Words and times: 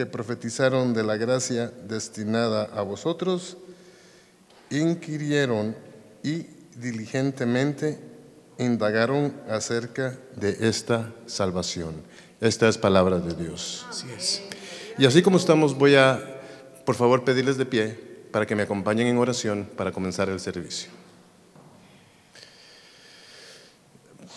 que 0.00 0.06
profetizaron 0.06 0.94
de 0.94 1.02
la 1.02 1.18
gracia 1.18 1.70
destinada 1.86 2.70
a 2.74 2.80
vosotros, 2.80 3.58
inquirieron 4.70 5.76
y 6.22 6.46
diligentemente 6.74 8.00
indagaron 8.56 9.34
acerca 9.46 10.18
de 10.36 10.56
esta 10.66 11.12
salvación. 11.26 11.96
Esta 12.40 12.66
es 12.66 12.78
palabra 12.78 13.18
de 13.18 13.34
Dios. 13.34 13.84
Así 13.90 14.06
es. 14.16 14.42
Y 14.96 15.04
así 15.04 15.20
como 15.20 15.36
estamos, 15.36 15.76
voy 15.76 15.96
a, 15.96 16.40
por 16.86 16.94
favor, 16.94 17.22
pedirles 17.22 17.58
de 17.58 17.66
pie 17.66 17.88
para 18.32 18.46
que 18.46 18.56
me 18.56 18.62
acompañen 18.62 19.06
en 19.06 19.18
oración 19.18 19.68
para 19.76 19.92
comenzar 19.92 20.30
el 20.30 20.40
servicio. 20.40 20.88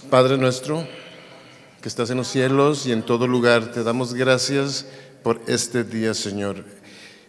Padre 0.10 0.38
nuestro, 0.38 0.86
que 1.82 1.88
estás 1.88 2.10
en 2.10 2.18
los 2.18 2.28
cielos 2.28 2.86
y 2.86 2.92
en 2.92 3.02
todo 3.02 3.28
lugar, 3.28 3.72
te 3.72 3.82
damos 3.82 4.14
gracias 4.14 4.88
por 5.24 5.42
este 5.48 5.84
día, 5.86 6.14
Señor. 6.14 6.66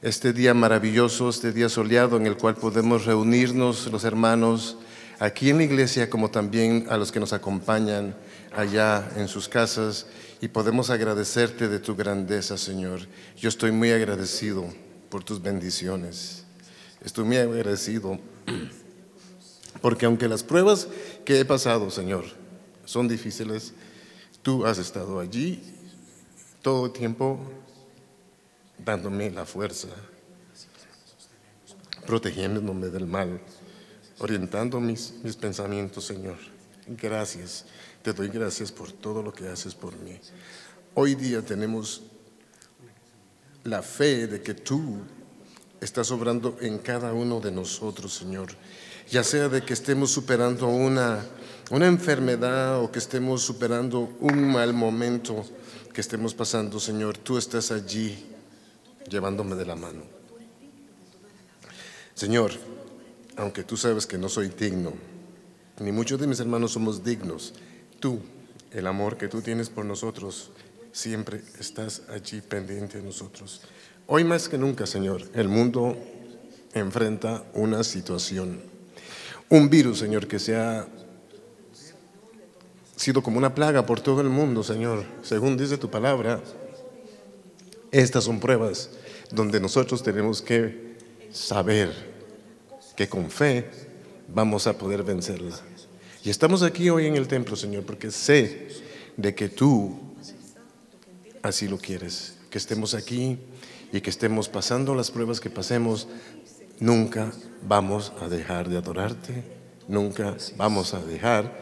Este 0.03 0.33
día 0.33 0.53
maravilloso, 0.53 1.31
este 1.31 1.53
día 1.53 1.69
soleado 1.69 2.17
en 2.17 2.27
el 2.27 2.37
cual 2.37 2.57
podemos 2.57 3.07
reunirnos 3.07 3.87
los 3.91 4.05
hermanos 4.05 4.77
aquí 5.21 5.51
en 5.51 5.59
la 5.59 5.63
iglesia 5.63 6.11
como 6.11 6.31
también 6.31 6.87
a 6.91 6.99
los 6.99 7.13
que 7.13 7.21
nos 7.21 7.33
acompañan 7.33 8.15
allá 8.55 9.09
en 9.17 9.29
sus 9.29 9.49
casas 9.49 10.07
y 10.41 10.49
podemos 10.49 10.91
agradecerte 10.91 11.69
de 11.69 11.79
tu 11.79 11.95
grandeza, 11.95 12.59
Señor. 12.59 13.01
Yo 13.39 13.49
estoy 13.49 13.71
muy 13.71 13.93
agradecido 13.93 14.67
por 15.09 15.25
tus 15.25 15.41
bendiciones. 15.41 16.45
Estoy 17.03 17.25
muy 17.25 17.37
agradecido 17.37 18.19
porque 19.81 20.07
aunque 20.07 20.29
las 20.29 20.43
pruebas 20.43 20.89
que 21.25 21.39
he 21.39 21.45
pasado, 21.45 21.91
Señor, 21.91 22.25
son 22.85 23.09
difíciles, 23.09 23.73
tú 24.43 24.67
has 24.67 24.79
estado 24.79 25.21
allí 25.21 25.63
todo 26.61 26.87
el 26.87 26.93
tiempo 26.93 27.39
dándome 28.79 29.31
la 29.31 29.45
fuerza, 29.45 29.89
protegiéndome 32.07 32.89
del 32.89 33.07
mal, 33.07 33.41
orientando 34.19 34.81
mis, 34.81 35.15
mis 35.23 35.37
pensamientos, 35.37 36.05
Señor. 36.05 36.37
Gracias, 36.87 37.65
te 38.03 38.13
doy 38.13 38.29
gracias 38.29 38.71
por 38.71 38.93
todo 38.93 39.23
lo 39.23 39.33
que 39.33 39.49
haces 39.49 39.75
por 39.75 39.97
mí. 39.99 40.21
Hoy 40.95 41.15
día 41.15 41.43
tenemos 41.43 42.03
la 43.65 43.83
fe 43.83 44.27
de 44.27 44.43
que 44.43 44.55
tú 44.55 44.99
estás 45.81 46.11
obrando 46.11 46.57
en 46.61 46.79
cada 46.79 47.13
uno 47.13 47.41
de 47.41 47.51
nosotros, 47.51 48.15
Señor. 48.15 48.49
Ya 49.11 49.25
sea 49.25 49.49
de 49.49 49.63
que 49.63 49.73
estemos 49.73 50.11
superando 50.11 50.67
una, 50.69 51.25
una 51.71 51.87
enfermedad 51.87 52.81
o 52.83 52.91
que 52.91 52.99
estemos 52.99 53.43
superando 53.43 54.17
un 54.21 54.53
mal 54.53 54.73
momento 54.73 55.45
que 55.93 56.01
estemos 56.01 56.35
pasando, 56.35 56.81
Señor, 56.81 57.17
tú 57.19 57.39
estás 57.39 57.71
allí 57.71 58.34
llevándome 59.09 59.55
de 59.55 59.67
la 59.67 59.77
mano. 59.77 60.03
Señor, 62.15 62.53
aunque 63.37 63.65
tú 63.65 63.77
sabes 63.77 64.07
que 64.07 64.19
no 64.19 64.29
soy 64.29 64.49
digno, 64.49 64.93
ni 65.81 65.91
muchos 65.91 66.21
de 66.21 66.27
mis 66.27 66.41
hermanos 66.41 66.73
somos 66.73 67.03
dignos, 67.03 67.55
tú, 67.99 68.21
el 68.71 68.87
amor 68.87 69.17
que 69.17 69.29
tú 69.29 69.43
tienes 69.43 69.69
por 69.69 69.85
nosotros, 69.85 70.51
siempre 70.93 71.43
estás 71.59 72.03
allí 72.09 72.41
pendiente 72.41 72.99
de 72.99 73.05
nosotros. 73.05 73.63
Hoy 74.07 74.23
más 74.23 74.49
que 74.49 74.59
nunca, 74.59 74.87
Señor, 74.87 75.23
el 75.35 75.49
mundo 75.49 75.97
enfrenta 76.73 77.43
una 77.55 77.83
situación, 77.83 78.61
un 79.49 79.69
virus, 79.69 79.99
Señor, 79.99 80.29
que 80.29 80.39
se 80.39 80.57
ha 80.57 80.87
sido 82.97 83.23
como 83.23 83.39
una 83.39 83.55
plaga 83.55 83.85
por 83.87 84.01
todo 84.01 84.21
el 84.21 84.29
mundo, 84.29 84.63
Señor, 84.63 85.05
según 85.23 85.57
dice 85.57 85.79
tu 85.79 85.91
palabra. 85.91 86.41
Estas 87.95 88.25
son 88.25 88.41
pruebas 88.41 88.91
donde 89.31 89.61
nosotros 89.61 90.03
tenemos 90.03 90.43
que 90.43 90.97
saber 91.31 91.93
que 92.97 93.09
con 93.09 93.31
fe 93.31 93.71
vamos 94.27 94.67
a 94.67 94.77
poder 94.77 95.05
vencerla. 95.05 95.57
Y 96.25 96.31
estamos 96.31 96.65
aquí 96.65 96.91
hoy 96.91 97.07
en 97.07 97.15
el 97.15 97.29
templo, 97.29 97.55
Señor, 97.55 97.85
porque 97.85 98.11
sé 98.11 98.67
de 99.17 99.33
que 99.37 99.49
tú 99.49 99.97
así 101.41 101.69
lo 101.69 101.79
quieres, 101.79 102.37
que 102.51 102.59
estemos 102.59 102.95
aquí 102.95 103.39
y 103.93 104.01
que 104.01 104.11
estemos 104.11 104.49
pasando 104.49 104.97
las 104.97 105.13
pruebas 105.13 105.39
que 105.39 105.51
pasemos, 105.51 106.09
nunca 106.81 107.31
vamos 107.63 108.13
a 108.21 108.27
dejar 108.27 108.69
de 108.69 108.79
adorarte, 108.79 109.45
nunca 109.87 110.37
vamos 110.57 110.95
a 110.95 111.01
dejar 111.01 111.57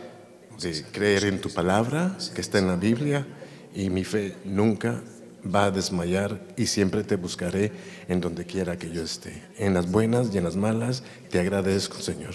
de 0.63 0.83
creer 0.93 1.25
en 1.25 1.43
tu 1.43 1.51
palabra 1.51 2.17
que 2.35 2.41
está 2.41 2.59
en 2.59 2.69
la 2.69 2.77
Biblia 2.77 3.27
y 3.75 3.91
mi 3.91 4.05
fe 4.05 4.35
nunca 4.47 5.03
va 5.45 5.65
a 5.65 5.71
desmayar 5.71 6.41
y 6.57 6.67
siempre 6.67 7.05
te 7.05 7.17
buscaré 7.17 7.73
en 8.09 8.21
donde 8.21 8.47
quiera 8.47 8.79
que 8.79 8.91
yo 8.91 9.03
esté. 9.03 9.43
En 9.59 9.75
las 9.75 9.91
buenas 9.91 10.35
y 10.35 10.39
en 10.39 10.45
las 10.45 10.57
malas, 10.57 11.03
te 11.31 11.41
agradezco, 11.41 11.99
Señor. 11.99 12.35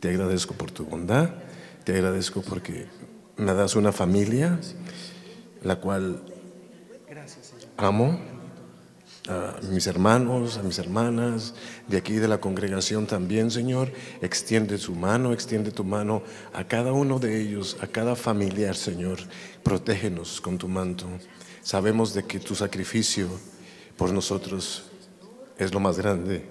Te 0.00 0.10
agradezco 0.10 0.54
por 0.54 0.70
tu 0.70 0.84
bondad, 0.84 1.30
te 1.84 1.94
agradezco 1.94 2.42
porque 2.42 2.86
me 3.36 3.52
das 3.54 3.74
una 3.74 3.92
familia, 3.92 4.60
la 5.62 5.76
cual 5.76 6.22
amo, 7.76 8.20
a 9.28 9.56
mis 9.70 9.86
hermanos, 9.86 10.56
a 10.56 10.62
mis 10.62 10.78
hermanas, 10.78 11.54
de 11.86 11.98
aquí 11.98 12.14
de 12.14 12.28
la 12.28 12.38
congregación 12.38 13.06
también, 13.06 13.50
Señor. 13.50 13.92
Extiende 14.22 14.78
su 14.78 14.94
mano, 14.94 15.32
extiende 15.32 15.70
tu 15.70 15.84
mano 15.84 16.22
a 16.54 16.64
cada 16.64 16.92
uno 16.92 17.18
de 17.18 17.40
ellos, 17.40 17.76
a 17.80 17.86
cada 17.86 18.16
familiar, 18.16 18.74
Señor. 18.74 19.18
Protégenos 19.62 20.40
con 20.40 20.56
tu 20.56 20.68
manto. 20.68 21.06
Sabemos 21.68 22.14
de 22.14 22.22
que 22.22 22.40
tu 22.40 22.54
sacrificio 22.54 23.28
por 23.98 24.10
nosotros 24.10 24.84
es 25.58 25.74
lo 25.74 25.80
más 25.80 25.98
grande 25.98 26.48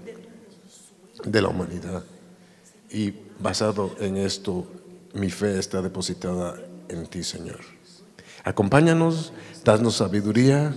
de 1.26 1.42
la 1.42 1.48
humanidad. 1.48 2.04
Y 2.92 3.16
basado 3.40 3.96
en 4.00 4.18
esto, 4.18 4.68
mi 5.16 5.32
fe 5.32 5.58
está 5.58 5.82
depositada 5.82 6.62
en 6.88 7.08
ti, 7.08 7.24
Señor. 7.24 7.62
Acompáñanos, 8.44 9.34
danos 9.66 9.96
sabiduría, 9.96 10.76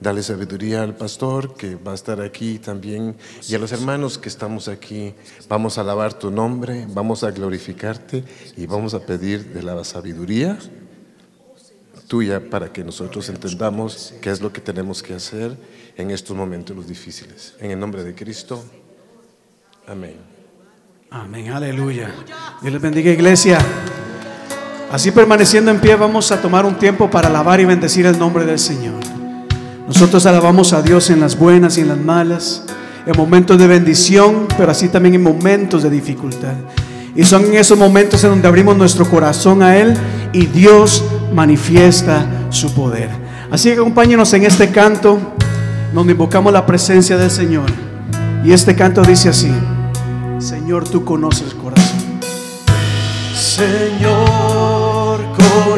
dale 0.00 0.22
sabiduría 0.22 0.82
al 0.82 0.96
pastor 0.96 1.54
que 1.54 1.74
va 1.74 1.92
a 1.92 1.94
estar 1.94 2.22
aquí 2.22 2.58
también 2.58 3.14
y 3.46 3.54
a 3.54 3.58
los 3.58 3.70
hermanos 3.70 4.16
que 4.16 4.30
estamos 4.30 4.66
aquí. 4.66 5.12
Vamos 5.46 5.76
a 5.76 5.82
alabar 5.82 6.14
tu 6.14 6.30
nombre, 6.30 6.86
vamos 6.88 7.22
a 7.22 7.32
glorificarte 7.32 8.24
y 8.56 8.64
vamos 8.64 8.94
a 8.94 9.00
pedir 9.00 9.52
de 9.52 9.62
la 9.62 9.84
sabiduría 9.84 10.58
tuya 12.08 12.40
para 12.50 12.72
que 12.72 12.84
nosotros 12.84 13.28
entendamos 13.28 14.14
qué 14.20 14.30
es 14.30 14.40
lo 14.40 14.52
que 14.52 14.60
tenemos 14.60 15.02
que 15.02 15.14
hacer 15.14 15.56
en 15.96 16.10
estos 16.10 16.36
momentos 16.36 16.86
difíciles. 16.86 17.54
En 17.60 17.70
el 17.70 17.78
nombre 17.78 18.02
de 18.04 18.14
Cristo. 18.14 18.64
Amén. 19.86 20.16
Amén, 21.10 21.50
aleluya. 21.50 22.12
Dios 22.60 22.72
les 22.72 22.82
bendiga, 22.82 23.10
iglesia. 23.10 23.58
Así 24.90 25.10
permaneciendo 25.10 25.70
en 25.70 25.80
pie, 25.80 25.96
vamos 25.96 26.30
a 26.32 26.40
tomar 26.40 26.64
un 26.64 26.76
tiempo 26.76 27.10
para 27.10 27.28
alabar 27.28 27.60
y 27.60 27.64
bendecir 27.64 28.06
el 28.06 28.18
nombre 28.18 28.44
del 28.44 28.58
Señor. 28.58 29.00
Nosotros 29.86 30.24
alabamos 30.26 30.72
a 30.72 30.82
Dios 30.82 31.10
en 31.10 31.20
las 31.20 31.38
buenas 31.38 31.76
y 31.78 31.82
en 31.82 31.88
las 31.88 31.98
malas, 31.98 32.64
en 33.06 33.16
momentos 33.16 33.58
de 33.58 33.66
bendición, 33.66 34.46
pero 34.56 34.70
así 34.70 34.88
también 34.88 35.14
en 35.14 35.22
momentos 35.22 35.82
de 35.82 35.90
dificultad. 35.90 36.54
Y 37.14 37.24
son 37.24 37.44
en 37.44 37.54
esos 37.54 37.78
momentos 37.78 38.24
en 38.24 38.30
donde 38.30 38.48
abrimos 38.48 38.76
nuestro 38.76 39.08
corazón 39.08 39.62
a 39.62 39.76
Él 39.76 39.94
y 40.32 40.46
Dios 40.46 41.04
manifiesta 41.32 42.26
su 42.50 42.72
poder. 42.74 43.10
Así 43.50 43.68
que 43.68 43.74
acompáñenos 43.74 44.32
en 44.34 44.44
este 44.44 44.70
canto 44.70 45.18
donde 45.92 46.12
invocamos 46.12 46.52
la 46.52 46.66
presencia 46.66 47.16
del 47.16 47.30
Señor. 47.30 47.66
Y 48.44 48.52
este 48.52 48.74
canto 48.74 49.02
dice 49.02 49.28
así, 49.30 49.52
Señor, 50.38 50.88
tú 50.88 51.04
conoces 51.04 51.52
el 51.52 51.56
corazón. 51.56 52.04
Señor, 53.34 55.20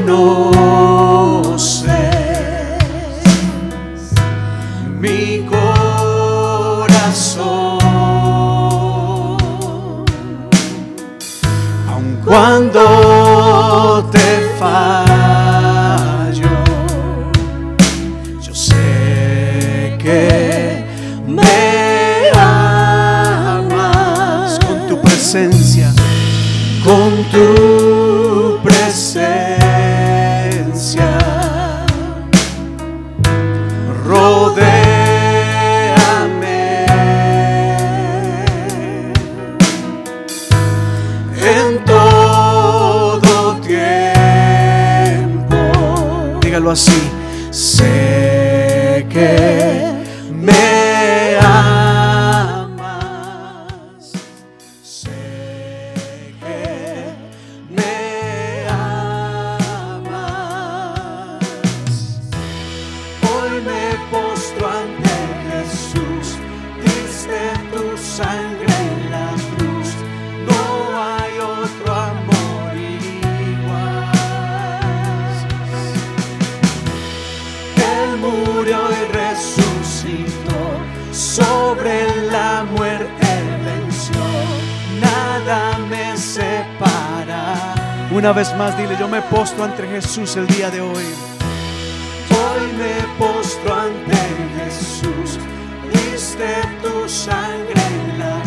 conoces 0.02 0.36
mi 4.98 5.46
corazón. 5.46 6.16
Aun 11.90 12.18
cuando 12.24 14.08
te 14.10 14.48
fallo, 14.58 14.95
Una 88.16 88.32
vez 88.32 88.56
más, 88.56 88.74
dile, 88.78 88.96
yo 88.98 89.08
me 89.08 89.20
postro 89.20 89.64
ante 89.64 89.86
Jesús 89.86 90.36
el 90.36 90.46
día 90.46 90.70
de 90.70 90.80
hoy. 90.80 91.04
Hoy 92.30 92.72
me 92.78 93.18
postro 93.18 93.74
ante 93.74 94.16
Jesús, 94.56 95.38
diste 95.92 96.48
tu 96.82 97.06
sangre 97.06 97.74
en 97.74 98.18
la 98.18 98.42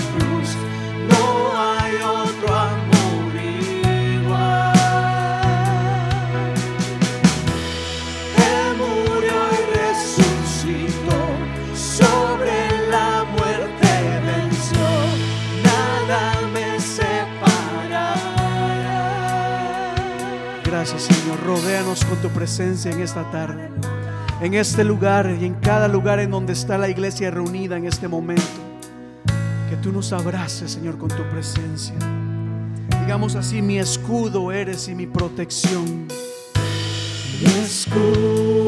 rodéanos 21.39 22.05
con 22.05 22.17
tu 22.21 22.29
presencia 22.29 22.91
en 22.91 23.01
esta 23.01 23.29
tarde, 23.31 23.69
en 24.41 24.53
este 24.53 24.83
lugar 24.83 25.35
y 25.39 25.45
en 25.45 25.55
cada 25.55 25.87
lugar 25.87 26.19
en 26.19 26.31
donde 26.31 26.53
está 26.53 26.77
la 26.77 26.89
iglesia 26.89 27.31
reunida 27.31 27.77
en 27.77 27.85
este 27.85 28.07
momento. 28.07 28.43
Que 29.69 29.75
tú 29.77 29.91
nos 29.91 30.11
abraces 30.13 30.71
Señor 30.71 30.97
con 30.97 31.09
tu 31.09 31.23
presencia. 31.29 31.95
Digamos 33.01 33.35
así, 33.35 33.61
mi 33.61 33.79
escudo 33.79 34.51
eres 34.51 34.87
y 34.87 34.95
mi 34.95 35.07
protección. 35.07 36.07
Mi 37.41 37.59
escudo 37.63 38.58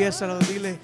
Confiésalo, 0.00 0.38
dile. 0.38 0.78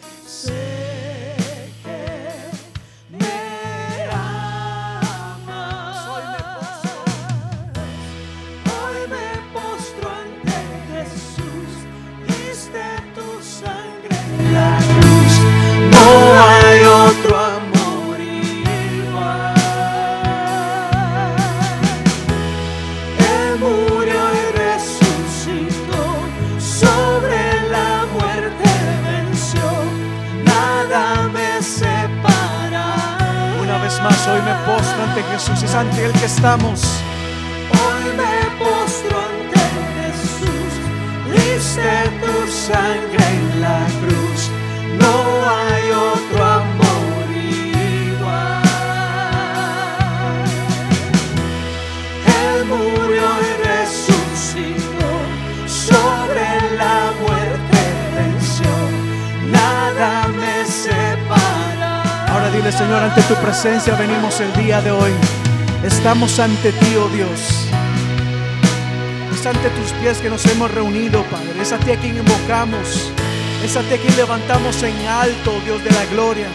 Presencia 63.86 64.06
venimos 64.06 64.40
el 64.40 64.52
día 64.64 64.80
de 64.80 64.90
hoy. 64.90 65.12
Estamos 65.84 66.40
ante 66.40 66.72
ti, 66.72 66.96
oh 66.96 67.08
Dios. 67.08 67.68
Es 69.32 69.46
ante 69.46 69.70
tus 69.70 69.92
pies 70.00 70.18
que 70.18 70.28
nos 70.28 70.44
hemos 70.46 70.70
reunido, 70.72 71.22
Padre. 71.24 71.60
Es 71.60 71.72
a 71.72 71.78
ti 71.78 71.92
a 71.92 71.96
quien 71.96 72.16
invocamos. 72.16 73.12
Es 73.62 73.76
a 73.76 73.82
ti 73.82 73.94
a 73.94 73.98
quien 73.98 74.16
levantamos 74.16 74.82
en 74.82 75.06
alto, 75.06 75.60
Dios 75.64 75.84
de 75.84 75.90
la 75.92 76.04
gloria. 76.06 76.48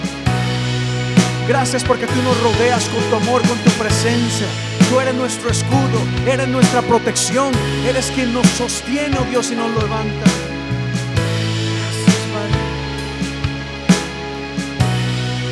Gracias 1.48 1.86
porque 1.86 2.06
tú 2.06 2.22
nos 2.22 2.38
rodeas 2.42 2.90
con 2.90 3.02
tu 3.10 3.16
amor, 3.16 3.42
con 3.48 3.58
tu 3.60 3.72
presencia. 3.72 4.48
Tú 4.90 5.00
eres 5.00 5.16
nuestro 5.16 5.50
escudo, 5.50 6.02
eres 6.28 6.50
nuestra 6.50 6.82
protección. 6.82 7.54
Eres 7.88 8.12
quien 8.14 8.34
nos 8.34 8.48
sostiene, 8.48 9.18
oh 9.18 9.26
Dios, 9.30 9.52
y 9.52 9.56
nos 9.56 9.70
levanta. 9.70 10.26
Gracias, 11.78 12.26
Padre. 12.34 12.60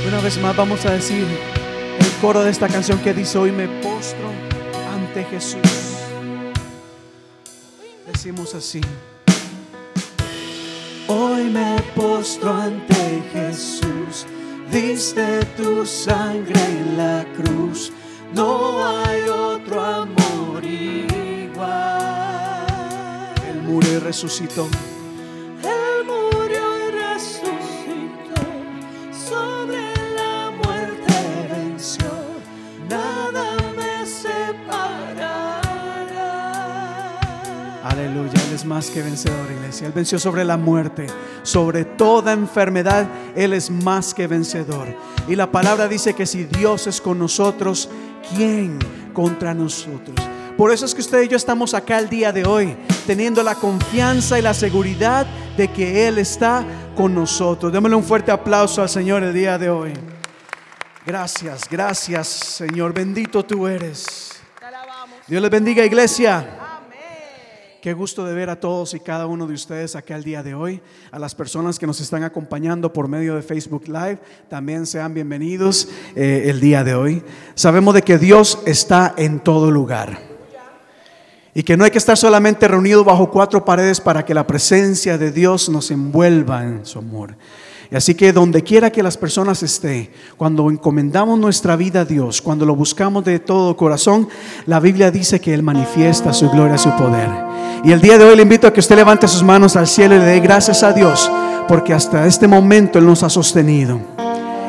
Una 0.10 0.20
vez 0.20 0.38
más 0.40 0.56
vamos 0.56 0.86
a 0.86 0.92
decir 0.92 1.26
coro 2.22 2.44
de 2.44 2.52
esta 2.52 2.68
canción 2.68 3.00
que 3.00 3.14
dice 3.14 3.38
hoy 3.38 3.52
me 3.52 3.68
postro 3.82 4.30
ante 4.94 5.24
Jesús. 5.26 5.62
Decimos 8.12 8.54
así. 8.56 8.82
Hoy 11.08 11.50
me 11.50 11.82
postro 11.96 12.54
ante 12.54 13.24
Jesús, 13.34 14.28
diste 14.72 15.46
tu 15.58 15.86
sangre 15.86 16.62
en 16.62 16.98
la 16.98 17.26
cruz, 17.36 17.92
no 18.36 18.86
hay 18.86 19.22
otro 19.22 19.82
amor 19.82 20.64
igual. 20.64 21.56
Él 23.50 23.62
murió 23.64 23.94
y 23.94 24.00
resucitó. 24.00 24.68
Él 39.90 39.96
venció 39.96 40.20
sobre 40.20 40.46
la 40.46 40.56
muerte, 40.56 41.08
sobre 41.42 41.84
toda 41.84 42.32
enfermedad. 42.32 43.08
Él 43.36 43.54
es 43.54 43.72
más 43.72 44.14
que 44.14 44.28
vencedor. 44.28 44.88
Y 45.28 45.36
la 45.36 45.52
palabra 45.52 45.88
dice 45.88 46.14
que 46.14 46.28
si 46.28 46.44
Dios 46.44 46.86
es 46.86 47.02
con 47.02 47.18
nosotros, 47.18 47.90
¿quién 48.32 48.78
contra 49.12 49.56
nosotros? 49.56 50.16
Por 50.56 50.72
eso 50.72 50.86
es 50.86 50.94
que 50.94 51.02
usted 51.02 51.24
y 51.24 51.28
yo 51.28 51.38
estamos 51.38 51.74
acá 51.74 51.98
el 51.98 52.08
día 52.08 52.32
de 52.32 52.46
hoy, 52.46 52.78
teniendo 53.08 53.42
la 53.42 53.56
confianza 53.56 54.38
y 54.38 54.44
la 54.44 54.54
seguridad 54.54 55.26
de 55.58 55.70
que 55.70 56.08
Él 56.08 56.20
está 56.20 56.64
con 56.96 57.16
nosotros. 57.16 57.74
Démosle 57.74 57.96
un 57.96 58.04
fuerte 58.04 58.30
aplauso 58.30 58.84
al 58.84 58.90
Señor 58.90 59.24
el 59.24 59.34
día 59.34 59.58
de 59.58 59.72
hoy. 59.72 59.94
Gracias, 61.04 61.68
gracias 61.68 62.28
Señor. 62.28 62.94
Bendito 62.94 63.44
tú 63.44 63.66
eres. 63.66 64.34
Dios 65.28 65.42
les 65.42 65.50
bendiga 65.50 65.84
iglesia. 65.84 66.69
Qué 67.90 67.96
gusto 67.96 68.24
de 68.24 68.36
ver 68.36 68.52
a 68.52 68.60
todos 68.60 68.94
y 68.94 69.00
cada 69.00 69.26
uno 69.26 69.48
de 69.48 69.56
ustedes 69.56 69.96
acá 69.96 70.16
el 70.16 70.24
día 70.24 70.44
de 70.44 70.54
hoy. 70.54 70.80
A 71.10 71.18
las 71.18 71.34
personas 71.34 71.80
que 71.80 71.88
nos 71.88 72.00
están 72.00 72.22
acompañando 72.22 72.94
por 72.94 73.08
medio 73.08 73.34
de 73.34 73.42
Facebook 73.42 73.88
Live, 73.88 74.20
también 74.48 74.86
sean 74.86 75.12
bienvenidos 75.16 75.90
eh, 76.16 76.44
el 76.46 76.60
día 76.60 76.84
de 76.84 76.94
hoy. 76.94 77.24
Sabemos 77.56 77.96
de 77.96 78.04
que 78.04 78.20
Dios 78.20 78.60
está 78.68 79.16
en 79.18 79.40
todo 79.40 79.72
lugar. 79.72 80.20
Y 81.56 81.64
que 81.64 81.76
no 81.78 81.84
hay 81.84 81.90
que 81.90 81.98
estar 81.98 82.16
solamente 82.16 82.68
reunidos 82.68 83.04
bajo 83.04 83.32
cuatro 83.32 83.66
paredes 83.66 84.00
para 84.00 84.24
que 84.24 84.36
la 84.36 84.46
presencia 84.46 85.18
de 85.18 85.32
Dios 85.32 85.68
nos 85.68 85.90
envuelva 85.90 86.64
en 86.64 86.86
su 86.86 87.00
amor. 87.00 87.38
Y 87.92 87.96
así 87.96 88.14
que 88.14 88.32
donde 88.32 88.64
quiera 88.64 88.92
que 88.92 89.02
las 89.02 89.18
personas 89.18 89.64
estén, 89.64 90.12
cuando 90.38 90.70
encomendamos 90.70 91.40
nuestra 91.40 91.76
vida 91.76 92.02
a 92.02 92.06
Dios, 92.06 92.42
cuando 92.42 92.66
lo 92.66 92.76
buscamos 92.76 93.26
de 93.26 93.40
todo 93.40 93.76
corazón, 93.76 94.30
la 94.68 94.80
Biblia 94.80 95.10
dice 95.10 95.42
que 95.42 95.54
Él 95.54 95.64
manifiesta 95.64 96.32
su 96.34 96.50
gloria, 96.52 96.78
su 96.78 96.96
poder. 96.96 97.30
Y 97.84 97.92
el 97.92 98.02
día 98.02 98.18
de 98.18 98.26
hoy 98.26 98.36
le 98.36 98.44
invito 98.44 98.68
a 98.68 98.74
que 98.74 98.80
usted 98.80 98.96
levante 98.96 99.28
sus 99.28 99.42
manos 99.42 99.76
al 99.76 99.88
cielo 99.88 100.16
y 100.16 100.20
le 100.20 100.26
dé 100.26 100.40
gracias 100.40 100.84
a 100.84 100.94
Dios 100.94 101.32
porque 101.68 101.94
hasta 101.94 102.26
este 102.26 102.48
momento 102.48 103.00
Él 103.00 103.06
nos 103.06 103.24
ha 103.24 103.30
sostenido. 103.30 104.00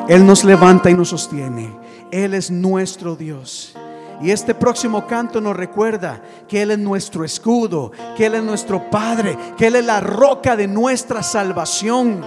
Él 0.06 0.26
nos 0.26 0.44
levanta 0.44 0.90
y 0.90 0.94
nos 0.94 1.08
sostiene. 1.08 1.74
Él 2.10 2.34
es 2.34 2.50
nuestro 2.50 3.16
Dios. 3.16 3.74
Y 4.20 4.30
este 4.30 4.54
próximo 4.54 5.06
canto 5.06 5.40
nos 5.40 5.56
recuerda 5.56 6.22
que 6.46 6.60
Él 6.60 6.72
es 6.72 6.78
nuestro 6.78 7.24
escudo, 7.24 7.90
que 8.16 8.26
Él 8.26 8.34
es 8.34 8.42
nuestro 8.42 8.90
Padre, 8.90 9.38
que 9.56 9.68
Él 9.68 9.76
es 9.76 9.84
la 9.84 10.00
roca 10.00 10.56
de 10.56 10.66
nuestra 10.66 11.22
salvación, 11.22 12.22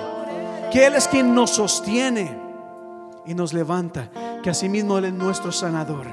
que 0.74 0.88
Él 0.88 0.96
es 0.96 1.08
quien 1.08 1.36
nos 1.36 1.52
sostiene 1.52 2.36
y 3.28 3.36
nos 3.36 3.54
levanta, 3.54 4.10
que 4.42 4.50
asimismo 4.50 4.98
Él 4.98 5.06
es 5.06 5.14
nuestro 5.14 5.52
sanador. 5.52 6.08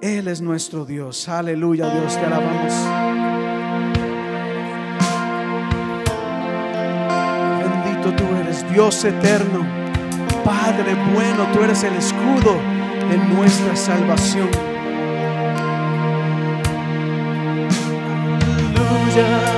Él 0.00 0.28
es 0.28 0.40
nuestro 0.40 0.84
Dios. 0.84 1.28
Aleluya, 1.28 1.92
Dios, 1.92 2.14
te 2.14 2.24
alabamos. 2.24 2.72
Bendito 7.58 8.14
tú 8.14 8.24
eres, 8.36 8.72
Dios 8.72 9.04
eterno, 9.04 9.66
Padre 10.44 10.94
bueno, 11.12 11.48
tú 11.52 11.64
eres 11.64 11.82
el 11.82 11.94
escudo 11.94 12.56
de 13.10 13.16
nuestra 13.16 13.74
salvación. 13.74 14.48
Aleluya. 19.16 19.53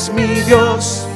Eres 0.00 0.12
mi 0.14 0.40
Dios. 0.42 1.06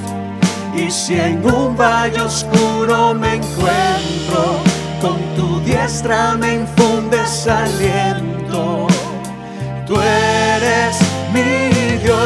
Y 0.75 0.91
si 0.91 1.15
en 1.15 1.45
un 1.47 1.77
valle 1.77 2.21
oscuro 2.21 3.15
me 3.15 3.35
encuentro, 3.35 4.59
con 5.01 5.17
tu 5.37 5.61
diestra 5.61 6.35
me 6.35 6.55
infundes 6.55 7.47
aliento. 7.47 8.89
Tú 9.87 9.95
eres 10.01 10.99
mi 11.33 11.69
Dios, 12.03 12.19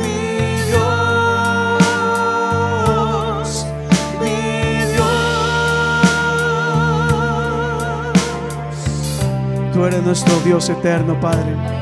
mi 0.00 0.62
Dios, 0.70 0.86
mi 4.20 4.36
Dios. 4.92 6.12
Tú 9.72 9.84
eres 9.84 10.02
nuestro 10.02 10.40
Dios 10.40 10.68
eterno, 10.68 11.18
Padre. 11.20 11.77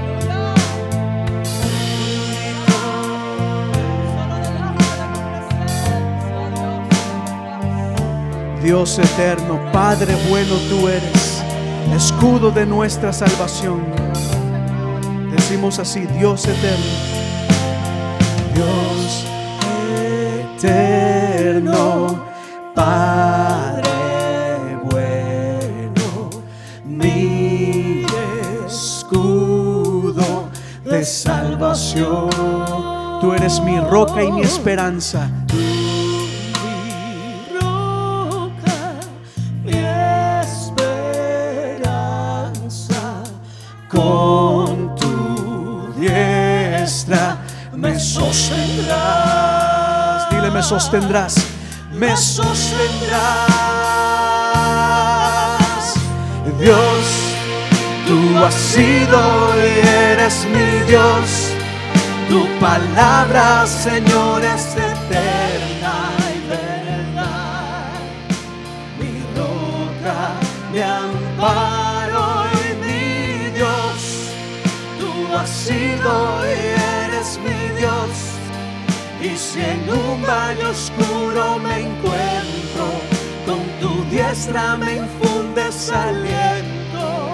Dios 8.67 8.99
eterno, 8.99 9.61
Padre 9.73 10.17
bueno 10.29 10.57
tú 10.69 10.89
eres, 10.89 11.41
escudo 11.95 12.51
de 12.51 12.67
nuestra 12.67 13.13
salvación. 13.13 13.81
Decimos 15.31 15.79
así, 15.79 16.01
Dios 16.19 16.45
eterno, 16.49 16.85
Dios 18.57 19.25
eterno, 20.57 22.25
Padre 22.75 23.89
bueno, 24.91 26.31
mi 26.85 28.05
escudo 28.67 30.49
de 30.85 31.05
salvación. 31.05 32.31
Tú 33.21 33.33
eres 33.33 33.61
mi 33.61 33.79
roca 33.79 34.25
y 34.25 34.33
mi 34.33 34.41
esperanza. 34.41 35.31
Sostendrás. 50.67 51.37
Me 51.93 52.17
sostendrás. 52.17 53.47
Dios, 56.59 57.05
tú 58.07 58.45
has 58.45 58.55
sido 58.55 59.21
y 59.57 59.87
eres 59.87 60.45
mi 60.47 60.91
Dios. 60.91 61.53
Tu 62.29 62.45
palabra, 62.59 63.65
Señor, 63.67 64.43
es 64.45 64.75
eterna 64.75 66.11
y 66.35 66.49
verdad 66.49 67.93
mi 68.99 69.13
roca, 69.39 70.19
mi 70.73 70.81
amparo 70.81 72.47
y 72.65 72.67
mi 72.85 73.51
Dios. 73.51 73.99
Tú 74.99 75.37
has 75.37 75.49
sido 75.49 76.45
y. 76.45 76.76
Y 79.27 79.37
si 79.37 79.61
en 79.61 79.91
un 79.91 80.23
valle 80.23 80.67
oscuro 80.67 81.59
me 81.59 81.81
encuentro, 81.81 82.87
con 83.45 83.59
tu 83.81 84.05
diestra 84.09 84.77
me 84.77 84.99
infundes 84.99 85.91
aliento. 85.91 87.33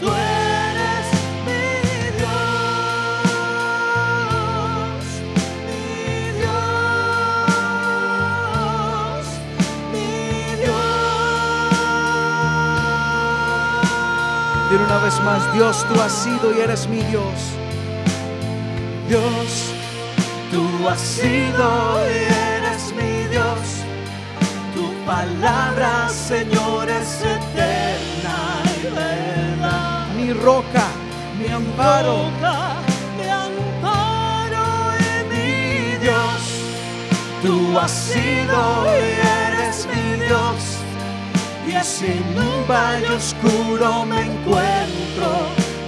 Tú 0.00 0.06
eres 0.08 1.06
mi 1.46 1.62
Dios, 2.18 2.32
mi 5.66 6.32
Dios, 6.40 6.60
mi 9.92 10.10
Dios. 10.60 10.76
Dile 14.70 14.84
una 14.84 14.98
vez 14.98 15.16
más, 15.22 15.40
Dios, 15.54 15.86
tú 15.88 15.94
has 16.02 16.12
sido 16.12 16.52
y 16.54 16.60
eres 16.60 16.86
mi 16.86 17.00
Dios. 17.04 17.56
Dios, 19.08 19.71
tú 20.82 20.88
has 20.88 21.00
sido 21.00 22.00
y 22.08 22.32
eres 22.56 22.92
mi 22.96 23.28
Dios. 23.28 23.84
Tu 24.74 24.92
palabra, 25.06 26.08
Señor, 26.08 26.88
es 26.88 27.20
eterna 27.20 28.62
y 28.76 28.94
verdad. 28.94 30.08
Mi 30.16 30.32
roca, 30.32 30.86
mi 31.38 31.48
amparo, 31.48 32.30
mi 33.16 33.28
amparo 33.28 34.66
y 34.98 35.24
mi 35.32 35.98
Dios. 35.98 36.42
Tú 37.42 37.78
has 37.78 37.90
sido 37.92 38.86
y 38.86 39.48
eres 39.48 39.86
mi 39.86 40.26
Dios. 40.26 40.62
Y 41.66 41.74
así 41.74 42.06
en 42.06 42.38
un 42.38 42.66
valle 42.68 43.08
oscuro 43.10 44.04
me 44.04 44.22
encuentro, 44.22 45.30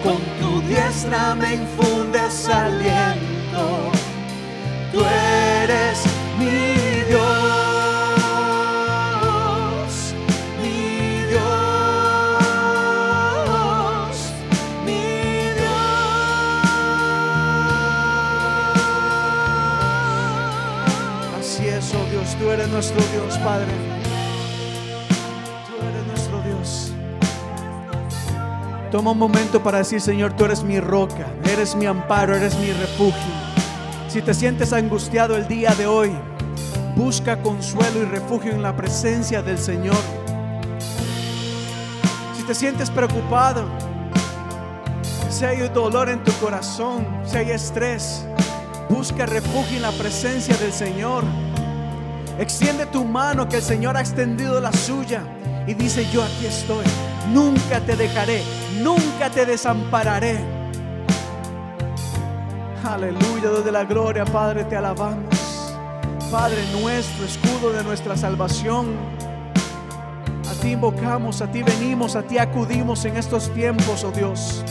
con 0.05 0.21
tu 0.39 0.61
diestra 0.69 1.35
me 1.35 1.55
infundes 1.55 2.49
aliento. 2.49 3.94
Tú 4.95 5.01
eres 5.01 5.99
mi 6.39 6.47
Dios, 7.09 7.21
mi 10.63 11.27
Dios, 11.27 11.43
mi 14.87 15.03
Dios. 15.59 15.75
eres 22.53 22.69
nuestro 22.69 23.03
Dios, 23.13 23.37
Padre. 23.39 23.67
Tú 25.67 25.75
eres 25.89 26.07
nuestro 26.07 26.41
Dios. 26.43 26.93
Toma 28.93 29.11
un 29.11 29.19
momento 29.19 29.61
para 29.61 29.79
decir, 29.79 30.01
Señor, 30.01 30.35
tú 30.37 30.45
eres 30.45 30.63
mi 30.63 30.79
roca, 30.79 31.27
eres 31.51 31.75
mi 31.75 31.87
amparo, 31.87 32.37
eres 32.37 32.57
mi 32.61 32.71
refugio. 32.71 33.44
Si 34.15 34.23
te 34.23 34.33
sientes 34.33 34.73
angustiado 34.73 35.35
el 35.35 35.49
día 35.49 35.75
de 35.75 35.89
hoy, 35.89 36.13
busca 36.95 37.43
consuelo 37.43 38.01
y 38.01 38.05
refugio 38.05 38.53
en 38.53 38.63
la 38.63 38.77
presencia 38.77 39.43
del 39.43 39.59
Señor. 39.59 39.97
Si 42.37 42.45
te 42.45 42.55
sientes 42.55 42.91
preocupado, 42.91 43.65
si 45.29 45.45
hay 45.45 45.69
dolor 45.71 46.09
en 46.09 46.23
tu 46.23 46.31
corazón, 46.35 47.05
si 47.25 47.39
hay 47.39 47.51
estrés, 47.51 48.25
busca 48.89 49.27
refugio 49.27 49.79
en 49.79 49.83
la 49.83 49.91
presencia 49.91 50.57
del 50.59 50.73
Señor. 50.73 51.25
Extiende 52.39 52.87
tu 52.87 53.05
mano 53.05 53.49
que 53.49 53.57
el 53.57 53.63
Señor 53.63 53.97
ha 53.97 54.01
extendido 54.01 54.61
la 54.61 54.73
suya 54.73 55.25
y 55.67 55.75
dice, 55.75 56.09
yo 56.13 56.23
aquí 56.23 56.47
estoy, 56.47 56.85
nunca 57.33 57.81
te 57.81 57.97
dejaré, 57.97 58.45
nunca 58.81 59.29
te 59.29 59.45
desampararé. 59.45 60.54
Aleluya, 62.85 63.51
desde 63.51 63.73
la 63.73 63.85
gloria, 63.85 64.27
Padre, 64.27 64.63
te 64.65 64.77
alabamos. 64.77 65.75
Padre 66.31 66.63
nuestro, 66.79 67.25
escudo 67.25 67.73
de 67.73 67.83
nuestra 67.83 68.15
salvación. 68.15 68.89
A 70.47 70.53
ti 70.61 70.73
invocamos, 70.73 71.41
a 71.41 71.51
ti 71.51 71.63
venimos, 71.63 72.15
a 72.15 72.23
ti 72.23 72.37
acudimos 72.37 73.03
en 73.07 73.17
estos 73.17 73.49
tiempos, 73.55 74.05
oh 74.05 74.11
Dios. 74.11 74.63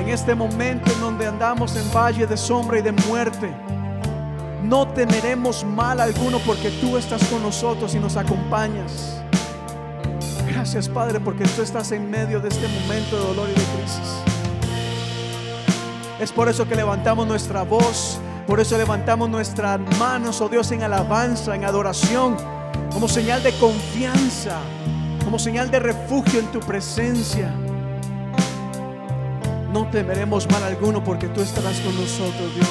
En 0.00 0.08
este 0.08 0.34
momento 0.34 0.90
en 0.90 1.00
donde 1.00 1.26
andamos 1.26 1.76
en 1.76 1.92
valle 1.92 2.26
de 2.26 2.36
sombra 2.38 2.78
y 2.78 2.82
de 2.82 2.92
muerte. 2.92 3.54
No 4.62 4.88
temeremos 4.88 5.64
mal 5.64 6.00
alguno 6.00 6.38
porque 6.46 6.70
tú 6.80 6.96
estás 6.96 7.22
con 7.24 7.42
nosotros 7.42 7.94
y 7.94 7.98
nos 7.98 8.16
acompañas. 8.16 9.20
Gracias 10.46 10.88
Padre 10.88 11.20
porque 11.20 11.44
tú 11.44 11.60
estás 11.60 11.92
en 11.92 12.10
medio 12.10 12.40
de 12.40 12.48
este 12.48 12.66
momento 12.68 13.16
de 13.16 13.22
dolor 13.22 13.48
y 13.50 13.52
de 13.52 13.66
crisis. 13.76 14.37
Es 16.20 16.32
por 16.32 16.48
eso 16.48 16.66
que 16.66 16.74
levantamos 16.74 17.28
nuestra 17.28 17.62
voz, 17.62 18.18
por 18.48 18.58
eso 18.58 18.76
levantamos 18.76 19.30
nuestras 19.30 19.78
manos, 19.98 20.40
oh 20.40 20.48
Dios, 20.48 20.72
en 20.72 20.82
alabanza, 20.82 21.54
en 21.54 21.64
adoración, 21.64 22.36
como 22.92 23.06
señal 23.06 23.40
de 23.44 23.52
confianza, 23.52 24.58
como 25.24 25.38
señal 25.38 25.70
de 25.70 25.78
refugio 25.78 26.40
en 26.40 26.46
tu 26.46 26.58
presencia. 26.58 27.52
No 29.72 29.86
temeremos 29.90 30.50
mal 30.50 30.64
alguno 30.64 31.04
porque 31.04 31.28
tú 31.28 31.40
estarás 31.40 31.78
con 31.80 31.94
nosotros, 31.94 32.52
Dios. 32.54 32.68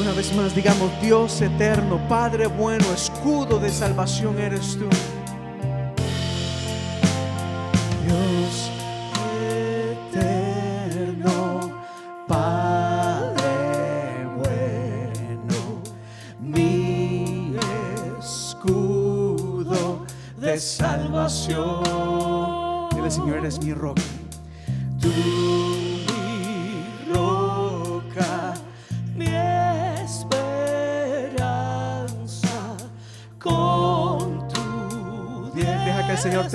Una 0.00 0.12
vez 0.12 0.34
más 0.34 0.54
digamos, 0.56 0.90
Dios 1.00 1.40
eterno, 1.40 2.00
Padre 2.08 2.48
bueno, 2.48 2.84
escudo 2.92 3.60
de 3.60 3.70
salvación 3.70 4.40
eres 4.40 4.76
tú. 4.76 4.88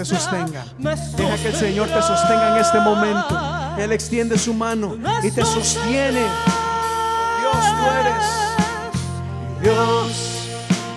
Te 0.04 0.16
sostenga. 0.16 0.66
Deja 0.78 1.38
que 1.38 1.48
el 1.48 1.56
Señor 1.56 1.88
te 1.88 2.02
sostenga 2.02 2.56
en 2.56 2.62
este 2.62 2.80
momento. 2.80 3.40
Él 3.78 3.92
extiende 3.92 4.38
su 4.38 4.54
mano 4.54 4.98
y 5.24 5.32
te 5.32 5.46
sostiene. 5.46 6.26
Dios, 7.40 7.64
tú 7.80 7.90
eres. 8.00 8.44
Dios, 9.62 10.50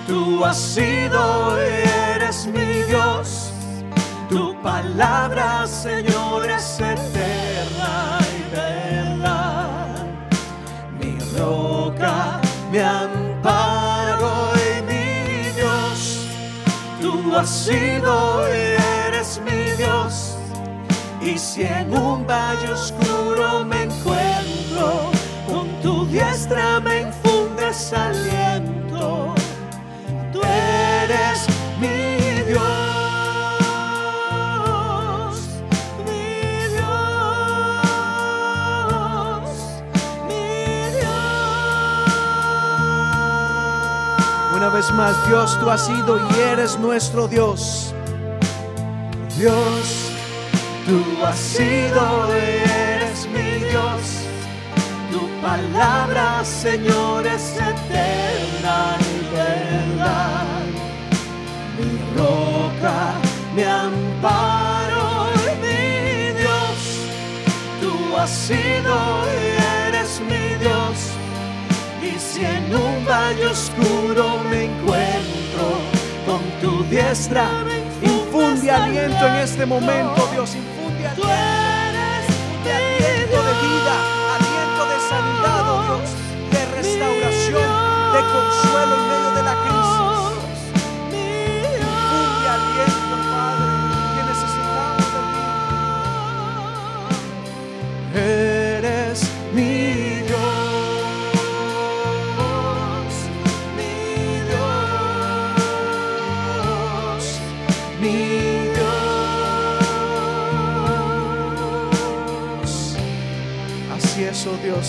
tú 0.08 0.44
has 0.44 0.56
sido 0.56 1.56
eres 1.58 2.46
mi 2.46 2.82
Dios. 2.88 3.52
Tu 4.28 4.60
palabra, 4.60 5.66
Señor, 5.66 6.50
es 6.50 6.80
eterna 6.80 8.18
y 8.36 8.54
verdad. 8.54 10.06
Mi 10.98 11.16
roca, 11.38 12.40
mi 12.72 12.78
amparo 12.78 14.52
y 14.56 14.82
mi 14.82 15.50
Dios. 15.54 16.26
Tú 17.00 17.36
has 17.36 17.48
sido 17.48 18.44
y 18.52 18.85
eres 19.26 19.40
mi 19.44 19.72
Dios. 19.76 20.36
Y 21.20 21.38
si 21.38 21.62
en 21.62 21.96
un 21.96 22.26
valle 22.26 22.72
oscuro 22.72 23.64
me 23.64 23.84
encuentro, 23.84 25.10
con 25.48 25.68
tu 25.82 26.06
diestra 26.06 26.80
me 26.80 27.02
infundes 27.02 27.92
aliento. 27.92 29.34
Tú 30.32 30.40
eres 30.42 31.46
mi 31.80 32.42
Dios, 32.44 32.60
mi 36.04 36.68
Dios, 36.68 37.56
mi 40.28 40.90
Dios. 40.92 41.10
Una 44.54 44.68
vez 44.68 44.92
más, 44.92 45.26
Dios, 45.26 45.58
tú 45.58 45.68
has 45.70 45.86
sido 45.86 46.18
y 46.18 46.40
eres 46.40 46.78
nuestro 46.78 47.26
Dios. 47.26 47.95
Dios, 49.38 50.12
tú 50.86 51.04
has 51.22 51.38
sido 51.38 52.28
y 52.30 52.70
eres 52.94 53.28
mi 53.28 53.66
Dios. 53.68 54.24
Tu 55.12 55.20
palabra, 55.42 56.42
Señor, 56.42 57.26
es 57.26 57.52
eterna 57.56 58.96
y 58.98 59.36
verdad. 59.36 60.64
Mi 61.78 61.98
roca, 62.16 63.12
mi 63.54 63.62
amparo 63.62 65.28
y 65.44 65.66
mi 65.66 66.38
Dios. 66.40 66.78
Tú 67.82 68.16
has 68.16 68.30
sido 68.30 68.94
y 69.36 69.88
eres 69.88 70.18
mi 70.20 70.54
Dios. 70.64 71.12
Y 72.02 72.18
si 72.18 72.42
en 72.42 72.74
un 72.74 73.04
valle 73.04 73.48
oscuro 73.48 74.40
me 74.50 74.64
encuentro 74.64 75.66
con 76.24 76.40
tu 76.62 76.82
diestra, 76.84 77.64
infunde 78.02 78.70
aliento 78.70 79.26
en 79.26 79.34
este 79.36 79.66
momento, 79.66 80.28
Dios, 80.32 80.54
infunde 80.54 81.06
aliento. 81.06 81.65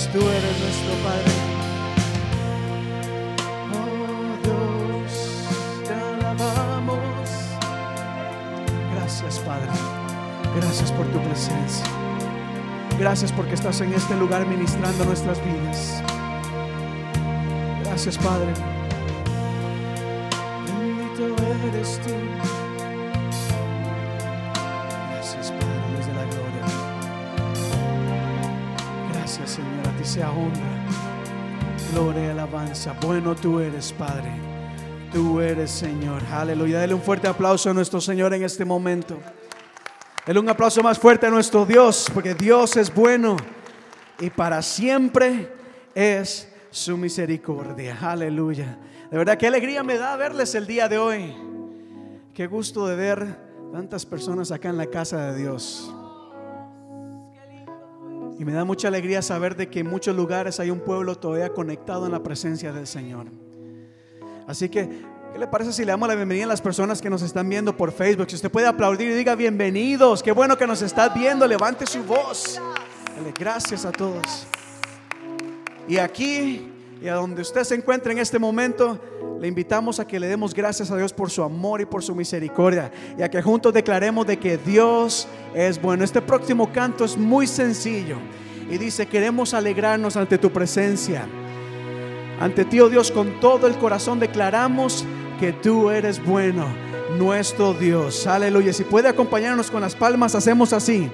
Tú 0.06 0.20
eres 0.20 0.60
nuestro 0.60 0.94
Padre. 1.04 1.32
Oh 3.74 4.38
Dios, 4.44 5.44
te 5.86 5.94
alabamos. 5.94 7.30
Gracias, 8.94 9.40
Padre. 9.40 9.72
Gracias 10.56 10.92
por 10.92 11.08
tu 11.08 11.20
presencia. 11.20 11.86
Gracias 13.00 13.32
porque 13.32 13.56
estás 13.56 13.82
en 13.82 13.94
este 13.94 14.16
lugar 14.16 14.46
ministrando 14.46 15.04
nuestras 15.04 15.44
vidas. 15.44 16.04
Gracias, 17.84 18.18
Padre. 18.20 18.54
Bendito 20.68 21.44
eres 21.74 22.00
tú. 22.06 22.57
Sea 30.18 30.32
gloria 31.92 32.26
y 32.26 32.30
alabanza. 32.30 32.96
Bueno 33.06 33.36
tú 33.36 33.60
eres, 33.60 33.94
Padre. 33.94 34.32
Tú 35.14 35.40
eres, 35.40 35.70
Señor. 35.70 36.24
Aleluya. 36.34 36.80
Dale 36.80 36.96
un 36.96 37.04
fuerte 37.04 37.28
aplauso 37.28 37.70
a 37.70 37.74
nuestro 37.74 38.02
Señor 38.02 38.34
en 38.34 38.42
este 38.42 38.66
momento. 38.66 39.20
Dale 40.26 40.40
un 40.40 40.50
aplauso 40.50 40.82
más 40.82 40.98
fuerte 40.98 41.28
a 41.28 41.30
nuestro 41.30 41.68
Dios, 41.68 42.10
porque 42.12 42.34
Dios 42.34 42.78
es 42.78 42.92
bueno 42.92 43.38
y 44.20 44.32
para 44.32 44.64
siempre 44.64 45.54
es 45.94 46.52
su 46.72 46.98
misericordia. 46.98 47.96
Aleluya. 48.02 48.80
De 49.12 49.18
verdad, 49.20 49.38
qué 49.38 49.46
alegría 49.46 49.84
me 49.84 50.00
da 50.00 50.16
verles 50.16 50.56
el 50.56 50.66
día 50.66 50.90
de 50.90 50.98
hoy. 50.98 51.32
Qué 52.34 52.48
gusto 52.48 52.88
de 52.88 52.96
ver 52.96 53.38
tantas 53.72 54.04
personas 54.04 54.52
acá 54.52 54.70
en 54.70 54.78
la 54.78 54.88
casa 54.88 55.32
de 55.32 55.38
Dios. 55.38 55.94
Y 58.40 58.46
me 58.46 58.54
da 58.54 58.64
mucha 58.66 58.88
alegría 58.88 59.22
saber 59.22 59.56
de 59.56 59.68
que 59.68 59.80
en 59.80 59.88
muchos 59.88 60.16
lugares 60.16 60.60
hay 60.60 60.70
un 60.70 60.80
pueblo 60.80 61.16
todavía 61.16 61.54
conectado 61.54 62.06
en 62.06 62.12
la 62.12 62.22
presencia 62.22 62.72
del 62.72 62.88
Señor. 62.88 63.28
Así 64.48 64.70
que 64.70 65.18
¿Qué 65.32 65.40
le 65.42 65.48
parece 65.48 65.74
si 65.74 65.84
le 65.84 65.92
damos 65.92 66.08
la 66.08 66.16
bienvenida 66.16 66.46
a 66.46 66.48
las 66.48 66.62
personas 66.62 67.02
que 67.02 67.10
nos 67.10 67.22
están 67.22 67.48
viendo 67.48 67.76
por 67.76 67.92
Facebook? 67.92 68.30
Si 68.30 68.36
usted 68.36 68.50
puede 68.50 68.66
aplaudir 68.66 69.10
y 69.12 69.14
diga 69.14 69.36
bienvenidos, 69.36 70.24
qué 70.24 70.32
bueno 70.32 70.58
que 70.58 70.66
nos 70.66 70.82
está 70.82 71.10
viendo, 71.10 71.46
levante 71.46 71.86
su 71.86 72.04
voz. 72.04 72.60
Dale 73.16 73.34
gracias 73.38 73.86
a 73.86 73.92
todos. 73.92 74.48
Y 75.88 75.98
aquí 75.98 76.72
y 77.02 77.08
a 77.08 77.16
donde 77.16 77.42
usted 77.42 77.64
se 77.64 77.76
encuentre 77.76 78.12
en 78.12 78.20
este 78.20 78.40
momento, 78.40 79.00
le 79.40 79.48
invitamos 79.48 80.00
a 80.00 80.08
que 80.08 80.20
le 80.20 80.28
demos 80.28 80.54
gracias 80.54 80.90
a 80.90 80.98
Dios 80.98 81.14
por 81.14 81.30
su 81.30 81.44
amor 81.44 81.82
y 81.82 81.86
por 81.86 82.04
su 82.04 82.16
misericordia. 82.16 82.92
Y 83.18 83.22
a 83.22 83.30
que 83.30 83.42
juntos 83.42 83.74
declaremos 83.74 84.26
de 84.26 84.38
que 84.38 84.58
Dios 84.58 85.28
es 85.54 85.80
bueno. 85.80 86.04
Este 86.04 86.22
próximo 86.22 86.72
canto 86.72 87.06
es 87.06 87.18
muy 87.18 87.46
sencillo. 87.46 88.18
Y 88.70 88.78
dice, 88.78 89.08
queremos 89.08 89.54
alegrarnos 89.54 90.18
ante 90.18 90.38
tu 90.38 90.52
presencia. 90.52 91.28
Ante 92.40 92.66
ti, 92.66 92.80
oh 92.80 92.90
Dios, 92.90 93.12
con 93.12 93.40
todo 93.40 93.68
el 93.68 93.78
corazón 93.78 94.20
declaramos 94.20 95.06
que 95.40 95.54
tú 95.54 95.92
eres 95.92 96.24
bueno, 96.24 96.68
nuestro 97.18 97.74
Dios. 97.74 98.26
Aleluya. 98.26 98.74
Si 98.74 98.84
puede 98.84 99.08
acompañarnos 99.08 99.70
con 99.70 99.82
las 99.82 99.96
palmas, 99.96 100.36
hacemos 100.36 100.74
así. 100.74 101.12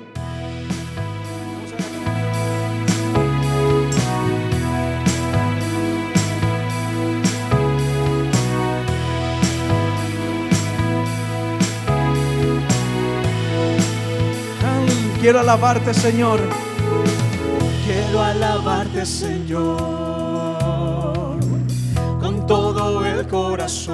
Quiero 15.23 15.39
alabarte, 15.39 15.93
Señor. 15.93 16.41
Quiero 17.85 18.21
alabarte, 18.21 19.05
Señor 19.05 20.03
todo 22.47 23.05
el 23.05 23.27
corazón 23.27 23.93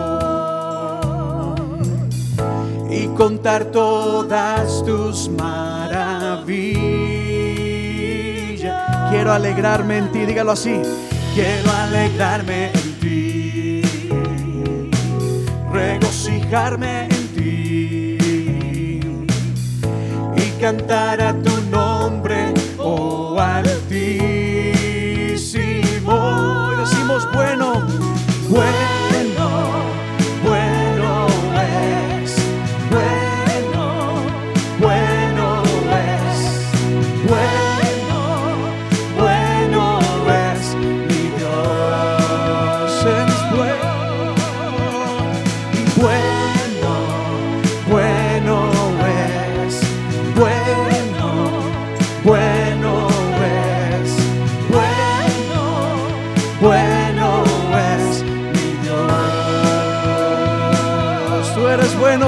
y 2.89 3.07
contar 3.09 3.65
todas 3.65 4.83
tus 4.83 5.29
maravillas. 5.29 5.91
Quiero 9.11 9.33
alegrarme 9.33 9.97
en 9.99 10.11
ti, 10.11 10.25
dígalo 10.25 10.53
así. 10.53 10.81
Quiero 11.35 11.71
alegrarme 11.71 12.71
en 12.73 12.93
ti, 12.99 13.81
regocijarme 15.71 17.03
en 17.03 17.27
ti 17.35 17.98
y 20.59 20.61
cantar 20.61 21.21
a 21.21 21.33
tu 21.33 21.61
nombre, 21.69 22.53
oh. 22.77 23.37
Y 23.89 24.38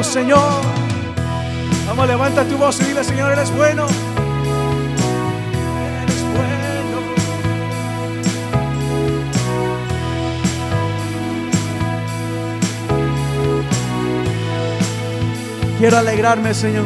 bueno, 0.02 0.04
Señor. 0.04 0.62
Vamos, 1.88 2.08
levanta 2.08 2.44
tu 2.46 2.58
voz 2.58 2.80
y 2.82 2.86
dile, 2.86 3.04
Señor, 3.04 3.32
eres 3.32 3.56
bueno. 3.56 3.86
Eres 6.04 6.24
bueno. 6.36 6.98
Quiero 15.78 15.98
alegrarme, 15.98 16.54
Señor. 16.54 16.86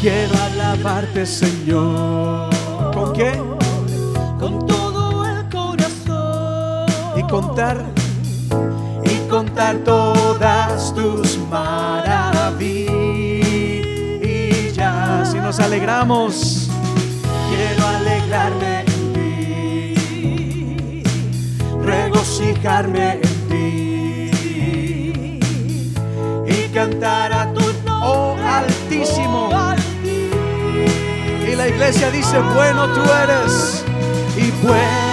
Quiero 0.00 0.34
alabarte, 0.42 1.26
Señor. 1.26 2.50
¿Con 2.94 3.12
qué? 3.12 3.32
Con 4.38 4.66
todo 4.66 5.24
el 5.24 5.48
corazón. 5.48 6.86
Y 7.16 7.22
contar 7.22 7.84
contar 9.28 9.84
todas 10.78 10.94
tus 10.94 11.38
maravillas 11.50 12.54
y 15.34 15.38
nos 15.40 15.58
alegramos. 15.58 16.68
Quiero 17.50 17.86
alegrarme 17.86 18.84
en 18.86 19.12
ti, 21.02 21.02
regocijarme 21.82 23.20
en 23.22 23.22
ti 23.48 24.30
y 26.46 26.68
cantar 26.72 27.32
a 27.32 27.52
tu 27.52 27.64
oh 27.90 28.36
altísimo. 28.46 29.50
Y 31.46 31.56
la 31.56 31.68
iglesia 31.68 32.10
dice, 32.10 32.38
bueno 32.54 32.86
tú 32.92 33.00
eres 33.24 33.84
y 34.36 34.50
bueno, 34.64 35.07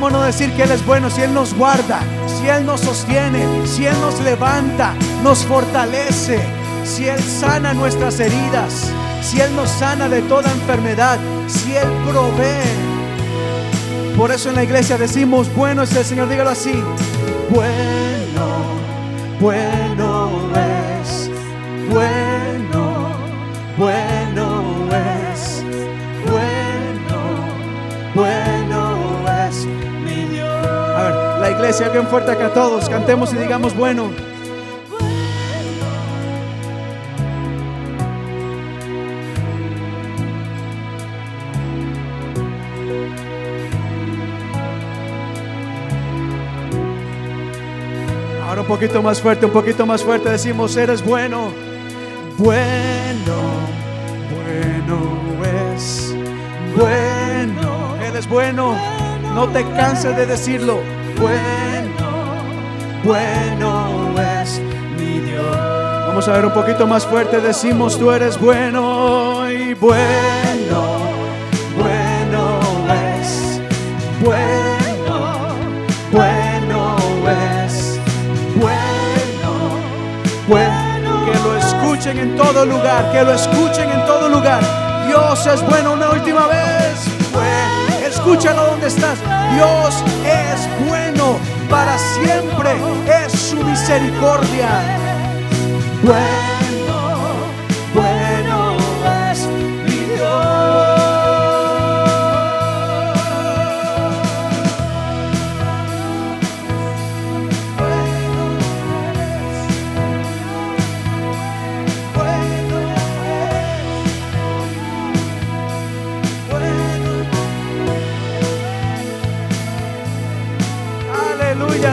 ¿Cómo 0.00 0.16
no 0.16 0.22
decir 0.22 0.50
que 0.54 0.62
Él 0.62 0.70
es 0.70 0.86
bueno 0.86 1.10
si 1.10 1.20
Él 1.20 1.34
nos 1.34 1.52
guarda, 1.52 2.00
si 2.26 2.48
Él 2.48 2.64
nos 2.64 2.80
sostiene, 2.80 3.44
si 3.66 3.84
Él 3.84 4.00
nos 4.00 4.18
levanta, 4.20 4.94
nos 5.22 5.44
fortalece, 5.44 6.40
si 6.84 7.06
Él 7.06 7.22
sana 7.22 7.74
nuestras 7.74 8.18
heridas, 8.18 8.90
si 9.20 9.42
Él 9.42 9.54
nos 9.54 9.68
sana 9.68 10.08
de 10.08 10.22
toda 10.22 10.50
enfermedad, 10.52 11.18
si 11.48 11.76
Él 11.76 11.86
provee? 12.08 14.16
Por 14.16 14.32
eso 14.32 14.48
en 14.48 14.54
la 14.54 14.64
iglesia 14.64 14.96
decimos, 14.96 15.54
bueno 15.54 15.82
es 15.82 15.94
el 15.94 16.06
Señor, 16.06 16.30
dígalo 16.30 16.48
así, 16.48 16.82
bueno, 17.50 18.46
bueno 19.38 20.30
es, 21.02 21.30
bueno, 21.92 22.19
iglesia 31.60 31.90
bien 31.90 32.06
fuerte 32.06 32.30
acá 32.30 32.48
todos. 32.54 32.88
Cantemos 32.88 33.34
y 33.34 33.36
digamos 33.36 33.76
bueno. 33.76 34.10
Ahora 48.48 48.62
un 48.62 48.66
poquito 48.66 49.02
más 49.02 49.20
fuerte, 49.20 49.44
un 49.44 49.52
poquito 49.52 49.84
más 49.84 50.02
fuerte. 50.02 50.30
Decimos, 50.30 50.76
eres 50.78 51.04
bueno. 51.04 51.52
Bueno, 52.38 53.36
bueno 54.34 55.44
es. 55.76 56.14
Bueno, 56.74 57.96
Él 58.02 58.16
es 58.16 58.26
bueno. 58.26 58.74
No 59.34 59.46
te 59.48 59.62
canses 59.76 60.16
de 60.16 60.24
decirlo 60.24 60.99
bueno, 61.20 62.08
bueno 63.04 64.14
es 64.40 64.60
mi 64.96 65.20
Dios. 65.20 65.56
Vamos 66.08 66.26
a 66.28 66.32
ver 66.32 66.46
un 66.46 66.52
poquito 66.52 66.86
más 66.86 67.06
fuerte, 67.06 67.40
decimos, 67.40 67.98
tú 67.98 68.10
eres 68.10 68.38
bueno 68.40 69.50
y 69.50 69.74
bueno, 69.74 70.98
bueno 71.78 72.60
es, 73.18 73.60
bueno, 74.24 75.56
bueno 76.10 76.96
es, 77.64 78.00
bueno, 78.56 79.50
bueno. 80.48 80.80
Que 81.26 81.38
lo 81.38 81.56
escuchen 81.56 82.18
en 82.18 82.36
todo 82.36 82.64
lugar, 82.64 83.12
que 83.12 83.22
lo 83.22 83.34
escuchen 83.34 83.90
en 83.90 84.04
todo 84.06 84.28
lugar. 84.28 84.60
Dios 85.06 85.46
es 85.46 85.62
bueno 85.68 85.92
una 85.92 86.10
última 86.10 86.46
vez. 86.46 87.09
Escúchalo 88.30 88.64
donde 88.64 88.86
estás. 88.86 89.18
Dios 89.56 90.04
es 90.24 90.88
bueno 90.88 91.36
para 91.68 91.98
siempre. 91.98 92.70
Es 93.24 93.32
su 93.32 93.56
misericordia. 93.56 94.68
Bueno 96.04 96.49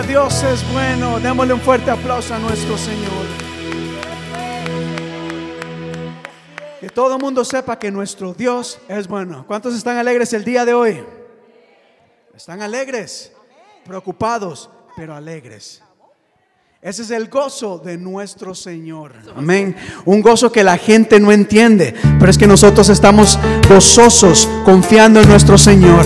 Dios 0.07 0.43
es 0.43 0.73
bueno. 0.73 1.19
Démosle 1.19 1.53
un 1.53 1.61
fuerte 1.61 1.89
aplauso 1.89 2.33
a 2.33 2.39
nuestro 2.39 2.77
Señor. 2.77 3.25
Que 6.81 6.89
todo 6.89 7.15
el 7.15 7.21
mundo 7.21 7.45
sepa 7.45 7.79
que 7.79 7.89
nuestro 7.89 8.33
Dios 8.33 8.79
es 8.89 9.07
bueno. 9.07 9.45
¿Cuántos 9.47 9.75
están 9.75 9.97
alegres 9.97 10.33
el 10.33 10.43
día 10.43 10.65
de 10.65 10.73
hoy? 10.73 11.03
Están 12.35 12.61
alegres, 12.61 13.31
preocupados, 13.85 14.69
pero 14.95 15.15
alegres. 15.15 15.81
Ese 16.81 17.01
es 17.01 17.11
el 17.11 17.29
gozo 17.29 17.79
de 17.79 17.97
nuestro 17.97 18.53
Señor. 18.53 19.13
Amén. 19.35 19.75
Un 20.05 20.21
gozo 20.21 20.51
que 20.51 20.63
la 20.63 20.77
gente 20.77 21.19
no 21.19 21.31
entiende, 21.31 21.95
pero 22.19 22.29
es 22.29 22.37
que 22.37 22.45
nosotros 22.45 22.89
estamos 22.89 23.39
gozosos 23.69 24.47
confiando 24.65 25.21
en 25.21 25.29
nuestro 25.29 25.57
Señor. 25.57 26.05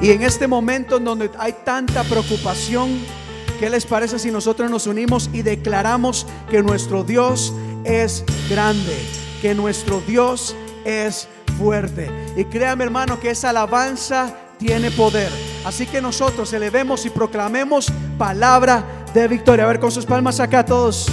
Y 0.00 0.10
en 0.10 0.22
este 0.22 0.46
momento 0.46 0.98
en 0.98 1.04
donde 1.04 1.30
hay 1.38 1.54
tanta 1.64 2.04
preocupación, 2.04 3.21
¿qué 3.62 3.70
les 3.70 3.86
parece 3.86 4.18
si 4.18 4.32
nosotros 4.32 4.68
nos 4.68 4.88
unimos 4.88 5.30
y 5.32 5.42
declaramos 5.42 6.26
que 6.50 6.64
nuestro 6.64 7.04
Dios 7.04 7.52
es 7.84 8.24
grande, 8.50 8.98
que 9.40 9.54
nuestro 9.54 10.00
Dios 10.00 10.56
es 10.84 11.28
fuerte? 11.58 12.10
Y 12.36 12.44
créame 12.46 12.82
hermano 12.82 13.20
que 13.20 13.30
esa 13.30 13.50
alabanza 13.50 14.34
tiene 14.58 14.90
poder. 14.90 15.30
Así 15.64 15.86
que 15.86 16.02
nosotros 16.02 16.52
elevemos 16.52 17.06
y 17.06 17.10
proclamemos 17.10 17.86
palabra 18.18 18.84
de 19.14 19.28
victoria. 19.28 19.62
A 19.62 19.68
ver 19.68 19.78
con 19.78 19.92
sus 19.92 20.06
palmas 20.06 20.40
acá 20.40 20.64
todos. 20.64 21.06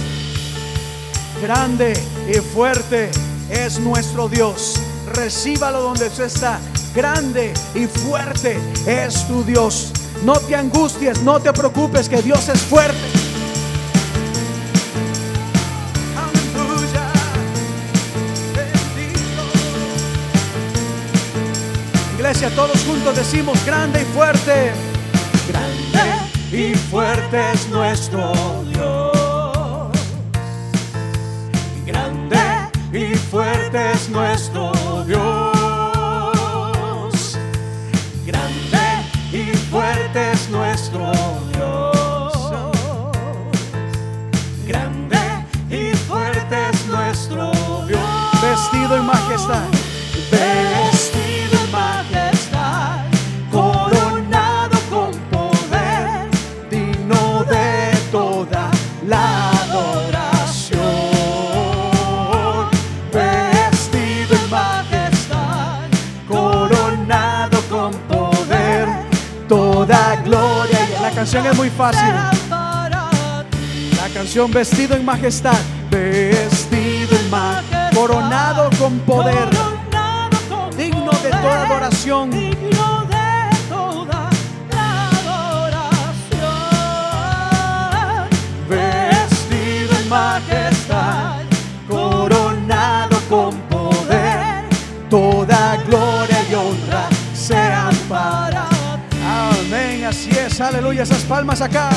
Grande 1.40 1.92
y 2.28 2.34
fuerte 2.40 3.12
es 3.48 3.78
nuestro 3.78 4.28
Dios. 4.28 4.74
Recíbalo 5.14 5.82
donde 5.82 6.08
usted 6.08 6.24
está. 6.24 6.58
Grande 6.96 7.54
y 7.76 7.86
fuerte 7.86 8.58
es 8.88 9.24
tu 9.28 9.44
Dios. 9.44 9.92
No 10.24 10.34
te 10.34 10.54
angusties, 10.54 11.22
no 11.22 11.40
te 11.40 11.50
preocupes, 11.52 12.08
que 12.08 12.20
Dios 12.20 12.46
es 12.50 12.60
fuerte. 12.60 12.98
Aleluya. 16.14 17.06
Bendito. 18.54 19.42
Iglesia, 22.16 22.50
todos 22.54 22.78
juntos 22.86 23.16
decimos 23.16 23.58
grande 23.64 24.02
y 24.02 24.04
fuerte. 24.04 24.72
Grande 25.48 26.10
y 26.52 26.74
fuerte 26.74 27.52
es 27.54 27.68
nuestro 27.70 28.32
Dios. 28.68 29.90
Grande 31.86 32.38
y 32.92 33.14
fuerte 33.14 33.92
es 33.92 34.10
nuestro 34.10 34.72
Dios. 35.06 35.49
Vestido 48.60 48.96
en 48.96 49.06
majestad. 49.06 49.62
Vestido 50.30 51.64
en 51.64 51.70
majestad. 51.72 53.04
Coronado 53.50 54.78
con 54.90 55.12
poder. 55.30 56.28
Digno 56.70 57.42
de 57.44 57.96
toda 58.12 58.70
la 59.06 59.50
adoración. 59.62 60.80
Vestido 63.12 64.34
en 64.44 64.50
majestad. 64.50 65.80
Coronado 66.28 67.60
con 67.70 67.92
poder. 68.12 68.88
Toda 69.48 70.16
gloria. 70.16 70.78
y- 70.98 71.02
La 71.02 71.10
canción 71.12 71.46
es 71.46 71.56
muy 71.56 71.70
fácil. 71.70 72.12
La 72.50 74.08
canción 74.14 74.50
vestido 74.50 74.96
en 74.96 75.04
majestad, 75.04 75.58
vestido 75.90 77.16
en 77.16 77.30
majestad, 77.30 77.69
coronado 78.00 78.70
con 78.78 78.98
poder, 79.00 79.50
digno 80.74 81.12
de 81.22 81.30
toda 81.30 81.66
adoración. 81.66 82.30
Digno 82.30 83.04
de 83.10 83.50
toda 83.68 84.30
la 84.72 85.10
adoración. 85.20 86.40
Vestido 88.70 89.92
en 90.00 90.08
majestad, 90.08 91.42
coronado 91.86 93.20
con 93.28 93.54
poder, 93.68 94.64
toda 95.10 95.76
gloria 95.86 96.42
y 96.50 96.54
honra 96.54 97.06
sean 97.34 97.94
para 98.08 98.66
ti. 99.10 99.18
Amén, 99.22 100.06
así 100.06 100.30
es, 100.30 100.58
aleluya, 100.58 101.02
esas 101.02 101.22
palmas 101.24 101.60
acá. 101.60 101.90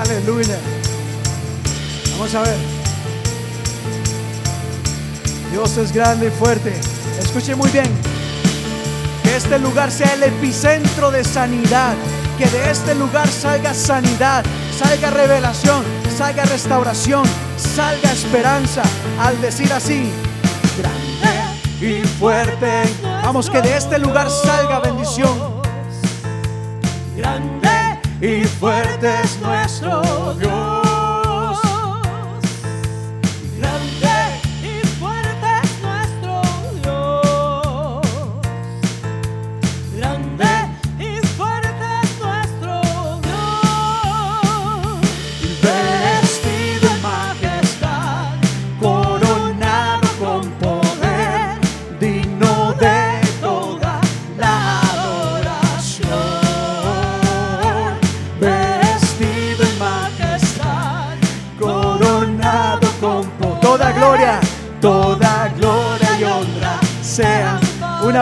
Aleluya. 0.00 0.73
Vamos 2.16 2.34
a 2.34 2.42
ver. 2.42 2.56
Dios 5.50 5.76
es 5.76 5.92
grande 5.92 6.28
y 6.28 6.30
fuerte. 6.30 6.72
Escuche 7.20 7.54
muy 7.54 7.70
bien. 7.70 7.90
Que 9.22 9.36
este 9.36 9.58
lugar 9.58 9.90
sea 9.90 10.14
el 10.14 10.22
epicentro 10.22 11.10
de 11.10 11.24
sanidad. 11.24 11.94
Que 12.38 12.46
de 12.46 12.70
este 12.70 12.94
lugar 12.94 13.28
salga 13.28 13.72
sanidad, 13.72 14.44
salga 14.76 15.10
revelación, 15.10 15.84
salga 16.16 16.44
restauración, 16.44 17.22
salga 17.56 18.10
esperanza. 18.12 18.82
Al 19.20 19.40
decir 19.40 19.72
así, 19.72 20.10
grande 20.76 21.14
y 21.80 22.04
fuerte. 22.04 22.82
Vamos, 23.02 23.48
que 23.48 23.62
de 23.62 23.76
este 23.76 23.98
lugar 23.98 24.28
salga 24.28 24.80
bendición. 24.80 25.62
Grande 27.16 28.00
y 28.20 28.44
fuerte 28.44 29.20
es 29.22 29.38
nuestro 29.40 30.34
Dios. 30.34 30.73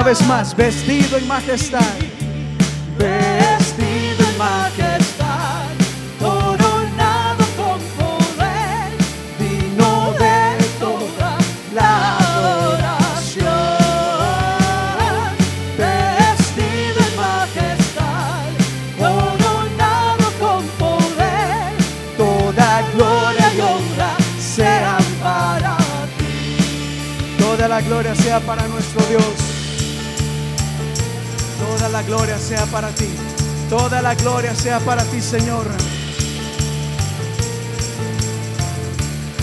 Vez 0.05 0.27
más, 0.27 0.55
vestido 0.57 1.17
en 1.17 1.29
majestad. 1.29 1.95
Vestido 2.99 4.29
en 4.29 4.37
majestad, 4.37 5.69
coronado 6.19 7.45
con 7.57 7.79
poder, 7.97 8.93
vino 9.39 10.13
de 10.19 10.65
toda 10.81 11.39
la 11.73 12.19
adoración. 12.19 13.47
Vestido 15.79 16.99
en 17.09 17.17
majestad, 17.17 18.43
coronado 18.99 20.27
con 20.41 20.67
poder, 20.81 21.73
toda 22.19 22.83
gloria 22.97 23.55
y 23.55 23.61
honra 23.61 24.17
sean 24.39 25.05
para 25.23 25.77
ti. 26.19 27.39
Toda 27.39 27.69
la 27.69 27.81
gloria 27.81 28.15
sea 28.17 28.41
para 28.41 28.67
nuestro 28.67 29.01
Dios. 29.07 29.42
Gloria 32.07 32.39
sea 32.39 32.65
para 32.67 32.91
ti. 32.91 33.09
Toda 33.71 34.03
la 34.03 34.15
gloria 34.15 34.55
sea 34.55 34.79
para 34.81 35.03
ti, 35.05 35.21
Señor. 35.21 35.67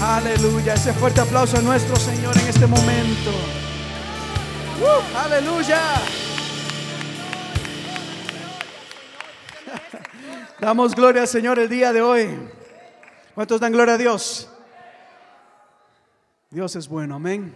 Aleluya. 0.02 0.74
Ese 0.74 0.94
fuerte 0.94 1.22
aplauso 1.22 1.58
a 1.58 1.62
nuestro 1.62 1.96
Señor 1.96 2.38
en 2.38 2.48
este 2.48 2.68
momento. 2.68 3.32
¡Uh! 4.82 5.18
aleluya. 5.18 5.80
Damos 10.60 10.94
gloria 10.96 11.24
al 11.24 11.28
Señor 11.28 11.60
el 11.60 11.68
día 11.70 11.94
de 11.94 12.02
hoy. 12.02 12.50
¿Cuántos 13.36 13.60
dan 13.60 13.72
gloria 13.72 13.94
a 13.96 13.98
Dios? 13.98 14.50
Dios 16.50 16.76
es 16.76 16.88
bueno, 16.88 17.16
amén. 17.16 17.54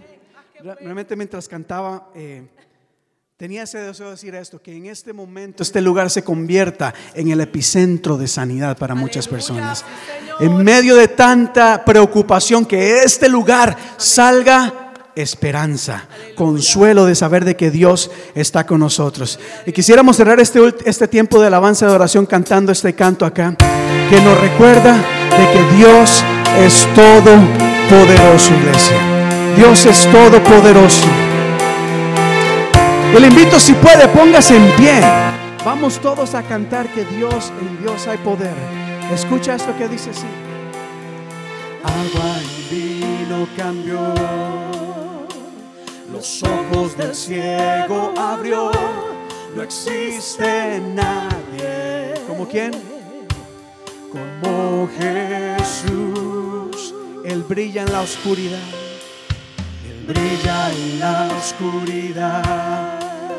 Realmente 0.62 1.16
mientras 1.16 1.48
cantaba, 1.50 2.10
eh, 2.16 2.48
tenía 3.38 3.64
ese 3.64 3.80
deseo 3.80 4.08
de 4.08 4.12
decir 4.12 4.36
esto, 4.36 4.62
que 4.62 4.76
en 4.76 4.86
este 4.86 5.12
momento 5.12 5.64
este 5.64 5.82
lugar 5.82 6.10
se 6.10 6.24
convierta 6.24 6.94
en 7.16 7.32
el 7.32 7.42
epicentro 7.42 8.18
de 8.18 8.28
sanidad 8.28 8.78
para 8.78 8.96
muchas 8.96 9.28
personas. 9.28 9.84
En 10.40 10.64
medio 10.64 10.96
de 10.96 11.08
tanta 11.08 11.84
preocupación, 11.84 12.66
que 12.66 13.04
este 13.04 13.28
lugar 13.30 13.76
salga 13.98 14.92
esperanza, 15.16 16.08
consuelo 16.36 17.06
de 17.06 17.16
saber 17.16 17.46
de 17.46 17.56
que 17.56 17.72
Dios 17.72 18.12
está 18.36 18.66
con 18.66 18.80
nosotros. 18.80 19.40
Y 19.66 19.72
quisiéramos 19.72 20.18
cerrar 20.18 20.40
este, 20.40 20.60
este 20.86 21.08
tiempo 21.08 21.40
de 21.40 21.48
alabanza 21.48 21.88
de 21.88 21.94
oración 21.94 22.26
cantando 22.26 22.72
este 22.72 22.94
canto 22.94 23.26
acá, 23.26 23.56
que 24.10 24.22
nos 24.22 24.40
recuerda 24.40 24.96
de 24.96 25.52
que 25.52 25.76
Dios 25.76 26.24
es 26.60 26.88
todopoderoso, 26.94 28.54
iglesia. 28.54 29.56
Dios 29.56 29.86
es 29.86 30.12
todopoderoso. 30.12 31.33
Y 33.16 33.20
le 33.20 33.28
invito, 33.28 33.60
si 33.60 33.74
puede, 33.74 34.08
póngase 34.08 34.56
en 34.56 34.72
pie. 34.72 35.00
Vamos 35.64 36.00
todos 36.00 36.34
a 36.34 36.42
cantar 36.42 36.88
que 36.88 37.06
Dios, 37.06 37.54
en 37.62 37.80
Dios 37.80 38.08
hay 38.08 38.18
poder. 38.18 38.56
Escucha 39.14 39.54
esto 39.54 39.78
que 39.78 39.88
dice 39.88 40.10
así. 40.10 40.26
Agua 41.84 42.38
y 42.42 42.74
vino 42.74 43.48
cambió. 43.56 44.16
Los 46.12 46.42
ojos 46.42 46.98
del 46.98 47.14
ciego 47.14 48.14
abrió. 48.18 48.72
No 49.56 49.62
existe 49.62 50.82
nadie. 50.96 52.16
¿Como 52.28 52.48
quién? 52.48 52.72
Como 54.12 54.90
Jesús. 54.98 56.96
Él 57.24 57.44
brilla 57.44 57.84
en 57.84 57.92
la 57.92 58.02
oscuridad. 58.02 58.58
Él 59.88 60.04
brilla 60.08 60.72
en 60.72 61.00
la 61.00 61.30
oscuridad. 61.38 62.93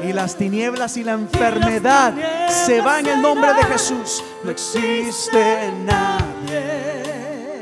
Y 0.07 0.13
las 0.13 0.37
tinieblas 0.37 0.97
y 0.99 1.05
la 1.05 1.13
enfermedad 1.13 2.13
se 2.49 2.83
van 2.83 3.07
en 3.07 3.15
el 3.15 3.23
nombre 3.23 3.55
de 3.55 3.63
Jesús. 3.65 4.23
No 4.43 4.51
existe 4.51 5.73
nadie 5.85 7.61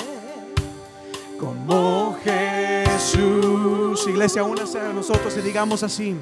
como 1.39 2.17
Jesús. 2.25 4.07
Iglesia, 4.09 4.43
únase 4.43 4.81
a 4.81 4.93
nosotros 4.93 5.37
y 5.37 5.41
digamos 5.41 5.85
así. 5.85 6.17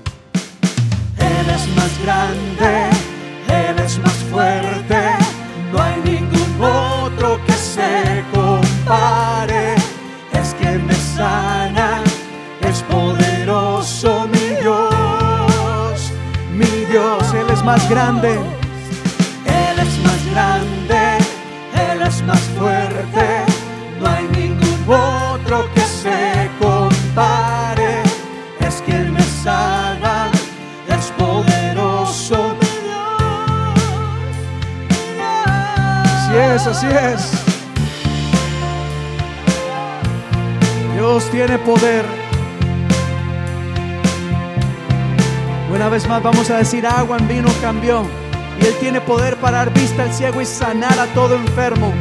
Él 1.16 1.50
es 1.54 1.68
más 1.76 2.02
grande, 2.02 2.90
Él 3.48 3.78
es 3.78 3.98
más 3.98 4.16
fuerte. 4.30 5.00
No 5.72 5.82
hay 5.82 6.00
ningún 6.04 6.62
otro 6.62 7.40
que 7.46 7.52
se 7.52 8.24
compare. 8.34 9.74
Es 10.32 10.54
que 10.54 10.78
me 10.78 10.94
sana, 10.94 11.49
grande, 17.90 18.34
Él 19.44 19.78
es 19.78 19.98
más 20.04 20.26
grande, 20.32 21.18
Él 21.74 22.02
es 22.02 22.22
más 22.22 22.40
fuerte. 22.56 23.26
No 24.00 24.06
hay 24.08 24.28
ningún 24.28 24.80
otro 24.86 25.68
que 25.74 25.80
se 25.80 26.48
compare. 26.60 28.02
Es 28.60 28.80
Él 28.86 29.10
me 29.10 29.22
salva, 29.22 30.28
es 30.88 31.06
poderoso 31.18 32.56
Así 36.04 36.36
es, 36.36 36.66
así 36.66 36.86
es. 36.86 37.32
Dios 40.94 41.28
tiene 41.30 41.58
poder. 41.58 42.19
Una 45.72 45.88
vez 45.88 46.08
más 46.08 46.20
vamos 46.20 46.50
a 46.50 46.58
decir 46.58 46.84
agua 46.84 47.16
en 47.16 47.28
vino 47.28 47.48
cambió. 47.60 48.02
Y 48.60 48.66
Él 48.66 48.74
tiene 48.80 49.00
poder 49.00 49.36
para 49.36 49.58
dar 49.58 49.72
vista 49.72 50.02
al 50.02 50.12
ciego 50.12 50.40
y 50.40 50.46
sanar 50.46 50.98
a 50.98 51.06
todo 51.14 51.36
enfermo. 51.36 51.92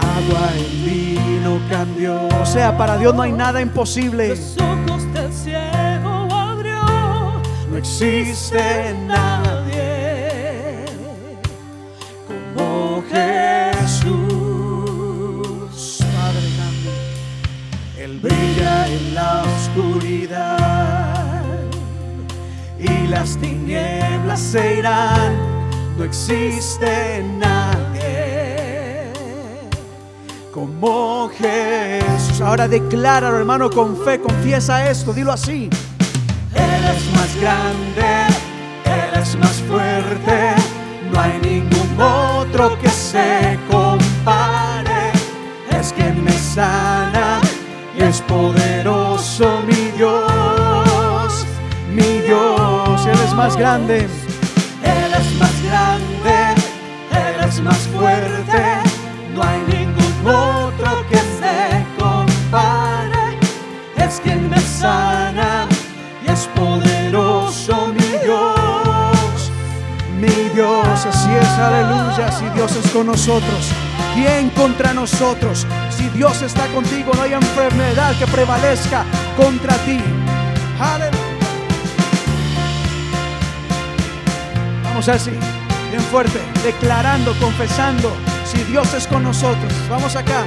Agua 0.00 0.48
en 0.56 0.84
vino 0.84 1.60
cambió. 1.70 2.28
O 2.40 2.46
sea, 2.46 2.76
para 2.78 2.96
Dios 2.96 3.14
no 3.14 3.22
hay 3.22 3.32
nada 3.32 3.60
imposible. 3.60 4.28
Los 4.30 4.56
ojos 4.56 5.12
del 5.12 5.32
ciego 5.32 6.28
abrió. 6.32 6.80
No 7.70 7.76
existe 7.76 8.96
nadie 9.06 9.47
en 18.86 19.14
la 19.14 19.42
oscuridad 19.42 21.44
y 22.78 23.06
las 23.08 23.36
tinieblas 23.38 24.40
se 24.40 24.78
irán. 24.78 25.36
No 25.96 26.04
existe 26.04 27.24
nadie 27.38 29.12
como 30.52 31.30
Jesús. 31.38 32.40
Ahora 32.40 32.68
decláralo, 32.68 33.38
hermano, 33.38 33.70
con 33.70 33.96
fe, 33.96 34.20
confiesa 34.20 34.88
esto, 34.90 35.12
dilo 35.12 35.32
así. 35.32 35.68
Él 36.54 36.84
es 36.96 37.12
más 37.14 37.36
grande, 37.40 38.26
Él 38.84 39.22
es 39.22 39.36
más 39.36 39.62
fuerte, 39.68 40.54
no 41.12 41.20
hay 41.20 41.38
ningún 41.42 42.00
otro 42.00 42.78
que 42.80 42.88
se 42.88 43.58
compare. 43.70 45.12
Es 45.70 45.92
que 45.92 46.10
me 46.12 46.32
sana 46.32 46.97
es 48.08 48.22
poderoso 48.22 49.62
mi 49.66 49.90
Dios, 49.96 51.46
mi 51.94 52.20
Dios. 52.26 53.06
Él 53.06 53.18
es 53.26 53.34
más 53.34 53.56
grande, 53.56 54.08
Él 54.82 55.12
es 55.20 55.38
más 55.38 55.62
grande, 55.62 56.54
Él 57.10 57.48
es 57.48 57.60
más 57.60 57.78
fuerte, 57.94 58.62
no 59.34 59.42
hay 59.42 59.60
ningún 59.68 60.26
otro 60.26 61.06
que 61.10 61.18
se 61.18 61.84
compare. 61.98 63.38
Es 63.96 64.20
quien 64.20 64.48
me 64.48 64.60
sana 64.60 65.66
y 66.26 66.30
es 66.30 66.48
poderoso 66.54 67.88
mi 67.88 68.10
Dios, 68.24 69.52
mi 70.18 70.48
Dios, 70.54 71.06
así 71.06 71.30
es, 71.30 71.48
aleluya, 71.58 72.32
si 72.32 72.46
Dios 72.56 72.74
es 72.74 72.90
con 72.90 73.06
nosotros, 73.06 73.72
¿quién 74.18 74.50
contra 74.50 74.92
nosotros? 74.92 75.66
Si 75.96 76.08
Dios 76.10 76.42
está 76.42 76.66
contigo, 76.68 77.12
no 77.14 77.22
hay 77.22 77.34
enfermedad 77.34 78.16
que 78.18 78.26
prevalezca 78.26 79.04
contra 79.36 79.74
ti. 79.84 80.00
Aleluya. 80.80 81.18
Vamos 84.84 85.08
así, 85.08 85.30
bien 85.90 86.02
fuerte, 86.10 86.40
declarando, 86.64 87.32
confesando, 87.40 88.12
si 88.44 88.58
Dios 88.64 88.92
es 88.94 89.06
con 89.06 89.22
nosotros. 89.22 89.72
Vamos 89.88 90.16
acá. 90.16 90.44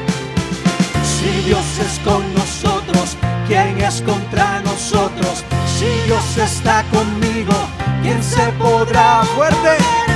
Si 1.04 1.30
Dios 1.48 1.66
es 1.80 2.00
con 2.00 2.22
nosotros, 2.34 3.16
¿quién 3.48 3.80
es 3.80 4.02
contra 4.02 4.60
nosotros? 4.62 5.46
Si 5.78 5.86
Dios 6.06 6.38
está 6.38 6.84
conmigo, 6.92 7.54
¿quién 8.02 8.22
se 8.22 8.48
podrá 8.60 9.24
fuerte? 9.36 10.11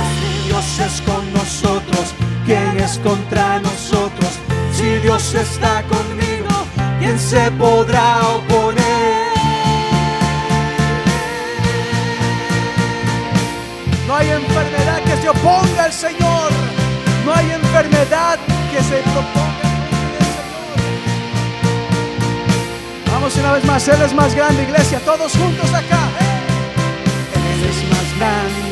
Dios 0.56 0.78
es 0.78 1.02
con 1.02 1.34
nosotros, 1.34 2.14
¿quién 2.46 2.80
es 2.80 2.98
contra 3.00 3.60
nosotros? 3.60 4.38
Si 4.72 4.86
Dios 5.00 5.34
está 5.34 5.82
conmigo, 5.82 6.48
¿quién 6.98 7.18
se 7.18 7.50
podrá 7.52 8.26
oponer? 8.26 9.36
No 14.08 14.16
hay 14.16 14.30
enfermedad 14.30 15.02
que 15.04 15.16
se 15.18 15.28
oponga 15.28 15.84
al 15.84 15.92
Señor. 15.92 16.50
No 17.26 17.34
hay 17.34 17.50
enfermedad 17.50 18.38
que 18.72 18.82
se 18.82 19.02
proponga. 19.12 19.52
Vamos 23.12 23.36
una 23.36 23.52
vez 23.52 23.64
más, 23.66 23.86
Él 23.88 24.00
es 24.00 24.14
más 24.14 24.34
grande, 24.34 24.62
iglesia, 24.62 25.00
todos 25.00 25.32
juntos 25.32 25.68
acá. 25.74 26.08
Él 27.34 27.62
es 27.68 27.90
más 27.90 28.18
grande, 28.18 28.65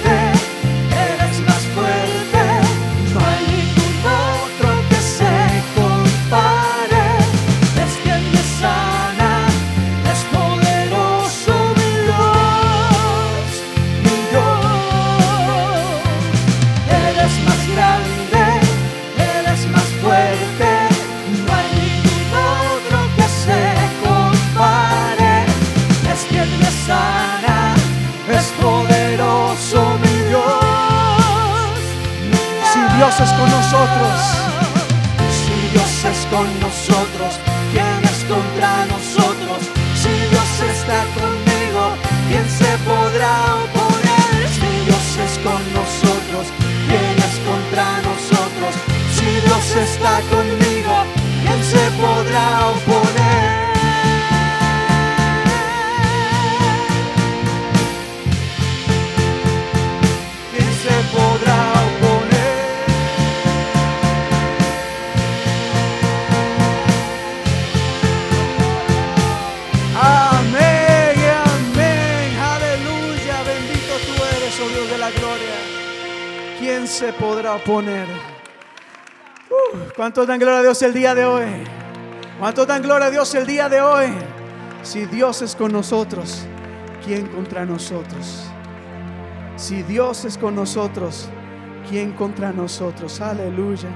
¿Cuántos 80.04 80.26
dan 80.26 80.38
gloria 80.38 80.58
a 80.58 80.62
Dios 80.62 80.82
el 80.82 80.92
día 80.92 81.14
de 81.14 81.24
hoy? 81.24 81.46
¿Cuántos 82.38 82.66
dan 82.66 82.82
gloria 82.82 83.06
a 83.06 83.10
Dios 83.10 83.34
el 83.36 83.46
día 83.46 83.70
de 83.70 83.80
hoy? 83.80 84.12
Si 84.82 85.06
Dios 85.06 85.40
es 85.40 85.56
con 85.56 85.72
nosotros, 85.72 86.44
¿quién 87.02 87.26
contra 87.28 87.64
nosotros? 87.64 88.44
Si 89.56 89.82
Dios 89.82 90.26
es 90.26 90.36
con 90.36 90.56
nosotros, 90.56 91.30
¿quién 91.88 92.12
contra 92.12 92.52
nosotros? 92.52 93.18
Aleluya. 93.22 93.88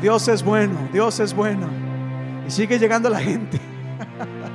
Dios 0.00 0.26
es 0.26 0.42
bueno, 0.42 0.88
Dios 0.92 1.20
es 1.20 1.32
bueno. 1.32 1.68
Y 2.44 2.50
sigue 2.50 2.76
llegando 2.80 3.08
la 3.08 3.20
gente. 3.20 3.60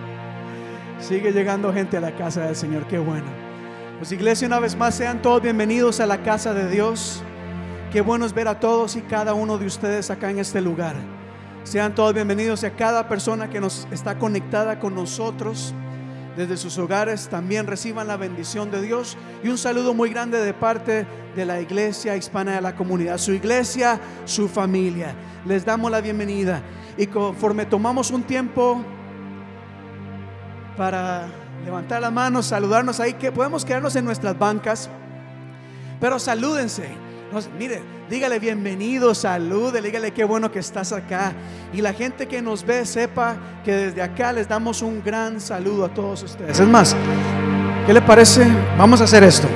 sigue 0.99 1.31
llegando 1.31 1.71
gente 1.71 1.95
a 1.95 2.01
la 2.01 2.13
casa 2.17 2.41
del 2.41 2.55
Señor, 2.57 2.85
qué 2.87 2.99
bueno. 2.99 3.27
Pues 3.97 4.11
iglesia, 4.11 4.45
una 4.45 4.59
vez 4.59 4.75
más, 4.75 4.93
sean 4.93 5.21
todos 5.21 5.41
bienvenidos 5.41 6.01
a 6.01 6.05
la 6.05 6.21
casa 6.21 6.53
de 6.53 6.69
Dios. 6.69 7.23
Qué 7.97 8.01
bueno 8.01 8.27
es 8.27 8.33
ver 8.35 8.47
a 8.47 8.59
todos 8.59 8.95
y 8.95 9.01
cada 9.01 9.33
uno 9.33 9.57
de 9.57 9.65
ustedes 9.65 10.11
acá 10.11 10.29
en 10.29 10.37
este 10.37 10.61
lugar. 10.61 10.95
Sean 11.63 11.95
todos 11.95 12.13
bienvenidos 12.13 12.63
a 12.63 12.69
cada 12.69 13.09
persona 13.09 13.49
que 13.49 13.59
nos 13.59 13.87
está 13.89 14.19
conectada 14.19 14.77
con 14.77 14.93
nosotros 14.93 15.73
desde 16.35 16.57
sus 16.57 16.77
hogares. 16.77 17.27
También 17.27 17.65
reciban 17.65 18.07
la 18.07 18.15
bendición 18.15 18.69
de 18.69 18.83
Dios 18.83 19.17
y 19.43 19.47
un 19.47 19.57
saludo 19.57 19.95
muy 19.95 20.11
grande 20.11 20.39
de 20.39 20.53
parte 20.53 21.07
de 21.35 21.43
la 21.43 21.59
iglesia 21.59 22.15
hispana 22.15 22.53
de 22.53 22.61
la 22.61 22.75
comunidad, 22.75 23.17
su 23.17 23.33
iglesia, 23.33 23.99
su 24.25 24.47
familia. 24.47 25.15
Les 25.47 25.65
damos 25.65 25.89
la 25.89 25.99
bienvenida 25.99 26.61
y 26.97 27.07
conforme 27.07 27.65
tomamos 27.65 28.11
un 28.11 28.21
tiempo 28.21 28.79
para 30.77 31.25
levantar 31.65 31.99
las 31.99 32.13
manos, 32.13 32.45
saludarnos 32.45 32.99
ahí, 32.99 33.13
que 33.13 33.31
podemos 33.31 33.65
quedarnos 33.65 33.95
en 33.95 34.05
nuestras 34.05 34.37
bancas, 34.37 34.87
pero 35.99 36.19
salúdense. 36.19 37.06
Mire, 37.57 37.81
dígale 38.09 38.39
bienvenido, 38.39 39.13
salúdele, 39.13 39.87
dígale 39.87 40.11
qué 40.11 40.23
bueno 40.23 40.51
que 40.51 40.59
estás 40.59 40.91
acá. 40.93 41.33
Y 41.73 41.81
la 41.81 41.93
gente 41.93 42.27
que 42.27 42.41
nos 42.41 42.65
ve 42.65 42.85
sepa 42.85 43.35
que 43.63 43.71
desde 43.73 44.01
acá 44.01 44.31
les 44.33 44.47
damos 44.47 44.81
un 44.81 45.03
gran 45.03 45.41
saludo 45.41 45.85
a 45.85 45.89
todos 45.89 46.23
ustedes. 46.23 46.59
Es 46.59 46.67
más, 46.67 46.95
¿qué 47.85 47.93
le 47.93 48.01
parece? 48.01 48.47
Vamos 48.77 49.01
a 49.01 49.03
hacer 49.03 49.23
esto. 49.23 49.47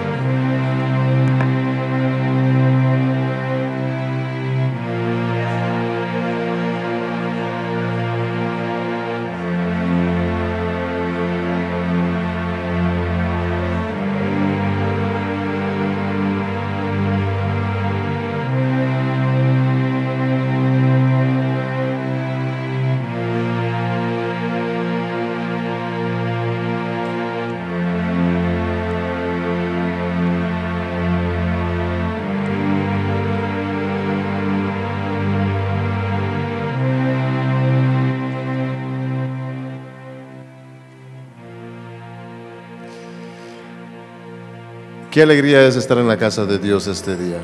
Qué 45.11 45.21
alegría 45.21 45.67
es 45.67 45.75
estar 45.75 45.97
en 45.97 46.07
la 46.07 46.15
casa 46.15 46.45
de 46.45 46.57
Dios 46.57 46.87
este 46.87 47.17
día. 47.17 47.41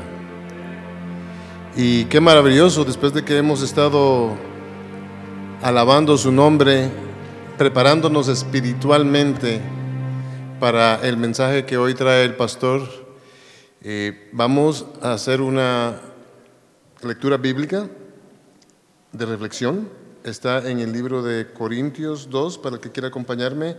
Y 1.76 2.06
qué 2.06 2.18
maravilloso 2.18 2.82
después 2.82 3.12
de 3.12 3.26
que 3.26 3.36
hemos 3.36 3.60
estado 3.60 4.34
alabando 5.60 6.16
su 6.16 6.32
nombre, 6.32 6.88
preparándonos 7.58 8.28
espiritualmente 8.28 9.60
para 10.58 11.06
el 11.06 11.18
mensaje 11.18 11.66
que 11.66 11.76
hoy 11.76 11.92
trae 11.92 12.24
el 12.24 12.36
pastor. 12.36 12.88
Eh, 13.82 14.30
vamos 14.32 14.86
a 15.02 15.12
hacer 15.12 15.42
una 15.42 16.00
lectura 17.02 17.36
bíblica 17.36 17.86
de 19.12 19.26
reflexión. 19.26 19.90
Está 20.24 20.70
en 20.70 20.80
el 20.80 20.90
libro 20.90 21.22
de 21.22 21.52
Corintios 21.52 22.30
2, 22.30 22.56
para 22.56 22.76
el 22.76 22.80
que 22.80 22.90
quiera 22.90 23.08
acompañarme, 23.08 23.76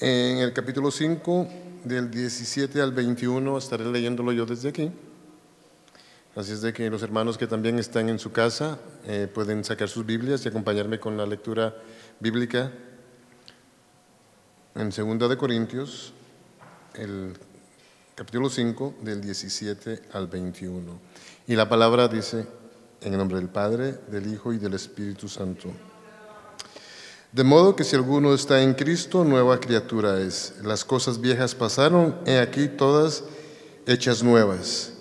en 0.00 0.38
el 0.38 0.52
capítulo 0.52 0.90
5 0.90 1.70
del 1.84 2.10
17 2.10 2.80
al 2.80 2.92
21 2.92 3.58
estaré 3.58 3.84
leyéndolo 3.84 4.32
yo 4.32 4.46
desde 4.46 4.68
aquí. 4.68 4.90
Así 6.34 6.52
es 6.52 6.62
de 6.62 6.72
que 6.72 6.88
los 6.88 7.02
hermanos 7.02 7.36
que 7.36 7.46
también 7.46 7.78
están 7.78 8.08
en 8.08 8.18
su 8.18 8.32
casa 8.32 8.78
eh, 9.06 9.28
pueden 9.32 9.64
sacar 9.64 9.88
sus 9.88 10.06
Biblias 10.06 10.44
y 10.44 10.48
acompañarme 10.48 10.98
con 10.98 11.16
la 11.16 11.26
lectura 11.26 11.76
bíblica 12.20 12.72
en 14.74 14.90
2 14.90 15.28
de 15.28 15.36
Corintios, 15.36 16.14
el 16.94 17.34
capítulo 18.14 18.48
5 18.48 18.94
del 19.02 19.20
17 19.20 20.02
al 20.12 20.28
21. 20.28 20.98
Y 21.48 21.56
la 21.56 21.68
palabra 21.68 22.08
dice, 22.08 22.46
en 23.02 23.12
el 23.12 23.18
nombre 23.18 23.38
del 23.38 23.48
Padre, 23.48 23.98
del 24.08 24.32
Hijo 24.32 24.52
y 24.52 24.58
del 24.58 24.74
Espíritu 24.74 25.28
Santo. 25.28 25.70
De 27.32 27.44
modo 27.44 27.74
que 27.74 27.84
si 27.84 27.96
alguno 27.96 28.34
está 28.34 28.62
en 28.62 28.74
Cristo, 28.74 29.24
nueva 29.24 29.58
criatura 29.58 30.20
es. 30.20 30.52
Las 30.62 30.84
cosas 30.84 31.18
viejas 31.18 31.54
pasaron, 31.54 32.14
he 32.26 32.38
aquí 32.38 32.68
todas 32.68 33.24
hechas 33.86 34.22
nuevas. 34.22 34.92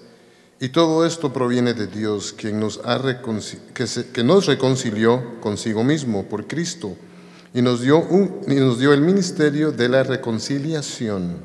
Y 0.57 0.69
todo 0.69 1.05
esto 1.05 1.33
proviene 1.33 1.73
de 1.73 1.87
Dios, 1.87 2.31
quien 2.31 2.57
nos, 2.59 2.79
ha 2.85 3.01
que, 3.73 4.23
nos 4.23 4.45
reconcilió 4.45 5.41
consigo 5.41 5.83
mismo 5.83 6.23
por 6.29 6.47
Cristo 6.47 6.95
y 7.53 7.61
nos, 7.61 7.81
dio 7.81 8.01
y 8.47 8.55
nos 8.55 8.79
dio 8.79 8.93
el 8.93 9.01
ministerio 9.01 9.73
de 9.73 9.89
la 9.89 10.03
reconciliación, 10.03 11.37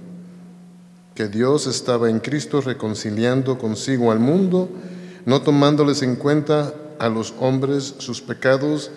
que 1.16 1.26
Dios 1.26 1.66
estaba 1.66 2.10
en 2.10 2.20
Cristo 2.20 2.60
reconciliando 2.60 3.58
consigo 3.58 4.12
al 4.12 4.20
mundo, 4.20 4.68
no 5.24 5.42
tomándoles 5.42 6.02
en 6.02 6.14
cuenta 6.14 6.72
a 7.00 7.08
los 7.08 7.34
hombres 7.40 7.94
sus 7.98 8.20
pecados, 8.20 8.92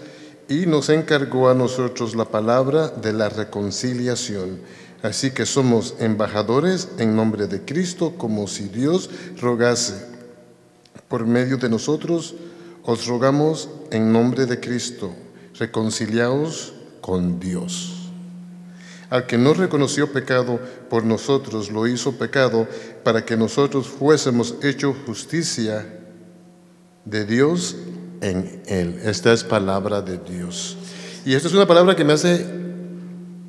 y 0.50 0.66
nos 0.66 0.89
encargó 0.89 1.47
a 1.47 1.54
nosotros 1.54 2.16
la 2.16 2.26
palabra 2.26 2.88
de 2.89 3.14
la 3.14 3.30
reconciliación. 3.30 4.60
Así 5.04 5.32
que 5.32 5.45
somos 5.45 5.93
embajadores 6.00 6.89
en 6.97 7.16
nombre 7.16 7.47
de 7.47 7.64
Cristo, 7.64 8.16
como 8.18 8.47
si 8.47 8.68
Dios 8.68 9.10
rogase. 9.39 10.08
Por 11.08 11.26
medio 11.26 11.58
de 11.58 11.70
nosotros 11.70 12.36
os 12.84 13.06
rogamos 13.06 13.70
en 13.91 14.12
nombre 14.12 14.47
de 14.47 14.60
Cristo, 14.60 15.14
reconciliaos 15.58 16.74
con 17.00 17.39
Dios. 17.39 18.10
Al 19.12 19.28
que 19.28 19.38
no 19.38 19.54
reconoció 19.54 20.12
pecado 20.12 20.60
por 20.89 21.04
nosotros, 21.04 21.72
lo 21.72 21.88
hizo 21.88 22.18
pecado 22.18 22.68
para 23.04 23.24
que 23.24 23.38
nosotros 23.38 23.88
fuésemos 23.88 24.56
hecho 24.64 24.95
justicia 25.06 25.86
de 27.06 27.26
Dios 27.26 27.76
en 28.22 28.61
Él. 28.67 28.99
Esta 29.03 29.34
es 29.34 29.43
palabra 29.43 30.01
de 30.01 30.17
Dios. 30.17 30.78
Y 31.26 31.34
esta 31.34 31.47
es 31.47 31.53
una 31.53 31.67
palabra 31.67 31.95
que 31.95 32.03
me 32.03 32.13
hace 32.13 32.45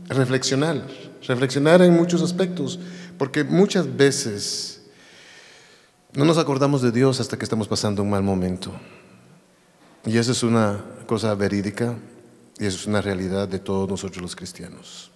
reflexionar, 0.09 0.83
reflexionar 1.27 1.83
en 1.83 1.95
muchos 1.95 2.23
aspectos, 2.23 2.79
porque 3.17 3.45
muchas 3.45 3.97
veces 3.97 4.83
no 6.13 6.25
nos 6.25 6.39
acordamos 6.39 6.83
de 6.83 6.91
Dios 6.91 7.21
hasta 7.21 7.39
que 7.39 7.45
estamos 7.45 7.69
pasando 7.69 8.03
un 8.03 8.11
mal 8.11 8.23
momento. 8.23 8.73
Y 10.05 10.17
eso 10.19 10.33
es 10.33 10.43
una 10.43 10.85
cosa 11.07 11.35
verídica 11.35 11.97
y 12.59 12.67
eso 12.67 12.79
es 12.79 12.87
una 12.87 13.01
realidad 13.01 13.49
de 13.49 13.59
todos 13.59 13.89
nosotros 13.89 14.23
los 14.23 14.35
cristianos. 14.35 15.11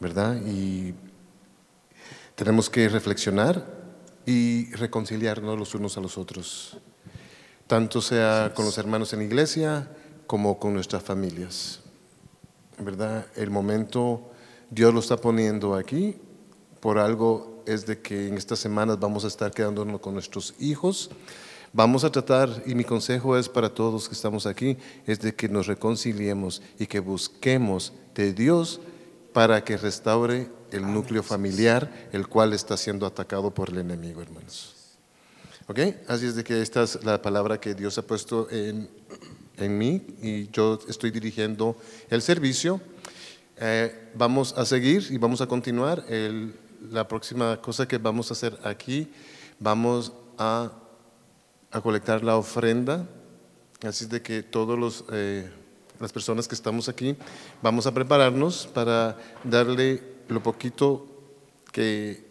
¿Verdad? 0.00 0.40
Y 0.46 0.94
tenemos 2.34 2.70
que 2.70 2.88
reflexionar 2.88 3.64
y 4.24 4.72
reconciliarnos 4.74 5.58
los 5.58 5.74
unos 5.74 5.96
a 5.96 6.00
los 6.00 6.18
otros 6.18 6.78
tanto 7.68 8.00
sea 8.00 8.52
con 8.54 8.64
los 8.64 8.78
hermanos 8.78 9.12
en 9.12 9.20
la 9.20 9.26
iglesia 9.26 9.88
como 10.26 10.58
con 10.58 10.74
nuestras 10.74 11.02
familias. 11.02 11.80
¿Verdad? 12.78 13.26
El 13.36 13.50
momento 13.50 14.30
Dios 14.70 14.92
lo 14.92 15.00
está 15.00 15.16
poniendo 15.18 15.74
aquí, 15.74 16.16
por 16.80 16.98
algo 16.98 17.62
es 17.66 17.86
de 17.86 18.00
que 18.00 18.28
en 18.28 18.38
estas 18.38 18.58
semanas 18.58 18.98
vamos 18.98 19.24
a 19.24 19.28
estar 19.28 19.52
quedándonos 19.52 20.00
con 20.00 20.14
nuestros 20.14 20.54
hijos. 20.58 21.10
Vamos 21.72 22.02
a 22.04 22.10
tratar, 22.10 22.62
y 22.64 22.74
mi 22.74 22.84
consejo 22.84 23.36
es 23.36 23.48
para 23.48 23.68
todos 23.68 23.92
los 23.92 24.08
que 24.08 24.14
estamos 24.14 24.46
aquí, 24.46 24.78
es 25.06 25.20
de 25.20 25.34
que 25.34 25.50
nos 25.50 25.66
reconciliemos 25.66 26.62
y 26.78 26.86
que 26.86 27.00
busquemos 27.00 27.92
de 28.14 28.32
Dios 28.32 28.80
para 29.34 29.62
que 29.62 29.76
restaure 29.76 30.48
el 30.70 30.90
núcleo 30.90 31.22
familiar, 31.22 32.08
el 32.12 32.26
cual 32.26 32.54
está 32.54 32.78
siendo 32.78 33.04
atacado 33.04 33.52
por 33.52 33.68
el 33.68 33.78
enemigo, 33.78 34.22
hermanos. 34.22 34.77
¿Ok? 35.68 35.80
Así 36.08 36.24
es 36.24 36.34
de 36.34 36.44
que 36.44 36.62
esta 36.62 36.84
es 36.84 37.04
la 37.04 37.20
palabra 37.20 37.60
que 37.60 37.74
Dios 37.74 37.98
ha 37.98 38.02
puesto 38.02 38.48
en, 38.50 38.88
en 39.58 39.76
mí 39.76 40.02
y 40.22 40.48
yo 40.48 40.78
estoy 40.88 41.10
dirigiendo 41.10 41.76
el 42.08 42.22
servicio. 42.22 42.80
Eh, 43.58 44.10
vamos 44.14 44.54
a 44.56 44.64
seguir 44.64 45.06
y 45.10 45.18
vamos 45.18 45.42
a 45.42 45.46
continuar 45.46 46.06
la 46.90 47.06
próxima 47.06 47.60
cosa 47.60 47.86
que 47.86 47.98
vamos 47.98 48.30
a 48.30 48.32
hacer 48.32 48.58
aquí, 48.64 49.12
vamos 49.58 50.10
a, 50.38 50.72
a 51.70 51.80
colectar 51.82 52.24
la 52.24 52.38
ofrenda. 52.38 53.06
Así 53.82 54.06
de 54.06 54.22
que 54.22 54.42
todos 54.42 54.78
los, 54.78 55.04
eh, 55.12 55.50
las 56.00 56.12
personas 56.12 56.48
que 56.48 56.54
estamos 56.54 56.88
aquí 56.88 57.14
vamos 57.60 57.86
a 57.86 57.92
prepararnos 57.92 58.66
para 58.68 59.18
darle 59.44 60.02
lo 60.28 60.42
poquito 60.42 61.06
que, 61.72 62.27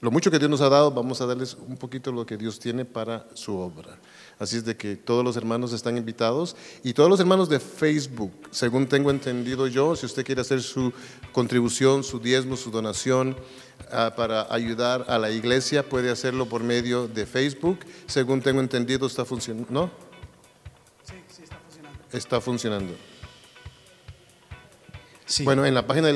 lo 0.00 0.10
mucho 0.10 0.30
que 0.30 0.38
Dios 0.38 0.50
nos 0.50 0.62
ha 0.62 0.68
dado, 0.70 0.90
vamos 0.90 1.20
a 1.20 1.26
darles 1.26 1.54
un 1.54 1.76
poquito 1.76 2.10
lo 2.10 2.24
que 2.24 2.38
Dios 2.38 2.58
tiene 2.58 2.84
para 2.86 3.26
su 3.34 3.56
obra. 3.56 3.98
Así 4.38 4.56
es 4.56 4.64
de 4.64 4.74
que 4.74 4.96
todos 4.96 5.22
los 5.22 5.36
hermanos 5.36 5.74
están 5.74 5.98
invitados 5.98 6.56
y 6.82 6.94
todos 6.94 7.10
los 7.10 7.20
hermanos 7.20 7.50
de 7.50 7.60
Facebook, 7.60 8.32
según 8.50 8.86
tengo 8.86 9.10
entendido 9.10 9.66
yo, 9.66 9.94
si 9.94 10.06
usted 10.06 10.24
quiere 10.24 10.40
hacer 10.40 10.62
su 10.62 10.94
contribución, 11.32 12.02
su 12.02 12.18
diezmo, 12.18 12.56
su 12.56 12.70
donación 12.70 13.36
ah, 13.92 14.14
para 14.16 14.52
ayudar 14.52 15.04
a 15.08 15.18
la 15.18 15.30
iglesia, 15.30 15.86
puede 15.86 16.10
hacerlo 16.10 16.46
por 16.46 16.62
medio 16.62 17.06
de 17.06 17.26
Facebook. 17.26 17.80
Según 18.06 18.40
tengo 18.40 18.60
entendido, 18.60 19.06
está 19.06 19.26
funcionando. 19.26 19.68
¿No? 19.70 19.90
Sí, 21.04 21.14
sí, 21.28 21.42
está 21.42 21.58
funcionando. 21.58 21.98
Está 22.10 22.40
funcionando. 22.40 23.09
Sí. 25.30 25.44
Bueno, 25.44 25.64
en 25.64 25.72
la 25.74 25.86
página, 25.86 26.08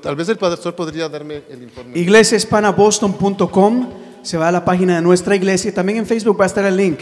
tal 0.00 0.14
vez 0.14 0.28
el 0.28 0.38
pastor 0.38 0.76
podría 0.76 1.08
darme 1.08 1.42
el 1.50 1.64
informe. 1.64 1.98
iglesiahispanaboston.com 1.98 3.88
se 4.22 4.38
va 4.38 4.46
a 4.46 4.52
la 4.52 4.64
página 4.64 4.94
de 4.94 5.02
nuestra 5.02 5.34
iglesia. 5.34 5.74
También 5.74 5.98
en 5.98 6.06
Facebook 6.06 6.38
va 6.38 6.44
a 6.44 6.46
estar 6.46 6.64
el 6.64 6.76
link, 6.76 7.00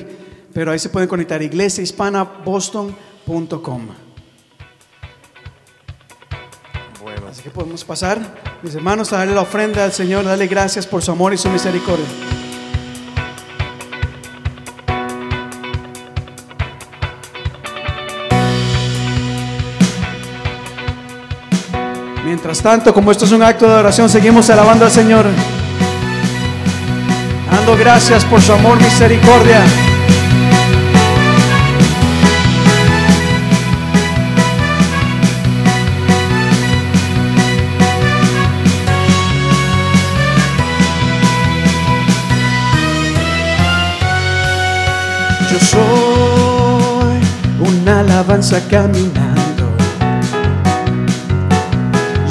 pero 0.55 0.73
ahí 0.73 0.79
se 0.79 0.89
pueden 0.89 1.11
conectar 1.11 1.43
iglesiahispanaboston.com. 1.43 3.89
Bueno, 7.03 7.27
Así 7.29 7.43
que 7.43 7.51
podemos 7.51 7.85
pasar, 7.85 8.19
mis 8.63 8.75
hermanos, 8.75 9.13
a 9.13 9.19
darle 9.19 9.35
la 9.35 9.43
ofrenda 9.43 9.85
al 9.85 9.93
Señor, 9.93 10.25
darle 10.25 10.47
gracias 10.47 10.87
por 10.87 11.03
su 11.03 11.11
amor 11.11 11.35
y 11.35 11.37
su 11.37 11.51
misericordia. 11.51 12.07
Mientras 22.29 22.61
tanto, 22.61 22.93
como 22.93 23.11
esto 23.11 23.25
es 23.25 23.33
un 23.33 23.43
acto 23.43 23.65
de 23.65 23.73
adoración, 23.73 24.07
seguimos 24.11 24.51
alabando 24.51 24.85
al 24.85 24.91
Señor. 24.91 25.25
Dando 27.51 27.75
gracias 27.75 28.23
por 28.27 28.43
su 28.43 28.53
amor, 28.53 28.77
misericordia. 28.77 29.63
Yo 45.51 45.59
soy 45.61 47.21
una 47.59 48.01
alabanza 48.01 48.61
caminando. 48.69 49.28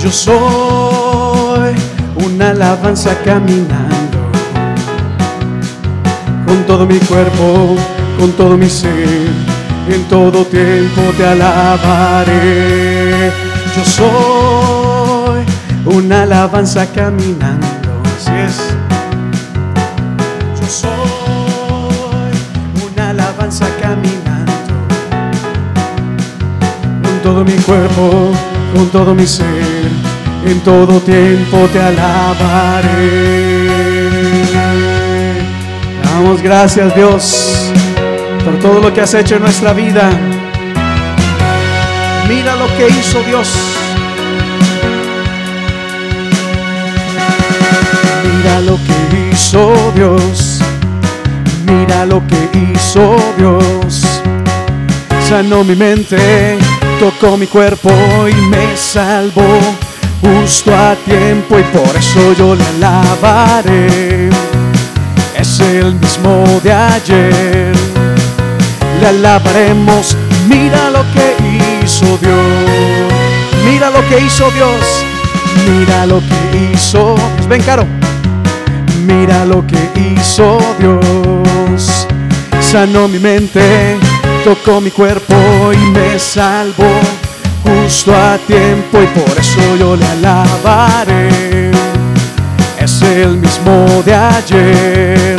Yo 0.07 0.13
soy 0.13 1.75
una 2.15 2.51
alabanza 2.51 3.13
caminando. 3.25 4.31
Con 6.45 6.63
todo 6.65 6.85
mi 6.85 6.97
cuerpo, 6.97 7.75
con 8.17 8.31
todo 8.31 8.55
mi 8.57 8.69
ser, 8.69 9.27
en 9.89 10.03
todo 10.07 10.45
tiempo 10.45 11.01
te 11.17 11.25
alabaré. 11.25 12.31
Yo 13.75 13.83
soy 13.83 15.43
una 15.83 16.21
alabanza 16.21 16.85
caminando. 16.85 18.01
Así 18.15 18.31
es. 18.31 18.73
Yo 20.57 20.67
soy 20.69 22.31
una 22.93 23.09
alabanza 23.09 23.67
caminando 23.81 24.73
con 27.03 27.19
todo 27.21 27.43
mi 27.43 27.57
cuerpo, 27.63 28.31
con 28.73 28.87
todo 28.87 29.13
mi 29.13 29.27
ser, 29.27 29.76
en 30.51 30.61
todo 30.61 30.99
tiempo 31.01 31.67
te 31.73 31.79
alabaré. 31.81 33.67
Damos 36.03 36.41
gracias 36.41 36.95
Dios 36.95 37.71
por 38.45 38.57
todo 38.59 38.79
lo 38.79 38.93
que 38.93 39.01
has 39.01 39.13
hecho 39.13 39.35
en 39.35 39.41
nuestra 39.41 39.73
vida. 39.73 40.09
Mira 42.29 42.55
lo 42.55 42.67
que 42.77 42.87
hizo 42.87 43.21
Dios. 43.23 43.49
Mira 48.23 48.61
lo 48.61 48.77
que 48.77 49.29
hizo 49.31 49.91
Dios. 49.95 50.59
Mira 51.65 52.05
lo 52.05 52.23
que 52.25 52.71
hizo 52.71 53.17
Dios. 53.37 54.21
Sanó 55.27 55.65
mi 55.65 55.75
mente, 55.75 56.57
tocó 56.99 57.35
mi 57.35 57.47
cuerpo 57.47 57.91
y 58.29 58.33
me 58.49 58.77
salvó 58.77 59.59
justo 60.21 60.75
a 60.75 60.95
tiempo 61.05 61.59
y 61.59 61.63
por 61.63 61.95
eso 61.95 62.33
yo 62.33 62.55
le 62.55 62.63
alabaré. 62.65 64.29
Es 65.35 65.59
el 65.59 65.95
mismo 65.95 66.43
de 66.63 66.73
ayer. 66.73 67.75
Le 69.01 69.07
alabaremos. 69.07 70.15
Mira 70.47 70.89
lo 70.89 71.03
que 71.13 71.83
hizo 71.83 72.17
Dios. 72.17 72.45
Mira 73.65 73.89
lo 73.89 74.07
que 74.07 74.19
hizo 74.19 74.49
Dios. 74.51 75.05
Mira 75.67 76.05
lo 76.05 76.19
que 76.19 76.71
hizo. 76.73 77.15
Ven, 77.47 77.61
Caro. 77.61 77.85
Mira 79.05 79.45
lo 79.45 79.65
que 79.65 79.77
hizo 79.95 80.57
Dios. 80.79 82.07
Sanó 82.59 83.07
mi 83.07 83.19
mente, 83.19 83.97
tocó 84.43 84.81
mi 84.81 84.91
cuerpo 84.91 85.35
y 85.71 85.77
me 85.91 86.19
salvó 86.19 86.99
justo 87.63 88.13
a 88.15 88.37
tiempo 88.37 88.99
y 89.01 89.07
por 89.19 89.37
eso 89.37 89.75
yo 89.77 89.95
le 89.95 90.05
alabaré. 90.05 91.71
Es 92.79 93.01
el 93.01 93.37
mismo 93.37 93.85
de 94.05 94.13
ayer. 94.13 95.37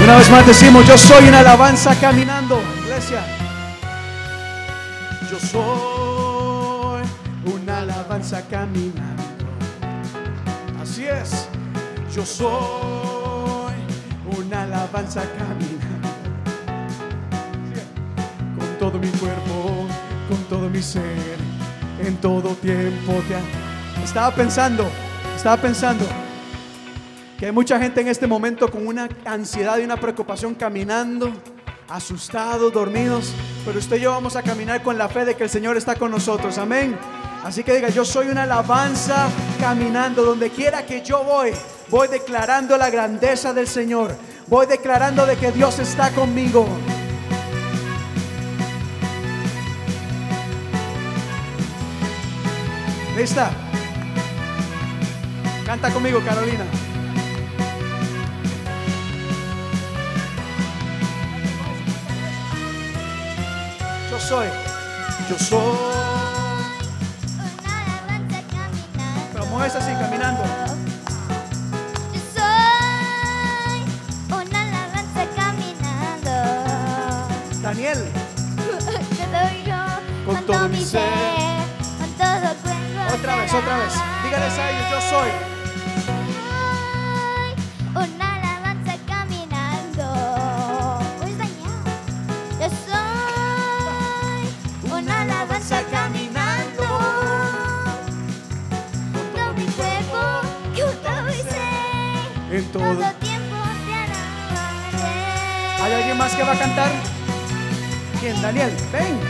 Una 0.07 0.19
vez 0.19 0.31
más 0.31 0.47
decimos, 0.47 0.87
yo 0.87 0.97
soy 0.97 1.27
una 1.27 1.41
alabanza 1.41 1.93
caminando, 1.97 2.63
iglesia. 2.85 3.25
Yo 5.29 5.37
soy 5.41 7.03
una 7.53 7.79
alabanza 7.79 8.41
caminando. 8.49 9.25
Así 10.81 11.07
es. 11.07 11.49
Yo 12.15 12.25
soy 12.25 13.75
una 14.39 14.63
alabanza 14.63 15.25
caminando. 15.37 16.09
Con 18.57 18.79
todo 18.79 19.01
mi 19.01 19.09
cuerpo, 19.09 19.89
con 20.29 20.39
todo 20.49 20.71
mi 20.71 20.83
ser, 20.85 21.37
en 22.01 22.17
todo 22.19 22.51
tiempo 22.63 23.13
te 23.27 24.05
Estaba 24.05 24.33
pensando, 24.33 24.89
estaba 25.35 25.57
pensando 25.57 26.07
que 27.39 27.47
hay 27.47 27.53
mucha 27.53 27.79
gente 27.79 28.01
en 28.01 28.09
este 28.09 28.27
momento 28.27 28.71
con 28.71 28.87
una 28.87 29.09
ansiedad 29.25 29.79
y 29.79 29.83
una 29.85 29.99
preocupación 29.99 30.55
caminando, 30.55 31.31
asustados, 31.89 32.73
dormidos, 32.73 33.33
pero 33.65 33.79
usted 33.79 33.97
y 33.97 34.01
yo 34.01 34.11
vamos 34.11 34.37
a 34.37 34.43
caminar 34.43 34.83
con 34.83 34.97
la 34.97 35.09
fe 35.09 35.25
de 35.25 35.35
que 35.35 35.45
el 35.45 35.51
Señor 35.51 35.77
está 35.77 35.97
con 35.97 36.11
nosotros, 36.11 36.57
amén. 36.57 36.97
Así 37.45 37.63
que 37.63 37.75
diga, 37.75 37.91
yo 37.91 38.05
soy 38.05 38.29
una 38.29 38.45
alabanza 38.45 39.29
caminando, 39.61 40.25
donde 40.25 40.51
quiera 40.51 40.87
que 40.87 41.03
yo 41.03 41.23
voy, 41.25 41.53
voy 41.91 42.09
declarando 42.09 42.77
la 42.79 42.89
grandeza 42.89 43.53
del 43.53 43.69
Señor, 43.69 44.17
voy 44.47 44.67
declarando 44.67 45.27
de 45.27 45.37
que 45.37 45.53
Dios 45.53 45.79
está 45.79 46.11
conmigo. 46.13 46.67
¿Lista? 53.17 53.51
Canta 55.65 55.91
conmigo, 55.91 56.21
Carolina. 56.25 56.65
Soy, 64.27 64.49
yo 65.31 65.39
soy. 65.39 65.61
Una 67.39 67.81
alabanza 67.81 68.43
caminando. 68.51 69.31
Pero 69.33 69.47
así, 69.77 69.93
caminando. 69.93 70.43
Yo 72.13 72.21
soy 72.35 73.79
una 74.35 74.61
alabanza 74.63 75.23
caminando. 75.37 76.35
Daniel, 77.63 77.99
Yo 80.27 80.43
yo 80.45 80.45
todo 80.45 80.69
mi 80.69 80.85
ser. 80.85 81.01
con 81.99 82.11
todo 82.19 82.49
cuerpo. 82.65 83.15
Otra 83.15 83.37
vez, 83.37 83.55
otra 83.55 83.77
vez. 83.79 83.95
Dígales 84.25 84.59
a 84.59 84.71
ellos, 84.71 84.91
yo. 84.91 85.01
Soy 85.09 85.56
En 102.57 102.65
todo. 102.73 102.83
¿Hay 105.83 105.93
alguien 105.93 106.17
más 106.17 106.35
que 106.35 106.43
va 106.43 106.53
a 106.53 106.59
cantar? 106.59 106.91
¿Quién? 108.19 108.41
Daniel, 108.41 108.75
ven. 108.91 109.21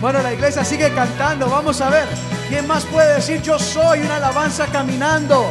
Bueno, 0.00 0.20
la 0.20 0.32
iglesia 0.32 0.64
sigue 0.64 0.92
cantando. 0.92 1.48
Vamos 1.48 1.80
a 1.80 1.90
ver. 1.90 2.08
¿Quién 2.48 2.66
más 2.66 2.84
puede 2.86 3.14
decir 3.14 3.40
yo 3.40 3.56
soy 3.56 4.00
una 4.00 4.16
alabanza 4.16 4.66
caminando? 4.66 5.46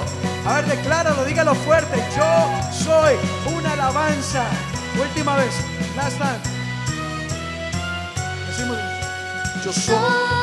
A 0.46 0.56
ver, 0.56 0.66
decláralo, 0.66 1.24
dígalo 1.24 1.56
fuerte. 1.56 2.04
Yo 2.18 2.84
soy 2.84 3.16
una 3.56 3.72
alabanza. 3.72 4.44
Última 5.02 5.38
vez. 5.38 5.56
Last 5.96 6.18
time. 6.18 6.40
Decimos, 8.50 8.78
yo. 9.64 9.72
Soy 9.72 10.43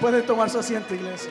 Puede 0.00 0.22
tomar 0.22 0.48
su 0.48 0.58
asiento, 0.58 0.94
iglesia. 0.94 1.30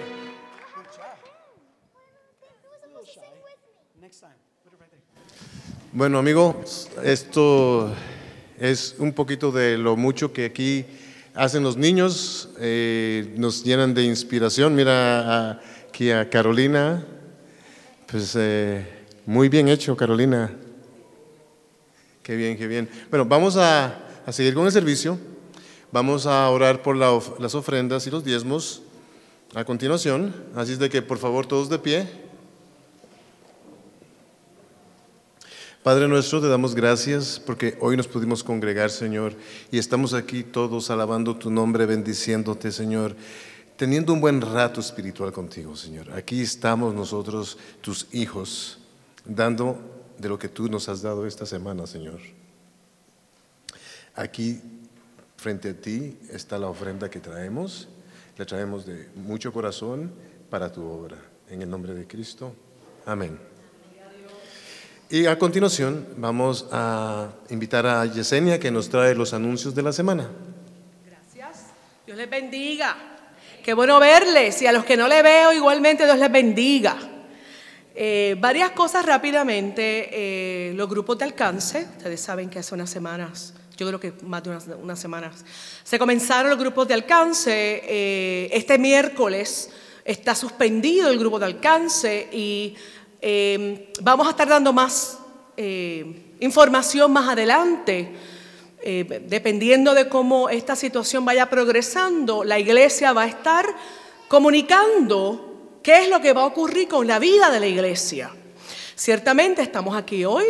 Bueno, 5.91 6.19
amigos, 6.19 6.87
esto 7.03 7.91
es 8.59 8.95
un 8.99 9.11
poquito 9.13 9.51
de 9.51 9.75
lo 9.77 9.95
mucho 9.97 10.31
que 10.31 10.45
aquí 10.45 10.85
hacen 11.33 11.63
los 11.63 11.77
niños. 11.77 12.49
eh, 12.59 13.33
nos 13.37 13.63
llenan 13.63 13.95
de 13.95 14.03
inspiración. 14.03 14.75
Mira 14.75 15.59
aquí 15.87 16.11
a 16.11 16.29
Carolina. 16.29 17.03
Pues 18.05 18.35
eh, 18.37 18.85
muy 19.25 19.49
bien 19.49 19.67
hecho, 19.67 19.97
Carolina. 19.97 20.51
Qué 22.21 22.35
bien, 22.35 22.55
qué 22.55 22.67
bien. 22.67 22.87
Bueno, 23.09 23.25
vamos 23.25 23.57
a, 23.57 24.21
a 24.27 24.31
seguir 24.31 24.53
con 24.53 24.67
el 24.67 24.71
servicio. 24.71 25.17
Vamos 25.91 26.27
a 26.27 26.47
orar 26.49 26.83
por 26.83 26.95
las 26.95 27.55
ofrendas 27.55 28.05
y 28.05 28.11
los 28.11 28.23
diezmos 28.23 28.83
a 29.55 29.65
continuación. 29.65 30.35
Así 30.55 30.73
es 30.73 30.79
de 30.79 30.87
que, 30.87 31.01
por 31.01 31.17
favor, 31.17 31.47
todos 31.47 31.67
de 31.67 31.79
pie. 31.79 32.07
Padre 35.81 36.07
nuestro, 36.07 36.41
te 36.41 36.47
damos 36.47 36.75
gracias 36.75 37.41
porque 37.43 37.75
hoy 37.79 37.97
nos 37.97 38.07
pudimos 38.07 38.43
congregar, 38.43 38.91
Señor, 38.91 39.33
y 39.71 39.79
estamos 39.79 40.13
aquí 40.13 40.43
todos 40.43 40.91
alabando 40.91 41.35
tu 41.37 41.49
nombre, 41.49 41.87
bendiciéndote, 41.87 42.71
Señor, 42.71 43.15
teniendo 43.75 44.13
un 44.13 44.21
buen 44.21 44.41
rato 44.41 44.81
espiritual 44.81 45.31
contigo, 45.31 45.75
Señor. 45.75 46.11
Aquí 46.11 46.41
estamos 46.41 46.93
nosotros, 46.93 47.57
tus 47.81 48.07
hijos, 48.11 48.77
dando 49.25 49.79
de 50.19 50.29
lo 50.29 50.37
que 50.37 50.49
tú 50.49 50.69
nos 50.69 50.87
has 50.87 51.01
dado 51.01 51.25
esta 51.25 51.47
semana, 51.47 51.87
Señor. 51.87 52.19
Aquí, 54.13 54.61
frente 55.39 55.69
a 55.69 55.73
ti, 55.73 56.17
está 56.31 56.57
la 56.57 56.67
ofrenda 56.67 57.09
que 57.09 57.19
traemos. 57.19 57.87
La 58.37 58.45
traemos 58.45 58.85
de 58.85 59.09
mucho 59.15 59.51
corazón 59.51 60.11
para 60.49 60.71
tu 60.71 60.83
obra. 60.83 61.17
En 61.49 61.61
el 61.61 61.69
nombre 61.69 61.93
de 61.93 62.05
Cristo. 62.05 62.53
Amén. 63.05 63.39
Y 65.09 65.25
a 65.25 65.39
continuación 65.39 66.07
vamos 66.17 66.67
a 66.71 67.29
invitar 67.49 67.87
a 67.87 68.05
Yesenia 68.05 68.59
que 68.59 68.69
nos 68.69 68.89
trae 68.89 69.15
los 69.15 69.33
anuncios 69.33 69.73
de 69.73 69.81
la 69.81 69.91
semana. 69.91 70.29
Gracias. 71.07 71.65
Dios 72.05 72.17
les 72.17 72.29
bendiga. 72.29 72.95
Qué 73.63 73.73
bueno 73.73 73.99
verles 73.99 74.61
y 74.61 74.67
a 74.67 74.71
los 74.71 74.85
que 74.85 74.95
no 74.95 75.07
le 75.07 75.23
veo 75.23 75.51
igualmente 75.51 76.05
Dios 76.05 76.19
les 76.19 76.31
bendiga. 76.31 76.95
Eh, 77.95 78.35
varias 78.39 78.71
cosas 78.71 79.05
rápidamente. 79.05 80.09
Eh, 80.11 80.73
los 80.75 80.87
grupos 80.87 81.17
de 81.17 81.25
alcance, 81.25 81.87
ustedes 81.97 82.21
saben 82.21 82.49
que 82.49 82.59
hace 82.59 82.75
unas 82.75 82.89
semanas, 82.89 83.55
yo 83.79 83.87
creo 83.87 83.99
que 83.99 84.13
más 84.23 84.43
de 84.43 84.49
unas, 84.49 84.67
unas 84.81 84.99
semanas, 84.99 85.43
se 85.83 85.97
comenzaron 85.97 86.49
los 86.49 86.59
grupos 86.59 86.87
de 86.87 86.93
alcance. 86.93 87.81
Eh, 87.83 88.49
este 88.51 88.77
miércoles 88.77 89.69
está 90.05 90.35
suspendido 90.35 91.09
el 91.09 91.19
grupo 91.19 91.39
de 91.39 91.45
alcance 91.45 92.27
y 92.31 92.75
eh, 93.21 93.91
vamos 94.01 94.27
a 94.27 94.31
estar 94.31 94.47
dando 94.47 94.73
más 94.73 95.19
eh, 95.57 96.35
información 96.39 97.11
más 97.11 97.29
adelante. 97.29 98.09
Eh, 98.81 99.25
dependiendo 99.27 99.93
de 99.93 100.07
cómo 100.07 100.49
esta 100.49 100.75
situación 100.75 101.25
vaya 101.25 101.49
progresando, 101.49 102.45
la 102.45 102.57
iglesia 102.59 103.11
va 103.11 103.23
a 103.23 103.27
estar 103.27 103.65
comunicando 104.29 105.79
qué 105.83 106.03
es 106.03 106.09
lo 106.09 106.21
que 106.21 106.31
va 106.31 106.43
a 106.43 106.45
ocurrir 106.45 106.87
con 106.87 107.05
la 107.05 107.19
vida 107.19 107.51
de 107.51 107.59
la 107.59 107.67
iglesia. 107.67 108.31
Ciertamente 108.99 109.61
estamos 109.61 109.95
aquí 109.95 110.25
hoy, 110.25 110.43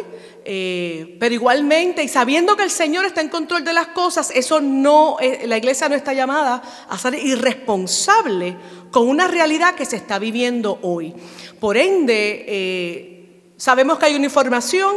eh, 0.43 1.18
pero 1.20 1.36
igualmente, 1.36 2.02
y 2.02 2.08
sabiendo 2.08 2.58
que 2.58 2.64
el 2.64 2.72
Señor 2.72 3.06
está 3.06 3.22
en 3.22 3.30
control 3.30 3.64
de 3.64 3.74
las 3.74 3.89
cosas, 3.89 4.32
eso 4.34 4.60
no, 4.60 5.18
eh, 5.20 5.43
la 5.45 5.56
iglesia 5.56 5.88
no 5.88 5.93
está 5.93 6.14
llamada 6.14 6.64
a 6.89 6.97
ser 6.97 7.14
irresponsable 7.14 8.58
con 8.89 9.08
una 9.08 9.28
realidad 9.28 9.76
que 9.76 9.86
se 9.86 9.97
está 9.97 10.18
viviendo 10.18 10.80
hoy. 10.82 11.14
Por 11.60 11.78
ende, 11.78 12.43
eh, 12.47 13.52
sabemos 13.56 14.00
que 14.00 14.08
hay 14.08 14.16
una 14.16 14.26
información, 14.26 14.95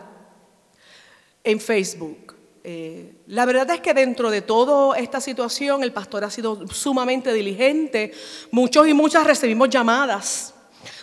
en 1.43 1.59
Facebook. 1.59 2.26
Eh, 2.69 3.13
la 3.27 3.45
verdad 3.45 3.69
es 3.69 3.79
que 3.79 3.93
dentro 3.93 4.29
de 4.29 4.41
toda 4.41 4.97
esta 4.97 5.21
situación 5.21 5.83
el 5.83 5.93
pastor 5.93 6.25
ha 6.25 6.29
sido 6.29 6.67
sumamente 6.67 7.31
diligente. 7.31 8.11
Muchos 8.51 8.89
y 8.89 8.93
muchas 8.93 9.25
recibimos 9.25 9.69
llamadas 9.69 10.53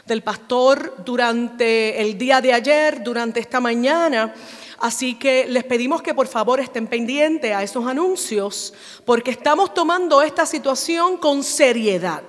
del 0.04 0.22
pastor 0.22 0.94
durante 1.06 2.02
el 2.02 2.18
día 2.18 2.42
de 2.42 2.52
ayer, 2.52 3.02
durante 3.02 3.40
esta 3.40 3.60
mañana. 3.60 4.34
Así 4.78 5.14
que 5.14 5.46
les 5.48 5.64
pedimos 5.64 6.02
que 6.02 6.12
por 6.12 6.26
favor 6.26 6.60
estén 6.60 6.86
pendientes 6.86 7.56
a 7.56 7.62
esos 7.62 7.86
anuncios 7.86 8.74
porque 9.06 9.30
estamos 9.30 9.72
tomando 9.72 10.20
esta 10.20 10.44
situación 10.44 11.16
con 11.16 11.42
seriedad. 11.42 12.24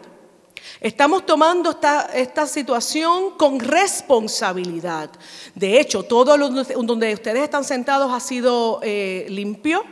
Estamos 0.81 1.25
tomando 1.25 1.77
esta, 2.13 2.47
situación 2.47 3.31
con 3.37 3.59
responsabilidad. 3.59 5.09
De 5.53 5.79
hecho, 5.79 6.03
todo 6.03 6.37
lo, 6.37 6.49
donde 6.49 7.13
ustedes 7.13 7.43
están 7.43 7.63
sentados 7.63 8.11
ha 8.11 8.19
sido 8.19 8.79
eh, 8.83 9.25
limpio. 9.29 9.83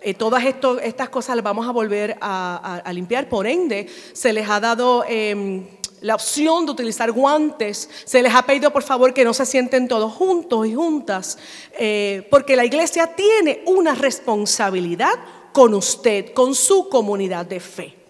Eh, 0.00 0.14
todas 0.14 0.44
estas 0.44 1.08
cosas 1.10 1.36
las 1.36 1.44
vamos 1.44 1.66
a 1.66 1.70
volver 1.70 2.16
a 2.20 2.82
limpiar. 2.92 3.28
Por 3.28 3.46
ende, 3.46 3.86
se 4.12 4.32
les 4.32 4.48
ha 4.48 4.58
dado 4.58 5.04
em, 5.06 5.64
la 6.02 6.16
opción 6.16 6.66
de 6.66 6.72
utilizar 6.72 7.10
guantes. 7.12 7.88
Se 8.04 8.22
les 8.22 8.34
ha 8.34 8.42
pedido, 8.42 8.72
por 8.72 8.82
favor, 8.82 9.14
que 9.14 9.24
no 9.24 9.32
se 9.32 9.46
sienten 9.46 9.88
todos 9.88 10.12
juntos 10.12 10.66
y 10.66 10.74
juntas, 10.74 11.38
eh, 11.78 12.26
porque 12.30 12.56
la 12.56 12.64
iglesia 12.64 13.14
tiene 13.14 13.62
una 13.66 13.94
responsabilidad 13.94 15.14
con 15.52 15.74
usted, 15.74 16.34
con 16.34 16.54
su 16.54 16.88
comunidad 16.88 17.46
de 17.46 17.60
fe. 17.60 18.01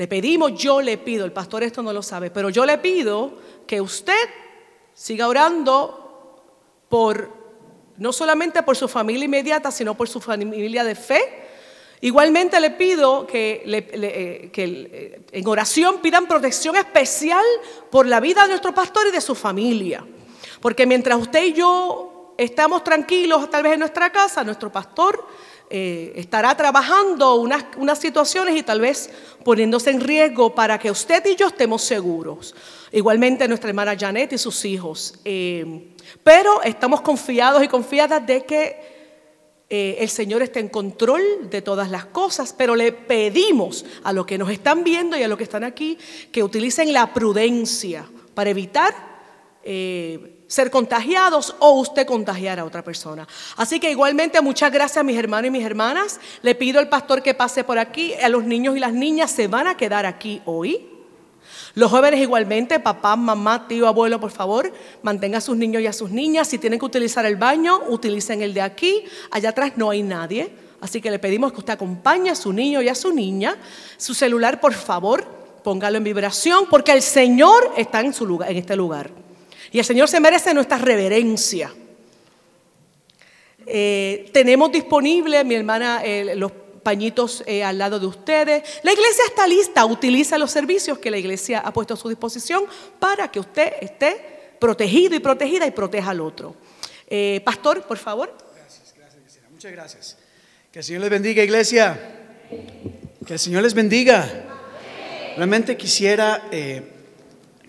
Le 0.00 0.08
pedimos, 0.08 0.54
yo 0.54 0.80
le 0.80 0.96
pido, 0.96 1.26
el 1.26 1.32
pastor 1.32 1.62
esto 1.62 1.82
no 1.82 1.92
lo 1.92 2.02
sabe, 2.02 2.30
pero 2.30 2.48
yo 2.48 2.64
le 2.64 2.78
pido 2.78 3.34
que 3.66 3.82
usted 3.82 4.14
siga 4.94 5.28
orando 5.28 6.40
por, 6.88 7.30
no 7.98 8.10
solamente 8.10 8.62
por 8.62 8.78
su 8.78 8.88
familia 8.88 9.26
inmediata, 9.26 9.70
sino 9.70 9.94
por 9.94 10.08
su 10.08 10.18
familia 10.18 10.84
de 10.84 10.94
fe 10.94 11.20
Igualmente 12.00 12.58
le 12.60 12.70
pido 12.70 13.26
que, 13.26 13.62
eh, 13.66 14.50
que, 14.50 14.64
eh, 14.64 15.20
en 15.32 15.46
oración 15.46 15.98
pidan 15.98 16.26
protección 16.26 16.76
especial 16.76 17.44
por 17.90 18.06
la 18.06 18.20
vida 18.20 18.44
de 18.44 18.48
nuestro 18.48 18.72
pastor 18.72 19.08
y 19.08 19.10
de 19.10 19.20
su 19.20 19.34
familia. 19.34 20.06
Porque 20.62 20.86
mientras 20.86 21.18
usted 21.18 21.44
y 21.44 21.52
yo 21.52 22.34
estamos 22.38 22.84
tranquilos, 22.84 23.50
tal 23.50 23.64
vez 23.64 23.74
en 23.74 23.80
nuestra 23.80 24.10
casa, 24.10 24.42
nuestro 24.44 24.72
pastor 24.72 25.26
eh, 25.72 26.14
estará 26.16 26.56
trabajando 26.56 27.36
unas, 27.36 27.64
unas 27.76 27.96
situaciones 28.00 28.56
y 28.56 28.64
tal 28.64 28.80
vez 28.80 29.08
poniéndose 29.44 29.90
en 29.90 30.00
riesgo 30.00 30.52
para 30.52 30.80
que 30.80 30.90
usted 30.90 31.24
y 31.26 31.36
yo 31.36 31.46
estemos 31.46 31.82
seguros. 31.82 32.56
Igualmente 32.90 33.46
nuestra 33.46 33.70
hermana 33.70 33.96
Janet 33.96 34.32
y 34.32 34.38
sus 34.38 34.64
hijos. 34.64 35.14
Eh, 35.24 35.94
pero 36.24 36.60
estamos 36.62 37.02
confiados 37.02 37.62
y 37.62 37.68
confiadas 37.68 38.26
de 38.26 38.44
que 38.44 39.00
eh, 39.70 39.98
el 40.00 40.08
Señor 40.08 40.42
está 40.42 40.58
en 40.58 40.68
control 40.68 41.22
de 41.48 41.62
todas 41.62 41.88
las 41.88 42.06
cosas, 42.06 42.52
pero 42.52 42.74
le 42.74 42.90
pedimos 42.90 43.84
a 44.02 44.12
los 44.12 44.26
que 44.26 44.38
nos 44.38 44.50
están 44.50 44.82
viendo 44.82 45.16
y 45.16 45.22
a 45.22 45.28
los 45.28 45.38
que 45.38 45.44
están 45.44 45.62
aquí 45.62 45.96
que 46.32 46.42
utilicen 46.42 46.92
la 46.92 47.14
prudencia 47.14 48.04
para 48.34 48.50
evitar 48.50 48.92
ser 50.50 50.68
contagiados 50.68 51.54
o 51.60 51.70
usted 51.78 52.04
contagiar 52.04 52.58
a 52.58 52.64
otra 52.64 52.82
persona. 52.82 53.26
Así 53.56 53.78
que 53.78 53.88
igualmente 53.88 54.40
muchas 54.40 54.72
gracias 54.72 54.96
a 54.96 55.04
mis 55.04 55.16
hermanos 55.16 55.46
y 55.46 55.50
mis 55.52 55.64
hermanas. 55.64 56.18
Le 56.42 56.56
pido 56.56 56.80
al 56.80 56.88
pastor 56.88 57.22
que 57.22 57.34
pase 57.34 57.62
por 57.62 57.78
aquí. 57.78 58.14
A 58.14 58.28
los 58.28 58.42
niños 58.42 58.76
y 58.76 58.80
las 58.80 58.92
niñas 58.92 59.30
se 59.30 59.46
van 59.46 59.68
a 59.68 59.76
quedar 59.76 60.06
aquí 60.06 60.42
hoy. 60.46 60.88
Los 61.74 61.92
jóvenes 61.92 62.18
igualmente, 62.18 62.80
papá, 62.80 63.14
mamá, 63.14 63.68
tío, 63.68 63.86
abuelo, 63.86 64.18
por 64.18 64.32
favor, 64.32 64.72
mantenga 65.02 65.38
a 65.38 65.40
sus 65.40 65.56
niños 65.56 65.82
y 65.82 65.86
a 65.86 65.92
sus 65.92 66.10
niñas. 66.10 66.48
Si 66.48 66.58
tienen 66.58 66.80
que 66.80 66.84
utilizar 66.84 67.24
el 67.26 67.36
baño, 67.36 67.82
utilicen 67.86 68.42
el 68.42 68.52
de 68.52 68.62
aquí. 68.62 69.04
Allá 69.30 69.50
atrás 69.50 69.74
no 69.76 69.90
hay 69.90 70.02
nadie. 70.02 70.52
Así 70.80 71.00
que 71.00 71.12
le 71.12 71.20
pedimos 71.20 71.52
que 71.52 71.60
usted 71.60 71.74
acompañe 71.74 72.28
a 72.28 72.34
su 72.34 72.52
niño 72.52 72.82
y 72.82 72.88
a 72.88 72.96
su 72.96 73.12
niña. 73.12 73.56
Su 73.96 74.14
celular, 74.14 74.60
por 74.60 74.74
favor, 74.74 75.24
póngalo 75.62 75.98
en 75.98 76.02
vibración 76.02 76.64
porque 76.68 76.90
el 76.90 77.02
Señor 77.02 77.72
está 77.76 78.00
en, 78.00 78.12
su 78.12 78.26
lugar, 78.26 78.50
en 78.50 78.56
este 78.56 78.74
lugar. 78.74 79.29
Y 79.72 79.78
el 79.78 79.84
Señor 79.84 80.08
se 80.08 80.20
merece 80.20 80.52
nuestra 80.52 80.78
reverencia. 80.78 81.72
Eh, 83.66 84.30
tenemos 84.32 84.72
disponible, 84.72 85.44
mi 85.44 85.54
hermana, 85.54 86.02
los 86.34 86.50
pañitos 86.82 87.42
eh, 87.46 87.62
al 87.62 87.78
lado 87.78 88.00
de 88.00 88.06
ustedes. 88.06 88.62
La 88.82 88.92
iglesia 88.92 89.24
está 89.26 89.46
lista, 89.46 89.84
utiliza 89.84 90.38
los 90.38 90.50
servicios 90.50 90.98
que 90.98 91.10
la 91.10 91.18
iglesia 91.18 91.60
ha 91.60 91.72
puesto 91.72 91.94
a 91.94 91.96
su 91.96 92.08
disposición 92.08 92.64
para 92.98 93.30
que 93.30 93.40
usted 93.40 93.74
esté 93.80 94.54
protegido 94.58 95.14
y 95.14 95.20
protegida 95.20 95.66
y 95.66 95.70
proteja 95.70 96.10
al 96.10 96.20
otro. 96.20 96.54
Eh, 97.06 97.40
pastor, 97.44 97.82
por 97.82 97.98
favor. 97.98 98.36
Muchas 99.50 99.72
gracias. 99.72 100.16
Que 100.72 100.78
el 100.78 100.84
Señor 100.84 101.02
les 101.02 101.10
bendiga, 101.10 101.42
iglesia. 101.42 101.98
Que 103.26 103.34
el 103.34 103.38
Señor 103.38 103.62
les 103.62 103.74
bendiga. 103.74 104.46
Realmente 105.36 105.76
quisiera, 105.76 106.48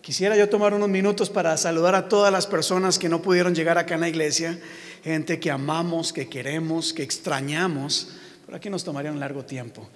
quisiera 0.02 0.36
yo 0.36 0.50
tomar 0.50 0.74
unos 0.74 0.90
minutos 0.90 1.30
para 1.30 1.56
saludar 1.58 1.96
a 1.96 2.08
todas 2.10 2.32
las 2.32 2.48
personas 2.48 2.98
que 3.00 3.10
no 3.10 3.22
pudieron 3.22 3.54
llegar 3.56 3.78
acá 3.78 3.96
en 3.96 4.02
la 4.02 4.10
iglesia. 4.10 4.60
Gente 5.04 5.40
que 5.40 5.52
amamos, 5.52 6.14
que 6.14 6.28
queremos, 6.28 6.94
que 6.94 7.04
extrañamos. 7.04 8.10
Por 8.46 8.56
aquí 8.56 8.70
nos 8.70 8.84
tomaría 8.84 9.12
un 9.12 9.20
largo 9.20 9.44
tiempo. 9.46 9.90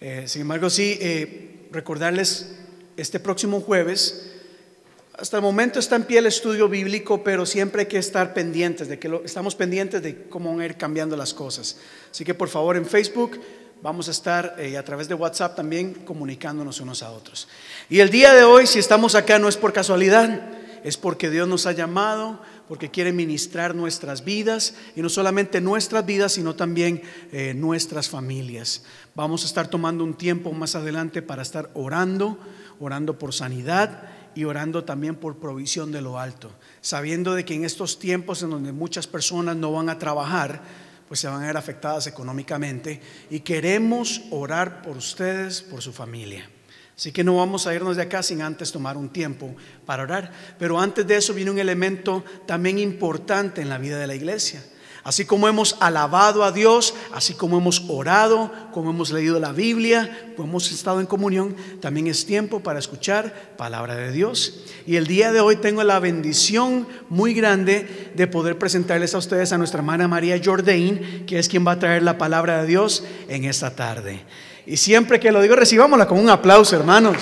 Eh, 0.00 0.24
sin 0.26 0.42
embargo, 0.42 0.70
sí, 0.70 0.98
eh, 1.00 1.66
recordarles 1.72 2.52
este 2.96 3.20
próximo 3.20 3.60
jueves. 3.60 4.26
Hasta 5.18 5.36
el 5.36 5.42
momento 5.42 5.78
está 5.78 5.96
en 5.96 6.04
pie 6.04 6.18
el 6.18 6.26
estudio 6.26 6.68
bíblico, 6.68 7.22
pero 7.22 7.44
siempre 7.44 7.82
hay 7.82 7.88
que 7.88 7.98
estar 7.98 8.32
pendientes 8.32 8.88
de 8.88 8.98
que 8.98 9.08
lo- 9.08 9.22
estamos 9.24 9.54
pendientes 9.54 10.02
de 10.02 10.22
cómo 10.30 10.50
van 10.50 10.60
a 10.62 10.64
ir 10.66 10.76
cambiando 10.76 11.14
las 11.16 11.34
cosas. 11.34 11.76
Así 12.10 12.24
que 12.24 12.32
por 12.32 12.48
favor 12.48 12.76
en 12.76 12.86
Facebook 12.86 13.38
vamos 13.82 14.08
a 14.08 14.10
estar 14.10 14.56
eh, 14.58 14.76
a 14.76 14.84
través 14.84 15.08
de 15.08 15.14
WhatsApp 15.14 15.56
también 15.56 15.94
comunicándonos 15.94 16.80
unos 16.80 17.02
a 17.02 17.10
otros. 17.10 17.48
Y 17.88 18.00
el 18.00 18.10
día 18.10 18.32
de 18.32 18.44
hoy, 18.44 18.66
si 18.66 18.78
estamos 18.78 19.14
acá, 19.14 19.38
no 19.38 19.48
es 19.48 19.56
por 19.56 19.72
casualidad, 19.72 20.50
es 20.84 20.96
porque 20.96 21.30
Dios 21.30 21.46
nos 21.46 21.66
ha 21.66 21.72
llamado, 21.72 22.40
porque 22.68 22.90
quiere 22.90 23.12
ministrar 23.12 23.74
nuestras 23.74 24.24
vidas 24.24 24.74
y 24.96 25.02
no 25.02 25.08
solamente 25.08 25.60
nuestras 25.60 26.06
vidas, 26.06 26.32
sino 26.32 26.54
también 26.54 27.02
eh, 27.32 27.52
nuestras 27.54 28.08
familias. 28.08 28.84
Vamos 29.14 29.42
a 29.42 29.46
estar 29.46 29.68
tomando 29.68 30.04
un 30.04 30.14
tiempo 30.14 30.52
más 30.52 30.74
adelante 30.74 31.22
para 31.22 31.42
estar 31.42 31.70
orando, 31.74 32.38
orando 32.78 33.18
por 33.18 33.34
sanidad 33.34 34.08
y 34.34 34.44
orando 34.44 34.84
también 34.84 35.16
por 35.16 35.38
provisión 35.38 35.90
de 35.92 36.00
lo 36.00 36.18
alto, 36.18 36.50
sabiendo 36.80 37.34
de 37.34 37.44
que 37.44 37.54
en 37.54 37.64
estos 37.64 37.98
tiempos 37.98 38.42
en 38.42 38.50
donde 38.50 38.72
muchas 38.72 39.06
personas 39.06 39.56
no 39.56 39.72
van 39.72 39.88
a 39.88 39.98
trabajar, 39.98 40.62
pues 41.10 41.18
se 41.18 41.26
van 41.26 41.42
a 41.42 41.46
ver 41.48 41.56
afectadas 41.56 42.06
económicamente 42.06 43.00
y 43.30 43.40
queremos 43.40 44.22
orar 44.30 44.80
por 44.80 44.96
ustedes, 44.96 45.60
por 45.60 45.82
su 45.82 45.92
familia. 45.92 46.48
Así 46.96 47.10
que 47.10 47.24
no 47.24 47.38
vamos 47.38 47.66
a 47.66 47.74
irnos 47.74 47.96
de 47.96 48.02
acá 48.02 48.22
sin 48.22 48.42
antes 48.42 48.70
tomar 48.70 48.96
un 48.96 49.08
tiempo 49.08 49.56
para 49.84 50.04
orar. 50.04 50.30
Pero 50.56 50.78
antes 50.78 51.04
de 51.04 51.16
eso 51.16 51.34
viene 51.34 51.50
un 51.50 51.58
elemento 51.58 52.24
también 52.46 52.78
importante 52.78 53.60
en 53.60 53.68
la 53.68 53.78
vida 53.78 53.98
de 53.98 54.06
la 54.06 54.14
iglesia. 54.14 54.62
Así 55.02 55.24
como 55.24 55.48
hemos 55.48 55.76
alabado 55.80 56.44
a 56.44 56.52
Dios, 56.52 56.94
así 57.14 57.32
como 57.32 57.56
hemos 57.56 57.84
orado, 57.88 58.52
como 58.72 58.90
hemos 58.90 59.10
leído 59.10 59.40
la 59.40 59.52
Biblia, 59.52 60.32
como 60.36 60.50
hemos 60.50 60.70
estado 60.70 61.00
en 61.00 61.06
comunión, 61.06 61.56
también 61.80 62.06
es 62.06 62.26
tiempo 62.26 62.60
para 62.60 62.78
escuchar 62.78 63.54
palabra 63.56 63.96
de 63.96 64.12
Dios. 64.12 64.64
Y 64.86 64.96
el 64.96 65.06
día 65.06 65.32
de 65.32 65.40
hoy 65.40 65.56
tengo 65.56 65.82
la 65.84 66.00
bendición 66.00 66.86
muy 67.08 67.32
grande 67.32 68.12
de 68.14 68.26
poder 68.26 68.58
presentarles 68.58 69.14
a 69.14 69.18
ustedes 69.18 69.52
a 69.52 69.58
nuestra 69.58 69.78
hermana 69.78 70.06
María 70.06 70.38
Jordain, 70.42 71.24
que 71.26 71.38
es 71.38 71.48
quien 71.48 71.66
va 71.66 71.72
a 71.72 71.78
traer 71.78 72.02
la 72.02 72.18
palabra 72.18 72.60
de 72.60 72.66
Dios 72.66 73.02
en 73.28 73.44
esta 73.44 73.74
tarde. 73.74 74.24
Y 74.66 74.76
siempre 74.76 75.18
que 75.18 75.32
lo 75.32 75.40
digo, 75.40 75.56
recibámosla 75.56 76.06
con 76.06 76.18
un 76.18 76.28
aplauso, 76.28 76.76
hermanos. 76.76 77.16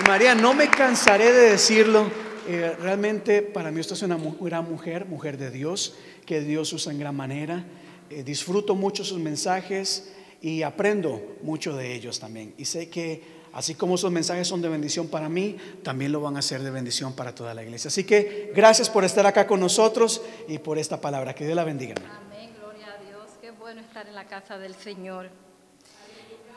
Y 0.00 0.08
María, 0.08 0.34
no 0.34 0.54
me 0.54 0.68
cansaré 0.68 1.32
de 1.32 1.50
decirlo. 1.50 2.21
Eh, 2.46 2.76
realmente 2.80 3.42
para 3.42 3.70
mí 3.70 3.80
usted 3.80 3.94
es 3.94 4.02
una 4.02 4.18
gran 4.40 4.68
mujer, 4.68 5.06
mujer 5.06 5.36
de 5.36 5.50
Dios, 5.50 5.94
que 6.26 6.40
Dios 6.40 6.72
usa 6.72 6.92
en 6.92 6.98
gran 6.98 7.14
manera. 7.14 7.64
Eh, 8.10 8.22
disfruto 8.22 8.74
mucho 8.74 9.04
sus 9.04 9.18
mensajes 9.18 10.12
y 10.40 10.62
aprendo 10.62 11.36
mucho 11.42 11.76
de 11.76 11.94
ellos 11.94 12.18
también. 12.18 12.54
Y 12.58 12.64
sé 12.64 12.90
que 12.90 13.22
así 13.52 13.74
como 13.74 13.94
esos 13.94 14.10
mensajes 14.10 14.48
son 14.48 14.60
de 14.60 14.68
bendición 14.68 15.08
para 15.08 15.28
mí, 15.28 15.56
también 15.82 16.10
lo 16.12 16.20
van 16.20 16.36
a 16.36 16.42
ser 16.42 16.62
de 16.62 16.70
bendición 16.70 17.14
para 17.14 17.34
toda 17.34 17.54
la 17.54 17.62
iglesia. 17.62 17.88
Así 17.88 18.04
que 18.04 18.52
gracias 18.54 18.90
por 18.90 19.04
estar 19.04 19.26
acá 19.26 19.46
con 19.46 19.60
nosotros 19.60 20.20
y 20.48 20.58
por 20.58 20.78
esta 20.78 21.00
palabra. 21.00 21.34
Que 21.34 21.44
Dios 21.44 21.56
la 21.56 21.64
bendiga. 21.64 21.94
Amén, 21.96 22.50
gloria 22.60 22.86
a 22.92 23.04
Dios. 23.04 23.30
Qué 23.40 23.50
bueno 23.52 23.80
estar 23.80 24.06
en 24.06 24.14
la 24.14 24.26
casa 24.26 24.58
del 24.58 24.74
Señor. 24.74 25.30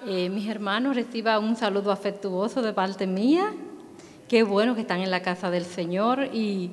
Eh, 0.08 0.30
mis 0.30 0.48
hermanos, 0.48 0.96
reciban 0.96 1.44
un 1.44 1.56
saludo 1.56 1.92
afectuoso 1.92 2.62
de 2.62 2.74
parte 2.74 3.08
mía. 3.08 3.54
Qué 4.28 4.42
bueno 4.42 4.74
que 4.74 4.82
están 4.82 5.02
en 5.02 5.12
la 5.12 5.22
casa 5.22 5.52
del 5.52 5.66
Señor 5.66 6.30
y 6.34 6.72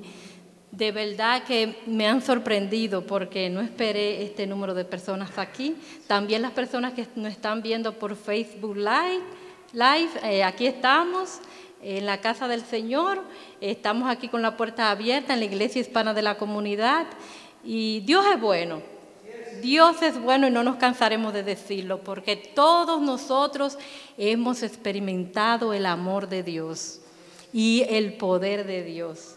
de 0.71 0.91
verdad 0.91 1.45
que 1.45 1.83
me 1.85 2.09
han 2.09 2.23
sorprendido 2.23 3.07
porque 3.07 3.51
no 3.51 3.61
esperé 3.61 4.23
este 4.23 4.47
número 4.47 4.73
de 4.73 4.87
personas 4.87 5.37
aquí. 5.37 5.77
También 6.07 6.41
las 6.41 6.53
personas 6.53 6.95
que 6.95 7.07
nos 7.15 7.31
están 7.31 7.61
viendo 7.61 7.99
por 7.99 8.17
Facebook 8.17 8.75
Live, 8.75 9.23
live 9.75 10.11
eh, 10.23 10.43
aquí 10.43 10.65
estamos 10.67 11.41
en 11.83 12.07
la 12.07 12.23
casa 12.23 12.49
del 12.49 12.63
Señor. 12.63 13.23
Estamos 13.61 14.09
aquí 14.09 14.29
con 14.29 14.41
la 14.41 14.57
puerta 14.57 14.91
abierta 14.91 15.35
en 15.35 15.41
la 15.41 15.45
iglesia 15.45 15.83
hispana 15.83 16.15
de 16.15 16.23
la 16.23 16.39
comunidad 16.39 17.07
y 17.63 18.01
Dios 18.01 18.25
es 18.33 18.41
bueno. 18.41 18.81
Dios 19.61 20.01
es 20.01 20.19
bueno 20.19 20.47
y 20.47 20.51
no 20.51 20.65
nos 20.65 20.77
cansaremos 20.77 21.35
de 21.35 21.43
decirlo, 21.43 22.03
porque 22.03 22.35
todos 22.35 23.03
nosotros 23.03 23.77
hemos 24.17 24.63
experimentado 24.63 25.75
el 25.75 25.85
amor 25.85 26.31
de 26.31 26.43
Dios 26.43 27.02
y 27.53 27.85
el 27.89 28.15
poder 28.15 28.67
de 28.67 28.83
Dios. 28.83 29.37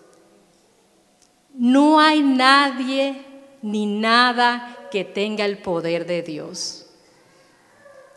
No 1.53 1.99
hay 1.99 2.21
nadie 2.21 3.21
ni 3.61 3.85
nada 3.85 4.87
que 4.91 5.03
tenga 5.03 5.45
el 5.45 5.57
poder 5.57 6.05
de 6.05 6.21
Dios. 6.21 6.85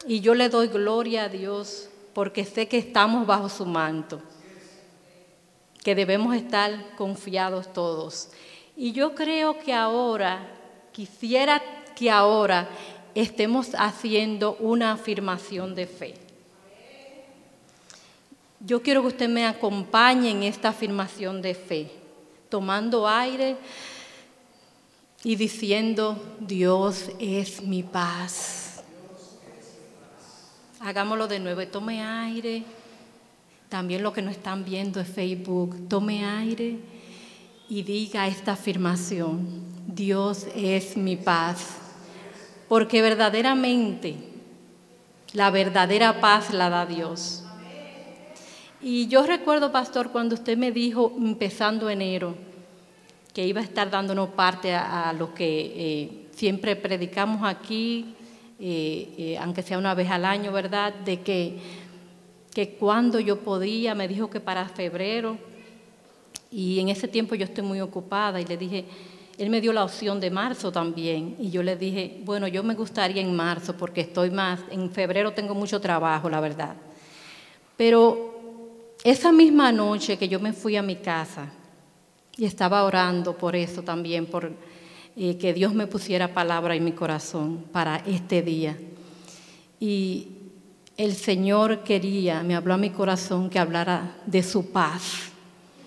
Y 0.07 0.20
yo 0.20 0.34
le 0.34 0.49
doy 0.49 0.68
gloria 0.68 1.24
a 1.24 1.28
Dios 1.28 1.88
porque 2.14 2.44
sé 2.44 2.68
que 2.68 2.78
estamos 2.78 3.26
bajo 3.26 3.49
su 3.49 3.66
manto, 3.66 4.20
que 5.82 5.94
debemos 5.94 6.34
estar 6.34 6.96
confiados 6.96 7.72
todos. 7.72 8.30
Y 8.76 8.92
yo 8.92 9.14
creo 9.14 9.59
que 9.59 9.72
ahora, 9.72 10.49
quisiera 10.92 11.62
que 11.94 12.11
ahora 12.11 12.68
estemos 13.14 13.70
haciendo 13.74 14.57
una 14.61 14.92
afirmación 14.92 15.74
de 15.74 15.86
fe. 15.86 16.28
Yo 18.61 18.82
quiero 18.82 19.02
que 19.02 19.09
usted 19.09 19.28
me 19.28 19.46
acompañe 19.46 20.30
en 20.30 20.42
esta 20.42 20.70
afirmación 20.70 21.40
de 21.40 21.54
fe, 21.54 21.90
tomando 22.48 23.06
aire 23.06 23.56
y 25.22 25.36
diciendo, 25.36 26.20
Dios 26.40 27.11
es 27.20 27.62
mi 27.62 27.82
paz. 27.82 28.82
Hagámoslo 30.80 31.28
de 31.28 31.38
nuevo, 31.38 31.66
tome 31.68 32.02
aire. 32.02 32.64
También 33.68 34.02
lo 34.02 34.12
que 34.12 34.22
nos 34.22 34.34
están 34.34 34.64
viendo 34.64 34.98
en 34.98 35.06
Facebook, 35.06 35.88
tome 35.88 36.24
aire 36.24 36.78
y 37.68 37.82
diga 37.82 38.26
esta 38.26 38.52
afirmación, 38.52 39.62
Dios 39.86 40.46
es 40.54 40.96
mi 40.96 41.16
paz. 41.16 41.76
porque 42.68 43.00
verdaderamente 43.00 44.16
la 45.32 45.50
verdadera 45.50 46.20
paz 46.20 46.52
la 46.52 46.68
da 46.68 46.84
Dios. 46.84 47.47
Y 48.81 49.09
yo 49.09 49.26
recuerdo, 49.26 49.72
pastor, 49.72 50.11
cuando 50.12 50.37
usted 50.37 50.57
me 50.57 50.70
dijo, 50.70 51.12
empezando 51.18 51.91
enero, 51.91 52.37
que 53.35 53.47
iba 53.47 53.61
a 53.61 53.64
estar 53.64 53.91
dándonos 53.91 54.31
parte 54.31 54.72
a, 54.72 55.12
lo 55.12 55.35
que 55.35 55.72
eh, 55.76 56.26
siempre 56.31 56.76
predicamos 56.76 57.43
aquí, 57.43 58.14
eh, 58.61 59.14
eh, 59.18 59.39
aunque 59.41 59.62
sea 59.62 59.79
una 59.79 59.95
vez 59.95 60.09
al 60.11 60.24
año, 60.24 60.53
¿verdad? 60.53 60.95
De 60.95 61.20
que, 61.20 61.59
que 62.55 62.70
cuando 62.70 63.18
yo 63.18 63.41
podía, 63.41 63.97
me 63.97 64.07
dijo 64.07 64.31
que 64.31 64.41
para 64.41 64.68
febrero, 64.68 65.39
y 66.51 66.79
en 66.79 66.89
ese 66.89 67.09
tiempo 67.09 67.35
yo 67.35 67.45
estoy 67.45 67.64
muy 67.64 67.81
ocupada 67.81 68.41
y 68.41 68.45
le 68.45 68.57
dije, 68.57 68.85
él 69.39 69.51
me 69.51 69.61
dio 69.61 69.72
la 69.72 69.85
opción 69.85 70.18
de 70.20 70.31
marzo 70.31 70.72
también 70.72 71.37
y 71.39 71.51
yo 71.51 71.62
le 71.62 71.76
dije, 71.76 72.20
bueno, 72.24 72.49
yo 72.49 72.62
me 72.62 72.74
gustaría 72.74 73.22
en 73.22 73.35
marzo 73.35 73.76
porque 73.76 74.01
estoy 74.01 74.31
más, 74.31 74.61
en 74.70 74.91
febrero 74.91 75.33
tengo 75.33 75.55
mucho 75.55 75.81
trabajo, 75.81 76.31
la 76.31 76.41
verdad. 76.41 76.74
Pero 77.76 78.38
esa 79.05 79.32
misma 79.32 79.72
noche 79.72 80.16
que 80.16 80.28
yo 80.28 80.40
me 80.40 80.53
fui 80.53 80.76
a 80.76 80.82
mi 80.82 80.96
casa 80.96 81.51
y 82.36 82.44
estaba 82.44 82.84
orando 82.84 83.36
por 83.36 83.57
eso 83.57 83.82
también, 83.82 84.26
por 84.26 84.53
eh, 85.16 85.36
que 85.38 85.53
Dios 85.53 85.74
me 85.74 85.86
pusiera 85.86 86.34
palabra 86.34 86.74
en 86.74 86.84
mi 86.84 86.92
corazón 86.92 87.64
para 87.72 87.96
este 88.07 88.42
día. 88.42 88.78
Y 89.80 90.28
el 90.96 91.14
Señor 91.14 91.84
quería, 91.84 92.42
me 92.42 92.55
habló 92.55 92.74
a 92.74 92.78
mi 92.78 92.90
corazón 92.90 93.51
que 93.51 93.59
hablara 93.59 94.16
de 94.26 94.42
su 94.42 94.70
paz 94.70 95.28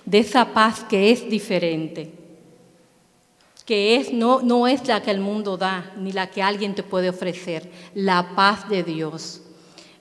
de 0.06 0.20
esa 0.20 0.54
paz 0.54 0.84
que 0.84 1.12
es 1.12 1.30
diferente, 1.30 2.12
que 3.66 3.96
es, 3.96 4.12
no, 4.12 4.42
no 4.42 4.68
es 4.68 4.88
la 4.88 5.02
que 5.02 5.12
el 5.12 5.20
mundo 5.20 5.58
da, 5.58 5.94
ni 5.98 6.12
la 6.12 6.30
que 6.30 6.42
alguien 6.42 6.76
te 6.76 6.84
puede 6.84 7.10
ofrecer, 7.10 7.72
la 7.94 8.36
paz 8.36 8.68
de 8.68 8.84
Dios. 8.84 9.42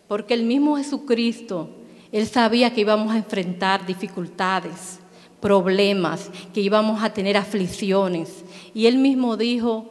Porque 0.08 0.34
el 0.34 0.44
mismo 0.44 0.76
Jesucristo, 0.76 1.70
Él 2.12 2.26
sabía 2.26 2.72
que 2.72 2.80
íbamos 2.80 3.12
a 3.12 3.18
enfrentar 3.18 3.86
dificultades, 3.86 4.98
problemas, 5.40 6.30
que 6.52 6.60
íbamos 6.60 7.02
a 7.02 7.12
tener 7.12 7.36
aflicciones. 7.36 8.44
Y 8.74 8.86
Él 8.86 8.98
mismo 8.98 9.36
dijo, 9.36 9.90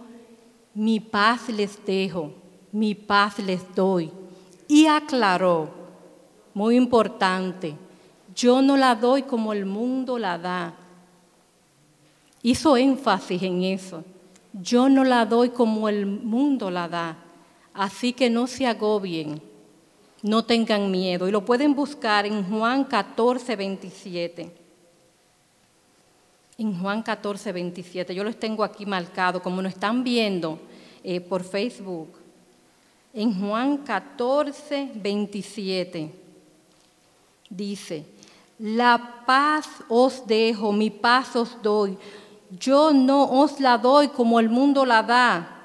mi 0.74 1.00
paz 1.00 1.50
les 1.50 1.84
dejo, 1.86 2.34
mi 2.72 2.96
paz 2.96 3.40
les 3.40 3.74
doy. 3.74 4.12
Y 4.68 4.86
aclaró, 4.86 5.70
muy 6.54 6.76
importante, 6.76 7.76
yo 8.36 8.62
no 8.62 8.78
la 8.78 8.96
doy 8.96 9.24
como 9.24 9.54
el 9.54 9.66
mundo 9.66 10.18
la 10.20 10.38
da. 10.38 10.74
Hizo 12.42 12.78
énfasis 12.78 13.42
en 13.44 13.64
eso. 13.64 14.04
Yo 14.54 14.90
no 14.90 15.04
la 15.04 15.26
doy 15.26 15.50
como 15.50 15.90
el 15.90 16.06
mundo 16.06 16.72
la 16.72 16.88
da. 16.88 17.18
Así 17.74 18.14
que 18.14 18.30
no 18.30 18.48
se 18.48 18.66
agobien, 18.66 19.42
no 20.22 20.44
tengan 20.44 20.92
miedo. 20.92 21.28
Y 21.28 21.32
lo 21.32 21.46
pueden 21.46 21.76
buscar 21.76 22.26
en 22.26 22.44
Juan 22.44 22.84
14, 22.84 23.56
27. 23.56 24.52
En 26.58 26.80
Juan 26.80 27.02
14, 27.02 27.52
27. 27.52 28.14
Yo 28.14 28.24
los 28.24 28.40
tengo 28.40 28.64
aquí 28.64 28.86
marcados, 28.86 29.42
como 29.42 29.62
nos 29.62 29.74
están 29.74 30.04
viendo 30.04 30.60
eh, 31.04 31.22
por 31.22 31.44
Facebook. 31.44 32.10
En 33.14 33.40
Juan 33.40 33.78
14, 33.78 34.92
27 34.96 36.14
dice, 37.50 38.06
la 38.60 39.24
paz 39.26 39.68
os 39.88 40.28
dejo, 40.28 40.72
mi 40.72 40.90
paz 40.90 41.36
os 41.36 41.62
doy. 41.62 41.98
Yo 42.60 42.92
no 42.92 43.24
os 43.24 43.60
la 43.60 43.78
doy 43.78 44.10
como 44.10 44.40
el 44.40 44.50
mundo 44.50 44.86
la 44.86 45.04
da. 45.04 45.59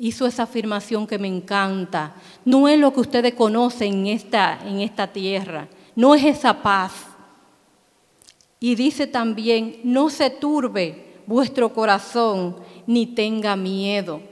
Hizo 0.00 0.26
esa 0.26 0.44
afirmación 0.44 1.06
que 1.06 1.18
me 1.18 1.28
encanta. 1.28 2.14
No 2.44 2.66
es 2.66 2.78
lo 2.78 2.92
que 2.92 3.00
ustedes 3.00 3.34
conocen 3.34 3.92
en 3.92 4.06
esta, 4.06 4.58
en 4.66 4.80
esta 4.80 5.06
tierra. 5.06 5.68
No 5.94 6.14
es 6.14 6.24
esa 6.24 6.62
paz. 6.62 6.92
Y 8.58 8.74
dice 8.74 9.06
también, 9.06 9.80
no 9.84 10.08
se 10.08 10.30
turbe 10.30 11.20
vuestro 11.26 11.72
corazón 11.72 12.56
ni 12.86 13.06
tenga 13.06 13.54
miedo. 13.56 14.22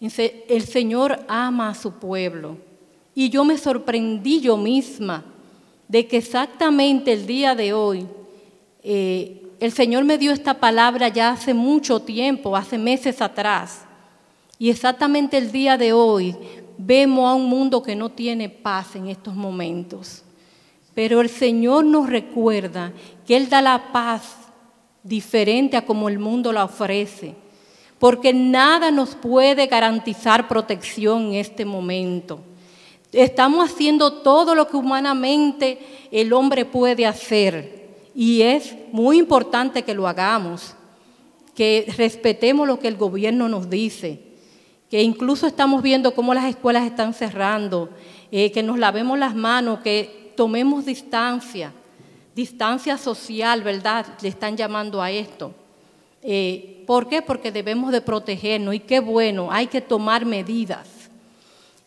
El 0.00 0.62
Señor 0.62 1.20
ama 1.28 1.68
a 1.68 1.74
su 1.74 1.92
pueblo. 1.92 2.56
Y 3.14 3.28
yo 3.28 3.44
me 3.44 3.58
sorprendí 3.58 4.40
yo 4.40 4.56
misma 4.56 5.22
de 5.86 6.06
que 6.06 6.16
exactamente 6.16 7.12
el 7.12 7.26
día 7.26 7.54
de 7.54 7.74
hoy, 7.74 8.06
eh, 8.82 9.42
el 9.60 9.70
Señor 9.70 10.04
me 10.04 10.16
dio 10.16 10.32
esta 10.32 10.54
palabra 10.54 11.08
ya 11.08 11.32
hace 11.32 11.52
mucho 11.52 12.00
tiempo, 12.00 12.56
hace 12.56 12.78
meses 12.78 13.20
atrás, 13.20 13.84
y 14.62 14.70
exactamente 14.70 15.38
el 15.38 15.50
día 15.50 15.76
de 15.76 15.92
hoy 15.92 16.36
vemos 16.78 17.28
a 17.28 17.34
un 17.34 17.46
mundo 17.46 17.82
que 17.82 17.96
no 17.96 18.10
tiene 18.10 18.48
paz 18.48 18.94
en 18.94 19.08
estos 19.08 19.34
momentos. 19.34 20.22
Pero 20.94 21.20
el 21.20 21.28
Señor 21.28 21.84
nos 21.84 22.08
recuerda 22.08 22.92
que 23.26 23.36
Él 23.36 23.48
da 23.48 23.60
la 23.60 23.90
paz 23.90 24.36
diferente 25.02 25.76
a 25.76 25.84
como 25.84 26.08
el 26.08 26.20
mundo 26.20 26.52
la 26.52 26.62
ofrece, 26.62 27.34
porque 27.98 28.32
nada 28.32 28.92
nos 28.92 29.16
puede 29.16 29.66
garantizar 29.66 30.46
protección 30.46 31.30
en 31.30 31.34
este 31.34 31.64
momento. 31.64 32.38
Estamos 33.10 33.68
haciendo 33.68 34.22
todo 34.22 34.54
lo 34.54 34.68
que 34.68 34.76
humanamente 34.76 35.80
el 36.12 36.32
hombre 36.32 36.64
puede 36.66 37.04
hacer 37.04 37.96
y 38.14 38.42
es 38.42 38.76
muy 38.92 39.18
importante 39.18 39.82
que 39.82 39.94
lo 39.94 40.06
hagamos, 40.06 40.76
que 41.52 41.92
respetemos 41.96 42.68
lo 42.68 42.78
que 42.78 42.86
el 42.86 42.96
gobierno 42.96 43.48
nos 43.48 43.68
dice, 43.68 44.30
que 44.92 45.02
incluso 45.02 45.46
estamos 45.46 45.82
viendo 45.82 46.14
cómo 46.14 46.34
las 46.34 46.44
escuelas 46.44 46.84
están 46.84 47.14
cerrando, 47.14 47.88
eh, 48.30 48.52
que 48.52 48.62
nos 48.62 48.78
lavemos 48.78 49.18
las 49.18 49.34
manos, 49.34 49.78
que 49.78 50.34
tomemos 50.36 50.84
distancia, 50.84 51.72
distancia 52.36 52.98
social, 52.98 53.62
¿verdad? 53.62 54.04
Le 54.20 54.28
están 54.28 54.54
llamando 54.54 55.00
a 55.00 55.10
esto. 55.10 55.54
Eh, 56.22 56.84
¿Por 56.86 57.08
qué? 57.08 57.22
Porque 57.22 57.50
debemos 57.50 57.90
de 57.90 58.02
protegernos 58.02 58.74
y 58.74 58.80
qué 58.80 59.00
bueno, 59.00 59.50
hay 59.50 59.66
que 59.66 59.80
tomar 59.80 60.26
medidas. 60.26 60.86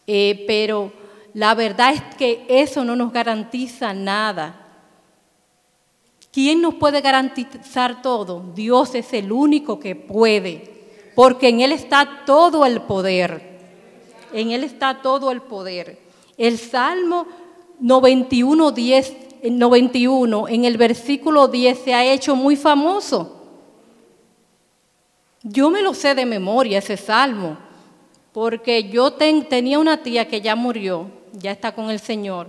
Eh, 0.07 0.43
pero 0.47 0.91
la 1.35 1.53
verdad 1.53 1.93
es 1.93 2.01
que 2.15 2.43
eso 2.49 2.83
no 2.83 2.95
nos 2.95 3.13
garantiza 3.13 3.93
nada. 3.93 4.65
¿Quién 6.31 6.59
nos 6.59 6.73
puede 6.73 7.01
garantizar 7.01 8.01
todo? 8.01 8.51
Dios 8.55 8.95
es 8.95 9.13
el 9.13 9.31
único 9.31 9.79
que 9.79 9.95
puede, 9.95 10.74
porque 11.16 11.49
en 11.49 11.61
Él 11.61 11.72
está 11.72 12.24
todo 12.26 12.66
el 12.66 12.82
poder. 12.82 13.57
En 14.34 14.51
Él 14.51 14.63
está 14.63 15.01
todo 15.01 15.32
el 15.32 15.41
poder. 15.41 15.97
El 16.38 16.57
Salmo 16.59 17.26
91, 17.80 18.72
10, 18.72 19.16
91 19.43 20.47
en 20.47 20.66
el 20.66 20.78
versículo 20.78 21.47
10 21.47 21.80
se 21.80 21.93
ha 21.93 22.05
hecho 22.05 22.36
muy 22.36 22.55
famoso. 22.55 23.32
Yo 25.41 25.70
me 25.70 25.82
lo 25.82 25.93
sé 25.93 26.16
de 26.16 26.26
memoria, 26.26 26.80
ese 26.80 26.97
salmo, 26.97 27.57
porque 28.34 28.89
yo 28.89 29.13
tenía 29.13 29.80
una 29.80 30.01
tía 30.03 30.28
que 30.28 30.41
ya 30.41 30.55
murió 30.55 31.09
ya 31.39 31.51
está 31.51 31.74
con 31.74 31.89
el 31.89 31.99
Señor, 31.99 32.47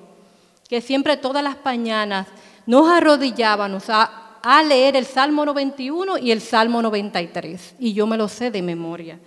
que 0.68 0.80
siempre 0.80 1.16
todas 1.16 1.42
las 1.42 1.56
mañanas 1.64 2.26
nos 2.66 2.88
arrodillábamos 2.88 3.84
a, 3.88 4.22
leer 4.62 4.96
el 4.96 5.06
Salmo 5.06 5.44
91 5.44 6.18
y 6.18 6.30
el 6.30 6.40
Salmo 6.40 6.80
93, 6.82 7.74
y 7.78 7.92
yo 7.92 8.06
me 8.06 8.16
lo 8.16 8.28
sé 8.28 8.50
de 8.50 8.62
memoria. 8.62 9.18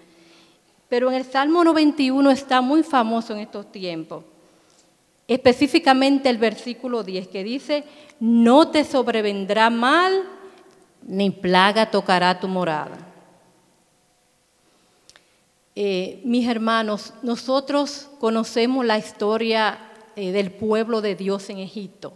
Pero 0.88 1.09
en 1.09 1.17
el 1.17 1.26
Salmo 1.26 1.63
91 1.63 2.32
está 2.32 2.61
muy 2.61 2.84
famoso 2.84 3.34
en 3.34 3.39
estos 3.39 3.72
tiempos, 3.72 4.24
específicamente 5.28 6.30
el 6.30 6.38
versículo 6.38 7.03
10 7.03 7.28
que 7.28 7.43
dice, 7.43 7.84
no 8.20 8.70
te 8.70 8.84
sobrevendrá 8.84 9.70
mal, 9.70 10.24
ni 11.03 11.30
plaga 11.30 11.91
tocará 11.91 12.39
tu 12.39 12.47
morada. 12.47 12.97
Eh, 15.76 16.22
mis 16.26 16.47
hermanos, 16.47 17.13
nosotros 17.22 18.09
conocemos 18.20 18.86
la 18.86 18.97
historia 18.97 19.80
eh, 20.15 20.32
del 20.32 20.51
pueblo 20.51 20.99
de 20.99 21.15
Dios 21.15 21.49
en 21.49 21.59
Egipto, 21.59 22.13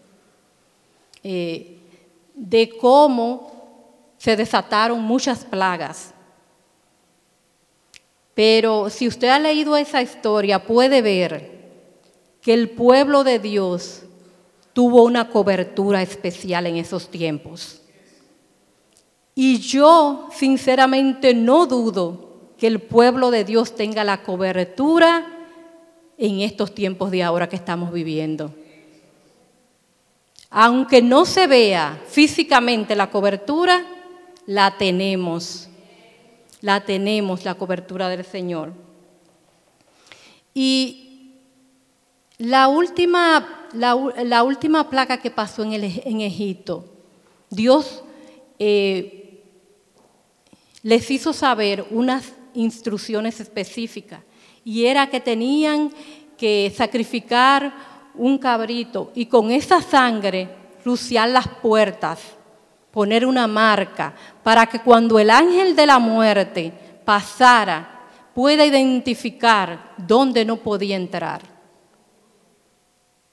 eh, 1.23 1.77
de 2.33 2.69
cómo 2.77 3.51
se 4.17 4.35
desataron 4.35 5.01
muchas 5.01 5.43
plagas. 5.45 6.13
Pero 8.33 8.89
si 8.89 9.07
usted 9.07 9.29
ha 9.29 9.39
leído 9.39 9.77
esa 9.77 10.01
historia, 10.01 10.63
puede 10.63 11.01
ver 11.01 11.53
que 12.41 12.53
el 12.53 12.69
pueblo 12.69 13.23
de 13.23 13.39
Dios 13.39 14.03
tuvo 14.73 15.03
una 15.03 15.29
cobertura 15.29 16.01
especial 16.01 16.65
en 16.65 16.77
esos 16.77 17.09
tiempos. 17.09 17.81
Y 19.35 19.59
yo 19.59 20.29
sinceramente 20.35 21.33
no 21.33 21.65
dudo 21.65 22.51
que 22.57 22.67
el 22.67 22.79
pueblo 22.81 23.31
de 23.31 23.43
Dios 23.43 23.75
tenga 23.75 24.03
la 24.03 24.23
cobertura 24.23 25.27
en 26.17 26.41
estos 26.41 26.73
tiempos 26.73 27.11
de 27.11 27.23
ahora 27.23 27.49
que 27.49 27.55
estamos 27.55 27.91
viviendo. 27.91 28.53
Aunque 30.55 31.01
no 31.01 31.25
se 31.25 31.47
vea 31.47 31.99
físicamente 32.07 32.95
la 32.95 33.09
cobertura, 33.09 33.83
la 34.45 34.77
tenemos. 34.77 35.67
la 36.61 36.85
tenemos, 36.85 37.43
la 37.43 37.55
cobertura 37.55 38.07
del 38.07 38.23
Señor. 38.23 38.71
Y 40.53 41.33
la 42.37 42.67
última, 42.67 43.67
la, 43.73 44.43
última 44.43 44.89
plaga 44.89 45.17
que 45.17 45.31
pasó 45.31 45.63
en 45.63 46.21
Egipto, 46.21 46.85
Dios 47.49 48.03
eh, 48.59 49.41
les 50.83 51.09
hizo 51.09 51.33
saber 51.33 51.83
unas 51.89 52.31
instrucciones 52.53 53.39
específicas 53.39 54.21
y 54.63 54.85
era 54.85 55.09
que 55.09 55.19
tenían 55.19 55.91
que 56.37 56.71
sacrificar 56.75 57.92
un 58.15 58.37
cabrito 58.37 59.11
y 59.15 59.25
con 59.25 59.51
esa 59.51 59.81
sangre 59.81 60.49
rociar 60.83 61.29
las 61.29 61.47
puertas, 61.47 62.19
poner 62.91 63.25
una 63.25 63.47
marca 63.47 64.13
para 64.43 64.65
que 64.65 64.79
cuando 64.81 65.17
el 65.19 65.29
ángel 65.29 65.75
de 65.75 65.85
la 65.85 65.99
muerte 65.99 66.73
pasara 67.05 68.01
pueda 68.33 68.65
identificar 68.65 69.93
dónde 69.97 70.45
no 70.45 70.57
podía 70.57 70.95
entrar. 70.95 71.41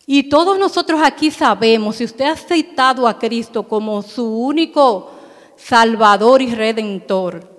Y 0.07 0.25
todos 0.25 0.59
nosotros 0.59 1.01
aquí 1.03 1.31
sabemos, 1.31 1.97
si 1.97 2.05
usted 2.05 2.25
ha 2.25 2.33
aceptado 2.33 3.07
a 3.07 3.19
Cristo 3.19 3.69
como 3.69 4.03
su 4.03 4.27
único 4.27 5.13
Salvador 5.57 6.43
y 6.43 6.55
Redentor, 6.55 7.50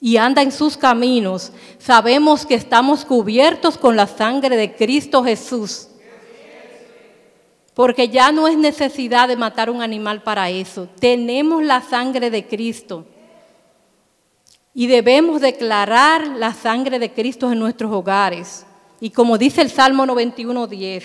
y 0.00 0.16
anda 0.16 0.42
en 0.42 0.52
sus 0.52 0.76
caminos, 0.76 1.52
sabemos 1.78 2.46
que 2.46 2.54
estamos 2.54 3.04
cubiertos 3.04 3.76
con 3.76 3.96
la 3.96 4.06
sangre 4.06 4.56
de 4.56 4.74
Cristo 4.74 5.24
Jesús. 5.24 5.88
Porque 7.74 8.08
ya 8.08 8.32
no 8.32 8.48
es 8.48 8.56
necesidad 8.56 9.28
de 9.28 9.36
matar 9.36 9.70
un 9.70 9.82
animal 9.82 10.22
para 10.22 10.50
eso. 10.50 10.88
Tenemos 10.98 11.62
la 11.62 11.80
sangre 11.80 12.30
de 12.30 12.46
Cristo. 12.46 13.06
Y 14.74 14.86
debemos 14.86 15.40
declarar 15.40 16.26
la 16.26 16.52
sangre 16.52 16.98
de 16.98 17.12
Cristo 17.12 17.50
en 17.50 17.58
nuestros 17.58 17.92
hogares. 17.92 18.66
Y 19.00 19.10
como 19.10 19.38
dice 19.38 19.62
el 19.62 19.70
Salmo 19.70 20.04
91.10, 20.06 21.04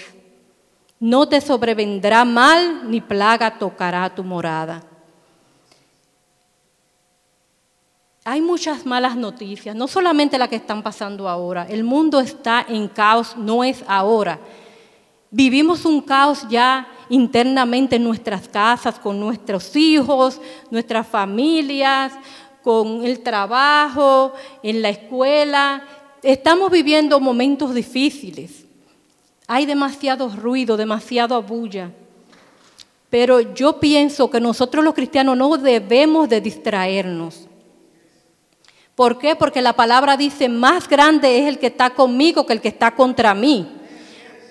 no 0.99 1.27
te 1.27 1.41
sobrevendrá 1.41 2.25
mal 2.25 2.89
ni 2.89 3.01
plaga 3.01 3.57
tocará 3.57 4.13
tu 4.13 4.23
morada. 4.23 4.83
Hay 8.25 8.39
muchas 8.39 8.85
malas 8.85 9.17
noticias, 9.17 9.75
no 9.75 9.85
solamente 9.85 10.37
las 10.37 10.47
que 10.47 10.55
están 10.55 10.81
pasando 10.81 11.27
ahora. 11.27 11.67
El 11.69 11.83
mundo 11.83 12.21
está 12.21 12.65
en 12.69 12.87
caos, 12.87 13.35
no 13.35 13.65
es 13.65 13.83
ahora. 13.85 14.39
Vivimos 15.29 15.83
un 15.83 15.99
caos 16.01 16.47
ya 16.49 16.87
internamente 17.09 17.97
en 17.97 18.03
nuestras 18.05 18.47
casas, 18.47 18.97
con 18.97 19.19
nuestros 19.19 19.75
hijos, 19.75 20.39
nuestras 20.71 21.05
familias, 21.05 22.13
con 22.61 23.03
el 23.03 23.19
trabajo, 23.19 24.31
en 24.61 24.81
la 24.81 24.89
escuela. 24.89 25.83
Estamos 26.21 26.71
viviendo 26.71 27.19
momentos 27.19 27.73
difíciles. 27.73 28.63
Hay 29.47 29.65
demasiado 29.65 30.29
ruido, 30.29 30.77
demasiado 30.77 31.41
bulla. 31.43 31.91
Pero 33.09 33.41
yo 33.53 33.81
pienso 33.81 34.29
que 34.29 34.39
nosotros 34.39 34.81
los 34.81 34.93
cristianos 34.93 35.35
no 35.35 35.57
debemos 35.57 36.29
de 36.29 36.39
distraernos. 36.39 37.49
¿Por 38.95 39.17
qué? 39.17 39.35
Porque 39.35 39.61
la 39.61 39.73
palabra 39.73 40.15
dice, 40.17 40.47
más 40.47 40.87
grande 40.87 41.39
es 41.39 41.47
el 41.47 41.59
que 41.59 41.67
está 41.67 41.89
conmigo 41.89 42.45
que 42.45 42.53
el 42.53 42.61
que 42.61 42.67
está 42.67 42.91
contra 42.91 43.33
mí. 43.33 43.67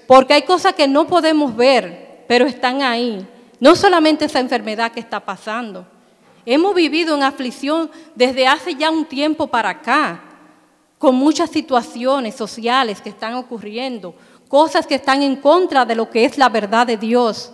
Porque 0.06 0.34
hay 0.34 0.42
cosas 0.42 0.74
que 0.74 0.88
no 0.88 1.06
podemos 1.06 1.54
ver, 1.54 2.24
pero 2.26 2.46
están 2.46 2.82
ahí. 2.82 3.26
No 3.60 3.76
solamente 3.76 4.24
esa 4.24 4.40
enfermedad 4.40 4.90
que 4.90 5.00
está 5.00 5.20
pasando. 5.20 5.86
Hemos 6.44 6.74
vivido 6.74 7.14
en 7.14 7.22
aflicción 7.22 7.88
desde 8.16 8.48
hace 8.48 8.74
ya 8.74 8.90
un 8.90 9.04
tiempo 9.04 9.46
para 9.46 9.70
acá, 9.70 10.20
con 10.98 11.14
muchas 11.14 11.50
situaciones 11.50 12.34
sociales 12.34 13.00
que 13.00 13.10
están 13.10 13.34
ocurriendo, 13.34 14.14
cosas 14.48 14.86
que 14.86 14.96
están 14.96 15.22
en 15.22 15.36
contra 15.36 15.84
de 15.84 15.94
lo 15.94 16.10
que 16.10 16.24
es 16.24 16.36
la 16.36 16.48
verdad 16.48 16.86
de 16.86 16.96
Dios. 16.96 17.52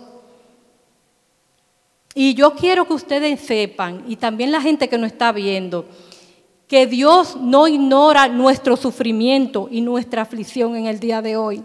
Y 2.15 2.33
yo 2.33 2.55
quiero 2.55 2.85
que 2.85 2.93
ustedes 2.93 3.39
sepan, 3.41 4.03
y 4.07 4.15
también 4.15 4.51
la 4.51 4.61
gente 4.61 4.89
que 4.89 4.97
nos 4.97 5.11
está 5.11 5.31
viendo, 5.31 5.85
que 6.69 6.85
Dios 6.85 7.35
no 7.35 7.67
ignora 7.67 8.27
nuestro 8.27 8.77
sufrimiento 8.77 9.67
y 9.71 9.81
nuestra 9.81 10.21
aflicción 10.21 10.75
en 10.75 10.85
el 10.85 10.99
día 10.99 11.19
de 11.19 11.35
hoy. 11.35 11.63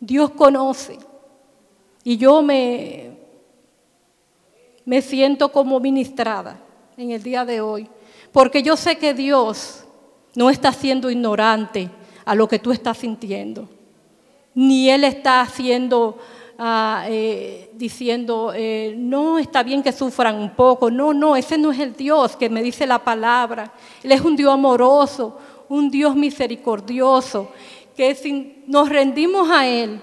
Dios 0.00 0.30
conoce. 0.32 0.98
Y 2.02 2.16
yo 2.16 2.42
me, 2.42 3.12
me 4.84 5.00
siento 5.00 5.52
como 5.52 5.78
ministrada 5.78 6.60
en 6.96 7.12
el 7.12 7.22
día 7.22 7.44
de 7.44 7.60
hoy, 7.60 7.88
porque 8.32 8.64
yo 8.64 8.76
sé 8.76 8.98
que 8.98 9.14
Dios 9.14 9.84
no 10.34 10.50
está 10.50 10.72
siendo 10.72 11.08
ignorante 11.08 11.88
a 12.24 12.34
lo 12.34 12.48
que 12.48 12.58
tú 12.58 12.72
estás 12.72 12.98
sintiendo, 12.98 13.68
ni 14.54 14.90
Él 14.90 15.04
está 15.04 15.40
haciendo 15.40 16.18
Ah, 16.56 17.06
eh, 17.08 17.70
diciendo, 17.74 18.52
eh, 18.54 18.94
no, 18.96 19.40
está 19.40 19.64
bien 19.64 19.82
que 19.82 19.90
sufran 19.90 20.36
un 20.36 20.50
poco. 20.50 20.88
No, 20.88 21.12
no, 21.12 21.34
ese 21.34 21.58
no 21.58 21.72
es 21.72 21.80
el 21.80 21.94
Dios 21.94 22.36
que 22.36 22.48
me 22.48 22.62
dice 22.62 22.86
la 22.86 23.02
palabra. 23.02 23.72
Él 24.02 24.12
es 24.12 24.20
un 24.20 24.36
Dios 24.36 24.52
amoroso, 24.52 25.36
un 25.68 25.90
Dios 25.90 26.14
misericordioso, 26.14 27.50
que 27.96 28.14
si 28.14 28.62
nos 28.68 28.88
rendimos 28.88 29.50
a 29.50 29.66
Él, 29.66 30.00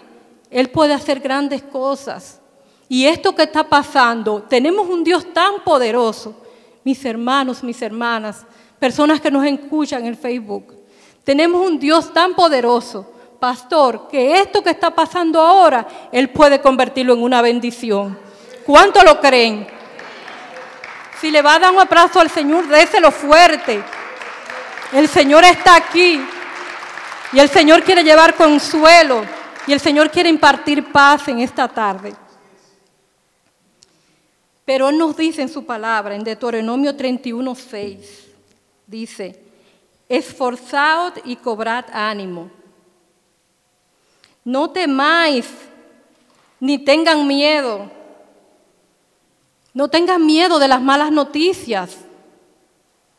Él 0.50 0.70
puede 0.70 0.94
hacer 0.94 1.22
grandes 1.22 1.62
cosas. 1.62 2.42
Y 2.90 3.06
esto 3.06 3.34
que 3.34 3.44
está 3.44 3.64
pasando, 3.64 4.42
tenemos 4.42 4.90
un 4.90 5.06
Dios 5.06 5.32
tan 5.34 5.64
poderoso, 5.64 6.36
mis 6.84 7.06
hermanos, 7.06 7.64
mis 7.64 7.82
hermanas, 7.82 8.46
personas 8.78 9.22
que 9.22 9.32
nos 9.32 9.46
escuchan 9.46 10.06
en 10.06 10.18
Facebook, 10.18 10.76
tenemos 11.24 11.66
un 11.66 11.80
Dios 11.80 12.12
tan 12.12 12.34
poderoso 12.34 13.10
pastor, 13.42 14.08
que 14.08 14.40
esto 14.40 14.62
que 14.62 14.70
está 14.70 14.92
pasando 14.92 15.42
ahora, 15.42 15.88
Él 16.12 16.30
puede 16.30 16.62
convertirlo 16.62 17.16
en 17.16 17.24
una 17.24 17.42
bendición. 17.42 18.20
¿Cuánto 18.64 19.04
lo 19.04 19.20
creen? 19.20 19.68
Si 21.20 21.32
le 21.32 21.42
va 21.42 21.56
a 21.56 21.60
dar 21.60 21.72
un 21.72 21.80
abrazo 21.80 22.20
al 22.20 22.30
Señor, 22.30 22.68
déselo 22.68 23.10
fuerte. 23.10 23.84
El 24.94 25.08
Señor 25.08 25.44
está 25.44 25.76
aquí 25.76 26.22
y 27.34 27.40
el 27.40 27.50
Señor 27.50 27.84
quiere 27.84 28.04
llevar 28.04 28.36
consuelo 28.36 29.26
y 29.66 29.74
el 29.74 29.80
Señor 29.80 30.12
quiere 30.12 30.30
impartir 30.30 30.92
paz 30.92 31.28
en 31.28 31.40
esta 31.40 31.68
tarde. 31.68 32.14
Pero 34.66 34.90
Él 34.90 35.00
nos 35.00 35.18
dice 35.18 35.42
en 35.42 35.50
su 35.50 35.66
palabra, 35.66 36.14
en 36.14 36.24
Deuteronomio 36.24 36.96
31, 36.96 37.56
6, 37.56 38.28
dice, 38.86 39.44
esforzaos 40.08 41.14
y 41.26 41.38
cobrad 41.38 41.86
ánimo 41.92 42.61
no 44.44 44.70
temáis, 44.70 45.50
ni 46.60 46.78
tengan 46.78 47.28
miedo. 47.28 47.90
No 49.74 49.88
tengas 49.88 50.20
miedo 50.20 50.60
de 50.60 50.68
las 50.68 50.82
malas 50.82 51.12
noticias. 51.12 51.98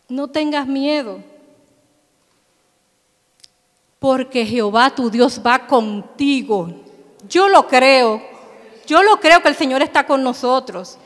No 0.09 0.29
tengas 0.29 0.66
miedo. 0.66 1.20
Porque 3.99 4.45
Jehová 4.45 4.91
tu 4.91 5.11
Dios 5.11 5.41
va 5.45 5.66
contigo. 5.66 6.68
Yo 7.29 7.49
lo 7.49 7.66
creo. 7.66 8.23
Yo 8.87 9.03
lo 9.03 9.18
creo 9.20 9.41
que 9.43 9.49
el 9.49 9.57
Señor 9.57 9.83
está 9.83 10.07
con 10.07 10.23
nosotros. 10.23 10.99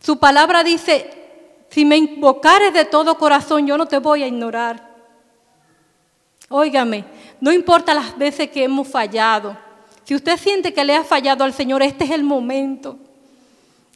Su 0.00 0.18
palabra 0.18 0.62
dice, 0.64 1.10
si 1.70 1.84
me 1.84 1.96
invocares 1.96 2.74
de 2.74 2.84
todo 2.84 3.16
corazón, 3.16 3.66
yo 3.66 3.78
no 3.78 3.86
te 3.86 3.98
voy 3.98 4.22
a 4.22 4.26
ignorar. 4.26 4.90
Óigame, 6.48 7.04
no 7.40 7.52
importa 7.52 7.94
las 7.94 8.16
veces 8.16 8.50
que 8.50 8.64
hemos 8.64 8.88
fallado. 8.88 9.56
Si 10.04 10.14
usted 10.14 10.36
siente 10.38 10.72
que 10.74 10.84
le 10.84 10.94
ha 10.94 11.04
fallado 11.04 11.44
al 11.44 11.52
Señor, 11.52 11.82
este 11.82 12.04
es 12.04 12.10
el 12.10 12.24
momento 12.24 12.98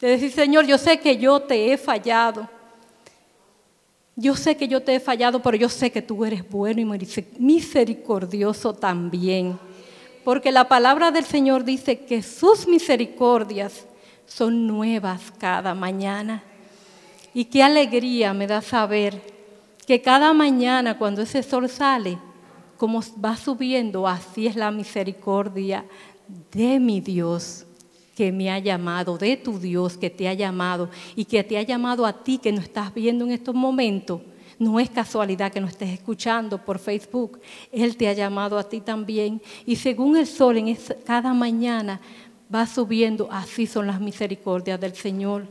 de 0.01 0.09
decir, 0.09 0.31
Señor, 0.31 0.65
yo 0.65 0.77
sé 0.77 0.99
que 0.99 1.17
yo 1.17 1.39
te 1.39 1.71
he 1.71 1.77
fallado. 1.77 2.49
Yo 4.15 4.35
sé 4.35 4.55
que 4.55 4.67
yo 4.67 4.81
te 4.81 4.95
he 4.95 4.99
fallado, 4.99 5.41
pero 5.41 5.57
yo 5.57 5.67
sé 5.67 5.91
que 5.91 6.01
tú 6.01 6.23
eres 6.23 6.49
bueno 6.49 6.79
y 6.79 6.85
misericordioso 7.37 8.73
también. 8.73 9.59
Porque 10.23 10.51
la 10.51 10.67
palabra 10.67 11.11
del 11.11 11.25
Señor 11.25 11.65
dice 11.65 11.99
que 11.99 12.23
sus 12.23 12.67
misericordias 12.67 13.85
son 14.25 14.67
nuevas 14.67 15.33
cada 15.37 15.75
mañana. 15.75 16.43
Y 17.33 17.45
qué 17.45 17.61
alegría 17.61 18.33
me 18.33 18.47
da 18.47 18.61
saber 18.61 19.21
que 19.85 20.01
cada 20.01 20.33
mañana 20.33 20.97
cuando 20.97 21.21
ese 21.21 21.43
sol 21.43 21.69
sale, 21.69 22.17
como 22.77 23.01
va 23.23 23.37
subiendo, 23.37 24.07
así 24.07 24.47
es 24.47 24.55
la 24.55 24.71
misericordia 24.71 25.85
de 26.51 26.79
mi 26.79 27.01
Dios 27.01 27.65
que 28.15 28.31
me 28.31 28.49
ha 28.49 28.59
llamado, 28.59 29.17
de 29.17 29.37
tu 29.37 29.59
Dios 29.59 29.97
que 29.97 30.09
te 30.09 30.27
ha 30.27 30.33
llamado 30.33 30.89
y 31.15 31.25
que 31.25 31.43
te 31.43 31.57
ha 31.57 31.61
llamado 31.61 32.05
a 32.05 32.23
ti 32.23 32.37
que 32.37 32.51
nos 32.51 32.63
estás 32.63 32.93
viendo 32.93 33.25
en 33.25 33.31
estos 33.31 33.53
momentos. 33.53 34.21
No 34.57 34.79
es 34.79 34.89
casualidad 34.89 35.51
que 35.51 35.59
nos 35.59 35.71
estés 35.71 35.89
escuchando 35.89 36.57
por 36.57 36.79
Facebook. 36.79 37.41
Él 37.73 37.97
te 37.97 38.07
ha 38.07 38.13
llamado 38.13 38.57
a 38.57 38.63
ti 38.63 38.79
también. 38.79 39.41
Y 39.65 39.75
según 39.75 40.15
el 40.15 40.25
sol 40.25 40.57
en 40.57 40.77
cada 41.05 41.33
mañana 41.33 41.99
va 42.53 42.65
subiendo, 42.65 43.27
así 43.29 43.67
son 43.67 43.87
las 43.87 43.99
misericordias 43.99 44.79
del 44.79 44.95
Señor. 44.95 45.47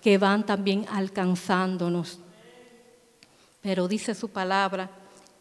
que 0.00 0.16
van 0.16 0.46
también 0.46 0.86
alcanzándonos. 0.90 2.20
Pero 3.60 3.86
dice 3.86 4.14
su 4.14 4.30
palabra, 4.30 4.90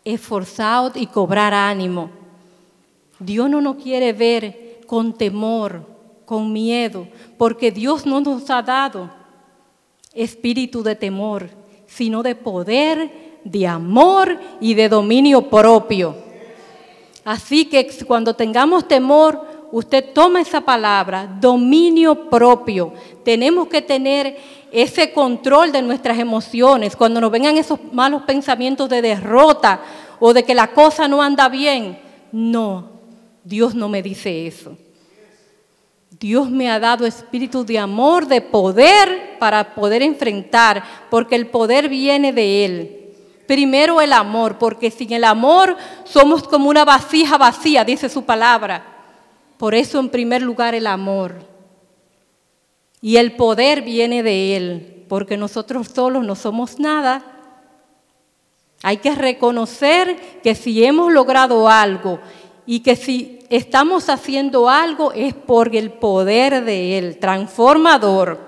esforzaos 0.04 0.94
y 0.96 1.08
cobrar 1.08 1.54
ánimo. 1.54 2.10
Dios 3.20 3.50
no 3.50 3.62
nos 3.62 3.76
quiere 3.78 4.14
ver 4.14 4.80
con 4.88 5.14
temor, 5.14 5.86
con 6.26 6.52
miedo, 6.52 7.08
porque 7.38 7.72
Dios 7.72 8.06
no 8.06 8.22
nos 8.22 8.50
ha 8.50 8.62
dado 8.62 9.10
espíritu 10.14 10.84
de 10.84 10.96
temor, 10.96 11.50
sino 11.88 12.24
de 12.24 12.36
poder, 12.36 13.40
de 13.44 13.68
amor 13.68 14.40
y 14.60 14.74
de 14.74 14.90
dominio 14.90 15.50
propio. 15.50 16.16
Así 17.24 17.66
que 17.66 17.88
cuando 18.06 18.36
tengamos 18.36 18.88
temor, 18.88 19.59
usted 19.72 20.14
toma 20.14 20.42
esa 20.42 20.62
palabra, 20.62 21.28
dominio 21.40 22.30
propio. 22.30 22.94
Tenemos 23.24 23.68
que 23.68 23.82
tener 23.82 24.38
ese 24.72 25.12
control 25.12 25.72
de 25.72 25.82
nuestras 25.82 26.18
emociones. 26.20 26.96
Cuando 26.96 27.22
nos 27.22 27.32
vengan 27.32 27.58
esos 27.58 27.80
malos 27.92 28.24
pensamientos 28.24 28.90
de 28.90 29.02
derrota 29.02 29.82
o 30.20 30.34
de 30.34 30.44
que 30.44 30.56
la 30.56 30.68
cosa 30.68 31.08
no 31.08 31.22
anda 31.22 31.50
bien, 31.50 32.00
no, 32.32 32.90
Dios 33.44 33.76
no 33.76 33.90
me 33.90 34.02
dice 34.02 34.48
eso. 34.48 34.78
Dios 36.20 36.50
me 36.50 36.70
ha 36.70 36.80
dado 36.80 37.06
espíritu 37.06 37.64
de 37.64 37.80
amor, 37.80 38.28
de 38.28 38.42
poder 38.42 39.38
para 39.40 39.74
poder 39.74 40.02
enfrentar, 40.02 40.84
porque 41.10 41.36
el 41.36 41.48
poder 41.48 41.88
viene 41.88 42.34
de 42.34 42.66
Él. 42.66 42.96
Primero 43.48 44.02
el 44.02 44.12
amor, 44.12 44.58
porque 44.58 44.92
sin 44.92 45.14
el 45.14 45.24
amor 45.24 45.78
somos 46.04 46.44
como 46.44 46.70
una 46.70 46.84
vasija 46.84 47.38
vacía, 47.38 47.86
dice 47.86 48.10
su 48.10 48.24
palabra. 48.26 48.99
Por 49.60 49.76
eso 49.76 50.00
en 50.00 50.08
primer 50.08 50.42
lugar 50.42 50.74
el 50.74 50.88
amor. 50.88 51.36
Y 53.02 53.18
el 53.18 53.36
poder 53.36 53.82
viene 53.82 54.24
de 54.24 54.56
Él, 54.56 55.06
porque 55.10 55.36
nosotros 55.36 55.90
solos 55.94 56.24
no 56.24 56.36
somos 56.36 56.80
nada. 56.80 57.26
Hay 58.84 58.98
que 58.98 59.14
reconocer 59.14 60.16
que 60.42 60.56
si 60.56 60.86
hemos 60.86 61.12
logrado 61.12 61.68
algo 61.68 62.22
y 62.66 62.80
que 62.80 62.96
si 62.96 63.40
estamos 63.50 64.08
haciendo 64.08 64.70
algo 64.70 65.12
es 65.12 65.34
por 65.34 65.76
el 65.76 65.92
poder 65.92 66.64
de 66.64 66.98
Él, 66.98 67.18
transformador. 67.20 68.40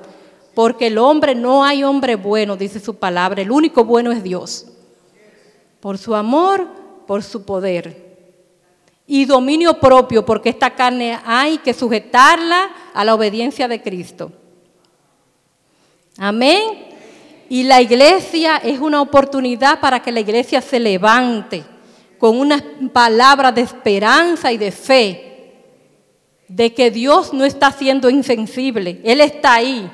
Porque 0.55 0.87
el 0.87 0.97
hombre, 0.97 1.35
no 1.35 1.65
hay 1.65 1.83
hombre 1.83 2.15
bueno, 2.15 2.55
dice 2.55 2.79
su 2.79 2.95
palabra, 2.95 3.41
el 3.41 3.51
único 3.51 3.83
bueno 3.83 4.13
es 4.13 4.23
Dios. 4.23 4.65
Por 5.81 5.97
su 5.97 6.15
amor, 6.15 6.69
por 7.05 7.21
su 7.21 7.43
poder. 7.43 8.10
Y 9.13 9.25
dominio 9.25 9.77
propio, 9.77 10.25
porque 10.25 10.47
esta 10.47 10.69
carne 10.69 11.19
hay 11.25 11.57
que 11.57 11.73
sujetarla 11.73 12.71
a 12.93 13.03
la 13.03 13.13
obediencia 13.13 13.67
de 13.67 13.81
Cristo. 13.81 14.31
Amén. 16.17 16.87
Y 17.49 17.63
la 17.63 17.81
iglesia 17.81 18.55
es 18.55 18.79
una 18.79 19.01
oportunidad 19.01 19.81
para 19.81 20.01
que 20.01 20.13
la 20.13 20.21
iglesia 20.21 20.61
se 20.61 20.79
levante 20.79 21.61
con 22.17 22.39
una 22.39 22.63
palabra 22.93 23.51
de 23.51 23.59
esperanza 23.59 24.49
y 24.49 24.57
de 24.57 24.71
fe, 24.71 25.55
de 26.47 26.73
que 26.73 26.89
Dios 26.89 27.33
no 27.33 27.43
está 27.43 27.69
siendo 27.73 28.09
insensible, 28.09 29.01
Él 29.03 29.19
está 29.19 29.55
ahí, 29.55 29.91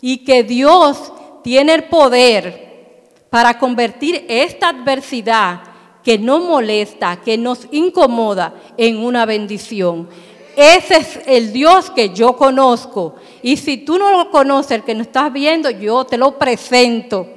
y 0.00 0.24
que 0.24 0.42
Dios 0.42 1.12
tiene 1.44 1.74
el 1.74 1.84
poder 1.84 3.06
para 3.30 3.56
convertir 3.56 4.26
esta 4.28 4.70
adversidad 4.70 5.67
que 6.08 6.16
nos 6.16 6.42
molesta, 6.42 7.20
que 7.20 7.36
nos 7.36 7.68
incomoda, 7.70 8.54
en 8.78 8.96
una 8.96 9.26
bendición. 9.26 10.08
Ese 10.56 10.96
es 10.96 11.20
el 11.26 11.52
Dios 11.52 11.90
que 11.90 12.14
yo 12.14 12.34
conozco. 12.34 13.16
Y 13.42 13.58
si 13.58 13.76
tú 13.76 13.98
no 13.98 14.10
lo 14.12 14.30
conoces, 14.30 14.70
el 14.70 14.84
que 14.84 14.94
no 14.94 15.02
estás 15.02 15.30
viendo, 15.30 15.68
yo 15.68 16.06
te 16.06 16.16
lo 16.16 16.38
presento. 16.38 17.28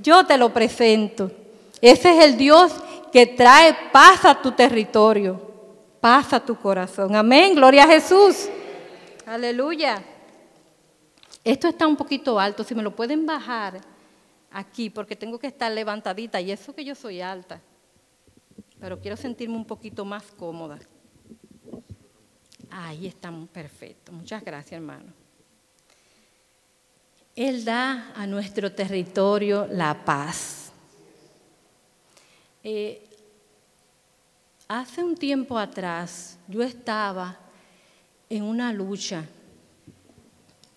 Yo 0.00 0.24
te 0.24 0.38
lo 0.38 0.54
presento. 0.54 1.30
Ese 1.82 2.16
es 2.16 2.24
el 2.24 2.38
Dios 2.38 2.72
que 3.12 3.26
trae 3.26 3.76
paz 3.92 4.24
a 4.24 4.40
tu 4.40 4.52
territorio, 4.52 5.38
paz 6.00 6.32
a 6.32 6.40
tu 6.40 6.56
corazón. 6.56 7.14
Amén, 7.14 7.54
gloria 7.54 7.84
a 7.84 7.88
Jesús. 7.88 8.48
Aleluya. 9.26 10.02
Esto 11.44 11.68
está 11.68 11.86
un 11.86 11.96
poquito 11.96 12.40
alto, 12.40 12.64
si 12.64 12.74
me 12.74 12.82
lo 12.82 12.96
pueden 12.96 13.26
bajar 13.26 13.95
aquí, 14.56 14.88
porque 14.88 15.14
tengo 15.14 15.38
que 15.38 15.48
estar 15.48 15.70
levantadita 15.70 16.40
y 16.40 16.50
eso 16.50 16.74
que 16.74 16.82
yo 16.82 16.94
soy 16.94 17.20
alta, 17.20 17.60
pero 18.80 18.98
quiero 18.98 19.14
sentirme 19.14 19.54
un 19.54 19.66
poquito 19.66 20.02
más 20.02 20.24
cómoda. 20.32 20.78
Ahí 22.70 23.06
estamos, 23.06 23.50
perfecto. 23.50 24.12
Muchas 24.12 24.42
gracias, 24.42 24.72
hermano. 24.72 25.12
Él 27.34 27.66
da 27.66 28.12
a 28.16 28.26
nuestro 28.26 28.72
territorio 28.72 29.66
la 29.70 30.06
paz. 30.06 30.72
Eh, 32.64 33.06
hace 34.68 35.04
un 35.04 35.16
tiempo 35.16 35.58
atrás 35.58 36.38
yo 36.48 36.62
estaba 36.62 37.38
en 38.30 38.42
una 38.42 38.72
lucha, 38.72 39.26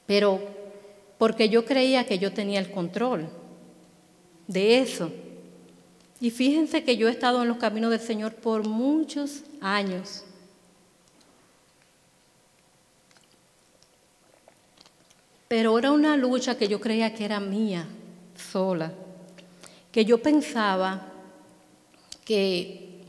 pero 0.05 0.41
porque 1.17 1.47
yo 1.47 1.63
creía 1.63 2.05
que 2.05 2.19
yo 2.19 2.33
tenía 2.33 2.59
el 2.59 2.71
control 2.71 3.38
de 4.49 4.79
eso. 4.79 5.11
Y 6.19 6.31
fíjense 6.31 6.83
que 6.83 6.97
yo 6.97 7.07
he 7.07 7.11
estado 7.11 7.41
en 7.41 7.47
los 7.47 7.57
caminos 7.57 7.91
del 7.91 8.01
Señor 8.01 8.33
por 8.33 8.67
muchos 8.67 9.43
años. 9.61 10.25
Pero 15.47 15.79
era 15.79 15.91
una 15.91 16.17
lucha 16.17 16.57
que 16.57 16.67
yo 16.67 16.81
creía 16.81 17.13
que 17.13 17.25
era 17.25 17.39
mía, 17.39 17.87
sola, 18.51 18.91
que 19.91 20.03
yo 20.03 20.21
pensaba 20.21 21.07
que 22.25 23.01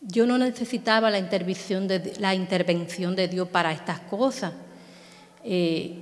yo 0.00 0.26
no 0.26 0.38
necesitaba 0.38 1.10
la 1.10 1.18
intervención 1.18 1.88
de, 1.88 3.28
Dios 3.28 3.48
para 3.48 3.72
estas 3.72 4.00
cosas, 4.00 4.52
eh, 5.42 5.98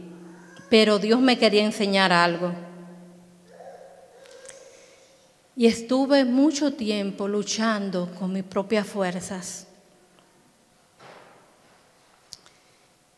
pero 0.69 0.99
Dios 0.99 1.21
me 1.21 1.39
quería 1.39 1.65
enseñar 1.65 2.13
algo. 2.13 2.66
Y 5.57 5.67
estuve 5.67 6.25
mucho 6.27 6.75
tiempo 6.75 7.27
luchando 7.27 8.11
con 8.19 8.33
mis 8.33 8.45
propias 8.45 8.87
fuerzas. 8.87 9.67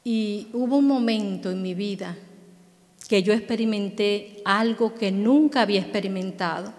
Y 0.05 0.47
hubo 0.53 0.77
un 0.77 0.87
momento 0.87 1.51
en 1.51 1.61
mi 1.61 1.75
vida 1.75 2.17
que 3.09 3.23
yo 3.23 3.33
experimenté 3.33 4.41
algo 4.45 4.95
que 4.95 5.11
nunca 5.11 5.63
había 5.63 5.81
experimentado. 5.81 6.73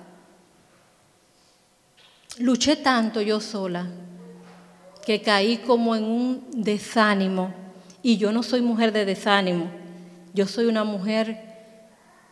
Luché 2.37 2.77
tanto 2.77 3.21
yo 3.21 3.41
sola 3.41 3.87
que 5.05 5.21
caí 5.21 5.57
como 5.57 5.95
en 5.95 6.03
un 6.05 6.47
desánimo. 6.51 7.53
Y 8.01 8.15
yo 8.15 8.31
no 8.31 8.43
soy 8.43 8.61
mujer 8.61 8.93
de 8.93 9.03
desánimo. 9.03 9.69
Yo 10.33 10.47
soy 10.47 10.65
una 10.65 10.85
mujer, 10.85 11.37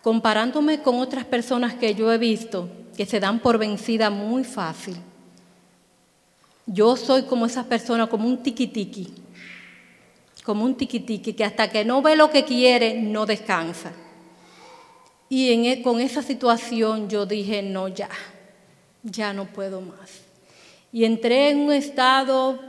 comparándome 0.02 0.82
con 0.82 1.00
otras 1.00 1.26
personas 1.26 1.74
que 1.74 1.94
yo 1.94 2.14
he 2.14 2.18
visto, 2.18 2.70
que 2.98 3.06
se 3.06 3.20
dan 3.20 3.40
por 3.40 3.60
vencida 3.60 4.10
muy 4.10 4.44
fácil. 4.44 4.98
Yo 6.66 6.98
soy 6.98 7.24
como 7.24 7.46
esas 7.46 7.66
personas, 7.66 8.10
como 8.10 8.28
un 8.28 8.42
tiquitiqui, 8.42 9.14
como 10.44 10.66
un 10.66 10.76
tiquitiqui, 10.76 11.34
que 11.34 11.46
hasta 11.46 11.70
que 11.70 11.86
no 11.86 12.02
ve 12.02 12.16
lo 12.16 12.30
que 12.32 12.44
quiere, 12.44 13.00
no 13.00 13.26
descansa. 13.26 13.94
Y 15.30 15.52
en, 15.54 15.66
e, 15.66 15.82
con 15.84 16.00
esa 16.00 16.24
situación 16.24 17.08
yo 17.08 17.26
dije, 17.26 17.62
no, 17.62 17.88
ya, 17.88 18.10
ya 19.04 19.32
no 19.32 19.46
puedo 19.46 19.80
más. 19.80 20.24
Y 20.92 21.06
entré 21.06 21.52
en 21.52 21.60
un 21.60 21.74
estado, 21.74 22.60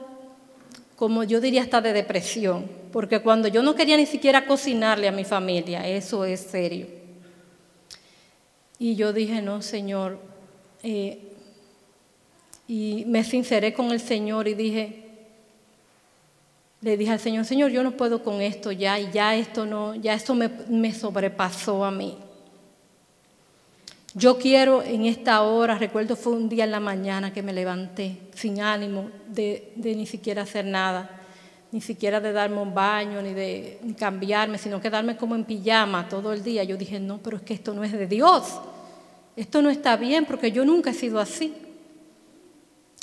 como 0.96 1.24
yo 1.24 1.40
diría, 1.40 1.62
hasta 1.62 1.80
de 1.80 1.92
depresión, 1.94 2.70
porque 2.92 3.20
cuando 3.20 3.48
yo 3.48 3.62
no 3.62 3.74
quería 3.74 3.96
ni 3.96 4.06
siquiera 4.06 4.46
cocinarle 4.46 5.08
a 5.08 5.12
mi 5.12 5.24
familia, 5.24 5.88
eso 5.88 6.24
es 6.24 6.40
serio. 6.40 6.97
Y 8.78 8.94
yo 8.94 9.12
dije, 9.12 9.42
no, 9.42 9.62
Señor, 9.62 10.18
eh, 10.82 11.18
y 12.66 13.04
me 13.06 13.24
sinceré 13.24 13.72
con 13.72 13.90
el 13.92 14.00
Señor 14.00 14.46
y 14.46 14.54
dije, 14.54 15.04
le 16.80 16.96
dije 16.96 17.12
al 17.12 17.20
Señor, 17.20 17.44
Señor, 17.44 17.70
yo 17.70 17.82
no 17.82 17.96
puedo 17.96 18.22
con 18.22 18.40
esto 18.40 18.70
ya, 18.70 19.00
y 19.00 19.10
ya 19.10 19.34
esto 19.34 19.66
no, 19.66 19.94
ya 19.94 20.14
esto 20.14 20.34
me, 20.34 20.48
me 20.68 20.94
sobrepasó 20.94 21.84
a 21.84 21.90
mí. 21.90 22.16
Yo 24.14 24.38
quiero 24.38 24.82
en 24.82 25.04
esta 25.04 25.42
hora, 25.42 25.76
recuerdo 25.76 26.16
fue 26.16 26.32
un 26.32 26.48
día 26.48 26.64
en 26.64 26.70
la 26.70 26.80
mañana 26.80 27.32
que 27.32 27.42
me 27.42 27.52
levanté 27.52 28.18
sin 28.34 28.60
ánimo 28.60 29.10
de, 29.28 29.72
ni 29.76 30.06
siquiera 30.06 30.42
hacer 30.42 30.64
nada, 30.64 31.17
ni 31.70 31.80
siquiera 31.80 32.20
de 32.20 32.32
darme 32.32 32.60
un 32.60 32.74
baño, 32.74 33.20
ni 33.20 33.34
de 33.34 33.78
cambiarme, 33.98 34.58
sino 34.58 34.80
quedarme 34.80 35.16
como 35.16 35.34
en 35.34 35.44
pijama 35.44 36.08
todo 36.08 36.32
el 36.32 36.42
día. 36.42 36.64
Yo 36.64 36.76
dije, 36.76 36.98
no, 36.98 37.18
pero 37.18 37.36
es 37.36 37.42
que 37.42 37.54
esto 37.54 37.74
no 37.74 37.84
es 37.84 37.92
de 37.92 38.06
Dios, 38.06 38.60
esto 39.36 39.62
no 39.62 39.70
está 39.70 39.96
bien 39.96 40.24
porque 40.24 40.50
yo 40.50 40.64
nunca 40.64 40.90
he 40.90 40.94
sido 40.94 41.20
así. 41.20 41.54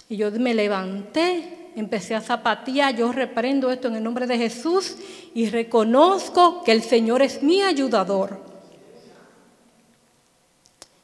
Y 0.09 0.17
yo 0.17 0.31
me 0.31 0.53
levanté 0.53 1.55
empecé 1.75 2.15
a 2.15 2.21
zapatear, 2.21 2.95
yo 2.95 3.11
reprendo 3.11 3.69
esto 3.69 3.89
en 3.89 3.95
el 3.95 4.03
nombre 4.03 4.25
de 4.25 4.37
Jesús 4.37 4.95
y 5.33 5.49
reconozco 5.49 6.63
que 6.63 6.71
el 6.71 6.81
Señor 6.81 7.21
es 7.21 7.43
mi 7.43 7.61
ayudador. 7.61 8.39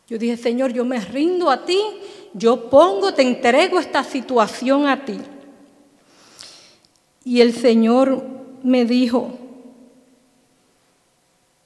Yo 0.08 0.18
dije, 0.18 0.38
Señor, 0.38 0.74
yo 0.74 0.84
me 0.86 1.00
rindo 1.00 1.50
a 1.50 1.66
ti, 1.66 1.80
yo 2.34 2.70
pongo, 2.70 3.14
te 3.14 3.22
entrego 3.22 3.80
esta 3.80 4.04
situación 4.04 4.88
a 4.88 5.06
ti. 5.06 5.20
Y 7.23 7.41
el 7.41 7.53
Señor 7.53 8.23
me 8.64 8.85
dijo, 8.85 9.38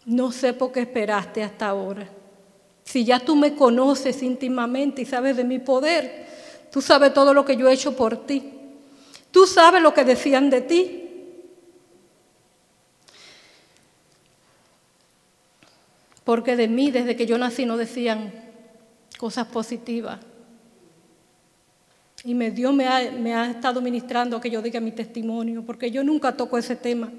no 0.06 0.32
sé 0.32 0.54
por 0.54 0.72
qué 0.72 0.82
esperaste 0.82 1.44
hasta 1.44 1.68
ahora. 1.68 2.10
Si 2.84 3.04
ya 3.04 3.20
tú 3.20 3.36
me 3.36 3.56
conoces 3.56 4.22
íntimamente 4.22 5.02
y 5.02 5.06
sabes 5.06 5.36
de 5.36 5.44
mi 5.44 5.60
poder, 5.60 6.28
tú 6.72 6.82
sabes 6.82 7.14
todo 7.14 7.34
lo 7.34 7.46
que 7.46 7.58
yo 7.58 7.68
he 7.68 7.74
hecho 7.74 7.96
por 7.96 8.26
ti. 8.26 8.52
Tú 9.32 9.48
sabes 9.48 9.82
lo 9.82 9.94
que 9.94 10.06
decían 10.06 10.50
de 10.50 10.62
ti. 10.62 11.02
Porque 16.24 16.56
de 16.56 16.68
mí, 16.68 16.92
desde 16.92 17.16
que 17.16 17.26
yo 17.26 17.38
nací, 17.38 17.66
no 17.66 17.78
decían 17.78 18.34
cosas 19.18 19.48
positivas. 19.48 20.20
Y 22.26 22.34
Dios 22.34 22.74
me 22.74 22.88
ha, 22.88 23.12
me 23.12 23.36
ha 23.36 23.52
estado 23.52 23.80
ministrando 23.82 24.42
que 24.42 24.50
yo 24.50 24.60
diga 24.60 24.80
mi 24.80 24.92
testimonio, 24.92 25.64
porque 25.64 25.92
yo 25.92 26.04
nunca 26.04 26.36
toco 26.36 26.58
ese 26.58 26.76
tema. 26.76 27.12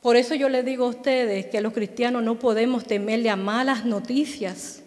Por 0.00 0.16
eso 0.16 0.34
yo 0.34 0.48
le 0.48 0.62
digo 0.62 0.86
a 0.86 0.88
ustedes 0.88 1.46
que 1.46 1.60
los 1.60 1.74
cristianos 1.74 2.22
no 2.22 2.38
podemos 2.38 2.84
temerle 2.84 3.28
a 3.28 3.36
malas 3.36 3.84
noticias, 3.84 4.82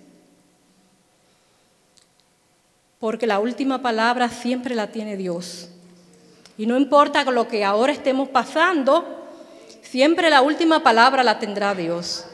porque 2.99 3.27
la 3.27 3.37
última 3.37 3.83
palabra 3.83 4.29
siempre 4.29 4.73
la 4.73 4.91
tiene 4.91 5.15
Dios. 5.15 5.69
Y 6.57 6.65
no 6.65 6.75
importa 6.75 7.23
lo 7.25 7.47
que 7.47 7.63
ahora 7.63 7.93
estemos 7.93 8.29
pasando, 8.29 9.27
siempre 9.83 10.31
la 10.31 10.41
última 10.41 10.81
palabra 10.81 11.23
la 11.23 11.37
tendrá 11.37 11.75
Dios. 11.75 12.25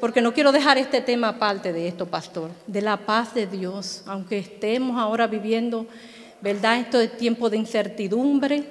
Porque 0.00 0.20
no 0.20 0.32
quiero 0.32 0.52
dejar 0.52 0.78
este 0.78 1.00
tema 1.00 1.30
aparte 1.30 1.72
de 1.72 1.88
esto, 1.88 2.06
pastor, 2.06 2.50
de 2.66 2.82
la 2.82 2.98
paz 2.98 3.34
de 3.34 3.46
Dios, 3.46 4.04
aunque 4.06 4.38
estemos 4.38 4.96
ahora 4.96 5.26
viviendo, 5.26 5.86
¿verdad? 6.40 6.78
Esto 6.78 6.98
de 6.98 7.08
tiempo 7.08 7.50
de 7.50 7.56
incertidumbre. 7.56 8.64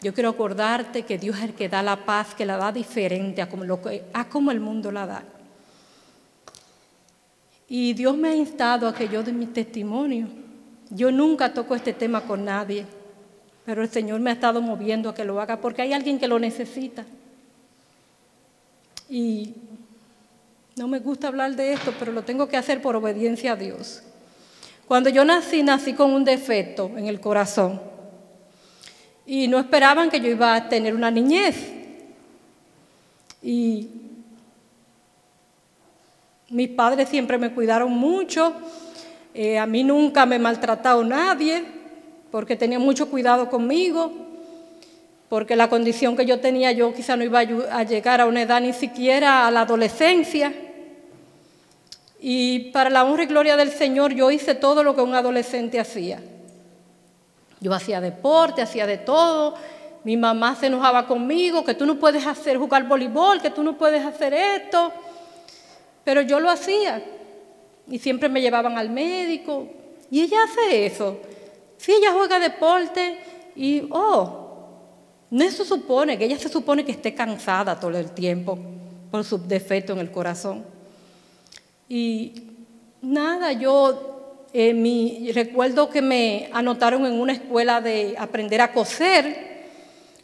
Yo 0.00 0.14
quiero 0.14 0.30
acordarte 0.30 1.02
que 1.02 1.18
Dios 1.18 1.36
es 1.36 1.44
el 1.44 1.54
que 1.54 1.68
da 1.68 1.82
la 1.82 2.06
paz, 2.06 2.34
que 2.34 2.46
la 2.46 2.56
da 2.56 2.72
diferente 2.72 3.42
a 3.42 3.48
como, 3.48 3.64
a 4.12 4.28
como 4.28 4.50
el 4.50 4.60
mundo 4.60 4.90
la 4.90 5.06
da. 5.06 5.22
Y 7.68 7.92
Dios 7.92 8.16
me 8.16 8.28
ha 8.28 8.34
instado 8.34 8.88
a 8.88 8.94
que 8.94 9.08
yo 9.08 9.22
dé 9.22 9.32
mi 9.32 9.46
testimonio. 9.46 10.28
Yo 10.90 11.10
nunca 11.10 11.52
toco 11.52 11.74
este 11.74 11.92
tema 11.92 12.22
con 12.22 12.44
nadie, 12.44 12.86
pero 13.66 13.82
el 13.82 13.88
Señor 13.88 14.20
me 14.20 14.30
ha 14.30 14.34
estado 14.34 14.62
moviendo 14.62 15.10
a 15.10 15.14
que 15.14 15.24
lo 15.24 15.40
haga 15.40 15.60
porque 15.60 15.82
hay 15.82 15.92
alguien 15.92 16.18
que 16.18 16.28
lo 16.28 16.38
necesita. 16.38 17.04
Y 19.08 19.54
no 20.76 20.88
me 20.88 20.98
gusta 20.98 21.28
hablar 21.28 21.54
de 21.54 21.72
esto, 21.72 21.94
pero 21.98 22.10
lo 22.10 22.22
tengo 22.22 22.48
que 22.48 22.56
hacer 22.56 22.82
por 22.82 22.96
obediencia 22.96 23.52
a 23.52 23.56
Dios. 23.56 24.02
Cuando 24.88 25.08
yo 25.08 25.24
nací, 25.24 25.62
nací 25.62 25.94
con 25.94 26.12
un 26.12 26.24
defecto 26.24 26.90
en 26.96 27.06
el 27.06 27.20
corazón. 27.20 27.80
Y 29.24 29.48
no 29.48 29.58
esperaban 29.58 30.10
que 30.10 30.20
yo 30.20 30.28
iba 30.28 30.54
a 30.54 30.68
tener 30.68 30.94
una 30.94 31.10
niñez. 31.10 31.56
Y 33.42 33.88
mis 36.50 36.68
padres 36.68 37.08
siempre 37.08 37.38
me 37.38 37.52
cuidaron 37.52 37.92
mucho. 37.92 38.52
Eh, 39.32 39.58
a 39.58 39.66
mí 39.66 39.84
nunca 39.84 40.26
me 40.26 40.38
maltratado 40.38 41.04
nadie, 41.04 41.64
porque 42.30 42.56
tenía 42.56 42.78
mucho 42.78 43.08
cuidado 43.08 43.48
conmigo, 43.48 44.12
porque 45.28 45.56
la 45.56 45.68
condición 45.68 46.16
que 46.16 46.26
yo 46.26 46.40
tenía 46.40 46.72
yo 46.72 46.92
quizá 46.92 47.16
no 47.16 47.24
iba 47.24 47.40
a 47.40 47.82
llegar 47.84 48.20
a 48.20 48.26
una 48.26 48.42
edad 48.42 48.60
ni 48.60 48.72
siquiera 48.72 49.46
a 49.46 49.50
la 49.50 49.62
adolescencia. 49.62 50.52
Y 52.26 52.70
para 52.70 52.88
la 52.88 53.04
honra 53.04 53.24
y 53.24 53.26
gloria 53.26 53.54
del 53.54 53.70
Señor 53.70 54.14
yo 54.14 54.30
hice 54.30 54.54
todo 54.54 54.82
lo 54.82 54.94
que 54.94 55.02
un 55.02 55.14
adolescente 55.14 55.78
hacía. 55.78 56.22
Yo 57.60 57.74
hacía 57.74 58.00
deporte, 58.00 58.62
hacía 58.62 58.86
de 58.86 58.96
todo. 58.96 59.56
Mi 60.04 60.16
mamá 60.16 60.56
se 60.56 60.68
enojaba 60.68 61.06
conmigo, 61.06 61.62
que 61.66 61.74
tú 61.74 61.84
no 61.84 61.98
puedes 61.98 62.26
hacer 62.26 62.56
jugar 62.56 62.88
voleibol, 62.88 63.42
que 63.42 63.50
tú 63.50 63.62
no 63.62 63.76
puedes 63.76 64.02
hacer 64.06 64.32
esto. 64.32 64.90
Pero 66.02 66.22
yo 66.22 66.40
lo 66.40 66.48
hacía. 66.48 67.04
Y 67.88 67.98
siempre 67.98 68.30
me 68.30 68.40
llevaban 68.40 68.78
al 68.78 68.88
médico. 68.88 69.68
Y 70.10 70.22
ella 70.22 70.38
hace 70.44 70.86
eso. 70.86 71.18
Si 71.76 71.92
ella 71.92 72.10
juega 72.14 72.38
deporte 72.38 73.18
y, 73.54 73.86
oh, 73.90 74.70
no 75.28 75.44
eso 75.44 75.66
supone, 75.66 76.16
que 76.16 76.24
ella 76.24 76.38
se 76.38 76.48
supone 76.48 76.86
que 76.86 76.92
esté 76.92 77.12
cansada 77.14 77.78
todo 77.78 77.98
el 77.98 78.12
tiempo 78.12 78.58
por 79.10 79.24
su 79.24 79.36
defecto 79.46 79.92
en 79.92 79.98
el 79.98 80.10
corazón. 80.10 80.72
Y 81.88 82.32
nada, 83.02 83.52
yo 83.52 84.14
eh, 84.52 84.72
mi, 84.72 85.32
recuerdo 85.32 85.90
que 85.90 86.00
me 86.00 86.48
anotaron 86.52 87.04
en 87.06 87.14
una 87.14 87.32
escuela 87.32 87.80
de 87.80 88.14
aprender 88.16 88.60
a 88.60 88.72
coser 88.72 89.54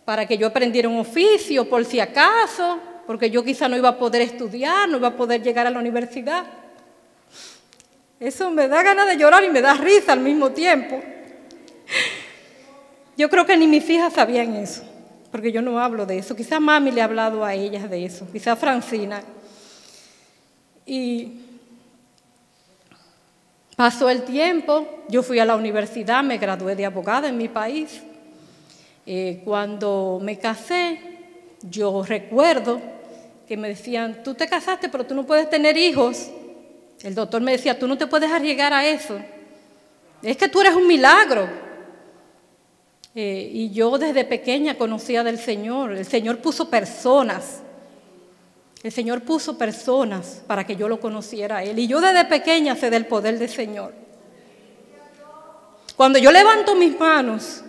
para 0.04 0.26
que 0.26 0.38
yo 0.38 0.46
aprendiera 0.46 0.88
un 0.88 1.00
oficio 1.00 1.68
por 1.68 1.84
si 1.84 1.98
acaso, 1.98 2.78
porque 3.06 3.28
yo 3.28 3.42
quizá 3.42 3.68
no 3.68 3.76
iba 3.76 3.88
a 3.88 3.98
poder 3.98 4.22
estudiar, 4.22 4.88
no 4.88 4.98
iba 4.98 5.08
a 5.08 5.16
poder 5.16 5.42
llegar 5.42 5.66
a 5.66 5.70
la 5.70 5.78
universidad. 5.78 6.44
Eso 8.20 8.50
me 8.50 8.68
da 8.68 8.82
ganas 8.82 9.08
de 9.08 9.16
llorar 9.16 9.42
y 9.42 9.50
me 9.50 9.60
da 9.60 9.74
risa 9.74 10.12
al 10.12 10.20
mismo 10.20 10.50
tiempo. 10.50 11.00
Yo 13.16 13.28
creo 13.28 13.44
que 13.44 13.56
ni 13.56 13.66
mis 13.66 13.90
hijas 13.90 14.12
sabían 14.12 14.54
eso, 14.54 14.84
porque 15.32 15.50
yo 15.50 15.60
no 15.60 15.80
hablo 15.80 16.06
de 16.06 16.18
eso. 16.18 16.36
Quizá 16.36 16.60
mami 16.60 16.92
le 16.92 17.02
ha 17.02 17.06
hablado 17.06 17.44
a 17.44 17.54
ellas 17.54 17.90
de 17.90 18.04
eso, 18.04 18.26
quizá 18.30 18.54
Francina. 18.54 19.22
Y 20.86 21.49
pasó 23.80 24.10
el 24.10 24.24
tiempo, 24.24 24.86
yo 25.08 25.22
fui 25.22 25.38
a 25.38 25.44
la 25.46 25.56
universidad, 25.56 26.22
me 26.22 26.36
gradué 26.36 26.76
de 26.76 26.84
abogada 26.84 27.30
en 27.30 27.38
mi 27.38 27.48
país. 27.48 28.02
Eh, 29.06 29.40
cuando 29.42 30.20
me 30.20 30.38
casé, 30.38 31.00
yo 31.62 32.02
recuerdo 32.02 32.78
que 33.48 33.56
me 33.56 33.68
decían, 33.68 34.22
tú 34.22 34.34
te 34.34 34.46
casaste, 34.46 34.90
pero 34.90 35.06
tú 35.06 35.14
no 35.14 35.24
puedes 35.24 35.48
tener 35.48 35.78
hijos. 35.78 36.30
El 37.02 37.14
doctor 37.14 37.40
me 37.40 37.52
decía, 37.52 37.78
tú 37.78 37.88
no 37.88 37.96
te 37.96 38.06
puedes 38.06 38.30
arriesgar 38.30 38.74
a 38.74 38.86
eso. 38.86 39.18
Es 40.22 40.36
que 40.36 40.48
tú 40.48 40.60
eres 40.60 40.74
un 40.74 40.86
milagro. 40.86 41.48
Eh, 43.14 43.50
y 43.50 43.70
yo 43.70 43.96
desde 43.96 44.26
pequeña 44.26 44.76
conocía 44.76 45.24
del 45.24 45.38
Señor. 45.38 45.92
El 45.92 46.04
Señor 46.04 46.36
puso 46.40 46.68
personas. 46.68 47.62
El 48.82 48.92
Señor 48.92 49.22
puso 49.22 49.58
personas 49.58 50.42
para 50.46 50.64
que 50.64 50.74
yo 50.74 50.88
lo 50.88 50.98
conociera 50.98 51.58
a 51.58 51.62
Él. 51.62 51.78
Y 51.78 51.86
yo 51.86 52.00
desde 52.00 52.24
pequeña 52.24 52.76
sé 52.76 52.88
del 52.88 53.06
poder 53.06 53.38
del 53.38 53.50
Señor. 53.50 53.92
Cuando 55.96 56.18
yo 56.18 56.32
levanto 56.32 56.74
mis 56.74 56.98
manos, 56.98 57.62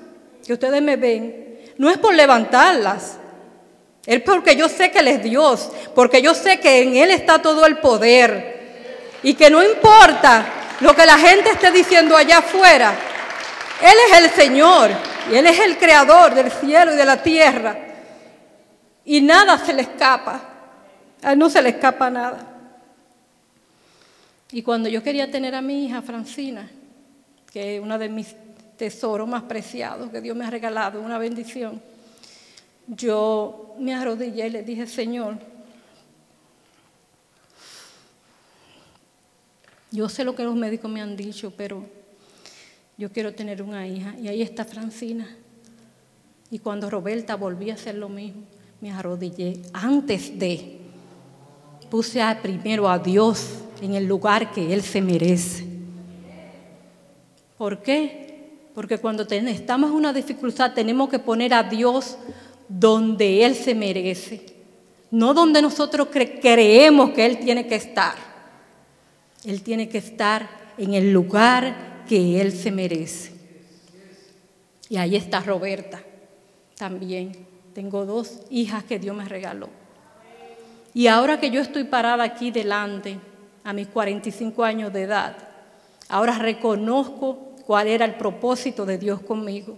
que 0.45 0.53
ustedes 0.53 0.81
me 0.81 0.95
ven, 0.95 1.59
no 1.77 1.89
es 1.89 1.97
por 1.97 2.13
levantarlas. 2.13 3.17
Es 4.05 4.21
porque 4.21 4.55
yo 4.55 4.69
sé 4.69 4.89
que 4.89 4.99
Él 4.99 5.09
es 5.09 5.23
Dios. 5.23 5.69
Porque 5.93 6.21
yo 6.21 6.33
sé 6.33 6.61
que 6.61 6.81
en 6.81 6.95
Él 6.95 7.11
está 7.11 7.41
todo 7.41 7.65
el 7.65 7.79
poder. 7.79 9.19
Y 9.21 9.33
que 9.33 9.49
no 9.49 9.61
importa 9.61 10.45
lo 10.79 10.95
que 10.95 11.05
la 11.05 11.17
gente 11.17 11.49
esté 11.51 11.71
diciendo 11.71 12.15
allá 12.15 12.39
afuera, 12.39 12.93
Él 13.81 13.97
es 14.07 14.17
el 14.19 14.29
Señor 14.31 14.91
y 15.29 15.35
Él 15.35 15.45
es 15.45 15.59
el 15.59 15.77
creador 15.77 16.33
del 16.33 16.51
cielo 16.51 16.93
y 16.93 16.97
de 16.97 17.05
la 17.05 17.21
tierra. 17.21 17.77
Y 19.03 19.19
nada 19.21 19.57
se 19.63 19.73
le 19.73 19.81
escapa, 19.81 20.50
a 21.21 21.33
Él 21.33 21.39
no 21.39 21.49
se 21.49 21.61
le 21.61 21.69
escapa 21.69 22.09
nada. 22.09 22.47
Y 24.51 24.61
cuando 24.61 24.89
yo 24.89 25.01
quería 25.01 25.29
tener 25.31 25.55
a 25.55 25.61
mi 25.61 25.85
hija 25.85 26.01
Francina, 26.01 26.69
que 27.51 27.77
es 27.77 27.81
uno 27.81 27.97
de 27.97 28.09
mis 28.09 28.35
tesoros 28.77 29.27
más 29.27 29.43
preciados 29.43 30.09
que 30.09 30.21
Dios 30.21 30.35
me 30.35 30.45
ha 30.45 30.49
regalado, 30.49 31.01
una 31.01 31.17
bendición, 31.17 31.81
yo 32.87 33.75
me 33.79 33.93
arrodillé 33.93 34.47
y 34.47 34.49
le 34.49 34.63
dije, 34.63 34.87
Señor, 34.87 35.37
Yo 39.91 40.07
sé 40.07 40.23
lo 40.23 40.33
que 40.33 40.43
los 40.43 40.55
médicos 40.55 40.89
me 40.89 41.01
han 41.01 41.17
dicho, 41.17 41.51
pero 41.55 41.85
yo 42.97 43.11
quiero 43.11 43.33
tener 43.33 43.61
una 43.61 43.85
hija. 43.85 44.15
Y 44.17 44.29
ahí 44.29 44.41
está 44.41 44.63
Francina. 44.63 45.27
Y 46.49 46.59
cuando 46.59 46.89
Roberta 46.89 47.35
volví 47.35 47.69
a 47.69 47.73
hacer 47.73 47.95
lo 47.95 48.07
mismo, 48.07 48.43
me 48.79 48.91
arrodillé 48.91 49.61
antes 49.73 50.39
de. 50.39 50.79
Puse 51.91 52.21
primero 52.41 52.87
a 52.87 52.97
Dios 52.97 53.49
en 53.81 53.95
el 53.95 54.05
lugar 54.05 54.53
que 54.53 54.73
Él 54.73 54.81
se 54.81 55.01
merece. 55.01 55.67
¿Por 57.57 57.81
qué? 57.81 58.69
Porque 58.73 58.97
cuando 58.97 59.27
estamos 59.29 59.89
en 59.89 59.97
una 59.97 60.13
dificultad 60.13 60.73
tenemos 60.73 61.09
que 61.09 61.19
poner 61.19 61.53
a 61.53 61.63
Dios 61.63 62.17
donde 62.69 63.43
Él 63.43 63.55
se 63.55 63.75
merece, 63.75 64.45
no 65.11 65.33
donde 65.33 65.61
nosotros 65.61 66.07
creemos 66.09 67.09
que 67.09 67.25
Él 67.25 67.39
tiene 67.39 67.67
que 67.67 67.75
estar. 67.75 68.15
Él 69.43 69.61
tiene 69.61 69.89
que 69.89 69.97
estar 69.97 70.49
en 70.77 70.93
el 70.93 71.11
lugar 71.11 72.05
que 72.07 72.39
Él 72.39 72.53
se 72.53 72.71
merece. 72.71 73.33
Y 74.87 74.95
ahí 74.95 75.17
está 75.17 75.41
Roberta 75.41 76.01
también. 76.77 77.33
Tengo 77.73 78.05
dos 78.05 78.43
hijas 78.49 78.85
que 78.85 78.97
Dios 78.97 79.13
me 79.13 79.25
regaló. 79.25 79.80
Y 80.93 81.07
ahora 81.07 81.39
que 81.39 81.49
yo 81.49 81.61
estoy 81.61 81.85
parada 81.85 82.23
aquí 82.23 82.51
delante, 82.51 83.17
a 83.63 83.73
mis 83.73 83.87
45 83.87 84.63
años 84.63 84.91
de 84.91 85.03
edad, 85.03 85.37
ahora 86.09 86.37
reconozco 86.37 87.53
cuál 87.65 87.87
era 87.87 88.05
el 88.05 88.15
propósito 88.15 88.85
de 88.85 88.97
Dios 88.97 89.21
conmigo. 89.21 89.77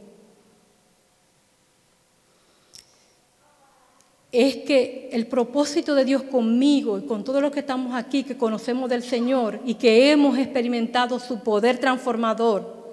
Es 4.31 4.57
que 4.57 5.09
el 5.11 5.27
propósito 5.27 5.93
de 5.93 6.05
Dios 6.05 6.23
conmigo 6.23 6.97
y 6.97 7.05
con 7.05 7.23
todos 7.23 7.39
los 7.39 7.51
que 7.51 7.59
estamos 7.59 7.93
aquí, 7.93 8.23
que 8.23 8.35
conocemos 8.35 8.89
del 8.89 9.03
Señor 9.03 9.59
y 9.63 9.75
que 9.75 10.11
hemos 10.11 10.39
experimentado 10.39 11.19
su 11.19 11.41
poder 11.41 11.77
transformador, 11.77 12.83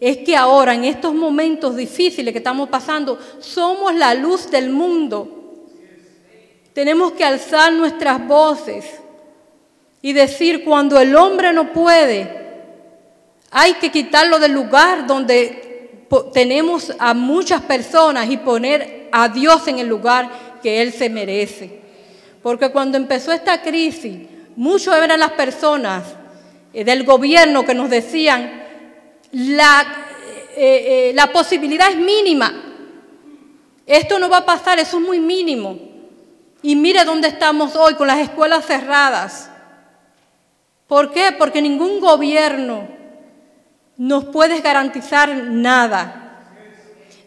es 0.00 0.18
que 0.18 0.36
ahora, 0.36 0.74
en 0.74 0.84
estos 0.84 1.12
momentos 1.12 1.76
difíciles 1.76 2.32
que 2.32 2.38
estamos 2.38 2.68
pasando, 2.68 3.18
somos 3.40 3.94
la 3.94 4.14
luz 4.14 4.50
del 4.50 4.70
mundo. 4.70 5.37
Tenemos 6.72 7.12
que 7.12 7.24
alzar 7.24 7.72
nuestras 7.72 8.26
voces 8.26 8.84
y 10.00 10.12
decir, 10.12 10.64
cuando 10.64 10.98
el 11.00 11.14
hombre 11.16 11.52
no 11.52 11.72
puede, 11.72 12.38
hay 13.50 13.74
que 13.74 13.90
quitarlo 13.90 14.38
del 14.38 14.52
lugar 14.52 15.06
donde 15.06 16.06
tenemos 16.32 16.92
a 16.98 17.14
muchas 17.14 17.62
personas 17.62 18.30
y 18.30 18.36
poner 18.36 19.08
a 19.12 19.28
Dios 19.28 19.66
en 19.68 19.78
el 19.78 19.88
lugar 19.88 20.58
que 20.62 20.80
Él 20.82 20.92
se 20.92 21.08
merece. 21.08 21.80
Porque 22.42 22.70
cuando 22.70 22.96
empezó 22.96 23.32
esta 23.32 23.60
crisis, 23.62 24.28
muchos 24.56 24.96
eran 24.96 25.18
las 25.18 25.32
personas 25.32 26.04
eh, 26.72 26.84
del 26.84 27.04
gobierno 27.04 27.64
que 27.64 27.74
nos 27.74 27.90
decían, 27.90 28.64
la, 29.32 30.06
eh, 30.56 31.10
eh, 31.10 31.12
la 31.14 31.32
posibilidad 31.32 31.90
es 31.90 31.96
mínima. 31.96 32.64
Esto 33.86 34.18
no 34.18 34.28
va 34.28 34.38
a 34.38 34.46
pasar, 34.46 34.78
eso 34.78 34.98
es 34.98 35.04
muy 35.04 35.18
mínimo. 35.18 35.87
Y 36.62 36.76
mire 36.76 37.04
dónde 37.04 37.28
estamos 37.28 37.76
hoy 37.76 37.94
con 37.94 38.06
las 38.06 38.18
escuelas 38.18 38.66
cerradas. 38.66 39.50
¿Por 40.86 41.12
qué? 41.12 41.32
Porque 41.38 41.62
ningún 41.62 42.00
gobierno 42.00 42.88
nos 43.96 44.24
puede 44.26 44.60
garantizar 44.60 45.28
nada. 45.28 46.24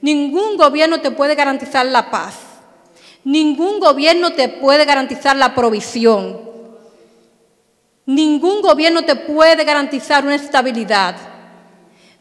Ningún 0.01 0.57
gobierno 0.57 0.99
te 0.99 1.11
puede 1.11 1.35
garantizar 1.35 1.85
la 1.85 2.09
paz. 2.09 2.35
Ningún 3.23 3.79
gobierno 3.79 4.33
te 4.33 4.49
puede 4.49 4.83
garantizar 4.85 5.35
la 5.35 5.53
provisión. 5.53 6.49
Ningún 8.05 8.61
gobierno 8.61 9.03
te 9.03 9.15
puede 9.15 9.63
garantizar 9.63 10.25
una 10.25 10.35
estabilidad. 10.35 11.15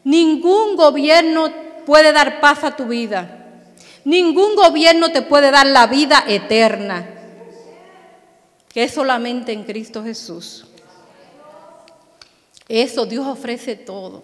Ningún 0.03 0.75
gobierno 0.75 1.51
puede 1.85 2.13
dar 2.13 2.39
paz 2.39 2.63
a 2.63 2.75
tu 2.75 2.85
vida. 2.85 3.40
Ningún 4.03 4.55
gobierno 4.55 5.11
te 5.11 5.21
puede 5.21 5.51
dar 5.51 5.67
la 5.67 5.87
vida 5.87 6.23
eterna, 6.27 7.07
que 8.73 8.83
es 8.83 8.93
solamente 8.93 9.51
en 9.51 9.63
Cristo 9.63 10.03
Jesús. 10.03 10.65
Eso 12.67 13.05
Dios 13.05 13.27
ofrece 13.27 13.75
todo. 13.75 14.23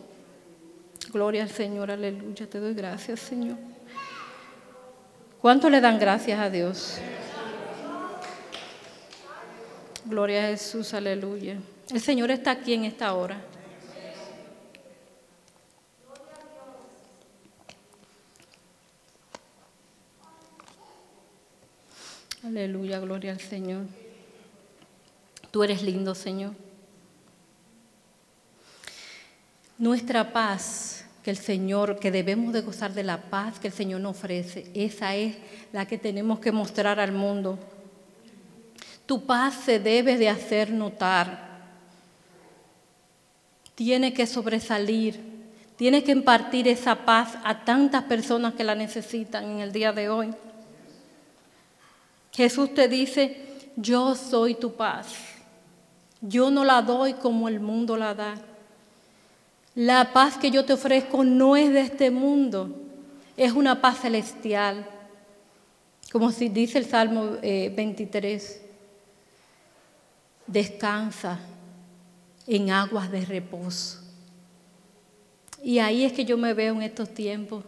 Gloria 1.11 1.43
al 1.43 1.49
Señor, 1.49 1.91
aleluya. 1.91 2.47
Te 2.49 2.59
doy 2.59 2.73
gracias, 2.73 3.19
Señor. 3.19 3.57
¿Cuánto 5.41 5.69
le 5.69 5.79
dan 5.79 5.99
gracias 5.99 6.39
a 6.39 6.49
Dios? 6.49 6.97
Gloria 10.05 10.45
a 10.45 10.47
Jesús, 10.47 10.93
aleluya. 10.93 11.57
El 11.93 12.01
Señor 12.01 12.31
está 12.31 12.51
aquí 12.51 12.73
en 12.73 12.85
esta 12.85 13.13
hora. 13.13 13.37
Aleluya, 22.47 22.99
gloria 22.99 23.33
al 23.33 23.41
Señor. 23.41 23.81
Tú 25.51 25.65
eres 25.65 25.83
lindo, 25.83 26.15
Señor. 26.15 26.53
Nuestra 29.77 30.31
paz, 30.31 31.03
que 31.23 31.31
el 31.31 31.35
Señor, 31.35 31.99
que 31.99 32.09
debemos 32.09 32.53
de 32.53 32.61
gozar 32.61 32.93
de 32.93 33.03
la 33.03 33.23
paz 33.23 33.59
que 33.59 33.67
el 33.67 33.73
Señor 33.73 33.99
nos 33.99 34.15
ofrece, 34.15 34.71
esa 34.73 35.13
es 35.13 35.35
la 35.73 35.85
que 35.87 35.97
tenemos 35.97 36.39
que 36.39 36.53
mostrar 36.53 37.01
al 37.01 37.11
mundo. 37.11 37.59
Tu 39.05 39.25
paz 39.25 39.55
se 39.65 39.79
debe 39.79 40.17
de 40.17 40.29
hacer 40.29 40.71
notar. 40.71 41.49
Tiene 43.75 44.13
que 44.13 44.25
sobresalir. 44.25 45.19
Tiene 45.75 46.01
que 46.01 46.13
impartir 46.13 46.69
esa 46.69 46.95
paz 47.03 47.37
a 47.43 47.65
tantas 47.65 48.05
personas 48.05 48.53
que 48.53 48.63
la 48.63 48.73
necesitan 48.73 49.43
en 49.51 49.59
el 49.59 49.73
día 49.73 49.91
de 49.91 50.07
hoy. 50.07 50.33
Jesús 52.37 52.71
te 52.75 52.87
dice, 52.87 53.35
yo 53.75 54.13
soy 54.13 54.53
tu 54.53 54.75
paz. 54.75 55.07
Yo 56.21 56.51
no 56.51 56.63
la 56.63 56.83
doy 56.83 57.15
como 57.15 57.47
el 57.47 57.59
mundo 57.59 57.97
la 57.97 58.13
da. 58.13 58.35
La 59.73 60.13
paz 60.13 60.37
que 60.37 60.51
yo 60.51 60.63
te 60.63 60.73
ofrezco 60.73 61.23
no 61.23 61.55
es 61.55 61.73
de 61.73 61.81
este 61.81 62.11
mundo, 62.11 62.69
es 63.35 63.53
una 63.53 63.81
paz 63.81 64.01
celestial. 64.01 64.87
Como 66.11 66.31
si 66.31 66.47
dice 66.47 66.77
el 66.77 66.85
Salmo 66.85 67.37
23, 67.41 68.51
eh, 68.51 68.61
descansa 70.45 71.39
en 72.45 72.69
aguas 72.69 73.09
de 73.09 73.25
reposo. 73.25 73.97
Y 75.63 75.79
ahí 75.79 76.03
es 76.03 76.13
que 76.13 76.23
yo 76.23 76.37
me 76.37 76.53
veo 76.53 76.75
en 76.75 76.83
estos 76.83 77.11
tiempos, 77.11 77.63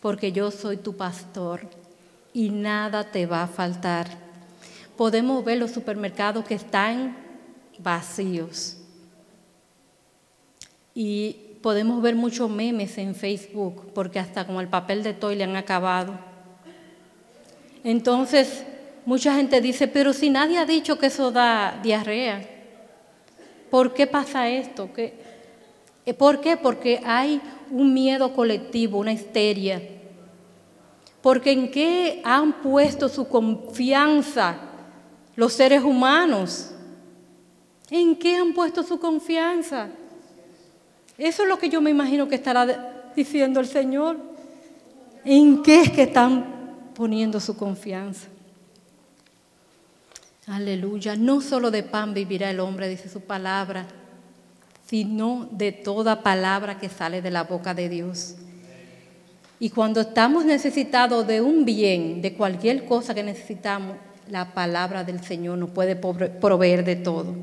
porque 0.00 0.32
yo 0.32 0.50
soy 0.50 0.76
tu 0.76 0.96
pastor 0.96 1.85
y 2.36 2.50
nada 2.50 3.02
te 3.02 3.24
va 3.24 3.44
a 3.44 3.46
faltar. 3.46 4.08
Podemos 4.94 5.42
ver 5.42 5.56
los 5.56 5.70
supermercados 5.70 6.44
que 6.44 6.52
están 6.52 7.16
vacíos 7.78 8.76
y 10.94 11.34
podemos 11.62 12.02
ver 12.02 12.14
muchos 12.14 12.50
memes 12.50 12.98
en 12.98 13.14
Facebook, 13.14 13.90
porque 13.94 14.18
hasta 14.18 14.46
con 14.46 14.56
el 14.56 14.68
papel 14.68 15.02
de 15.02 15.14
toy 15.14 15.34
le 15.34 15.44
han 15.44 15.56
acabado. 15.56 16.12
Entonces, 17.82 18.64
mucha 19.06 19.34
gente 19.34 19.62
dice, 19.62 19.88
pero 19.88 20.12
si 20.12 20.28
nadie 20.28 20.58
ha 20.58 20.66
dicho 20.66 20.98
que 20.98 21.06
eso 21.06 21.30
da 21.30 21.80
diarrea, 21.82 22.46
¿por 23.70 23.94
qué 23.94 24.06
pasa 24.06 24.46
esto? 24.46 24.90
Eh, 24.98 26.12
¿Por 26.12 26.42
qué? 26.42 26.58
Porque 26.58 27.00
hay 27.02 27.40
un 27.70 27.94
miedo 27.94 28.34
colectivo, 28.34 28.98
una 28.98 29.14
histeria. 29.14 29.95
Porque 31.26 31.50
en 31.50 31.72
qué 31.72 32.22
han 32.22 32.62
puesto 32.62 33.08
su 33.08 33.26
confianza 33.26 34.58
los 35.34 35.54
seres 35.54 35.82
humanos? 35.82 36.70
¿En 37.90 38.14
qué 38.14 38.36
han 38.36 38.54
puesto 38.54 38.84
su 38.84 39.00
confianza? 39.00 39.88
Eso 41.18 41.42
es 41.42 41.48
lo 41.48 41.58
que 41.58 41.68
yo 41.68 41.80
me 41.80 41.90
imagino 41.90 42.28
que 42.28 42.36
estará 42.36 43.10
diciendo 43.16 43.58
el 43.58 43.66
Señor. 43.66 44.18
¿En 45.24 45.64
qué 45.64 45.80
es 45.80 45.90
que 45.90 46.04
están 46.04 46.92
poniendo 46.94 47.40
su 47.40 47.56
confianza? 47.56 48.28
Aleluya. 50.46 51.16
No 51.16 51.40
solo 51.40 51.72
de 51.72 51.82
pan 51.82 52.14
vivirá 52.14 52.52
el 52.52 52.60
hombre, 52.60 52.88
dice 52.88 53.08
su 53.08 53.22
palabra, 53.22 53.88
sino 54.86 55.48
de 55.50 55.72
toda 55.72 56.22
palabra 56.22 56.78
que 56.78 56.88
sale 56.88 57.20
de 57.20 57.32
la 57.32 57.42
boca 57.42 57.74
de 57.74 57.88
Dios. 57.88 58.36
Y 59.58 59.70
cuando 59.70 60.02
estamos 60.02 60.44
necesitados 60.44 61.26
de 61.26 61.40
un 61.40 61.64
bien, 61.64 62.20
de 62.20 62.34
cualquier 62.34 62.84
cosa 62.84 63.14
que 63.14 63.22
necesitamos, 63.22 63.96
la 64.28 64.52
palabra 64.52 65.04
del 65.04 65.22
Señor 65.22 65.56
nos 65.58 65.70
puede 65.70 65.96
proveer 65.96 66.84
de 66.84 66.96
todo. 66.96 67.34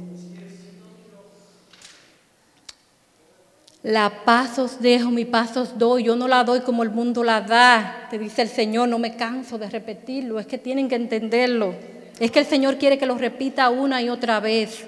La 3.82 4.24
paz 4.24 4.60
os 4.60 4.82
dejo, 4.82 5.12
mi 5.12 5.26
paz 5.26 5.58
os 5.58 5.78
doy. 5.78 6.04
Yo 6.04 6.16
no 6.16 6.28
la 6.28 6.44
doy 6.44 6.62
como 6.62 6.84
el 6.84 6.90
mundo 6.90 7.24
la 7.24 7.42
da. 7.42 8.08
Te 8.10 8.18
dice 8.18 8.42
el 8.44 8.48
Señor, 8.48 8.88
no 8.88 8.98
me 8.98 9.16
canso 9.16 9.58
de 9.58 9.70
repetirlo. 9.70 10.40
Es 10.40 10.46
que 10.46 10.58
tienen 10.58 10.88
que 10.88 10.96
entenderlo. 10.96 11.76
Es 12.20 12.32
que 12.32 12.40
el 12.40 12.46
Señor 12.46 12.78
quiere 12.78 12.98
que 12.98 13.06
lo 13.06 13.18
repita 13.18 13.70
una 13.70 14.02
y 14.02 14.08
otra 14.08 14.40
vez. 14.40 14.86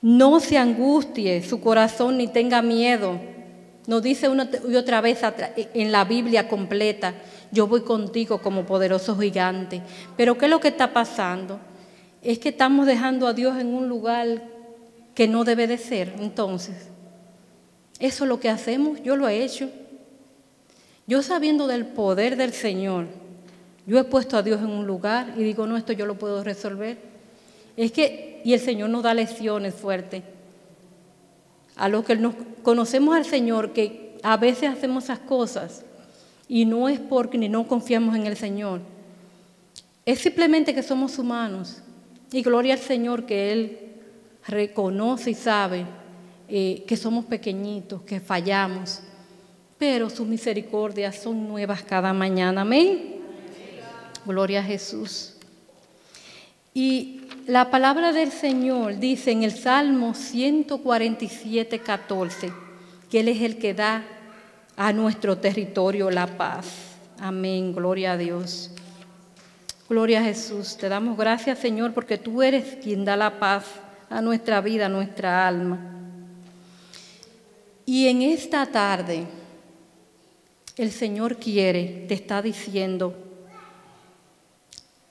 No 0.00 0.40
se 0.40 0.56
angustie 0.56 1.42
su 1.42 1.60
corazón 1.60 2.16
ni 2.16 2.28
tenga 2.28 2.62
miedo. 2.62 3.18
Nos 3.86 4.02
dice 4.02 4.28
una 4.28 4.48
y 4.68 4.74
otra 4.74 5.00
vez 5.00 5.20
en 5.56 5.92
la 5.92 6.04
Biblia 6.04 6.48
completa, 6.48 7.14
yo 7.52 7.66
voy 7.68 7.82
contigo 7.82 8.38
como 8.42 8.66
poderoso 8.66 9.16
gigante. 9.16 9.82
Pero 10.16 10.36
¿qué 10.36 10.46
es 10.46 10.50
lo 10.50 10.60
que 10.60 10.68
está 10.68 10.92
pasando? 10.92 11.60
Es 12.22 12.38
que 12.38 12.48
estamos 12.48 12.86
dejando 12.86 13.26
a 13.26 13.32
Dios 13.32 13.58
en 13.58 13.68
un 13.68 13.88
lugar 13.88 14.42
que 15.14 15.28
no 15.28 15.44
debe 15.44 15.66
de 15.68 15.78
ser. 15.78 16.14
Entonces, 16.18 16.88
eso 18.00 18.24
es 18.24 18.28
lo 18.28 18.40
que 18.40 18.50
hacemos, 18.50 19.02
yo 19.02 19.16
lo 19.16 19.28
he 19.28 19.44
hecho. 19.44 19.70
Yo 21.06 21.22
sabiendo 21.22 21.68
del 21.68 21.86
poder 21.86 22.36
del 22.36 22.52
Señor, 22.52 23.06
yo 23.86 23.98
he 23.98 24.04
puesto 24.04 24.36
a 24.36 24.42
Dios 24.42 24.60
en 24.60 24.70
un 24.70 24.86
lugar 24.86 25.34
y 25.36 25.44
digo, 25.44 25.66
no, 25.68 25.76
esto 25.76 25.92
yo 25.92 26.06
lo 26.06 26.18
puedo 26.18 26.42
resolver. 26.42 26.98
Es 27.76 27.92
que, 27.92 28.40
y 28.44 28.52
el 28.52 28.60
Señor 28.60 28.90
nos 28.90 29.04
da 29.04 29.14
lecciones 29.14 29.74
fuertes. 29.74 30.22
A 31.76 31.88
los 31.88 32.04
que 32.04 32.16
nos 32.16 32.34
conocemos 32.62 33.14
al 33.14 33.24
Señor, 33.24 33.72
que 33.72 34.18
a 34.22 34.36
veces 34.36 34.70
hacemos 34.70 35.04
esas 35.04 35.20
cosas 35.20 35.84
y 36.48 36.64
no 36.64 36.88
es 36.88 36.98
porque 36.98 37.38
ni 37.38 37.48
no 37.48 37.66
confiamos 37.66 38.16
en 38.16 38.26
el 38.26 38.36
Señor. 38.36 38.80
Es 40.04 40.20
simplemente 40.20 40.74
que 40.74 40.82
somos 40.82 41.18
humanos. 41.18 41.82
Y 42.32 42.42
gloria 42.42 42.74
al 42.74 42.80
Señor 42.80 43.26
que 43.26 43.52
Él 43.52 43.78
reconoce 44.46 45.30
y 45.30 45.34
sabe 45.34 45.84
eh, 46.48 46.84
que 46.86 46.96
somos 46.96 47.24
pequeñitos, 47.24 48.02
que 48.02 48.20
fallamos. 48.20 49.00
Pero 49.78 50.08
sus 50.08 50.26
misericordias 50.26 51.16
son 51.16 51.46
nuevas 51.48 51.82
cada 51.82 52.12
mañana. 52.12 52.62
Amén. 52.62 53.16
Gloria 54.24 54.60
a 54.60 54.64
Jesús. 54.64 55.34
Y 56.72 57.22
la 57.46 57.70
palabra 57.70 58.12
del 58.12 58.32
Señor 58.32 58.98
dice 58.98 59.30
en 59.30 59.44
el 59.44 59.52
Salmo 59.52 60.14
147, 60.14 61.78
14, 61.78 62.52
que 63.08 63.20
Él 63.20 63.28
es 63.28 63.40
el 63.40 63.58
que 63.58 63.72
da 63.72 64.04
a 64.76 64.92
nuestro 64.92 65.38
territorio 65.38 66.10
la 66.10 66.26
paz. 66.26 66.66
Amén, 67.20 67.72
gloria 67.72 68.12
a 68.12 68.16
Dios. 68.16 68.72
Gloria 69.88 70.20
a 70.20 70.24
Jesús. 70.24 70.76
Te 70.76 70.88
damos 70.88 71.16
gracias, 71.16 71.60
Señor, 71.60 71.94
porque 71.94 72.18
tú 72.18 72.42
eres 72.42 72.78
quien 72.82 73.04
da 73.04 73.16
la 73.16 73.38
paz 73.38 73.64
a 74.10 74.20
nuestra 74.20 74.60
vida, 74.60 74.86
a 74.86 74.88
nuestra 74.88 75.46
alma. 75.46 75.78
Y 77.84 78.08
en 78.08 78.22
esta 78.22 78.66
tarde, 78.66 79.24
el 80.76 80.90
Señor 80.90 81.36
quiere, 81.36 82.06
te 82.08 82.14
está 82.14 82.42
diciendo, 82.42 83.14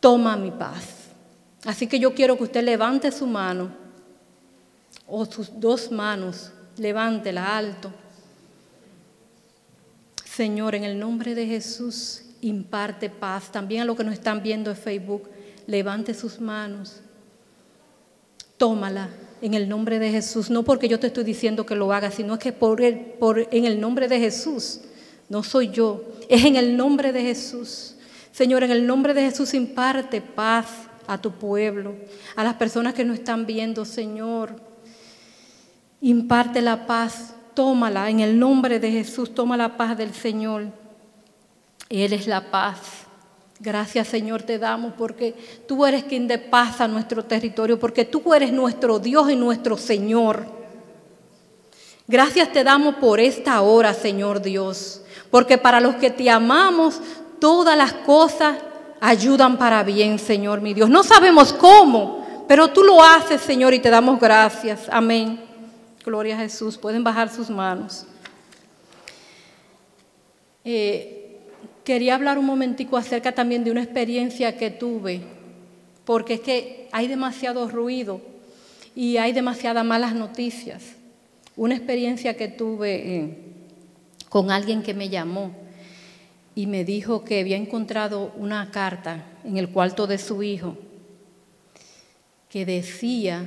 toma 0.02 0.36
mi 0.36 0.52
paz. 0.52 1.05
Así 1.66 1.88
que 1.88 2.00
yo 2.00 2.14
quiero 2.14 2.38
que 2.38 2.44
usted 2.44 2.64
levante 2.64 3.12
su 3.12 3.26
mano 3.26 3.72
o 5.08 5.26
sus 5.26 5.60
dos 5.60 5.92
manos, 5.92 6.52
levántela 6.78 7.58
alto. 7.58 7.92
Señor, 10.24 10.76
en 10.76 10.84
el 10.84 11.00
nombre 11.00 11.34
de 11.34 11.48
Jesús, 11.48 12.22
imparte 12.42 13.10
paz. 13.10 13.52
También 13.52 13.82
a 13.82 13.86
los 13.86 13.98
que 13.98 14.04
nos 14.04 14.14
están 14.14 14.44
viendo 14.44 14.70
en 14.70 14.78
Facebook, 14.78 15.30
levante 15.66 16.14
sus 16.14 16.40
manos. 16.40 17.02
Tómala 18.58 19.10
en 19.42 19.54
el 19.54 19.68
nombre 19.68 19.98
de 19.98 20.12
Jesús. 20.12 20.50
No 20.50 20.64
porque 20.64 20.88
yo 20.88 21.00
te 21.00 21.08
estoy 21.08 21.24
diciendo 21.24 21.66
que 21.66 21.76
lo 21.76 21.92
hagas, 21.92 22.16
sino 22.16 22.38
que 22.38 22.52
por, 22.52 22.82
el, 22.82 22.98
por 22.98 23.48
en 23.52 23.66
el 23.66 23.82
nombre 23.82 24.08
de 24.08 24.20
Jesús. 24.20 24.82
No 25.30 25.42
soy 25.42 25.70
yo, 25.70 26.04
es 26.30 26.46
en 26.46 26.56
el 26.56 26.78
nombre 26.78 27.12
de 27.12 27.22
Jesús. 27.22 27.96
Señor, 28.32 28.64
en 28.64 28.72
el 28.72 28.86
nombre 28.86 29.14
de 29.14 29.22
Jesús 29.22 29.54
imparte 29.54 30.22
paz 30.22 30.68
a 31.07 31.18
tu 31.18 31.32
pueblo, 31.32 31.95
a 32.36 32.44
las 32.44 32.56
personas 32.56 32.94
que 32.94 33.06
nos 33.06 33.19
están 33.19 33.45
viendo, 33.45 33.86
Señor. 33.86 34.56
Imparte 36.02 36.61
la 36.61 36.86
paz, 36.86 37.36
tómala 37.53 38.10
en 38.10 38.19
el 38.19 38.38
nombre 38.38 38.80
de 38.80 38.91
Jesús, 38.91 39.34
toma 39.34 39.57
la 39.57 39.77
paz 39.77 39.98
del 39.98 40.14
Señor. 40.14 40.68
Él 41.90 42.14
es 42.14 42.27
la 42.27 42.52
paz. 42.52 43.06
Gracias 43.60 44.10
Señor 44.10 44.44
te 44.44 44.60
damos 44.60 44.94
porque 44.98 45.34
tú 45.65 45.86
eres 45.86 46.03
quien 46.03 46.27
de 46.27 46.38
paz 46.38 46.82
a 46.82 46.88
nuestro 46.88 47.23
territorio, 47.23 47.80
porque 47.80 48.03
tú 48.03 48.34
eres 48.34 48.52
nuestro 48.52 48.99
Dios 48.99 49.32
y 49.32 49.36
nuestro 49.36 49.77
Señor. 49.77 50.45
Gracias 52.07 52.52
te 52.52 52.64
damos 52.64 52.95
por 52.95 53.19
esta 53.19 53.61
hora, 53.61 53.94
Señor 53.94 54.41
Dios, 54.41 55.02
porque 55.32 55.57
para 55.57 55.80
los 55.80 55.95
que 55.95 56.11
te 56.11 56.30
amamos, 56.30 56.99
todas 57.40 57.77
las 57.77 57.94
cosas 57.94 58.57
ayudan 59.02 59.58
para 59.58 59.84
bien, 59.84 60.20
Señor 60.20 60.62
mi 60.62 60.74
Dios. 60.74 60.90
No 60.90 61.04
sabemos 61.04 61.54
cómo, 61.54 62.46
pero 62.48 62.70
tú 62.70 62.84
lo 62.84 63.04
haces, 63.04 63.42
Señor, 63.42 63.74
y 63.74 63.80
te 63.80 63.90
damos 63.90 64.20
gracias. 64.20 64.88
Amén. 64.92 65.40
Gloria 66.04 66.36
a 66.36 66.40
Jesús. 66.40 66.78
Pueden 66.78 67.04
bajar 67.04 67.30
sus 67.30 67.50
manos. 67.50 68.06
Eh, 70.64 71.40
quería 71.84 72.16
hablar 72.16 72.38
un 72.38 72.46
momentico 72.46 72.98
acerca 72.98 73.32
también 73.32 73.64
de 73.64 73.72
una 73.72 73.84
experiencia 73.84 74.58
que 74.58 74.72
tuve, 74.72 75.22
porque 76.04 76.36
es 76.36 76.40
que 76.42 76.90
hay 76.92 77.08
demasiado 77.08 77.68
ruido 77.70 78.22
y 78.96 79.18
hay 79.18 79.32
demasiadas 79.32 79.86
malas 79.86 80.14
noticias. 80.14 80.84
Una 81.56 81.76
experiencia 81.76 82.36
que 82.36 82.48
tuve 82.48 82.96
eh, 82.96 83.38
con 84.30 84.52
alguien 84.52 84.82
que 84.82 84.94
me 84.94 85.10
llamó 85.10 85.65
y 86.56 86.68
me 86.68 86.86
dijo 86.86 87.26
que 87.26 87.41
había 87.41 87.57
encontrado 87.57 88.34
una 88.38 88.72
carta 88.72 89.26
en 89.44 89.57
el 89.57 89.69
cuarto 89.69 90.07
de 90.07 90.18
su 90.18 90.41
hijo 90.41 90.77
que 92.49 92.65
decía 92.65 93.45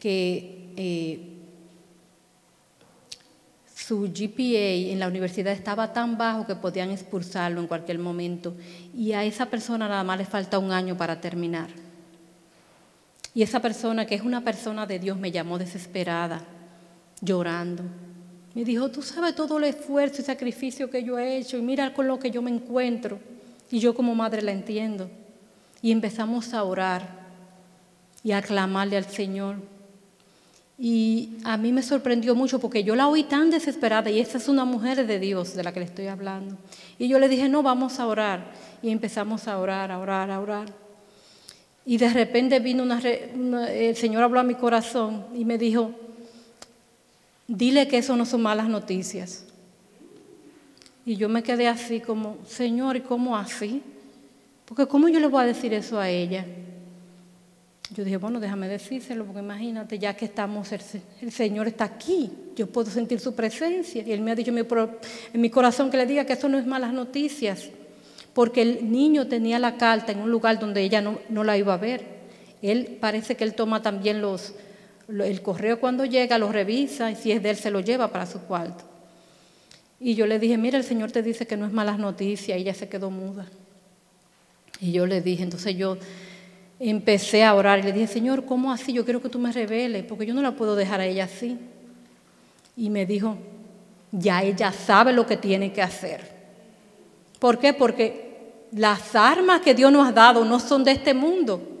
que 0.00 0.72
eh, 0.76 1.32
su 3.74 4.10
GPA 4.10 4.90
en 4.90 4.98
la 4.98 5.08
universidad 5.08 5.52
estaba 5.52 5.92
tan 5.92 6.16
bajo 6.16 6.46
que 6.46 6.54
podían 6.54 6.90
expulsarlo 6.90 7.60
en 7.60 7.66
cualquier 7.66 7.98
momento 7.98 8.56
y 8.96 9.12
a 9.12 9.24
esa 9.24 9.46
persona 9.46 9.88
nada 9.88 10.02
más 10.04 10.16
le 10.16 10.24
falta 10.24 10.58
un 10.58 10.72
año 10.72 10.96
para 10.96 11.20
terminar. 11.20 11.68
Y 13.34 13.42
esa 13.42 13.60
persona, 13.60 14.06
que 14.06 14.14
es 14.14 14.22
una 14.22 14.42
persona 14.42 14.86
de 14.86 14.98
Dios, 14.98 15.18
me 15.18 15.30
llamó 15.30 15.58
desesperada, 15.58 16.42
llorando. 17.20 17.82
Me 18.54 18.64
dijo, 18.64 18.90
tú 18.90 19.02
sabes 19.02 19.34
todo 19.34 19.58
el 19.58 19.64
esfuerzo 19.64 20.20
y 20.20 20.24
sacrificio 20.24 20.90
que 20.90 21.02
yo 21.02 21.18
he 21.18 21.38
hecho 21.38 21.56
y 21.56 21.62
mira 21.62 21.94
con 21.94 22.06
lo 22.06 22.18
que 22.18 22.30
yo 22.30 22.42
me 22.42 22.50
encuentro. 22.50 23.18
Y 23.70 23.78
yo 23.78 23.94
como 23.94 24.14
madre 24.14 24.42
la 24.42 24.52
entiendo. 24.52 25.10
Y 25.80 25.90
empezamos 25.90 26.52
a 26.52 26.62
orar 26.62 27.22
y 28.22 28.32
a 28.32 28.42
clamarle 28.42 28.96
al 28.96 29.06
Señor. 29.06 29.56
Y 30.78 31.36
a 31.44 31.56
mí 31.56 31.72
me 31.72 31.82
sorprendió 31.82 32.34
mucho 32.34 32.58
porque 32.58 32.84
yo 32.84 32.94
la 32.96 33.08
oí 33.08 33.24
tan 33.24 33.50
desesperada 33.50 34.10
y 34.10 34.20
esta 34.20 34.38
es 34.38 34.48
una 34.48 34.64
mujer 34.64 35.06
de 35.06 35.18
Dios 35.18 35.54
de 35.54 35.62
la 35.62 35.72
que 35.72 35.80
le 35.80 35.86
estoy 35.86 36.08
hablando. 36.08 36.56
Y 36.98 37.08
yo 37.08 37.18
le 37.18 37.28
dije, 37.28 37.48
no, 37.48 37.62
vamos 37.62 38.00
a 38.00 38.06
orar. 38.06 38.52
Y 38.82 38.90
empezamos 38.90 39.48
a 39.48 39.58
orar, 39.58 39.90
a 39.90 39.98
orar, 39.98 40.30
a 40.30 40.40
orar. 40.40 40.66
Y 41.84 41.96
de 41.96 42.10
repente 42.10 42.60
vino 42.60 42.84
el 42.84 43.96
Señor 43.96 44.22
habló 44.22 44.40
a 44.40 44.44
mi 44.44 44.54
corazón 44.54 45.26
y 45.34 45.44
me 45.44 45.58
dijo, 45.58 45.92
dile 47.46 47.88
que 47.88 47.98
eso 47.98 48.16
no 48.16 48.26
son 48.26 48.42
malas 48.42 48.68
noticias. 48.68 49.46
Y 51.04 51.16
yo 51.16 51.28
me 51.28 51.42
quedé 51.42 51.68
así 51.68 52.00
como, 52.00 52.38
Señor, 52.46 52.96
¿y 52.96 53.00
cómo 53.00 53.36
así? 53.36 53.82
Porque 54.64 54.86
¿cómo 54.86 55.08
yo 55.08 55.18
le 55.20 55.26
voy 55.26 55.42
a 55.42 55.46
decir 55.46 55.74
eso 55.74 55.98
a 55.98 56.08
ella? 56.08 56.46
Yo 57.94 58.04
dije, 58.04 58.16
bueno, 58.16 58.40
déjame 58.40 58.68
decírselo, 58.68 59.26
porque 59.26 59.40
imagínate, 59.40 59.98
ya 59.98 60.14
que 60.14 60.24
estamos, 60.24 60.70
el, 60.72 61.30
Señor 61.30 61.68
está 61.68 61.84
aquí, 61.84 62.32
yo 62.56 62.66
puedo 62.66 62.90
sentir 62.90 63.20
su 63.20 63.34
presencia. 63.34 64.02
Y 64.06 64.12
Él 64.12 64.20
me 64.22 64.30
ha 64.30 64.34
dicho 64.34 64.50
en 64.50 65.40
mi, 65.40 65.50
corazón 65.50 65.90
que 65.90 65.98
le 65.98 66.06
diga 66.06 66.24
que 66.24 66.32
eso 66.32 66.48
no 66.48 66.56
es 66.58 66.66
malas 66.66 66.94
noticias, 66.94 67.68
porque 68.32 68.62
el 68.62 68.90
niño 68.90 69.26
tenía 69.26 69.58
la 69.58 69.76
carta 69.76 70.12
en 70.12 70.20
un 70.20 70.30
lugar 70.30 70.58
donde 70.58 70.80
ella 70.80 71.02
no, 71.02 71.18
no 71.28 71.44
la 71.44 71.58
iba 71.58 71.74
a 71.74 71.78
ver. 71.78 72.22
Él 72.62 72.96
parece 72.98 73.36
que 73.36 73.44
Él 73.44 73.54
toma 73.54 73.82
también 73.82 74.22
los, 74.22 74.54
el 75.20 75.42
correo 75.42 75.80
cuando 75.80 76.04
llega, 76.04 76.38
lo 76.38 76.50
revisa 76.50 77.10
y 77.10 77.16
si 77.16 77.32
es 77.32 77.42
de 77.42 77.50
Él 77.50 77.56
se 77.56 77.70
lo 77.70 77.80
lleva 77.80 78.08
para 78.08 78.26
su 78.26 78.40
cuarto. 78.40 78.84
Y 80.00 80.14
yo 80.14 80.26
le 80.26 80.38
dije, 80.38 80.58
mira, 80.58 80.78
el 80.78 80.84
Señor 80.84 81.12
te 81.12 81.22
dice 81.22 81.46
que 81.46 81.56
no 81.56 81.64
es 81.66 81.72
malas 81.72 81.98
noticias, 81.98 82.58
y 82.58 82.62
ella 82.62 82.74
se 82.74 82.88
quedó 82.88 83.10
muda. 83.10 83.46
Y 84.80 84.90
yo 84.90 85.06
le 85.06 85.20
dije, 85.20 85.44
entonces 85.44 85.76
yo 85.76 85.96
empecé 86.80 87.44
a 87.44 87.54
orar 87.54 87.78
y 87.78 87.82
le 87.82 87.92
dije, 87.92 88.08
Señor, 88.08 88.44
¿cómo 88.44 88.72
así? 88.72 88.92
Yo 88.92 89.04
quiero 89.04 89.22
que 89.22 89.28
tú 89.28 89.38
me 89.38 89.52
reveles, 89.52 90.04
porque 90.04 90.26
yo 90.26 90.34
no 90.34 90.42
la 90.42 90.56
puedo 90.56 90.74
dejar 90.74 91.00
a 91.00 91.06
ella 91.06 91.24
así. 91.24 91.56
Y 92.76 92.90
me 92.90 93.06
dijo, 93.06 93.36
ya 94.10 94.42
ella 94.42 94.72
sabe 94.72 95.12
lo 95.12 95.24
que 95.24 95.36
tiene 95.36 95.72
que 95.72 95.82
hacer. 95.82 96.20
¿Por 97.38 97.58
qué? 97.60 97.72
Porque 97.72 98.66
las 98.72 99.14
armas 99.14 99.60
que 99.60 99.74
Dios 99.74 99.92
nos 99.92 100.08
ha 100.08 100.12
dado 100.12 100.44
no 100.44 100.58
son 100.58 100.82
de 100.82 100.92
este 100.92 101.14
mundo. 101.14 101.71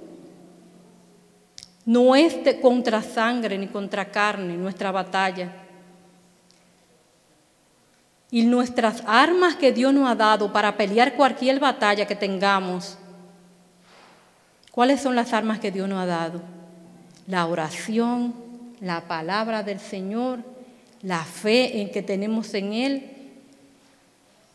No 1.84 2.14
es 2.14 2.44
de 2.44 2.60
contra 2.60 3.02
sangre 3.02 3.58
ni 3.58 3.66
contra 3.66 4.10
carne 4.10 4.56
nuestra 4.56 4.92
batalla. 4.92 5.52
Y 8.30 8.44
nuestras 8.44 9.02
armas 9.06 9.56
que 9.56 9.72
Dios 9.72 9.92
nos 9.92 10.08
ha 10.08 10.14
dado 10.14 10.52
para 10.52 10.76
pelear 10.76 11.14
cualquier 11.14 11.60
batalla 11.60 12.06
que 12.06 12.16
tengamos 12.16 12.96
¿Cuáles 14.72 15.02
son 15.02 15.14
las 15.14 15.34
armas 15.34 15.60
que 15.60 15.70
Dios 15.70 15.86
nos 15.86 15.98
ha 15.98 16.06
dado? 16.06 16.40
La 17.26 17.46
oración, 17.46 18.34
la 18.80 19.02
palabra 19.02 19.62
del 19.62 19.78
Señor, 19.78 20.40
la 21.02 21.22
fe 21.24 21.82
en 21.82 21.90
que 21.90 22.02
tenemos 22.02 22.54
en 22.54 22.72
Él. 22.72 23.10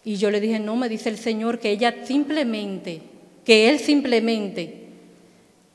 Y 0.03 0.15
yo 0.15 0.31
le 0.31 0.41
dije, 0.41 0.59
no, 0.59 0.75
me 0.75 0.89
dice 0.89 1.09
el 1.09 1.19
Señor 1.19 1.59
que 1.59 1.69
ella 1.69 2.03
simplemente, 2.03 3.03
que 3.45 3.69
Él 3.69 3.77
simplemente 3.77 4.76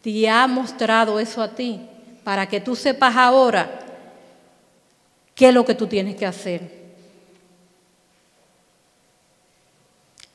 te 0.02 0.28
ha 0.28 0.46
mostrado 0.46 1.18
eso 1.18 1.40
a 1.40 1.54
ti 1.54 1.80
para 2.24 2.46
que 2.48 2.60
tú 2.60 2.76
sepas 2.76 3.16
ahora 3.16 3.80
qué 5.34 5.48
es 5.48 5.54
lo 5.54 5.64
que 5.64 5.74
tú 5.74 5.86
tienes 5.86 6.16
que 6.16 6.26
hacer. 6.26 6.82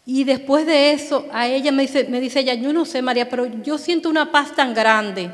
Y 0.06 0.24
después 0.24 0.66
de 0.66 0.94
eso, 0.94 1.26
a 1.34 1.48
ella 1.48 1.72
me 1.74 1.82
dice, 1.82 2.06
me 2.06 2.22
dice 2.22 2.40
ella, 2.40 2.54
yo 2.54 2.72
no 2.72 2.86
sé 2.86 3.02
María, 3.02 3.28
pero 3.30 3.46
yo 3.62 3.78
siento 3.78 4.10
una 4.10 4.32
paz 4.32 4.56
tan 4.56 4.74
grande. 4.74 5.30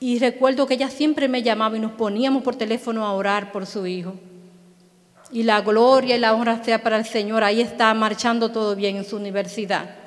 Y 0.00 0.18
recuerdo 0.18 0.66
que 0.66 0.74
ella 0.74 0.90
siempre 0.90 1.28
me 1.28 1.42
llamaba 1.42 1.76
y 1.76 1.80
nos 1.80 1.92
poníamos 1.92 2.42
por 2.42 2.56
teléfono 2.56 3.06
a 3.06 3.12
orar 3.12 3.52
por 3.52 3.64
su 3.66 3.86
hijo. 3.86 4.14
y 5.32 5.42
la 5.42 5.62
gloria 5.62 6.16
y 6.16 6.20
la 6.20 6.34
honra 6.34 6.62
sea 6.62 6.82
para 6.82 6.96
el 6.96 7.06
Señor. 7.06 7.42
Ahí 7.42 7.60
está 7.60 7.92
marchando 7.94 8.50
todo 8.50 8.76
bien 8.76 8.96
en 8.96 9.04
su 9.04 9.16
universidad. 9.16 10.03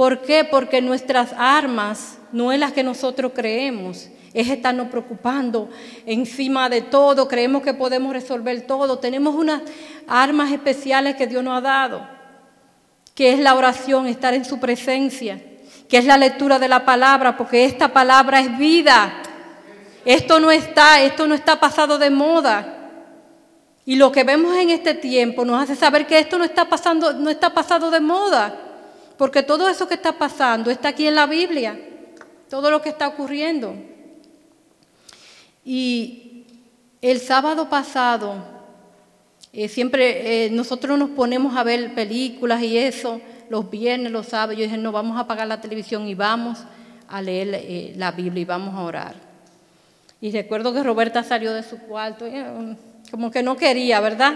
¿Por 0.00 0.22
qué? 0.22 0.44
Porque 0.44 0.80
nuestras 0.80 1.34
armas 1.36 2.16
no 2.32 2.52
es 2.52 2.58
las 2.58 2.72
que 2.72 2.82
nosotros 2.82 3.32
creemos, 3.34 4.08
es 4.32 4.48
estarnos 4.48 4.88
preocupando 4.88 5.68
encima 6.06 6.70
de 6.70 6.80
todo, 6.80 7.28
creemos 7.28 7.60
que 7.60 7.74
podemos 7.74 8.14
resolver 8.14 8.62
todo. 8.62 8.98
Tenemos 8.98 9.34
unas 9.34 9.60
armas 10.08 10.52
especiales 10.52 11.16
que 11.16 11.26
Dios 11.26 11.44
nos 11.44 11.58
ha 11.58 11.60
dado, 11.60 12.08
que 13.14 13.34
es 13.34 13.40
la 13.40 13.54
oración, 13.54 14.06
estar 14.06 14.32
en 14.32 14.46
su 14.46 14.58
presencia, 14.58 15.38
que 15.86 15.98
es 15.98 16.06
la 16.06 16.16
lectura 16.16 16.58
de 16.58 16.68
la 16.68 16.86
palabra, 16.86 17.36
porque 17.36 17.66
esta 17.66 17.88
palabra 17.92 18.40
es 18.40 18.56
vida. 18.56 19.12
Esto 20.06 20.40
no 20.40 20.50
está, 20.50 21.02
esto 21.02 21.26
no 21.26 21.34
está 21.34 21.60
pasado 21.60 21.98
de 21.98 22.08
moda. 22.08 22.88
Y 23.84 23.96
lo 23.96 24.10
que 24.10 24.24
vemos 24.24 24.56
en 24.56 24.70
este 24.70 24.94
tiempo 24.94 25.44
nos 25.44 25.62
hace 25.62 25.76
saber 25.76 26.06
que 26.06 26.18
esto 26.18 26.38
no 26.38 26.44
está 26.44 26.70
pasando, 26.70 27.12
no 27.12 27.28
está 27.28 27.52
pasado 27.52 27.90
de 27.90 28.00
moda, 28.00 28.69
porque 29.20 29.42
todo 29.42 29.68
eso 29.68 29.86
que 29.86 29.96
está 29.96 30.12
pasando 30.12 30.70
está 30.70 30.88
aquí 30.88 31.06
en 31.06 31.14
la 31.14 31.26
Biblia, 31.26 31.78
todo 32.48 32.70
lo 32.70 32.80
que 32.80 32.88
está 32.88 33.06
ocurriendo. 33.06 33.74
Y 35.62 36.46
el 37.02 37.20
sábado 37.20 37.68
pasado, 37.68 38.36
eh, 39.52 39.68
siempre 39.68 40.46
eh, 40.46 40.50
nosotros 40.50 40.98
nos 40.98 41.10
ponemos 41.10 41.54
a 41.54 41.64
ver 41.64 41.94
películas 41.94 42.62
y 42.62 42.78
eso, 42.78 43.20
los 43.50 43.68
viernes, 43.68 44.10
los 44.10 44.28
sábados, 44.28 44.56
yo 44.56 44.64
dije, 44.64 44.78
no, 44.78 44.90
vamos 44.90 45.18
a 45.18 45.20
apagar 45.20 45.46
la 45.46 45.60
televisión 45.60 46.08
y 46.08 46.14
vamos 46.14 46.60
a 47.06 47.20
leer 47.20 47.50
eh, 47.52 47.92
la 47.98 48.12
Biblia 48.12 48.40
y 48.40 48.46
vamos 48.46 48.74
a 48.74 48.80
orar. 48.80 49.16
Y 50.22 50.30
recuerdo 50.30 50.72
que 50.72 50.82
Roberta 50.82 51.22
salió 51.22 51.52
de 51.52 51.62
su 51.62 51.76
cuarto, 51.76 52.24
como 53.10 53.30
que 53.30 53.42
no 53.42 53.58
quería, 53.58 54.00
¿verdad? 54.00 54.32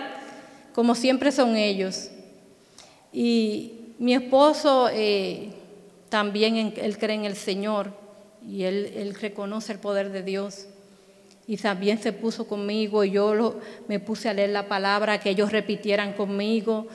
Como 0.75 0.95
siempre 0.95 1.33
son 1.33 1.57
ellos. 1.57 2.11
Y 3.15 3.74
mi 3.99 4.15
esposo 4.15 4.89
también, 6.09 6.75
él 6.77 6.99
cree 6.99 7.17
en 7.17 7.25
el 7.25 7.37
Señor 7.37 7.93
y 8.47 8.65
él, 8.65 8.93
él 8.97 9.15
reconoce 9.15 9.73
el 9.73 9.79
poder 9.79 10.11
de 10.11 10.23
Dios 10.23 10.67
y 11.47 11.57
también 11.57 11.99
se 11.99 12.13
puso 12.13 12.47
conmigo 12.47 13.05
y 13.05 13.11
yo 13.11 13.61
me 13.89 14.01
puse 14.01 14.29
a 14.29 14.35
leer 14.35 14.51
la 14.51 14.67
palabra, 14.67 15.21
que 15.21 15.31
ellos 15.31 15.53
repitieran 15.53 16.15
conmigo. 16.15 16.87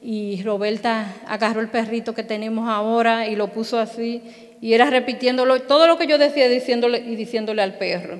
Y 0.00 0.42
Roberta 0.42 1.16
agarró 1.26 1.60
el 1.60 1.68
perrito 1.68 2.14
que 2.14 2.22
tenemos 2.22 2.68
ahora 2.68 3.26
y 3.26 3.36
lo 3.36 3.48
puso 3.48 3.78
así 3.78 4.22
y 4.60 4.72
era 4.72 4.90
repitiéndolo, 4.90 5.62
todo 5.62 5.86
lo 5.86 5.98
que 5.98 6.06
yo 6.06 6.18
decía 6.18 6.48
diciéndole 6.48 6.98
y 6.98 7.16
diciéndole 7.16 7.62
al 7.62 7.78
perro. 7.78 8.18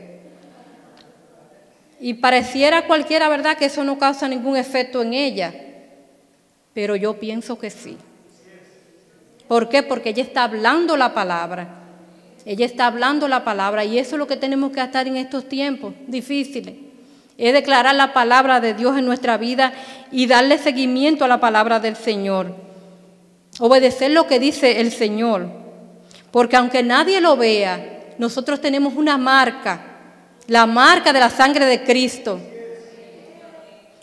Y 2.00 2.14
pareciera 2.14 2.86
cualquiera, 2.86 3.28
¿verdad?, 3.28 3.56
que 3.56 3.64
eso 3.64 3.82
no 3.82 3.98
causa 3.98 4.28
ningún 4.28 4.56
efecto 4.56 5.02
en 5.02 5.14
ella, 5.14 5.52
pero 6.72 6.94
yo 6.94 7.18
pienso 7.18 7.58
que 7.58 7.70
sí. 7.70 7.96
¿Por 9.48 9.70
qué? 9.70 9.82
Porque 9.82 10.10
ella 10.10 10.22
está 10.22 10.44
hablando 10.44 10.96
la 10.96 11.14
palabra. 11.14 11.68
Ella 12.44 12.66
está 12.66 12.86
hablando 12.86 13.26
la 13.28 13.44
palabra 13.44 13.84
y 13.84 13.98
eso 13.98 14.14
es 14.14 14.18
lo 14.18 14.26
que 14.26 14.36
tenemos 14.36 14.72
que 14.72 14.80
hacer 14.80 15.08
en 15.08 15.16
estos 15.16 15.48
tiempos 15.48 15.94
difíciles. 16.06 16.74
Es 17.36 17.52
declarar 17.52 17.94
la 17.94 18.12
palabra 18.12 18.60
de 18.60 18.74
Dios 18.74 18.96
en 18.98 19.04
nuestra 19.04 19.36
vida 19.36 19.72
y 20.10 20.26
darle 20.26 20.58
seguimiento 20.58 21.24
a 21.24 21.28
la 21.28 21.40
palabra 21.40 21.80
del 21.80 21.96
Señor. 21.96 22.54
Obedecer 23.60 24.10
lo 24.10 24.26
que 24.26 24.38
dice 24.38 24.80
el 24.80 24.92
Señor. 24.92 25.48
Porque 26.30 26.56
aunque 26.56 26.82
nadie 26.82 27.20
lo 27.20 27.36
vea, 27.36 28.14
nosotros 28.18 28.60
tenemos 28.60 28.94
una 28.94 29.16
marca, 29.16 29.80
la 30.46 30.66
marca 30.66 31.12
de 31.12 31.20
la 31.20 31.30
sangre 31.30 31.64
de 31.66 31.84
Cristo. 31.84 32.38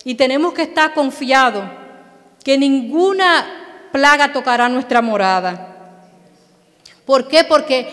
Y 0.04 0.16
tenemos 0.16 0.54
que 0.54 0.64
estar 0.64 0.94
confiados 0.94 1.66
que 2.44 2.58
ninguna 2.58 3.65
plaga 3.96 4.34
tocará 4.34 4.68
nuestra 4.68 5.02
morada. 5.02 5.74
¿Por 7.06 7.30
qué? 7.30 7.46
Porque 7.46 7.88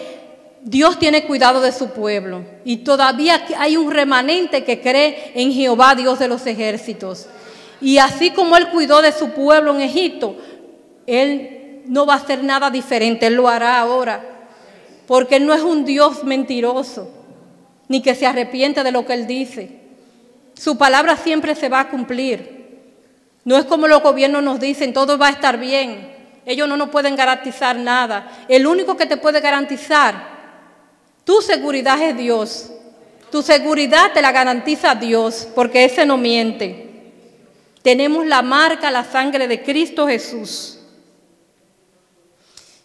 Dios 0.61 0.99
tiene 0.99 1.27
cuidado 1.27 1.61
de 1.61 1.71
su 1.71 1.91
pueblo 1.91 2.43
y 2.65 2.79
todavía 2.79 3.45
hay 3.57 3.77
un 3.77 3.89
remanente 3.89 4.65
que 4.65 4.81
cree 4.81 5.31
en 5.37 5.53
Jehová, 5.53 5.95
Dios 5.95 6.19
de 6.19 6.27
los 6.27 6.45
ejércitos. 6.45 7.29
Y 7.81 7.99
así 7.99 8.33
como 8.33 8.57
Él 8.57 8.71
cuidó 8.71 9.01
de 9.01 9.13
su 9.13 9.31
pueblo 9.31 9.77
en 9.77 9.81
Egipto, 9.81 10.35
Él 11.07 11.83
no 11.87 12.05
va 12.05 12.15
a 12.15 12.17
hacer 12.17 12.43
nada 12.43 12.69
diferente, 12.69 13.29
Él 13.29 13.35
lo 13.35 13.47
hará 13.47 13.79
ahora. 13.79 14.25
Porque 15.07 15.37
Él 15.37 15.47
no 15.47 15.55
es 15.55 15.63
un 15.63 15.85
Dios 15.85 16.25
mentiroso, 16.25 17.11
ni 17.87 18.03
que 18.03 18.17
se 18.17 18.27
arrepiente 18.27 18.83
de 18.83 18.91
lo 18.91 19.07
que 19.07 19.15
Él 19.15 19.29
dice. 19.29 19.79
Su 20.55 20.77
palabra 20.77 21.17
siempre 21.17 21.55
se 21.55 21.69
va 21.69 21.79
a 21.79 21.91
cumplir. 21.91 22.62
No 23.45 23.57
es 23.57 23.65
como 23.65 23.89
los 23.89 24.03
gobiernos 24.03 24.43
nos 24.43 24.61
dicen, 24.61 24.93
todo 24.93 25.19
va 25.19 25.29
a 25.29 25.33
estar 25.33 25.59
bien. 25.59 26.13
Ellos 26.45 26.69
no 26.69 26.77
nos 26.77 26.91
pueden 26.91 27.17
garantizar 27.17 27.77
nada. 27.77 28.45
El 28.49 28.67
único 28.67 28.97
que 28.97 29.07
te 29.07 29.17
puede 29.17 29.41
garantizar 29.41 30.33
tu 31.25 31.41
seguridad 31.41 32.01
es 32.01 32.17
Dios. 32.17 32.71
Tu 33.31 33.43
seguridad 33.43 34.13
te 34.13 34.21
la 34.21 34.33
garantiza 34.33 34.95
Dios, 34.95 35.49
porque 35.55 35.85
ese 35.85 36.05
no 36.05 36.19
miente. 36.19 37.13
Tenemos 37.83 38.27
la 38.27 38.43
marca, 38.43 38.91
la 38.91 39.05
sangre 39.05 39.49
de 39.49 39.63
Cristo 39.63 40.07
Jesús. 40.07 40.79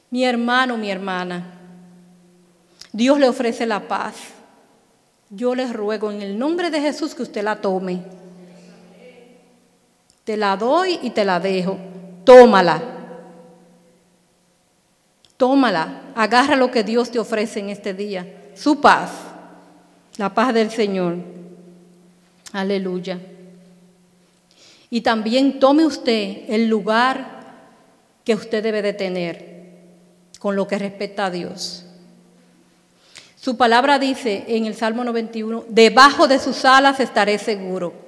Mi 0.10 0.24
hermano, 0.24 0.78
mi 0.78 0.90
hermana, 0.90 1.60
Dios 2.94 3.20
le 3.20 3.28
ofrece 3.28 3.66
la 3.66 3.88
paz. 3.88 4.16
Yo 5.30 5.54
les 5.54 5.74
ruego 5.74 6.12
en 6.12 6.22
el 6.22 6.40
nombre 6.40 6.70
de 6.70 6.80
Jesús 6.80 7.14
que 7.14 7.24
usted 7.24 7.44
la 7.44 7.60
tome. 7.60 8.02
Te 10.28 10.36
la 10.36 10.58
doy 10.58 11.00
y 11.04 11.12
te 11.12 11.24
la 11.24 11.40
dejo. 11.40 11.78
Tómala. 12.26 12.82
Tómala, 15.38 16.02
agarra 16.16 16.58
lo 16.58 16.70
que 16.70 16.84
Dios 16.84 17.10
te 17.10 17.18
ofrece 17.18 17.62
en 17.62 17.70
este 17.70 17.94
día, 17.94 18.50
su 18.54 18.82
paz, 18.82 19.10
la 20.18 20.34
paz 20.34 20.54
del 20.54 20.70
Señor. 20.70 21.16
Aleluya. 22.52 23.22
Y 24.90 25.00
también 25.00 25.62
tome 25.62 25.86
usted 25.86 26.44
el 26.50 26.68
lugar 26.68 27.40
que 28.26 28.36
usted 28.36 28.62
debe 28.62 28.82
de 28.82 28.92
tener 28.92 29.70
con 30.40 30.58
lo 30.58 30.68
que 30.68 30.78
respecta 30.78 31.28
a 31.28 31.32
Dios. 31.32 31.86
Su 33.38 33.56
palabra 33.56 33.98
dice 33.98 34.44
en 34.50 34.66
el 34.66 34.76
Salmo 34.76 35.06
91, 35.06 35.68
debajo 35.70 36.28
de 36.28 36.38
sus 36.38 36.66
alas 36.66 37.00
estaré 37.00 37.38
seguro. 37.38 38.07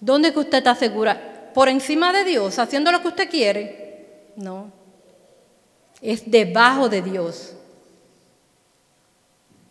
¿Dónde 0.00 0.32
que 0.32 0.40
usted 0.40 0.58
está 0.58 0.74
segura? 0.74 1.50
¿Por 1.54 1.68
encima 1.68 2.12
de 2.12 2.24
Dios, 2.24 2.58
haciendo 2.58 2.90
lo 2.90 3.02
que 3.02 3.08
usted 3.08 3.30
quiere? 3.30 4.32
No 4.36 4.80
es 6.00 6.30
debajo 6.30 6.88
de 6.88 7.02
Dios. 7.02 7.54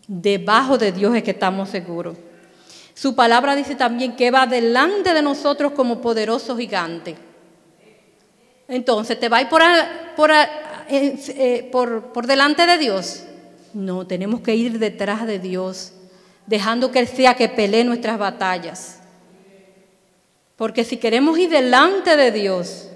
Debajo 0.07 0.77
de 0.77 0.91
Dios 0.91 1.15
es 1.15 1.23
que 1.23 1.31
estamos 1.31 1.69
seguros. 1.69 2.17
Su 2.93 3.15
palabra 3.15 3.55
dice 3.55 3.75
también 3.75 4.15
que 4.15 4.31
va 4.31 4.45
delante 4.45 5.13
de 5.13 5.21
nosotros 5.21 5.71
como 5.73 6.01
poderoso 6.01 6.57
gigante. 6.57 7.15
Entonces, 8.67 9.19
¿te 9.19 9.29
va 9.29 9.37
a 9.37 9.41
ir 9.41 9.49
por, 9.49 9.61
por, 10.15 10.31
eh, 10.31 10.45
eh, 10.89 11.69
por, 11.71 12.11
por 12.11 12.27
delante 12.27 12.65
de 12.65 12.77
Dios? 12.77 13.23
No, 13.73 14.05
tenemos 14.05 14.41
que 14.41 14.55
ir 14.55 14.79
detrás 14.79 15.25
de 15.25 15.39
Dios, 15.39 15.93
dejando 16.45 16.91
que 16.91 16.99
Él 16.99 17.07
sea 17.07 17.35
que 17.35 17.49
pelee 17.49 17.83
nuestras 17.83 18.17
batallas. 18.19 18.98
Porque 20.59 20.83
si 20.83 20.97
queremos 20.97 21.39
ir 21.39 21.49
delante 21.49 22.17
de 22.17 22.33
Dios, 22.33 22.89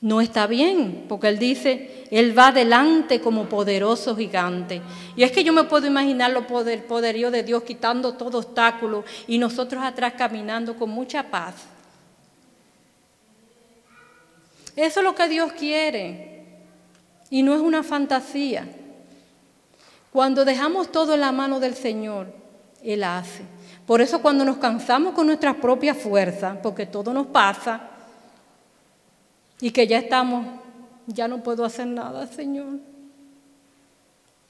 no 0.00 0.20
está 0.20 0.48
bien, 0.48 1.04
porque 1.08 1.28
Él 1.28 1.38
dice, 1.38 2.04
Él 2.10 2.36
va 2.36 2.48
adelante 2.48 3.20
como 3.20 3.48
poderoso 3.48 4.16
gigante. 4.16 4.82
Y 5.14 5.22
es 5.22 5.30
que 5.30 5.44
yo 5.44 5.52
me 5.52 5.62
puedo 5.62 5.86
imaginar 5.86 6.32
lo 6.32 6.48
poder, 6.48 6.84
poderío 6.84 7.30
de 7.30 7.44
Dios 7.44 7.62
quitando 7.62 8.14
todo 8.14 8.38
obstáculo 8.38 9.04
y 9.28 9.38
nosotros 9.38 9.84
atrás 9.84 10.14
caminando 10.18 10.76
con 10.76 10.90
mucha 10.90 11.22
paz. 11.30 11.54
Eso 14.74 14.98
es 14.98 15.04
lo 15.04 15.14
que 15.14 15.28
Dios 15.28 15.52
quiere 15.52 16.44
y 17.30 17.44
no 17.44 17.54
es 17.54 17.60
una 17.60 17.84
fantasía. 17.84 18.66
Cuando 20.12 20.44
dejamos 20.44 20.90
todo 20.90 21.14
en 21.14 21.20
la 21.20 21.30
mano 21.30 21.60
del 21.60 21.76
Señor, 21.76 22.34
Él 22.82 23.04
hace. 23.04 23.44
Por 23.86 24.00
eso 24.00 24.22
cuando 24.22 24.44
nos 24.44 24.58
cansamos 24.58 25.12
con 25.12 25.26
nuestras 25.26 25.56
propias 25.56 25.96
fuerzas, 25.96 26.58
porque 26.62 26.86
todo 26.86 27.12
nos 27.12 27.26
pasa, 27.26 27.88
y 29.60 29.70
que 29.70 29.86
ya 29.86 29.98
estamos, 29.98 30.44
ya 31.06 31.28
no 31.28 31.42
puedo 31.42 31.64
hacer 31.64 31.86
nada, 31.86 32.26
Señor. 32.26 32.78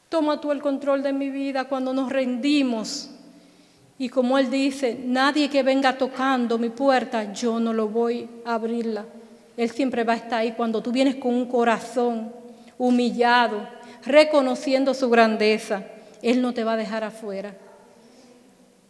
Toma 0.08 0.40
tú 0.40 0.52
el 0.52 0.60
control 0.60 1.02
de 1.02 1.12
mi 1.12 1.30
vida 1.30 1.64
cuando 1.64 1.92
nos 1.92 2.10
rendimos. 2.10 3.10
Y 3.98 4.08
como 4.08 4.38
Él 4.38 4.50
dice, 4.50 4.98
nadie 5.04 5.48
que 5.48 5.62
venga 5.62 5.96
tocando 5.96 6.58
mi 6.58 6.70
puerta, 6.70 7.32
yo 7.32 7.60
no 7.60 7.72
lo 7.72 7.88
voy 7.88 8.28
a 8.44 8.54
abrirla. 8.54 9.04
Él 9.56 9.70
siempre 9.70 10.04
va 10.04 10.14
a 10.14 10.16
estar 10.16 10.40
ahí 10.40 10.52
cuando 10.52 10.82
tú 10.82 10.92
vienes 10.92 11.16
con 11.16 11.34
un 11.34 11.46
corazón 11.46 12.32
humillado, 12.78 13.68
reconociendo 14.04 14.94
su 14.94 15.08
grandeza. 15.08 15.84
Él 16.20 16.40
no 16.40 16.52
te 16.52 16.64
va 16.64 16.72
a 16.72 16.76
dejar 16.76 17.04
afuera. 17.04 17.54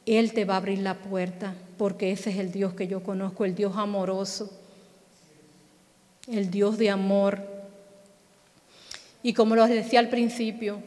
Él 0.06 0.32
te 0.32 0.44
va 0.44 0.54
a 0.54 0.56
abrir 0.58 0.78
la 0.78 0.94
puerta, 0.94 1.54
porque 1.78 2.12
ese 2.12 2.30
es 2.30 2.38
el 2.38 2.52
Dios 2.52 2.74
que 2.74 2.88
yo 2.88 3.02
conozco, 3.02 3.44
el 3.44 3.54
Dios 3.54 3.76
amoroso, 3.76 4.50
el 6.26 6.50
Dios 6.50 6.78
de 6.78 6.90
amor. 6.90 7.40
Y 9.22 9.32
como 9.34 9.54
lo 9.54 9.66
decía 9.66 10.00
al 10.00 10.08
principio, 10.08 10.80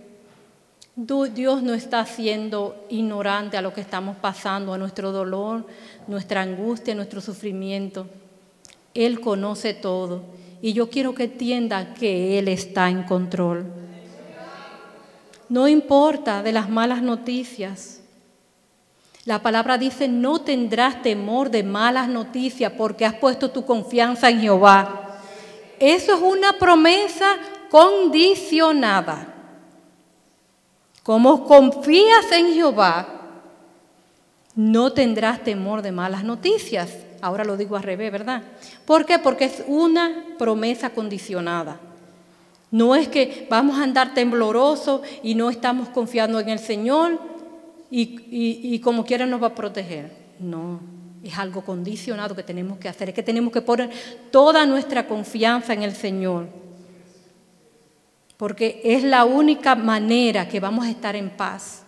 Dios 0.96 1.62
no 1.62 1.74
está 1.74 2.06
siendo 2.06 2.86
ignorante 2.90 3.58
a 3.58 3.62
lo 3.62 3.74
que 3.74 3.82
estamos 3.82 4.16
pasando, 4.18 4.74
a 4.74 4.78
nuestro 4.78 5.12
dolor, 5.12 5.66
nuestra 6.08 6.42
angustia, 6.42 6.96
nuestro 6.96 7.20
sufrimiento. 7.20 8.08
Él 8.94 9.20
conoce 9.20 9.74
todo. 9.74 10.24
Y 10.62 10.72
yo 10.72 10.90
quiero 10.90 11.14
que 11.14 11.26
entienda 11.26 11.94
que 11.94 12.40
Él 12.40 12.48
está 12.48 12.90
en 12.90 13.04
control. 13.04 13.66
No 15.50 15.68
importa 15.68 16.42
de 16.42 16.54
las 16.54 16.70
malas 16.70 17.02
noticias. 17.02 17.95
La 19.26 19.42
palabra 19.42 19.80
dice, 19.80 20.08
no 20.08 20.42
tendrás 20.42 21.02
temor 21.02 21.50
de 21.50 21.64
malas 21.64 22.08
noticias 22.08 22.72
porque 22.78 23.06
has 23.06 23.16
puesto 23.16 23.50
tu 23.50 23.66
confianza 23.66 24.30
en 24.30 24.40
Jehová. 24.40 25.18
Eso 25.80 26.14
es 26.14 26.22
una 26.22 26.54
promesa 26.54 27.36
condicionada. 27.72 29.34
Como 31.02 31.44
confías 31.44 32.32
en 32.32 32.54
Jehová, 32.54 33.08
no 34.56 34.94
tendrás 34.94 35.44
temor 35.44 35.82
de 35.82 35.92
malas 35.92 36.24
noticias. 36.24 36.96
Ahora 37.20 37.44
lo 37.44 37.58
digo 37.58 37.76
al 37.76 37.84
revés, 37.84 38.12
¿verdad? 38.12 38.44
¿Por 38.86 39.08
qué? 39.08 39.18
Porque 39.18 39.46
es 39.46 39.64
una 39.66 40.24
promesa 40.38 40.92
condicionada. 40.92 41.80
No 42.70 42.96
es 42.96 43.08
que 43.08 43.48
vamos 43.50 43.80
a 43.80 43.84
andar 43.84 44.14
temblorosos 44.14 45.02
y 45.24 45.34
no 45.34 45.50
estamos 45.50 45.90
confiando 45.90 46.40
en 46.40 46.50
el 46.50 46.60
Señor 46.60 47.35
y, 47.90 48.80
como 48.80 49.06
quiera 49.06 49.26
nos 49.26 49.42
va 49.42 49.48
a 49.48 49.56
proteger. 49.56 50.12
No, 50.40 50.80
es 51.24 51.38
algo 51.38 51.64
condicionado 51.64 52.36
que 52.36 52.44
tenemos 52.44 52.78
que 52.78 52.90
hacer. 52.90 53.10
Es 53.10 53.16
que 53.16 53.24
tenemos 53.24 53.52
que 53.52 53.62
poner 53.62 53.90
toda 54.32 54.66
nuestra 54.66 55.08
confianza 55.08 55.74
en 55.74 55.84
el 55.84 55.96
Señor. 55.96 56.48
Porque 58.38 58.82
es 58.84 59.04
la 59.04 59.24
única 59.24 59.76
manera 59.76 60.48
que 60.48 60.60
vamos 60.60 60.86
a 60.86 60.90
estar 60.90 61.16
en 61.16 61.30
paz. 61.30 61.84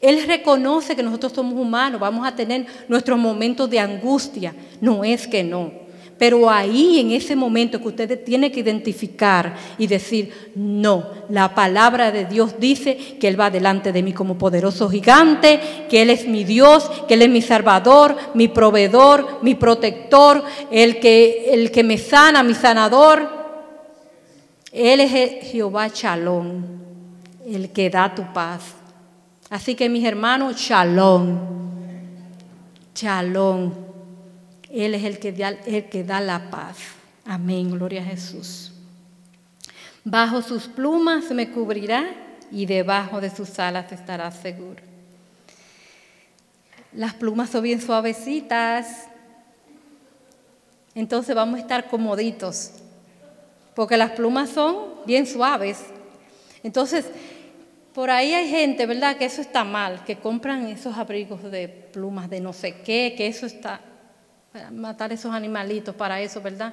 Él 0.00 0.26
reconoce 0.26 0.96
que 0.96 1.02
nosotros 1.02 1.32
somos 1.32 1.54
humanos, 1.54 2.00
vamos 2.00 2.26
a 2.26 2.34
tener 2.34 2.66
nuestros 2.88 3.18
momentos 3.18 3.68
de 3.70 3.80
angustia. 3.80 4.54
No 4.80 5.04
es 5.04 5.26
que 5.26 5.44
no. 5.44 5.83
Pero 6.18 6.48
ahí, 6.48 7.00
en 7.00 7.10
ese 7.10 7.34
momento 7.34 7.80
que 7.80 7.88
ustedes 7.88 8.24
tienen 8.24 8.52
que 8.52 8.60
identificar 8.60 9.56
y 9.78 9.86
decir, 9.86 10.52
no, 10.54 11.04
la 11.28 11.54
palabra 11.54 12.12
de 12.12 12.24
Dios 12.24 12.54
dice 12.58 13.16
que 13.18 13.26
Él 13.26 13.38
va 13.38 13.50
delante 13.50 13.92
de 13.92 14.02
mí 14.02 14.12
como 14.12 14.38
poderoso 14.38 14.88
gigante, 14.88 15.86
que 15.88 16.02
Él 16.02 16.10
es 16.10 16.26
mi 16.28 16.44
Dios, 16.44 16.88
que 17.08 17.14
Él 17.14 17.22
es 17.22 17.28
mi 17.30 17.42
salvador, 17.42 18.16
mi 18.34 18.46
proveedor, 18.46 19.40
mi 19.42 19.56
protector, 19.56 20.44
el 20.70 21.00
que, 21.00 21.52
el 21.52 21.72
que 21.72 21.82
me 21.82 21.98
sana, 21.98 22.42
mi 22.44 22.54
sanador. 22.54 23.28
Él 24.72 25.00
es 25.00 25.50
Jehová 25.50 25.88
Shalom, 25.88 26.62
el 27.46 27.70
que 27.70 27.90
da 27.90 28.14
tu 28.14 28.32
paz. 28.32 28.62
Así 29.50 29.74
que 29.74 29.88
mis 29.88 30.04
hermanos, 30.04 30.56
Shalom, 30.56 31.38
Shalom. 32.94 33.93
Él 34.74 34.96
es 34.96 35.04
el 35.04 35.20
que, 35.20 36.02
da, 36.02 36.20
la 36.20 36.50
paz. 36.50 36.78
Amén, 37.24 37.70
gloria 37.70 38.02
a 38.02 38.04
Jesús. 38.04 38.72
Bajo 40.02 40.42
sus 40.42 40.66
plumas 40.66 41.30
me 41.30 41.48
cubrirá 41.50 42.04
y 42.50 42.66
debajo 42.66 43.20
de 43.20 43.30
sus 43.30 43.56
alas 43.60 43.92
estará 43.92 44.30
seguro. 44.32 44.82
Las 46.92 47.14
plumas 47.14 47.50
son 47.50 47.62
bien 47.62 47.80
suavecitas, 47.80 49.06
entonces 50.94 51.34
vamos 51.36 51.58
a 51.58 51.62
estar 51.62 51.88
comoditos, 51.88 52.72
porque 53.74 53.96
las 53.96 54.10
plumas 54.10 54.50
son 54.50 55.04
bien 55.06 55.26
suaves. 55.26 55.84
Entonces, 56.64 57.06
por 57.92 58.10
ahí 58.10 58.34
hay 58.34 58.48
gente, 58.48 58.86
¿verdad? 58.86 59.16
Que 59.16 59.26
eso 59.26 59.40
está 59.40 59.62
mal, 59.62 60.04
que 60.04 60.16
compran 60.16 60.66
esos 60.66 60.96
abrigos 60.98 61.42
de 61.44 61.68
plumas 61.68 62.28
de 62.28 62.40
no 62.40 62.52
sé 62.52 62.80
qué, 62.84 63.14
que 63.16 63.28
eso 63.28 63.46
está, 63.46 63.80
para 64.54 64.70
matar 64.70 65.12
esos 65.12 65.34
animalitos 65.34 65.92
para 65.96 66.20
eso, 66.20 66.40
¿verdad? 66.40 66.72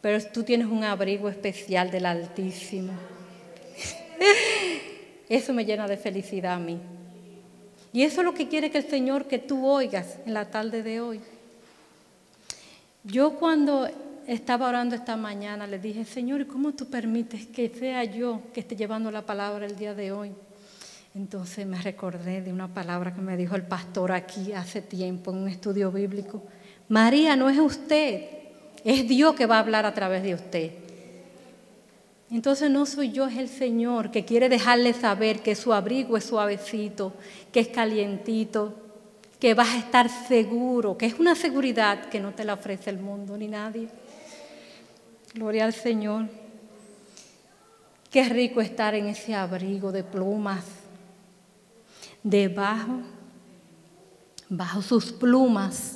Pero 0.00 0.18
tú 0.32 0.42
tienes 0.42 0.66
un 0.66 0.82
abrigo 0.82 1.28
especial 1.28 1.90
del 1.90 2.06
Altísimo. 2.06 2.94
Eso 5.28 5.52
me 5.52 5.66
llena 5.66 5.86
de 5.86 5.98
felicidad 5.98 6.54
a 6.54 6.58
mí. 6.58 6.80
Y 7.92 8.02
eso 8.02 8.22
es 8.22 8.24
lo 8.24 8.32
que 8.32 8.48
quiere 8.48 8.70
que 8.70 8.78
el 8.78 8.88
Señor 8.88 9.26
que 9.26 9.38
tú 9.38 9.66
oigas 9.66 10.18
en 10.24 10.32
la 10.32 10.50
tarde 10.50 10.82
de 10.82 11.00
hoy. 11.00 11.20
Yo 13.04 13.32
cuando 13.32 13.88
estaba 14.26 14.68
orando 14.68 14.94
esta 14.94 15.16
mañana 15.16 15.66
le 15.66 15.78
dije, 15.78 16.04
Señor, 16.04 16.40
¿y 16.40 16.44
cómo 16.46 16.72
tú 16.72 16.86
permites 16.88 17.46
que 17.46 17.68
sea 17.68 18.04
yo 18.04 18.40
que 18.54 18.60
esté 18.60 18.74
llevando 18.74 19.10
la 19.10 19.26
palabra 19.26 19.66
el 19.66 19.76
día 19.76 19.94
de 19.94 20.12
hoy? 20.12 20.32
Entonces 21.14 21.66
me 21.66 21.80
recordé 21.80 22.40
de 22.40 22.52
una 22.52 22.68
palabra 22.68 23.14
que 23.14 23.20
me 23.20 23.36
dijo 23.36 23.54
el 23.54 23.64
pastor 23.64 24.12
aquí 24.12 24.52
hace 24.52 24.80
tiempo 24.80 25.30
en 25.30 25.38
un 25.38 25.48
estudio 25.48 25.90
bíblico. 25.90 26.42
María, 26.88 27.36
no 27.36 27.48
es 27.48 27.58
usted, 27.58 28.24
es 28.84 29.08
Dios 29.08 29.34
que 29.34 29.46
va 29.46 29.56
a 29.56 29.60
hablar 29.60 29.86
a 29.86 29.94
través 29.94 30.22
de 30.22 30.34
usted. 30.34 30.72
Entonces 32.30 32.70
no 32.70 32.86
soy 32.86 33.12
yo, 33.12 33.26
es 33.26 33.36
el 33.36 33.48
Señor 33.48 34.10
que 34.10 34.24
quiere 34.24 34.48
dejarle 34.48 34.92
saber 34.92 35.40
que 35.40 35.54
su 35.54 35.72
abrigo 35.72 36.16
es 36.16 36.24
suavecito, 36.24 37.12
que 37.52 37.60
es 37.60 37.68
calientito, 37.68 38.74
que 39.38 39.54
vas 39.54 39.68
a 39.68 39.78
estar 39.78 40.08
seguro, 40.08 40.96
que 40.96 41.06
es 41.06 41.14
una 41.18 41.34
seguridad 41.34 42.08
que 42.08 42.20
no 42.20 42.32
te 42.32 42.44
la 42.44 42.54
ofrece 42.54 42.90
el 42.90 42.98
mundo 42.98 43.36
ni 43.36 43.48
nadie. 43.48 43.88
Gloria 45.34 45.66
al 45.66 45.74
Señor. 45.74 46.26
Qué 48.10 48.24
rico 48.28 48.60
estar 48.60 48.94
en 48.94 49.06
ese 49.06 49.34
abrigo 49.34 49.92
de 49.92 50.02
plumas. 50.02 50.64
Debajo, 52.22 53.00
bajo 54.48 54.82
sus 54.82 55.12
plumas, 55.12 55.95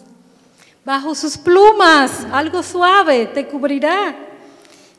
bajo 0.84 1.14
sus 1.14 1.36
plumas, 1.36 2.26
algo 2.32 2.62
suave 2.62 3.26
te 3.26 3.46
cubrirá. 3.46 4.14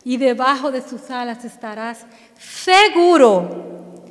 Y 0.04 0.18
debajo 0.18 0.72
de 0.72 0.82
sus 0.82 1.10
alas 1.12 1.46
estarás 1.46 2.06
seguro, 2.40 4.04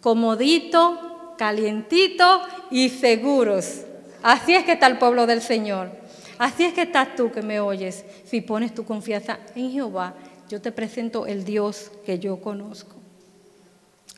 comodito, 0.00 1.34
calientito 1.38 2.42
y 2.70 2.88
seguros. 2.88 3.82
Así 4.22 4.54
es 4.54 4.64
que 4.64 4.72
está 4.72 4.86
el 4.86 4.98
pueblo 4.98 5.26
del 5.26 5.40
Señor. 5.40 5.90
Así 6.38 6.64
es 6.64 6.74
que 6.74 6.82
estás 6.82 7.14
tú 7.14 7.30
que 7.30 7.42
me 7.42 7.60
oyes. 7.60 8.04
Si 8.24 8.40
pones 8.40 8.74
tu 8.74 8.84
confianza 8.84 9.38
en 9.54 9.70
Jehová, 9.70 10.14
yo 10.48 10.60
te 10.60 10.72
presento 10.72 11.26
el 11.26 11.44
Dios 11.44 11.92
que 12.04 12.18
yo 12.18 12.40
conozco. 12.40 12.96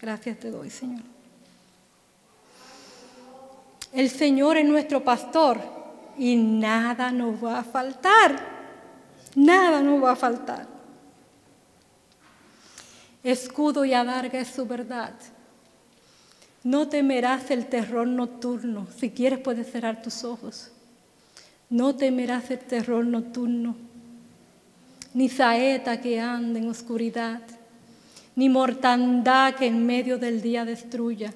Gracias 0.00 0.38
te 0.38 0.50
doy, 0.50 0.70
Señor. 0.70 1.02
El 3.92 4.08
Señor 4.10 4.56
es 4.56 4.64
nuestro 4.66 5.04
pastor 5.04 5.75
y 6.18 6.36
nada 6.36 7.10
nos 7.12 7.42
va 7.42 7.60
a 7.60 7.64
faltar. 7.64 8.36
Nada 9.34 9.82
nos 9.82 10.02
va 10.02 10.12
a 10.12 10.16
faltar. 10.16 10.66
Escudo 13.22 13.84
y 13.84 13.92
adarga 13.92 14.38
es 14.38 14.48
su 14.48 14.66
verdad. 14.66 15.12
No 16.62 16.88
temerás 16.88 17.50
el 17.50 17.66
terror 17.66 18.06
nocturno. 18.06 18.86
Si 18.96 19.10
quieres 19.10 19.40
puedes 19.40 19.70
cerrar 19.70 20.02
tus 20.02 20.24
ojos. 20.24 20.70
No 21.68 21.96
temerás 21.96 22.50
el 22.52 22.60
terror 22.60 23.04
nocturno, 23.04 23.74
ni 25.14 25.28
saeta 25.28 26.00
que 26.00 26.20
anda 26.20 26.60
en 26.60 26.68
oscuridad, 26.68 27.40
ni 28.36 28.48
mortandad 28.48 29.54
que 29.54 29.66
en 29.66 29.84
medio 29.84 30.16
del 30.16 30.42
día 30.42 30.64
destruya. 30.64 31.34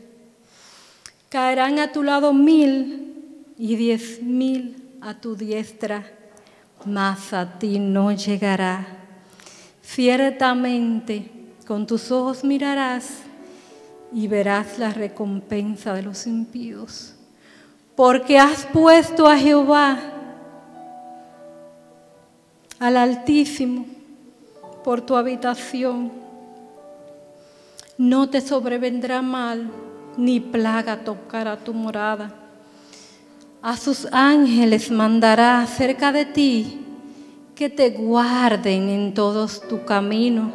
Caerán 1.28 1.80
a 1.80 1.90
tu 1.90 2.04
lado 2.04 2.32
mil 2.32 3.09
y 3.62 3.76
diez 3.76 4.22
mil 4.22 4.96
a 5.02 5.12
tu 5.12 5.36
diestra, 5.36 6.02
mas 6.86 7.34
a 7.34 7.58
ti 7.58 7.78
no 7.78 8.10
llegará. 8.10 8.86
Ciertamente 9.82 11.30
con 11.66 11.86
tus 11.86 12.10
ojos 12.10 12.42
mirarás 12.42 13.18
y 14.14 14.28
verás 14.28 14.78
la 14.78 14.94
recompensa 14.94 15.92
de 15.92 16.00
los 16.00 16.26
impíos, 16.26 17.14
porque 17.94 18.38
has 18.38 18.64
puesto 18.64 19.26
a 19.26 19.36
Jehová, 19.36 19.98
al 22.78 22.96
Altísimo, 22.96 23.84
por 24.82 25.02
tu 25.02 25.16
habitación. 25.16 26.10
No 27.98 28.30
te 28.30 28.40
sobrevendrá 28.40 29.20
mal, 29.20 29.70
ni 30.16 30.40
plaga 30.40 31.04
tocará 31.04 31.58
tu 31.58 31.74
morada. 31.74 32.39
A 33.62 33.76
sus 33.76 34.08
ángeles 34.10 34.90
mandará 34.90 35.66
cerca 35.66 36.12
de 36.12 36.24
ti 36.24 36.80
que 37.54 37.68
te 37.68 37.90
guarden 37.90 38.88
en 38.88 39.12
todos 39.12 39.60
tu 39.68 39.84
camino. 39.84 40.50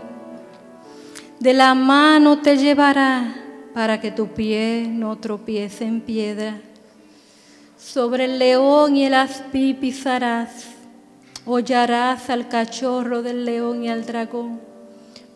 De 1.40 1.54
la 1.54 1.76
mano 1.76 2.42
te 2.42 2.58
llevará 2.58 3.36
para 3.76 4.02
que 4.02 4.10
tu 4.10 4.30
pie 4.30 4.88
no 4.90 5.18
tropiece 5.18 5.86
en 5.86 6.02
piedra. 6.02 6.60
Sobre 7.78 8.26
el 8.26 8.40
león 8.40 8.98
y 8.98 9.06
el 9.06 9.14
aspi 9.14 9.76
pisarás, 9.76 10.66
hollarás 11.46 12.32
al 12.32 12.48
cachorro 12.48 13.22
del 13.22 13.46
león 13.46 13.84
y 13.84 13.90
al 13.90 14.04
dragón. 14.08 14.60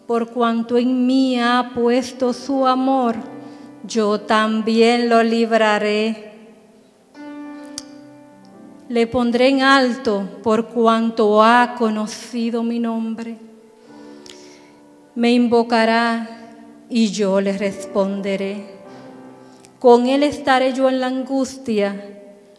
Por 0.08 0.32
cuanto 0.32 0.76
en 0.80 1.06
mí 1.06 1.40
ha 1.40 1.70
puesto 1.76 2.34
su 2.34 2.66
amor, 2.66 3.16
yo 3.84 4.22
también 4.22 5.08
lo 5.08 5.22
libraré. 5.22 6.29
Le 8.90 9.06
pondré 9.06 9.50
en 9.50 9.62
alto 9.62 10.28
por 10.42 10.70
cuanto 10.70 11.44
ha 11.44 11.76
conocido 11.78 12.64
mi 12.64 12.80
nombre. 12.80 13.38
Me 15.14 15.32
invocará 15.32 16.28
y 16.90 17.10
yo 17.12 17.40
le 17.40 17.56
responderé. 17.56 18.66
Con 19.78 20.08
él 20.08 20.24
estaré 20.24 20.74
yo 20.74 20.90
en 20.90 21.00
la 21.00 21.08
angustia, 21.08 22.04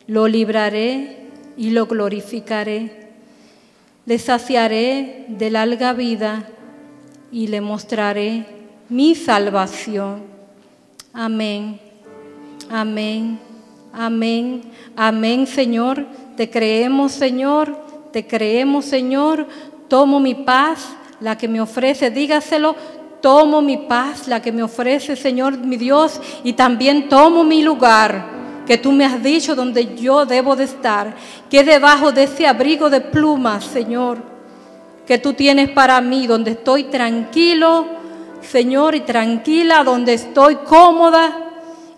lo 0.07 0.28
libraré 0.28 1.27
y 1.57 1.70
lo 1.70 1.86
glorificaré. 1.86 3.09
Le 4.07 4.19
saciaré 4.20 5.27
de 5.28 5.51
larga 5.51 5.93
vida 5.94 6.48
y 7.32 7.48
le 7.48 7.61
mostraré 7.61 8.47
mi 8.89 9.16
salvación. 9.16 10.23
Amén, 11.12 11.81
amén, 12.70 13.40
amén, 13.93 14.62
amén, 14.97 15.47
Señor. 15.47 16.07
Te 16.37 16.49
creemos, 16.49 17.12
Señor, 17.12 17.77
te 18.12 18.27
creemos, 18.27 18.85
Señor. 18.85 19.47
Tomo 19.89 20.21
mi 20.21 20.35
paz, 20.35 20.89
la 21.21 21.37
que 21.37 21.49
me 21.49 21.61
ofrece, 21.61 22.11
dígaselo, 22.11 22.77
tomo 23.21 23.61
mi 23.61 23.77
paz, 23.77 24.29
la 24.29 24.41
que 24.41 24.53
me 24.53 24.62
ofrece, 24.62 25.17
Señor, 25.17 25.59
mi 25.59 25.77
Dios, 25.77 26.21
y 26.45 26.53
también 26.55 27.09
tomo 27.09 27.45
mi 27.45 27.62
lugar 27.62 28.41
que 28.67 28.79
tú 28.79 28.93
me 28.93 29.05
has 29.05 29.21
dicho 29.21 29.57
donde 29.57 29.97
yo 29.97 30.25
debo 30.25 30.55
de 30.55 30.65
estar, 30.65 31.15
que 31.51 31.65
debajo 31.65 32.12
de 32.12 32.23
ese 32.23 32.47
abrigo 32.47 32.89
de 32.89 33.01
plumas, 33.01 33.65
Señor, 33.65 34.19
que 35.07 35.19
tú 35.19 35.33
tienes 35.33 35.71
para 35.71 36.01
mí, 36.01 36.29
donde 36.29 36.53
estoy 36.53 36.85
tranquilo, 36.85 37.85
Señor, 38.41 38.95
y 38.95 39.01
tranquila, 39.01 39.83
donde 39.83 40.15
estoy 40.15 40.55
cómoda 40.57 41.50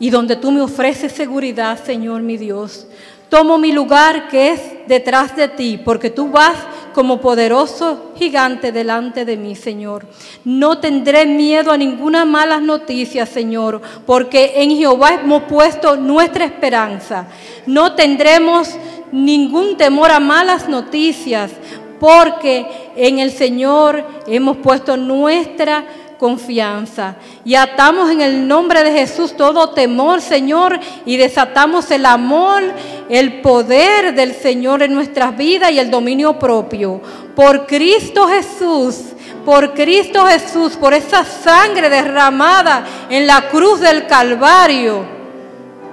y 0.02 0.10
donde 0.10 0.34
tú 0.34 0.50
me 0.50 0.60
ofreces 0.60 1.12
seguridad, 1.12 1.78
Señor, 1.80 2.22
mi 2.22 2.36
Dios. 2.36 2.88
Tomo 3.28 3.56
mi 3.56 3.70
lugar 3.70 4.26
que 4.26 4.50
es 4.50 4.60
detrás 4.88 5.36
de 5.36 5.46
ti, 5.46 5.80
porque 5.82 6.10
tú 6.10 6.28
vas 6.28 6.56
como 6.92 7.20
poderoso 7.20 8.10
gigante 8.16 8.72
delante 8.72 9.24
de 9.24 9.36
mí, 9.36 9.54
Señor. 9.54 10.04
No 10.44 10.80
tendré 10.80 11.24
miedo 11.24 11.70
a 11.70 11.76
ninguna 11.76 12.24
mala 12.24 12.58
noticia, 12.58 13.26
Señor, 13.26 13.80
porque 14.04 14.54
en 14.56 14.76
Jehová 14.76 15.20
hemos 15.22 15.44
puesto 15.44 15.94
nuestra 15.94 16.46
esperanza. 16.46 17.28
No 17.64 17.94
tendremos 17.94 18.70
ningún 19.12 19.76
temor 19.76 20.10
a 20.10 20.18
malas 20.18 20.68
noticias, 20.68 21.52
porque 22.00 22.66
en 22.96 23.20
el 23.20 23.30
Señor 23.30 24.04
hemos 24.26 24.56
puesto 24.56 24.96
nuestra 24.96 25.84
confianza. 26.22 27.16
Y 27.44 27.56
atamos 27.56 28.08
en 28.08 28.20
el 28.20 28.46
nombre 28.46 28.84
de 28.84 28.92
Jesús 28.92 29.36
todo 29.36 29.70
temor, 29.70 30.20
Señor, 30.20 30.78
y 31.04 31.16
desatamos 31.16 31.90
el 31.90 32.06
amor, 32.06 32.62
el 33.08 33.40
poder 33.40 34.14
del 34.14 34.32
Señor 34.32 34.84
en 34.84 34.94
nuestras 34.94 35.36
vidas 35.36 35.72
y 35.72 35.80
el 35.80 35.90
dominio 35.90 36.38
propio. 36.38 37.00
Por 37.34 37.66
Cristo 37.66 38.28
Jesús, 38.28 39.00
por 39.44 39.74
Cristo 39.74 40.24
Jesús, 40.24 40.76
por 40.76 40.94
esa 40.94 41.24
sangre 41.24 41.90
derramada 41.90 42.86
en 43.10 43.26
la 43.26 43.48
cruz 43.48 43.80
del 43.80 44.06
Calvario. 44.06 45.21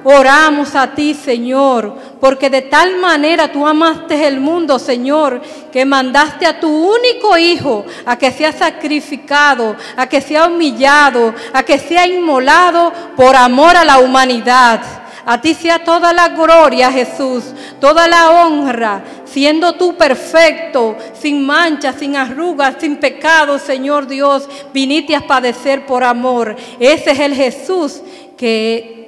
Oramos 0.03 0.75
a 0.75 0.93
ti, 0.93 1.13
Señor, 1.13 1.93
porque 2.21 2.49
de 2.49 2.61
tal 2.61 2.97
manera 2.97 3.51
tú 3.51 3.67
amaste 3.67 4.27
el 4.27 4.39
mundo, 4.39 4.79
Señor, 4.79 5.41
que 5.71 5.83
mandaste 5.83 6.45
a 6.45 6.59
tu 6.59 6.69
único 6.69 7.37
Hijo 7.37 7.85
a 8.05 8.17
que 8.17 8.31
sea 8.31 8.53
sacrificado, 8.53 9.75
a 9.97 10.07
que 10.07 10.21
sea 10.21 10.47
humillado, 10.47 11.33
a 11.53 11.63
que 11.63 11.77
sea 11.77 12.07
inmolado 12.07 12.93
por 13.17 13.35
amor 13.35 13.75
a 13.75 13.83
la 13.83 13.99
humanidad. 13.99 14.81
A 15.25 15.39
ti 15.39 15.53
sea 15.53 15.83
toda 15.83 16.11
la 16.11 16.29
gloria, 16.29 16.91
Jesús, 16.91 17.43
toda 17.79 18.07
la 18.07 18.31
honra, 18.31 19.03
siendo 19.25 19.73
tú 19.73 19.95
perfecto, 19.95 20.97
sin 21.13 21.45
mancha, 21.45 21.93
sin 21.93 22.15
arrugas, 22.15 22.77
sin 22.79 22.97
pecado, 22.97 23.59
Señor 23.59 24.07
Dios, 24.07 24.49
viniste 24.73 25.15
a 25.15 25.27
padecer 25.27 25.85
por 25.85 26.03
amor. 26.03 26.55
Ese 26.79 27.11
es 27.11 27.19
el 27.19 27.35
Jesús 27.35 28.01
que 28.37 28.98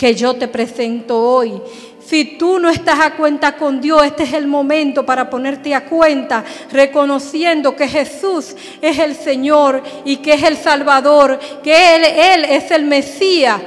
que 0.00 0.14
yo 0.14 0.32
te 0.32 0.48
presento 0.48 1.20
hoy. 1.20 1.60
Si 2.02 2.38
tú 2.38 2.58
no 2.58 2.70
estás 2.70 2.98
a 3.00 3.16
cuenta 3.16 3.58
con 3.58 3.82
Dios, 3.82 4.02
este 4.02 4.22
es 4.22 4.32
el 4.32 4.46
momento 4.46 5.04
para 5.04 5.28
ponerte 5.28 5.74
a 5.74 5.84
cuenta, 5.84 6.42
reconociendo 6.72 7.76
que 7.76 7.86
Jesús 7.86 8.56
es 8.80 8.98
el 8.98 9.14
Señor 9.14 9.82
y 10.06 10.16
que 10.16 10.32
es 10.32 10.42
el 10.42 10.56
Salvador, 10.56 11.38
que 11.62 11.96
Él, 11.96 12.04
Él 12.04 12.44
es 12.46 12.70
el 12.70 12.84
Mesías 12.84 13.60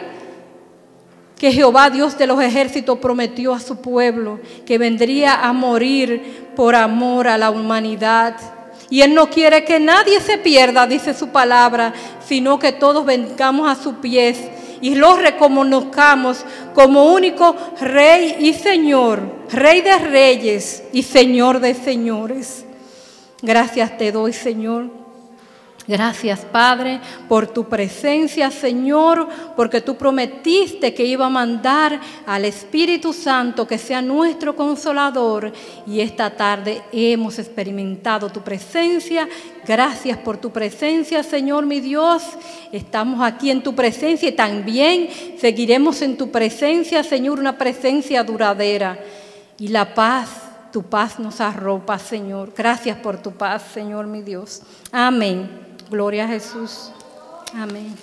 que 1.38 1.52
Jehová 1.52 1.92
Dios 1.92 2.18
de 2.18 2.26
los 2.26 2.42
ejércitos 2.42 2.98
prometió 2.98 3.54
a 3.54 3.60
su 3.60 3.82
pueblo, 3.82 4.40
que 4.66 4.80
vendría 4.80 5.36
a 5.36 5.54
morir 5.54 6.48
por 6.56 6.74
amor 6.74 7.28
a 7.28 7.38
la 7.38 7.52
humanidad. 7.52 8.38
Y 8.90 9.02
Él 9.02 9.14
no 9.14 9.30
quiere 9.30 9.66
que 9.66 9.80
nadie 9.80 10.22
se 10.22 10.38
pierda, 10.38 10.88
dice 10.88 11.14
su 11.14 11.28
palabra, 11.28 11.94
sino 12.26 12.58
que 12.58 12.72
todos 12.72 13.06
vengamos 13.06 13.70
a 13.70 13.76
sus 13.76 13.96
pies 13.96 14.40
y 14.84 14.96
lo 14.96 15.16
reconozcamos 15.16 16.46
como 16.76 17.14
único 17.14 17.56
Rey 17.80 18.36
y 18.40 18.54
Señor, 18.54 19.22
Rey 19.50 19.80
de 19.80 19.98
reyes 19.98 20.84
y 20.92 21.04
Señor 21.04 21.62
de 21.62 21.74
señores. 21.74 22.66
Gracias 23.42 23.98
te 23.98 24.12
doy, 24.12 24.34
Señor 24.34 25.03
Gracias, 25.86 26.46
Padre, 26.46 27.02
por 27.28 27.48
tu 27.48 27.68
presencia, 27.68 28.50
Señor, 28.52 29.28
porque 29.54 29.82
tú 29.82 29.98
prometiste 29.98 30.94
que 30.94 31.04
iba 31.04 31.26
a 31.26 31.30
mandar 31.30 32.00
al 32.26 32.46
Espíritu 32.46 33.12
Santo 33.12 33.68
que 33.68 33.78
sea 33.78 34.02
nuestro 34.02 34.56
consolador. 34.56 35.52
Y 35.86 36.00
esta 36.00 36.30
tarde 36.30 36.84
hemos 36.94 37.38
experimentado 37.38 38.30
tu 38.30 38.42
presencia. 38.42 39.28
Gracias 39.68 40.18
por 40.20 40.38
tu 40.38 40.52
presencia, 40.52 41.22
Señor, 41.22 41.66
mi 41.66 41.82
Dios. 41.82 42.24
Estamos 42.72 43.22
aquí 43.22 43.52
en 43.52 43.62
tu 43.62 43.76
presencia 43.76 44.30
y 44.30 44.34
también 44.34 45.10
seguiremos 45.38 46.02
en 46.02 46.16
tu 46.16 46.32
presencia, 46.32 47.04
Señor, 47.04 47.40
una 47.40 47.58
presencia 47.58 48.24
duradera. 48.24 48.98
Y 49.60 49.68
la 49.68 49.94
paz 49.94 50.30
tu 50.72 50.82
paz 50.82 51.20
nos 51.20 51.40
arropa, 51.40 52.00
Señor. 52.00 52.52
Gracias 52.58 52.98
por 52.98 53.22
tu 53.22 53.34
paz, 53.34 53.62
Señor 53.74 54.08
mi 54.08 54.24
Dios. 54.24 54.64
Amén. 54.92 55.63
Gloria 55.94 56.24
a 56.24 56.28
Jesús. 56.28 56.92
Amén. 57.54 57.96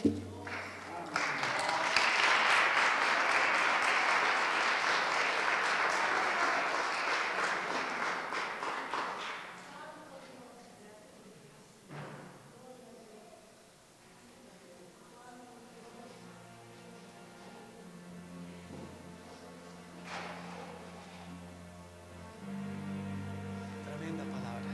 Tremenda 23.85 24.23
palabra. 24.31 24.73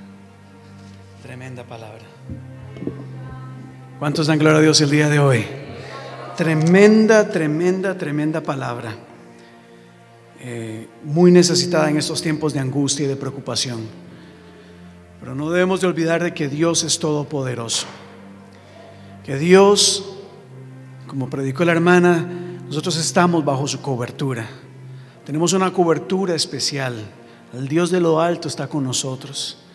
Tremenda 1.22 1.64
palabra. 1.64 2.15
¿Cuántos 3.98 4.27
dan 4.27 4.39
gloria 4.39 4.59
a 4.59 4.62
Dios 4.62 4.78
el 4.82 4.90
día 4.90 5.09
de 5.09 5.18
hoy? 5.18 5.47
Tremenda, 6.36 7.31
tremenda, 7.31 7.97
tremenda 7.97 8.43
palabra. 8.43 8.94
Eh, 10.39 10.86
muy 11.02 11.31
necesitada 11.31 11.89
en 11.89 11.97
estos 11.97 12.20
tiempos 12.20 12.52
de 12.52 12.60
angustia 12.60 13.06
y 13.06 13.09
de 13.09 13.16
preocupación. 13.16 13.81
Pero 15.18 15.35
no 15.35 15.51
debemos 15.51 15.81
de 15.81 15.86
olvidar 15.86 16.23
de 16.23 16.35
que 16.35 16.47
Dios 16.47 16.85
es 16.85 16.98
todopoderoso. 16.98 17.86
Que 19.24 19.39
Dios, 19.39 20.18
como 21.06 21.31
predicó 21.31 21.64
la 21.64 21.73
hermana, 21.73 22.28
nosotros 22.66 22.98
estamos 22.98 23.47
bajo 23.47 23.66
su 23.66 23.81
cobertura. 23.81 24.47
Tenemos 25.24 25.55
una 25.55 25.73
cobertura 25.73 26.35
especial. 26.35 26.97
El 27.55 27.66
Dios 27.66 27.90
de 27.90 28.01
lo 28.01 28.20
alto 28.20 28.47
está 28.47 28.68
con 28.68 28.85
nosotros. 28.85 29.65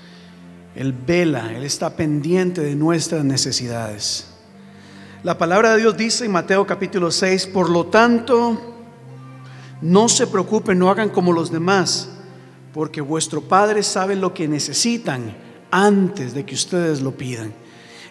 Él 0.76 0.94
vela, 0.94 1.54
Él 1.54 1.64
está 1.64 1.96
pendiente 1.96 2.62
de 2.62 2.76
nuestras 2.76 3.24
necesidades. 3.26 4.28
La 5.24 5.38
palabra 5.38 5.74
de 5.74 5.82
Dios 5.82 5.98
dice 5.98 6.26
en 6.26 6.32
Mateo 6.32 6.66
capítulo 6.66 7.12
6, 7.12 7.48
por 7.48 7.70
lo 7.70 7.88
tanto, 7.88 8.76
no 9.82 10.10
se 10.10 10.28
preocupen, 10.28 10.80
no 10.80 10.90
hagan 10.90 11.10
como 11.10 11.34
los 11.34 11.52
demás, 11.52 12.10
porque 12.74 13.02
vuestro 13.02 13.42
Padre 13.42 13.84
sabe 13.84 14.16
lo 14.16 14.34
que 14.34 14.48
necesitan 14.48 15.36
antes 15.70 16.34
de 16.34 16.46
que 16.46 16.56
ustedes 16.56 17.02
lo 17.02 17.12
pidan. 17.12 17.54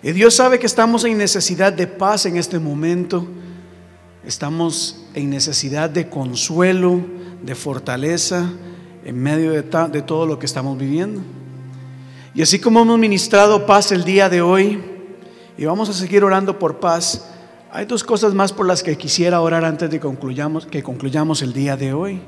Y 0.02 0.12
Dios 0.12 0.34
sabe 0.34 0.58
que 0.58 0.66
estamos 0.66 1.04
en 1.04 1.18
necesidad 1.18 1.72
de 1.72 1.86
paz 1.86 2.26
en 2.26 2.36
este 2.36 2.58
momento, 2.58 3.26
estamos 4.24 5.06
en 5.14 5.30
necesidad 5.30 5.90
de 5.90 6.08
consuelo, 6.08 7.00
de 7.42 7.54
fortaleza 7.54 8.50
en 9.04 9.16
medio 9.16 9.52
de, 9.52 9.62
de 9.62 10.02
todo 10.02 10.26
lo 10.26 10.38
que 10.38 10.46
estamos 10.46 10.78
viviendo. 10.78 11.22
Y 12.32 12.42
así 12.42 12.60
como 12.60 12.80
hemos 12.80 12.98
ministrado 12.98 13.66
paz 13.66 13.90
el 13.90 14.04
día 14.04 14.28
de 14.28 14.40
hoy, 14.40 14.80
y 15.58 15.64
vamos 15.64 15.88
a 15.88 15.92
seguir 15.92 16.22
orando 16.22 16.58
por 16.58 16.78
paz, 16.78 17.28
hay 17.72 17.86
dos 17.86 18.04
cosas 18.04 18.34
más 18.34 18.52
por 18.52 18.66
las 18.66 18.82
que 18.82 18.96
quisiera 18.96 19.40
orar 19.40 19.64
antes 19.64 19.90
de 19.90 19.98
concluyamos, 19.98 20.64
que 20.64 20.82
concluyamos 20.82 21.42
el 21.42 21.52
día 21.52 21.76
de 21.76 21.92
hoy. 21.92 22.20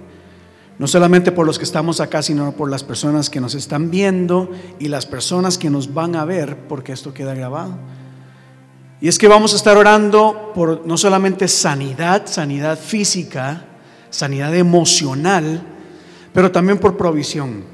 No 0.79 0.89
solamente 0.89 1.31
por 1.31 1.47
los 1.47 1.59
que 1.59 1.65
estamos 1.65 2.01
acá, 2.01 2.20
sino 2.23 2.53
por 2.53 2.69
las 2.69 2.83
personas 2.83 3.31
que 3.31 3.41
nos 3.41 3.55
están 3.55 3.91
viendo 3.91 4.51
y 4.81 4.89
las 4.89 5.07
personas 5.07 5.57
que 5.57 5.70
nos 5.70 5.95
van 5.95 6.16
a 6.16 6.24
ver, 6.24 6.66
porque 6.66 6.93
esto 6.93 7.15
queda 7.15 7.35
grabado. 7.35 7.79
Y 9.01 9.07
es 9.07 9.19
que 9.19 9.29
vamos 9.29 9.53
a 9.53 9.57
estar 9.57 9.77
orando 9.77 10.53
por 10.55 10.85
no 10.85 10.97
solamente 10.97 11.47
sanidad, 11.47 12.27
sanidad 12.27 12.79
física, 12.79 13.66
sanidad 14.11 14.55
emocional, 14.55 15.62
pero 16.33 16.51
también 16.51 16.79
por 16.79 16.97
provisión. 16.97 17.72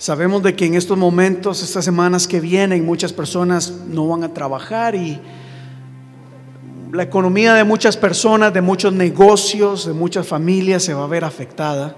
Sabemos 0.00 0.42
de 0.42 0.56
que 0.56 0.64
en 0.64 0.76
estos 0.76 0.96
momentos, 0.96 1.62
estas 1.62 1.84
semanas 1.84 2.26
que 2.26 2.40
vienen, 2.40 2.86
muchas 2.86 3.12
personas 3.12 3.70
no 3.86 4.08
van 4.08 4.24
a 4.24 4.32
trabajar 4.32 4.94
y 4.94 5.20
la 6.90 7.02
economía 7.02 7.52
de 7.52 7.64
muchas 7.64 7.98
personas, 7.98 8.54
de 8.54 8.62
muchos 8.62 8.94
negocios, 8.94 9.84
de 9.84 9.92
muchas 9.92 10.26
familias 10.26 10.84
se 10.84 10.94
va 10.94 11.04
a 11.04 11.06
ver 11.06 11.22
afectada. 11.22 11.96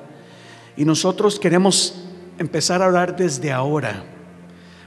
Y 0.76 0.84
nosotros 0.84 1.38
queremos 1.38 1.94
empezar 2.38 2.82
a 2.82 2.88
orar 2.88 3.14
desde 3.14 3.52
ahora 3.52 4.02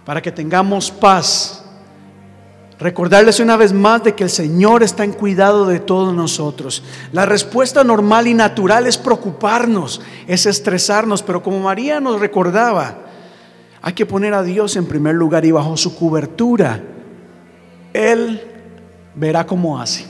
para 0.04 0.22
que 0.22 0.34
tengamos 0.34 0.92
paz. 0.92 1.64
Recordarles 2.78 3.40
una 3.40 3.56
vez 3.56 3.72
más 3.72 4.04
de 4.04 4.14
que 4.14 4.26
el 4.26 4.30
Señor 4.30 4.84
está 4.84 5.06
en 5.06 5.14
cuidado 5.14 5.68
de 5.68 5.80
todos 5.80 6.14
nosotros. 6.14 6.84
La 7.14 7.26
respuesta 7.26 7.82
normal 7.86 8.28
y 8.28 8.34
natural 8.34 8.88
es 8.88 8.98
preocuparnos, 8.98 10.02
es 10.28 10.46
estresarnos, 10.46 11.24
pero 11.24 11.42
como 11.42 11.62
María 11.62 12.02
nos 12.02 12.20
recordaba, 12.20 13.05
hay 13.86 13.94
que 13.94 14.08
poner 14.08 14.34
a 14.34 14.42
Dios 14.42 14.76
en 14.78 14.88
primer 14.88 15.14
lugar 15.14 15.46
y 15.46 15.52
bajo 15.52 15.78
su 15.78 15.96
cobertura. 15.96 16.82
Él 17.94 18.42
verá 19.14 19.46
cómo 19.46 19.80
hace. 19.80 20.08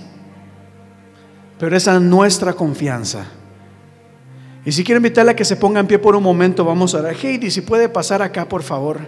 Pero 1.60 1.76
esa 1.76 1.96
es 1.96 2.02
nuestra 2.02 2.54
confianza. 2.54 3.26
Y 4.64 4.72
si 4.72 4.82
quiero 4.82 5.00
invitarle 5.00 5.34
a 5.34 5.36
que 5.36 5.44
se 5.44 5.58
ponga 5.58 5.82
en 5.82 5.88
pie 5.88 6.00
por 6.00 6.16
un 6.16 6.24
momento, 6.24 6.64
vamos 6.64 6.96
a 6.96 7.00
orar. 7.00 7.18
Heidi, 7.22 7.52
si 7.52 7.60
puede 7.60 7.90
pasar 7.90 8.22
acá, 8.22 8.48
por 8.48 8.64
favor. 8.64 9.02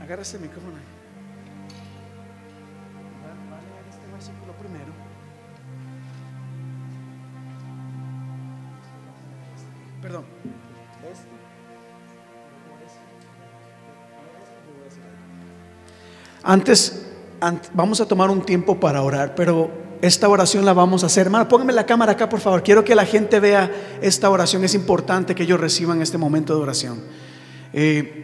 Agarra 0.00 0.22
ese 0.22 0.38
micrófono. 0.38 0.75
Perdón. 10.06 10.24
Antes, 16.42 17.06
ant- 17.40 17.68
vamos 17.72 18.00
a 18.00 18.06
tomar 18.06 18.30
un 18.30 18.40
tiempo 18.42 18.78
para 18.78 19.02
orar, 19.02 19.34
pero 19.34 19.68
esta 20.00 20.28
oración 20.28 20.64
la 20.64 20.72
vamos 20.72 21.02
a 21.02 21.06
hacer. 21.06 21.26
Hermano, 21.26 21.48
póngame 21.48 21.72
la 21.72 21.84
cámara 21.86 22.12
acá, 22.12 22.28
por 22.28 22.38
favor. 22.40 22.62
Quiero 22.62 22.84
que 22.84 22.94
la 22.94 23.04
gente 23.04 23.40
vea 23.40 23.98
esta 24.00 24.30
oración. 24.30 24.62
Es 24.62 24.74
importante 24.74 25.34
que 25.34 25.42
ellos 25.42 25.58
reciban 25.58 26.00
este 26.02 26.18
momento 26.18 26.54
de 26.56 26.62
oración. 26.62 27.00
Eh, 27.72 28.22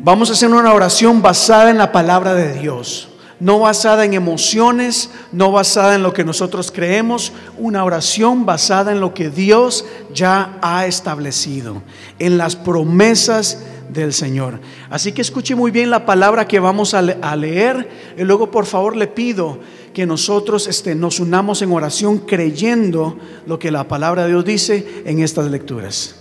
Vamos 0.00 0.30
a 0.30 0.34
hacer 0.34 0.48
una 0.48 0.72
oración 0.72 1.20
basada 1.22 1.70
en 1.70 1.78
la 1.78 1.90
palabra 1.90 2.32
de 2.34 2.52
Dios, 2.52 3.08
no 3.40 3.60
basada 3.60 4.04
en 4.04 4.14
emociones, 4.14 5.10
no 5.32 5.52
basada 5.52 5.94
en 5.94 6.02
lo 6.02 6.12
que 6.12 6.24
nosotros 6.24 6.72
creemos, 6.72 7.32
una 7.56 7.84
oración 7.84 8.44
basada 8.46 8.92
en 8.92 9.00
lo 9.00 9.14
que 9.14 9.30
Dios 9.30 9.84
ya 10.12 10.58
ha 10.60 10.86
establecido, 10.86 11.82
en 12.18 12.36
las 12.38 12.56
promesas 12.56 13.64
del 13.90 14.12
Señor. 14.12 14.60
Así 14.90 15.12
que 15.12 15.22
escuche 15.22 15.54
muy 15.54 15.70
bien 15.70 15.88
la 15.90 16.04
palabra 16.04 16.46
que 16.48 16.58
vamos 16.60 16.94
a, 16.94 17.00
le- 17.02 17.16
a 17.22 17.34
leer 17.36 17.88
y 18.18 18.22
luego 18.24 18.50
por 18.50 18.66
favor 18.66 18.96
le 18.96 19.06
pido 19.06 19.60
que 19.94 20.04
nosotros 20.04 20.66
este, 20.66 20.94
nos 20.94 21.20
unamos 21.20 21.62
en 21.62 21.72
oración 21.72 22.18
creyendo 22.18 23.18
lo 23.46 23.58
que 23.58 23.70
la 23.70 23.88
palabra 23.88 24.22
de 24.24 24.28
Dios 24.28 24.44
dice 24.44 25.02
en 25.06 25.20
estas 25.20 25.46
lecturas. 25.50 26.16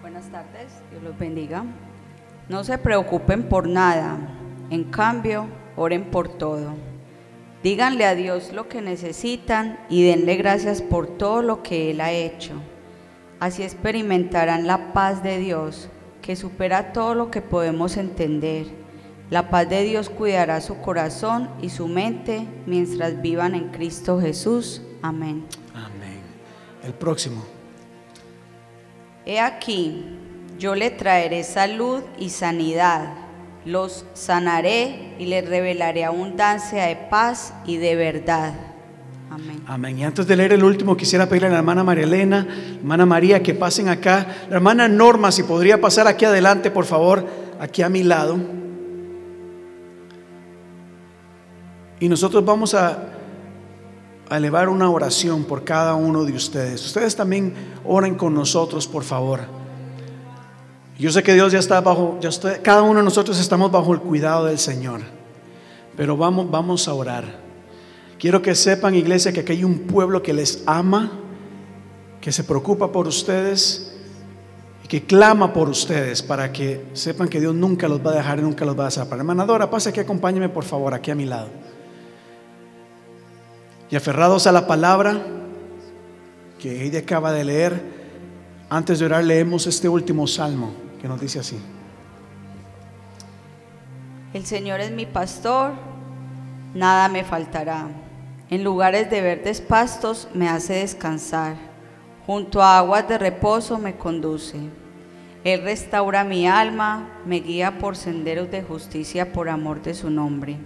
Buenas 0.00 0.30
tardes, 0.30 0.72
Dios 0.90 1.02
los 1.02 1.18
bendiga. 1.18 1.64
No 2.48 2.62
se 2.62 2.78
preocupen 2.78 3.48
por 3.48 3.66
nada, 3.68 4.16
en 4.70 4.84
cambio, 4.84 5.46
oren 5.76 6.10
por 6.10 6.28
todo. 6.28 6.74
Díganle 7.62 8.04
a 8.04 8.14
Dios 8.14 8.52
lo 8.52 8.68
que 8.68 8.80
necesitan 8.80 9.78
y 9.88 10.04
denle 10.04 10.36
gracias 10.36 10.82
por 10.82 11.06
todo 11.18 11.42
lo 11.42 11.62
que 11.62 11.90
Él 11.90 12.00
ha 12.00 12.12
hecho. 12.12 12.54
Así 13.40 13.62
experimentarán 13.62 14.66
la 14.66 14.92
paz 14.92 15.22
de 15.22 15.38
Dios, 15.38 15.88
que 16.22 16.36
supera 16.36 16.92
todo 16.92 17.14
lo 17.14 17.30
que 17.30 17.42
podemos 17.42 17.96
entender. 17.96 18.66
La 19.30 19.50
paz 19.50 19.68
de 19.68 19.82
Dios 19.82 20.08
cuidará 20.08 20.60
su 20.60 20.80
corazón 20.80 21.50
y 21.60 21.70
su 21.70 21.88
mente 21.88 22.46
mientras 22.66 23.20
vivan 23.20 23.54
en 23.54 23.70
Cristo 23.70 24.20
Jesús. 24.20 24.82
Amén. 25.02 25.44
Amén. 25.74 26.20
El 26.84 26.94
próximo. 26.94 27.44
He 29.24 29.40
aquí, 29.40 30.04
yo 30.58 30.76
le 30.76 30.90
traeré 30.90 31.42
salud 31.42 32.02
y 32.16 32.30
sanidad, 32.30 33.25
los 33.66 34.04
sanaré 34.14 35.16
y 35.18 35.26
les 35.26 35.46
revelaré 35.46 36.04
abundancia 36.04 36.84
de 36.84 36.94
paz 36.96 37.52
y 37.66 37.76
de 37.76 37.96
verdad. 37.96 38.54
Amén. 39.28 39.60
Amén. 39.66 39.98
Y 39.98 40.04
antes 40.04 40.24
de 40.28 40.36
leer 40.36 40.52
el 40.52 40.62
último, 40.62 40.96
quisiera 40.96 41.28
pedirle 41.28 41.48
a 41.48 41.50
la 41.50 41.58
hermana 41.58 41.82
María 41.82 42.04
Elena, 42.04 42.46
hermana 42.78 43.04
María, 43.04 43.42
que 43.42 43.54
pasen 43.54 43.88
acá. 43.88 44.24
La 44.48 44.56
hermana 44.56 44.86
Norma, 44.86 45.32
si 45.32 45.42
podría 45.42 45.80
pasar 45.80 46.06
aquí 46.06 46.24
adelante, 46.24 46.70
por 46.70 46.84
favor, 46.84 47.26
aquí 47.58 47.82
a 47.82 47.88
mi 47.88 48.04
lado. 48.04 48.38
Y 51.98 52.08
nosotros 52.08 52.44
vamos 52.44 52.72
a, 52.74 53.08
a 54.28 54.36
elevar 54.36 54.68
una 54.68 54.88
oración 54.88 55.42
por 55.42 55.64
cada 55.64 55.96
uno 55.96 56.24
de 56.24 56.34
ustedes. 56.34 56.86
Ustedes 56.86 57.16
también 57.16 57.52
oren 57.84 58.14
con 58.14 58.32
nosotros, 58.32 58.86
por 58.86 59.02
favor. 59.02 59.65
Yo 60.98 61.10
sé 61.12 61.22
que 61.22 61.34
Dios 61.34 61.52
ya 61.52 61.58
está 61.58 61.80
bajo, 61.82 62.18
ya 62.20 62.30
cada 62.62 62.82
uno 62.82 63.00
de 63.00 63.04
nosotros 63.04 63.38
estamos 63.38 63.70
bajo 63.70 63.92
el 63.92 64.00
cuidado 64.00 64.46
del 64.46 64.58
Señor. 64.58 65.02
Pero 65.94 66.16
vamos, 66.16 66.50
vamos 66.50 66.88
a 66.88 66.94
orar. 66.94 67.24
Quiero 68.18 68.40
que 68.40 68.54
sepan, 68.54 68.94
iglesia, 68.94 69.32
que 69.32 69.40
aquí 69.40 69.52
hay 69.52 69.64
un 69.64 69.80
pueblo 69.80 70.22
que 70.22 70.32
les 70.32 70.62
ama, 70.66 71.12
que 72.20 72.32
se 72.32 72.44
preocupa 72.44 72.90
por 72.90 73.06
ustedes 73.06 73.94
y 74.82 74.88
que 74.88 75.02
clama 75.04 75.52
por 75.52 75.68
ustedes 75.68 76.22
para 76.22 76.50
que 76.50 76.86
sepan 76.94 77.28
que 77.28 77.40
Dios 77.40 77.54
nunca 77.54 77.88
los 77.88 78.04
va 78.04 78.12
a 78.12 78.14
dejar 78.14 78.38
y 78.38 78.42
nunca 78.42 78.64
los 78.64 78.78
va 78.78 78.84
a 78.84 78.86
desaparecer. 78.86 79.18
Hermana 79.18 79.44
Dora, 79.44 79.68
pase 79.68 79.90
aquí, 79.90 80.00
acompáñeme 80.00 80.48
por 80.48 80.64
favor, 80.64 80.94
aquí 80.94 81.10
a 81.10 81.14
mi 81.14 81.26
lado. 81.26 81.48
Y 83.90 83.96
aferrados 83.96 84.46
a 84.46 84.52
la 84.52 84.66
palabra 84.66 85.20
que 86.58 86.84
ella 86.86 87.00
acaba 87.00 87.32
de 87.32 87.44
leer, 87.44 87.82
antes 88.70 88.98
de 88.98 89.04
orar 89.04 89.22
leemos 89.24 89.66
este 89.66 89.90
último 89.90 90.26
salmo 90.26 90.85
que 91.00 91.08
nos 91.08 91.20
dice 91.20 91.40
así. 91.40 91.58
El 94.32 94.44
Señor 94.44 94.80
es 94.80 94.90
mi 94.90 95.06
pastor, 95.06 95.72
nada 96.74 97.08
me 97.08 97.24
faltará. 97.24 97.86
En 98.50 98.62
lugares 98.62 99.10
de 99.10 99.22
verdes 99.22 99.60
pastos 99.60 100.28
me 100.34 100.48
hace 100.48 100.74
descansar. 100.74 101.56
Junto 102.26 102.62
a 102.62 102.78
aguas 102.78 103.08
de 103.08 103.18
reposo 103.18 103.78
me 103.78 103.96
conduce. 103.96 104.58
Él 105.42 105.62
restaura 105.62 106.24
mi 106.24 106.46
alma, 106.48 107.08
me 107.24 107.40
guía 107.40 107.78
por 107.78 107.96
senderos 107.96 108.50
de 108.50 108.62
justicia 108.62 109.32
por 109.32 109.48
amor 109.48 109.80
de 109.80 109.94
su 109.94 110.10
nombre. 110.10 110.56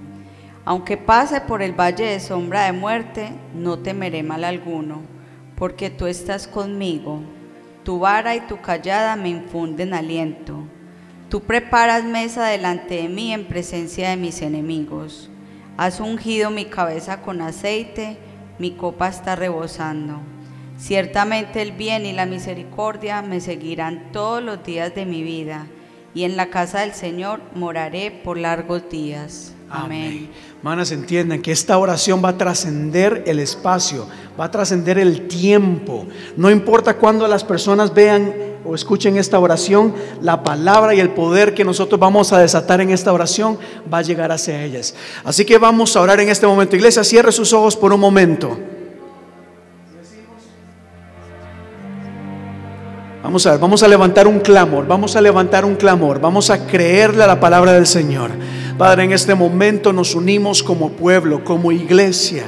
Aunque 0.64 0.96
pase 0.96 1.40
por 1.40 1.62
el 1.62 1.78
valle 1.78 2.04
de 2.04 2.20
sombra 2.20 2.64
de 2.64 2.72
muerte, 2.72 3.30
no 3.54 3.78
temeré 3.78 4.22
mal 4.22 4.44
alguno, 4.44 5.02
porque 5.56 5.90
tú 5.90 6.06
estás 6.06 6.46
conmigo. 6.46 7.20
Tu 7.84 7.98
vara 7.98 8.34
y 8.36 8.40
tu 8.40 8.60
callada 8.60 9.16
me 9.16 9.30
infunden 9.30 9.94
aliento. 9.94 10.64
Tú 11.28 11.40
preparas 11.40 12.04
mesa 12.04 12.46
delante 12.46 12.96
de 12.96 13.08
mí 13.08 13.32
en 13.32 13.46
presencia 13.46 14.10
de 14.10 14.16
mis 14.16 14.42
enemigos. 14.42 15.30
Has 15.76 16.00
ungido 16.00 16.50
mi 16.50 16.66
cabeza 16.66 17.22
con 17.22 17.40
aceite, 17.40 18.18
mi 18.58 18.72
copa 18.72 19.08
está 19.08 19.36
rebosando. 19.36 20.20
Ciertamente 20.76 21.62
el 21.62 21.72
bien 21.72 22.04
y 22.04 22.12
la 22.12 22.26
misericordia 22.26 23.22
me 23.22 23.40
seguirán 23.40 24.12
todos 24.12 24.42
los 24.42 24.64
días 24.64 24.94
de 24.94 25.06
mi 25.06 25.22
vida, 25.22 25.66
y 26.14 26.24
en 26.24 26.36
la 26.36 26.50
casa 26.50 26.80
del 26.80 26.92
Señor 26.92 27.40
moraré 27.54 28.10
por 28.10 28.36
largos 28.36 28.90
días. 28.90 29.54
Amén. 29.70 30.30
Hermanas, 30.60 30.92
entiendan 30.92 31.40
que 31.40 31.52
esta 31.52 31.78
oración 31.78 32.22
va 32.22 32.28
a 32.28 32.36
trascender 32.36 33.24
el 33.26 33.38
espacio, 33.38 34.06
va 34.38 34.44
a 34.44 34.50
trascender 34.50 34.98
el 34.98 35.26
tiempo. 35.26 36.06
No 36.36 36.50
importa 36.50 36.98
cuándo 36.98 37.26
las 37.26 37.44
personas 37.44 37.94
vean 37.94 38.34
o 38.62 38.74
escuchen 38.74 39.16
esta 39.16 39.38
oración, 39.38 39.94
la 40.20 40.42
palabra 40.42 40.94
y 40.94 41.00
el 41.00 41.14
poder 41.14 41.54
que 41.54 41.64
nosotros 41.64 41.98
vamos 41.98 42.34
a 42.34 42.40
desatar 42.40 42.82
en 42.82 42.90
esta 42.90 43.10
oración 43.10 43.58
va 43.90 43.98
a 43.98 44.02
llegar 44.02 44.32
hacia 44.32 44.62
ellas. 44.62 44.94
Así 45.24 45.46
que 45.46 45.56
vamos 45.56 45.96
a 45.96 46.02
orar 46.02 46.20
en 46.20 46.28
este 46.28 46.46
momento. 46.46 46.76
Iglesia, 46.76 47.04
cierre 47.04 47.32
sus 47.32 47.54
ojos 47.54 47.74
por 47.74 47.94
un 47.94 48.00
momento. 48.00 48.58
Vamos 53.22 53.46
a 53.46 53.52
ver, 53.52 53.60
vamos 53.60 53.82
a 53.82 53.88
levantar 53.88 54.26
un 54.26 54.40
clamor, 54.40 54.86
vamos 54.86 55.14
a 55.14 55.20
levantar 55.20 55.64
un 55.64 55.76
clamor, 55.76 56.20
vamos 56.20 56.48
a 56.48 56.66
creerle 56.66 57.22
a 57.22 57.26
la 57.26 57.38
palabra 57.38 57.72
del 57.72 57.86
Señor. 57.86 58.30
Padre, 58.78 59.04
en 59.04 59.12
este 59.12 59.34
momento 59.34 59.92
nos 59.92 60.14
unimos 60.14 60.62
como 60.62 60.90
pueblo, 60.92 61.44
como 61.44 61.70
iglesia 61.70 62.44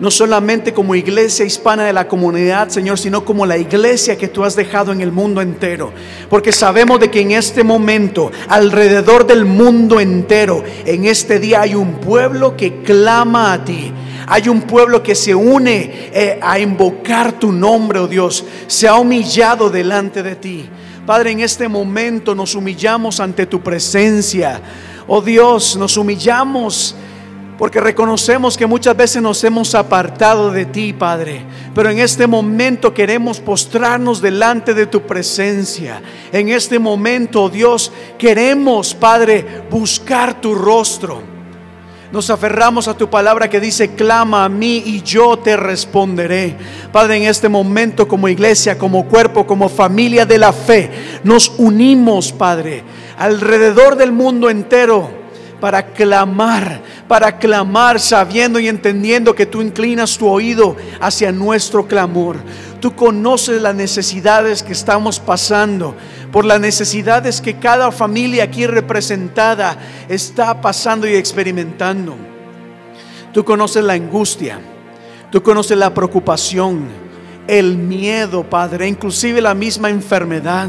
no 0.00 0.10
solamente 0.10 0.72
como 0.72 0.94
iglesia 0.94 1.44
hispana 1.44 1.84
de 1.84 1.92
la 1.92 2.08
comunidad, 2.08 2.68
Señor, 2.68 2.98
sino 2.98 3.24
como 3.24 3.46
la 3.46 3.56
iglesia 3.56 4.18
que 4.18 4.28
tú 4.28 4.44
has 4.44 4.56
dejado 4.56 4.92
en 4.92 5.00
el 5.00 5.12
mundo 5.12 5.40
entero. 5.40 5.92
Porque 6.28 6.52
sabemos 6.52 6.98
de 6.98 7.10
que 7.10 7.20
en 7.20 7.32
este 7.32 7.62
momento, 7.62 8.32
alrededor 8.48 9.26
del 9.26 9.44
mundo 9.44 10.00
entero, 10.00 10.64
en 10.84 11.04
este 11.04 11.38
día 11.38 11.60
hay 11.60 11.74
un 11.74 11.94
pueblo 11.94 12.56
que 12.56 12.82
clama 12.82 13.52
a 13.52 13.64
ti. 13.64 13.92
Hay 14.26 14.48
un 14.48 14.62
pueblo 14.62 15.02
que 15.02 15.14
se 15.14 15.34
une 15.34 16.10
eh, 16.12 16.38
a 16.42 16.58
invocar 16.58 17.32
tu 17.32 17.52
nombre, 17.52 17.98
oh 17.98 18.06
Dios. 18.06 18.44
Se 18.66 18.88
ha 18.88 18.96
humillado 18.96 19.70
delante 19.70 20.22
de 20.22 20.36
ti. 20.36 20.68
Padre, 21.06 21.32
en 21.32 21.40
este 21.40 21.68
momento 21.68 22.34
nos 22.34 22.54
humillamos 22.54 23.20
ante 23.20 23.46
tu 23.46 23.60
presencia. 23.60 24.60
Oh 25.06 25.20
Dios, 25.20 25.76
nos 25.76 25.96
humillamos 25.96 26.94
porque 27.58 27.80
reconocemos 27.80 28.56
que 28.56 28.66
muchas 28.66 28.96
veces 28.96 29.22
nos 29.22 29.42
hemos 29.44 29.74
apartado 29.74 30.50
de 30.50 30.64
ti, 30.64 30.92
Padre. 30.92 31.44
Pero 31.74 31.90
en 31.90 31.98
este 31.98 32.26
momento 32.26 32.92
queremos 32.92 33.38
postrarnos 33.38 34.20
delante 34.20 34.74
de 34.74 34.86
tu 34.86 35.02
presencia. 35.02 36.02
En 36.32 36.48
este 36.48 36.78
momento, 36.78 37.48
Dios, 37.48 37.92
queremos, 38.18 38.94
Padre, 38.94 39.62
buscar 39.70 40.40
tu 40.40 40.54
rostro. 40.54 41.33
Nos 42.14 42.30
aferramos 42.30 42.86
a 42.86 42.96
tu 42.96 43.10
palabra 43.10 43.50
que 43.50 43.58
dice, 43.58 43.96
clama 43.96 44.44
a 44.44 44.48
mí 44.48 44.84
y 44.86 45.02
yo 45.02 45.36
te 45.36 45.56
responderé. 45.56 46.56
Padre, 46.92 47.16
en 47.16 47.22
este 47.24 47.48
momento 47.48 48.06
como 48.06 48.28
iglesia, 48.28 48.78
como 48.78 49.08
cuerpo, 49.08 49.44
como 49.44 49.68
familia 49.68 50.24
de 50.24 50.38
la 50.38 50.52
fe, 50.52 50.92
nos 51.24 51.50
unimos, 51.58 52.30
Padre, 52.30 52.84
alrededor 53.18 53.96
del 53.96 54.12
mundo 54.12 54.48
entero 54.48 55.10
para 55.58 55.86
clamar, 55.86 56.82
para 57.08 57.36
clamar 57.36 57.98
sabiendo 57.98 58.60
y 58.60 58.68
entendiendo 58.68 59.34
que 59.34 59.46
tú 59.46 59.60
inclinas 59.60 60.16
tu 60.16 60.28
oído 60.28 60.76
hacia 61.00 61.32
nuestro 61.32 61.88
clamor. 61.88 62.36
Tú 62.84 62.94
conoces 62.94 63.62
las 63.62 63.74
necesidades 63.74 64.62
que 64.62 64.72
estamos 64.72 65.18
pasando, 65.18 65.96
por 66.30 66.44
las 66.44 66.60
necesidades 66.60 67.40
que 67.40 67.58
cada 67.58 67.90
familia 67.90 68.44
aquí 68.44 68.66
representada 68.66 69.78
está 70.06 70.60
pasando 70.60 71.08
y 71.08 71.14
experimentando. 71.14 72.14
Tú 73.32 73.42
conoces 73.42 73.82
la 73.82 73.94
angustia, 73.94 74.60
tú 75.32 75.42
conoces 75.42 75.78
la 75.78 75.94
preocupación, 75.94 76.84
el 77.48 77.78
miedo, 77.78 78.42
Padre, 78.50 78.86
inclusive 78.86 79.40
la 79.40 79.54
misma 79.54 79.88
enfermedad 79.88 80.68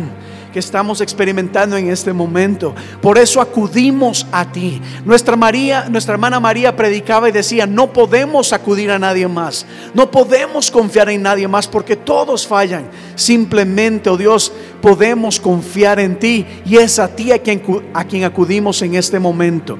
que 0.55 0.59
estamos 0.59 1.01
experimentando 1.01 1.75
en 1.75 1.89
este 1.89 2.13
momento. 2.13 2.73
Por 3.01 3.17
eso 3.17 3.41
acudimos 3.41 4.25
a 4.31 4.49
ti. 4.49 4.81
Nuestra 5.03 5.35
María, 5.35 5.89
nuestra 5.89 6.13
hermana 6.13 6.39
María 6.39 6.73
predicaba 6.77 7.27
y 7.27 7.33
decía, 7.33 7.67
"No 7.67 7.91
podemos 7.91 8.53
acudir 8.53 8.89
a 8.89 8.97
nadie 8.97 9.27
más. 9.27 9.65
No 9.93 10.09
podemos 10.09 10.71
confiar 10.71 11.09
en 11.09 11.23
nadie 11.23 11.45
más 11.45 11.67
porque 11.67 11.97
todos 11.97 12.47
fallan. 12.47 12.87
Simplemente, 13.15 14.09
oh 14.09 14.15
Dios, 14.15 14.53
podemos 14.81 15.41
confiar 15.41 15.99
en 15.99 16.17
ti 16.17 16.45
y 16.65 16.77
es 16.77 16.99
a 16.99 17.09
ti 17.09 17.33
a 17.33 17.39
quien, 17.39 17.61
a 17.93 18.05
quien 18.05 18.23
acudimos 18.23 18.81
en 18.81 18.95
este 18.95 19.19
momento." 19.19 19.77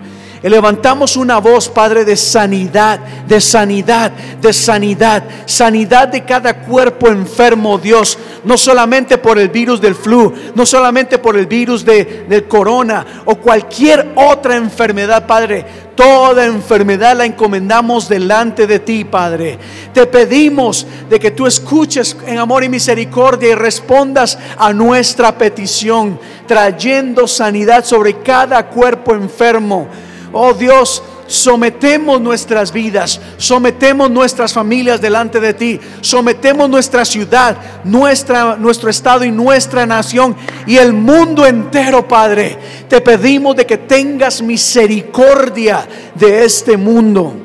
Levantamos 0.50 1.18
una 1.18 1.40
voz, 1.40 1.68
Padre, 1.70 2.06
de 2.06 2.16
sanidad, 2.16 3.00
de 3.28 3.42
sanidad, 3.42 4.12
de 4.12 4.54
sanidad, 4.54 5.24
sanidad 5.46 6.08
de 6.08 6.24
cada 6.24 6.62
cuerpo 6.62 7.08
enfermo, 7.08 7.80
Dios, 7.80 8.18
no 8.44 8.58
solamente 8.58 9.18
por 9.18 9.40
el 9.40 9.50
virus 9.50 9.82
del 9.82 9.96
flu, 9.96 10.34
no 10.54 10.66
solamente 10.66 11.18
por 11.18 11.36
el 11.36 11.48
virus 11.48 11.84
de, 11.84 12.26
del 12.30 12.48
corona 12.48 13.24
o 13.26 13.36
cualquier 13.36 14.12
otra 14.16 14.56
enfermedad, 14.56 15.26
Padre. 15.26 15.66
Toda 15.96 16.46
enfermedad 16.46 17.16
la 17.16 17.26
encomendamos 17.26 18.10
delante 18.10 18.68
de 18.68 18.80
ti, 18.80 19.06
Padre. 19.06 19.58
Te 19.94 20.06
pedimos 20.06 20.86
de 21.10 21.20
que 21.20 21.32
tú 21.32 21.48
escuches 21.48 22.18
en 22.28 22.38
amor 22.38 22.66
y 22.66 22.70
misericordia 22.70 23.50
y 23.50 23.56
respondas 23.56 24.38
a 24.58 24.74
nuestra 24.74 25.38
petición, 25.38 26.20
trayendo 26.46 27.28
sanidad 27.28 27.86
sobre 27.86 28.20
cada 28.20 28.68
cuerpo 28.68 29.14
enfermo. 29.16 29.88
Oh 30.38 30.54
Dios, 30.54 31.02
sometemos 31.28 32.20
nuestras 32.20 32.74
vidas, 32.74 33.22
sometemos 33.38 34.12
nuestras 34.12 34.52
familias 34.52 35.00
delante 35.00 35.40
de 35.40 35.54
ti, 35.54 35.80
sometemos 36.02 36.70
nuestra 36.70 37.06
ciudad, 37.06 37.56
nuestra, 37.86 38.58
nuestro 38.58 38.90
estado 38.90 39.24
y 39.24 39.32
nuestra 39.32 39.86
nación 39.86 40.36
y 40.68 40.76
el 40.76 40.92
mundo 40.92 41.46
entero, 41.46 42.06
Padre. 42.06 42.58
Te 42.90 43.00
pedimos 43.00 43.56
de 43.56 43.66
que 43.66 43.78
tengas 43.78 44.42
misericordia 44.42 45.88
de 46.16 46.44
este 46.44 46.76
mundo 46.76 47.45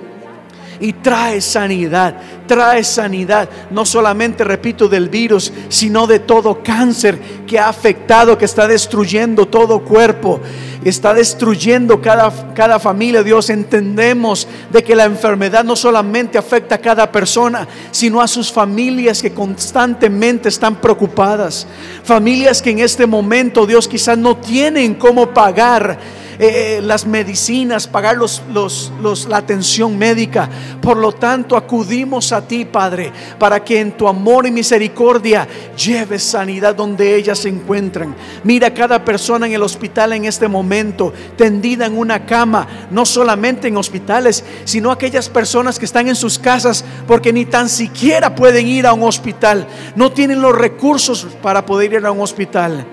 y 0.81 0.95
trae 0.95 1.41
sanidad, 1.41 2.17
trae 2.47 2.83
sanidad, 2.83 3.49
no 3.71 3.85
solamente, 3.85 4.43
repito, 4.45 4.89
del 4.89 5.09
virus, 5.09 5.53
sino 5.69 6.07
de 6.07 6.21
todo 6.21 6.63
cáncer 6.63 7.19
que 7.47 7.59
ha 7.59 7.69
afectado, 7.69 8.39
que 8.39 8.47
está 8.47 8.67
destruyendo 8.67 9.47
todo 9.47 9.85
cuerpo, 9.85 10.41
está 10.83 11.13
destruyendo 11.13 12.01
cada, 12.01 12.33
cada 12.55 12.79
familia. 12.79 13.23
Dios, 13.23 13.51
entendemos 13.51 14.49
de 14.73 14.83
que 14.83 14.97
la 14.97 15.05
enfermedad 15.05 15.65
no 15.65 15.77
solamente 15.77 16.39
afecta 16.39 16.77
a 16.77 16.79
cada 16.79 17.13
persona, 17.13 17.69
sino 17.91 18.21
a 18.21 18.27
sus 18.27 18.51
familias 18.51 19.21
que 19.21 19.33
constantemente 19.33 20.49
están 20.49 20.77
preocupadas. 20.77 21.67
Familias 22.03 22.63
que 22.63 22.71
en 22.71 22.79
este 22.79 23.07
momento, 23.07 23.67
Dios, 23.67 23.87
quizás 23.87 24.17
no 24.17 24.39
tienen 24.39 24.95
cómo 24.95 25.35
pagar 25.35 25.99
eh, 26.43 26.79
eh, 26.79 26.81
las 26.81 27.07
medicinas, 27.07 27.87
pagar 27.87 28.17
los, 28.17 28.43
los, 28.51 29.27
la 29.29 29.37
atención 29.37 29.99
médica. 29.99 30.49
Por 30.81 30.97
lo 30.97 31.13
tanto, 31.13 31.55
acudimos 31.55 32.33
a 32.33 32.41
ti, 32.41 32.65
Padre, 32.65 33.13
para 33.39 33.63
que 33.63 33.79
en 33.79 33.93
tu 33.93 34.09
amor 34.09 34.47
y 34.47 34.51
misericordia 34.51 35.47
lleves 35.77 36.23
sanidad 36.23 36.75
donde 36.75 37.15
ellas 37.15 37.41
se 37.41 37.51
encuentran. 37.51 38.17
Mira 38.43 38.73
cada 38.73 39.05
persona 39.05 39.47
en 39.47 39.53
el 39.53 39.63
hospital 39.63 40.15
en 40.15 40.25
este 40.25 40.49
momento, 40.49 41.13
tendida 41.37 41.85
en 41.85 41.99
una 41.99 42.25
cama, 42.25 42.67
no 42.91 43.05
solamente 43.05 43.69
en 43.69 43.77
hospitales, 43.77 44.43
sino 44.65 44.91
aquellas 44.91 45.29
personas 45.29 45.79
que 45.79 45.85
están 45.85 46.09
en 46.09 46.17
sus 46.17 46.39
casas 46.39 46.87
porque 47.07 47.35
ni 47.35 47.45
tan 47.45 47.69
siquiera 47.69 48.35
pueden 48.35 48.67
ir 48.67 48.87
a 48.87 48.95
un 48.95 49.03
hospital, 49.03 49.67
no 49.95 50.11
tienen 50.11 50.41
los 50.41 50.57
recursos 50.57 51.27
para 51.43 51.67
poder 51.67 51.93
ir 51.93 52.07
a 52.07 52.13
un 52.13 52.21
hospital. 52.21 52.87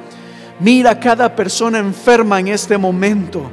Mira 0.59 0.99
cada 0.99 1.35
persona 1.35 1.77
enferma 1.79 2.39
en 2.39 2.47
este 2.49 2.77
momento. 2.77 3.43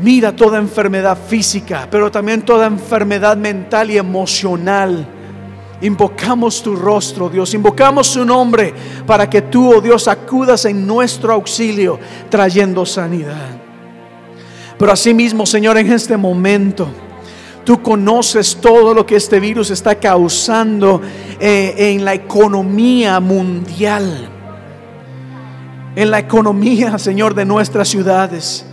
Mira 0.00 0.34
toda 0.34 0.58
enfermedad 0.58 1.16
física, 1.28 1.86
pero 1.90 2.10
también 2.10 2.42
toda 2.42 2.66
enfermedad 2.66 3.36
mental 3.36 3.90
y 3.90 3.98
emocional. 3.98 5.06
Invocamos 5.82 6.62
tu 6.62 6.74
rostro, 6.74 7.28
Dios. 7.28 7.52
Invocamos 7.52 8.06
su 8.06 8.24
nombre 8.24 8.72
para 9.06 9.28
que 9.28 9.42
tú, 9.42 9.74
oh 9.74 9.80
Dios, 9.80 10.08
acudas 10.08 10.64
en 10.64 10.86
nuestro 10.86 11.34
auxilio 11.34 11.98
trayendo 12.30 12.86
sanidad. 12.86 13.60
Pero 14.78 14.90
asimismo, 14.90 15.44
Señor, 15.46 15.76
en 15.78 15.92
este 15.92 16.16
momento, 16.16 16.88
tú 17.64 17.82
conoces 17.82 18.56
todo 18.56 18.94
lo 18.94 19.04
que 19.04 19.16
este 19.16 19.38
virus 19.38 19.70
está 19.70 19.94
causando 19.94 21.02
eh, 21.38 21.74
en 21.76 22.04
la 22.04 22.14
economía 22.14 23.20
mundial 23.20 24.33
en 25.96 26.10
la 26.10 26.18
economía, 26.18 26.98
Señor, 26.98 27.34
de 27.34 27.44
nuestras 27.44 27.88
ciudades. 27.88 28.64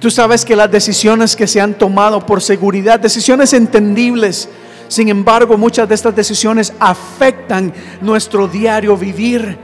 Tú 0.00 0.10
sabes 0.10 0.44
que 0.44 0.54
las 0.54 0.70
decisiones 0.70 1.34
que 1.34 1.46
se 1.46 1.60
han 1.60 1.74
tomado 1.74 2.24
por 2.24 2.40
seguridad, 2.40 3.00
decisiones 3.00 3.52
entendibles, 3.52 4.48
sin 4.86 5.08
embargo, 5.08 5.58
muchas 5.58 5.88
de 5.88 5.94
estas 5.94 6.14
decisiones 6.14 6.72
afectan 6.78 7.72
nuestro 8.00 8.48
diario 8.48 8.96
vivir. 8.96 9.58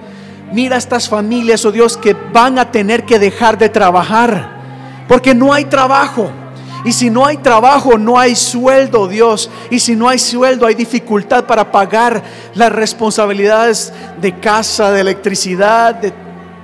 Mira 0.53 0.77
estas 0.77 1.09
familias, 1.09 1.65
oh 1.65 1.73
Dios, 1.73 1.97
que 1.97 2.15
van 2.15 2.59
a 2.59 2.71
tener 2.71 3.05
que 3.05 3.19
dejar 3.19 3.57
de 3.57 3.69
trabajar, 3.69 5.05
porque 5.09 5.35
no 5.35 5.53
hay 5.53 5.65
trabajo. 5.65 6.31
Y 6.85 6.93
si 6.93 7.09
no 7.09 7.25
hay 7.25 7.39
trabajo, 7.39 7.97
no 7.97 8.19
hay 8.19 8.37
sueldo, 8.37 9.09
Dios. 9.09 9.51
Y 9.71 9.79
si 9.79 9.97
no 9.97 10.07
hay 10.07 10.19
sueldo, 10.19 10.67
hay 10.67 10.75
dificultad 10.75 11.45
para 11.47 11.73
pagar 11.73 12.23
las 12.55 12.71
responsabilidades 12.71 13.91
de 14.21 14.39
casa, 14.39 14.91
de 14.91 15.01
electricidad, 15.01 15.95
de 15.95 16.13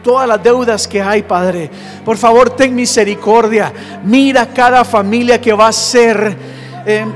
todas 0.03 0.29
las 0.29 0.43
deudas 0.43 0.87
que 0.87 1.01
hay, 1.01 1.23
Padre. 1.23 1.71
Por 2.05 2.17
favor, 2.17 2.51
ten 2.51 2.75
misericordia. 2.75 3.73
Mira 4.05 4.47
cada 4.47 4.85
familia 4.85 5.41
que 5.41 5.53
va 5.53 5.69
a 5.69 5.73
ser... 5.73 6.37
Eh, 6.87 7.07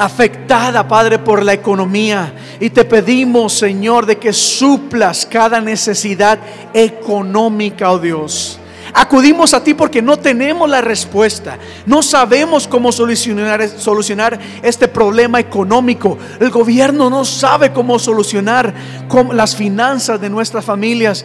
afectada, 0.00 0.88
Padre, 0.88 1.18
por 1.18 1.42
la 1.42 1.52
economía. 1.52 2.32
Y 2.58 2.70
te 2.70 2.86
pedimos, 2.86 3.52
Señor, 3.52 4.06
de 4.06 4.16
que 4.16 4.32
suplas 4.32 5.26
cada 5.26 5.60
necesidad 5.60 6.38
económica, 6.72 7.90
oh 7.92 7.98
Dios. 7.98 8.58
Acudimos 8.92 9.54
a 9.54 9.62
ti 9.62 9.74
porque 9.74 10.02
no 10.02 10.18
tenemos 10.18 10.68
la 10.68 10.80
respuesta. 10.80 11.58
No 11.86 12.02
sabemos 12.02 12.66
cómo 12.66 12.90
solucionar, 12.90 13.68
solucionar 13.68 14.38
este 14.62 14.88
problema 14.88 15.38
económico. 15.38 16.18
El 16.40 16.50
gobierno 16.50 17.10
no 17.10 17.24
sabe 17.24 17.72
cómo 17.72 17.98
solucionar 17.98 18.74
las 19.32 19.54
finanzas 19.54 20.20
de 20.20 20.30
nuestras 20.30 20.64
familias. 20.64 21.24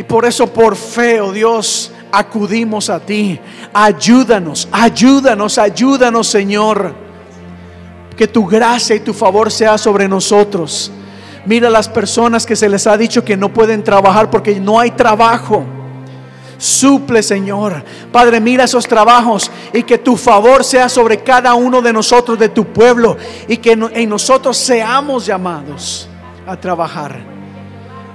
Y 0.00 0.02
por 0.02 0.24
eso, 0.24 0.46
por 0.46 0.76
fe, 0.76 1.20
oh 1.20 1.30
Dios, 1.30 1.92
acudimos 2.10 2.88
a 2.88 2.98
ti. 2.98 3.38
Ayúdanos, 3.70 4.66
ayúdanos, 4.72 5.58
ayúdanos, 5.58 6.26
Señor. 6.26 6.94
Que 8.16 8.26
tu 8.26 8.46
gracia 8.46 8.96
y 8.96 9.00
tu 9.00 9.12
favor 9.12 9.52
sea 9.52 9.76
sobre 9.76 10.08
nosotros. 10.08 10.90
Mira 11.44 11.68
las 11.68 11.86
personas 11.86 12.46
que 12.46 12.56
se 12.56 12.70
les 12.70 12.86
ha 12.86 12.96
dicho 12.96 13.22
que 13.22 13.36
no 13.36 13.52
pueden 13.52 13.84
trabajar 13.84 14.30
porque 14.30 14.58
no 14.58 14.80
hay 14.80 14.92
trabajo. 14.92 15.66
Suple, 16.56 17.22
Señor. 17.22 17.84
Padre, 18.10 18.40
mira 18.40 18.64
esos 18.64 18.86
trabajos 18.86 19.50
y 19.70 19.82
que 19.82 19.98
tu 19.98 20.16
favor 20.16 20.64
sea 20.64 20.88
sobre 20.88 21.18
cada 21.18 21.52
uno 21.52 21.82
de 21.82 21.92
nosotros, 21.92 22.38
de 22.38 22.48
tu 22.48 22.64
pueblo, 22.64 23.18
y 23.46 23.58
que 23.58 23.72
en 23.72 24.08
nosotros 24.08 24.56
seamos 24.56 25.26
llamados 25.26 26.08
a 26.46 26.56
trabajar. 26.56 27.39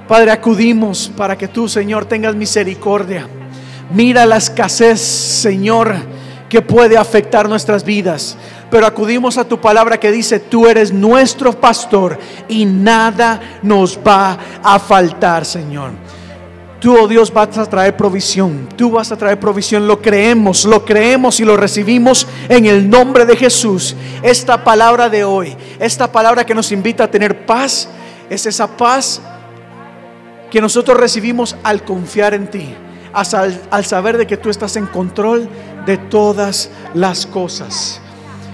Padre, 0.07 0.31
acudimos 0.31 1.11
para 1.17 1.35
que 1.35 1.47
tú, 1.47 1.67
Señor, 1.67 2.05
tengas 2.05 2.35
misericordia. 2.35 3.27
Mira 3.91 4.25
la 4.27 4.37
escasez, 4.37 5.01
Señor, 5.01 5.95
que 6.47 6.61
puede 6.61 6.95
afectar 6.95 7.49
nuestras 7.49 7.83
vidas. 7.83 8.37
Pero 8.69 8.85
acudimos 8.85 9.39
a 9.39 9.47
tu 9.47 9.59
palabra 9.59 9.99
que 9.99 10.11
dice, 10.11 10.39
tú 10.39 10.67
eres 10.67 10.93
nuestro 10.93 11.59
pastor 11.59 12.19
y 12.47 12.65
nada 12.65 13.59
nos 13.63 13.97
va 13.97 14.37
a 14.61 14.77
faltar, 14.77 15.43
Señor. 15.43 15.91
Tú, 16.79 16.95
oh 16.95 17.07
Dios, 17.07 17.33
vas 17.33 17.57
a 17.57 17.65
traer 17.65 17.97
provisión. 17.97 18.69
Tú 18.75 18.91
vas 18.91 19.11
a 19.11 19.17
traer 19.17 19.39
provisión. 19.39 19.87
Lo 19.87 20.03
creemos, 20.03 20.65
lo 20.65 20.85
creemos 20.85 21.39
y 21.39 21.45
lo 21.45 21.57
recibimos 21.57 22.27
en 22.47 22.67
el 22.67 22.87
nombre 22.87 23.25
de 23.25 23.35
Jesús. 23.35 23.95
Esta 24.21 24.63
palabra 24.63 25.09
de 25.09 25.23
hoy, 25.23 25.55
esta 25.79 26.11
palabra 26.11 26.45
que 26.45 26.53
nos 26.53 26.71
invita 26.71 27.05
a 27.05 27.11
tener 27.11 27.47
paz, 27.47 27.89
es 28.29 28.45
esa 28.45 28.67
paz 28.67 29.19
que 30.49 30.61
nosotros 30.61 30.97
recibimos 30.97 31.55
al 31.63 31.83
confiar 31.83 32.33
en 32.33 32.49
ti, 32.49 32.73
al, 33.13 33.61
al 33.71 33.85
saber 33.85 34.17
de 34.17 34.27
que 34.27 34.37
tú 34.37 34.49
estás 34.49 34.75
en 34.75 34.85
control 34.87 35.49
de 35.85 35.97
todas 35.97 36.69
las 36.93 37.25
cosas. 37.25 38.01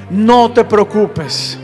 No 0.10 0.52
te 0.52 0.64
preocupes. 0.64 1.58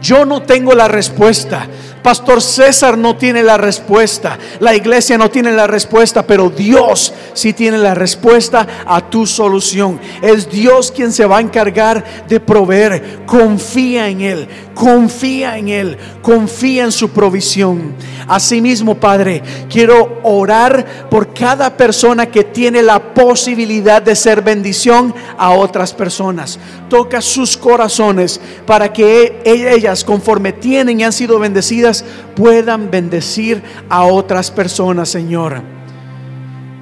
Yo 0.00 0.24
no 0.24 0.42
tengo 0.42 0.74
la 0.74 0.88
respuesta. 0.88 1.66
Pastor 2.02 2.42
César 2.42 2.98
no 2.98 3.16
tiene 3.16 3.42
la 3.42 3.56
respuesta, 3.56 4.38
la 4.58 4.74
iglesia 4.74 5.16
no 5.16 5.30
tiene 5.30 5.52
la 5.52 5.66
respuesta, 5.66 6.26
pero 6.26 6.50
Dios 6.50 7.12
sí 7.32 7.52
tiene 7.52 7.78
la 7.78 7.94
respuesta 7.94 8.66
a 8.86 9.08
tu 9.08 9.26
solución. 9.26 10.00
Es 10.20 10.50
Dios 10.50 10.90
quien 10.90 11.12
se 11.12 11.26
va 11.26 11.38
a 11.38 11.42
encargar 11.42 12.04
de 12.28 12.40
proveer. 12.40 13.24
Confía 13.26 14.08
en 14.08 14.20
Él, 14.20 14.48
confía 14.74 15.56
en 15.58 15.68
Él, 15.68 15.98
confía 16.22 16.84
en 16.84 16.92
su 16.92 17.10
provisión. 17.10 17.94
Asimismo, 18.26 18.94
Padre, 18.94 19.42
quiero 19.68 20.20
orar 20.22 21.08
por 21.10 21.34
cada 21.34 21.76
persona 21.76 22.26
que 22.26 22.44
tiene 22.44 22.82
la 22.82 23.14
posibilidad 23.14 24.00
de 24.00 24.16
ser 24.16 24.42
bendición 24.42 25.14
a 25.36 25.50
otras 25.50 25.92
personas. 25.92 26.58
Toca 26.88 27.20
sus 27.20 27.56
corazones 27.56 28.40
para 28.66 28.92
que 28.92 29.40
ellas, 29.44 30.04
conforme 30.04 30.52
tienen 30.52 31.00
y 31.00 31.04
han 31.04 31.12
sido 31.12 31.38
bendecidas, 31.38 31.91
puedan 32.34 32.90
bendecir 32.90 33.62
a 33.88 34.04
otras 34.04 34.50
personas, 34.50 35.08
Señor. 35.08 35.62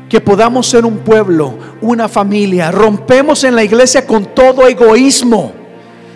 Que 0.09 0.21
podamos 0.21 0.67
ser 0.67 0.85
un 0.85 0.99
pueblo, 0.99 1.55
una 1.81 2.09
familia. 2.09 2.71
Rompemos 2.71 3.45
en 3.45 3.55
la 3.55 3.65
iglesia 3.65 4.07
con 4.07 4.27
todo 4.35 4.67
egoísmo 4.67 5.55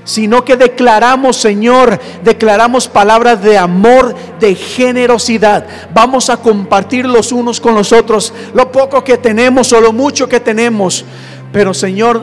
sino 0.05 0.45
que 0.45 0.57
declaramos, 0.57 1.37
Señor, 1.37 1.99
declaramos 2.23 2.89
palabras 2.89 3.43
de 3.43 3.57
amor, 3.57 4.15
de 4.39 4.55
generosidad. 4.55 5.66
Vamos 5.93 6.29
a 6.31 6.37
compartir 6.37 7.07
los 7.07 7.33
unos 7.33 7.61
con 7.61 7.75
los 7.75 7.93
otros 7.93 8.33
lo 8.53 8.71
poco 8.71 9.03
que 9.03 9.16
tenemos 9.16 9.73
o 9.73 9.81
lo 9.81 9.93
mucho 9.93 10.29
que 10.29 10.41
tenemos. 10.41 11.05
Pero, 11.53 11.73
Señor, 11.73 12.23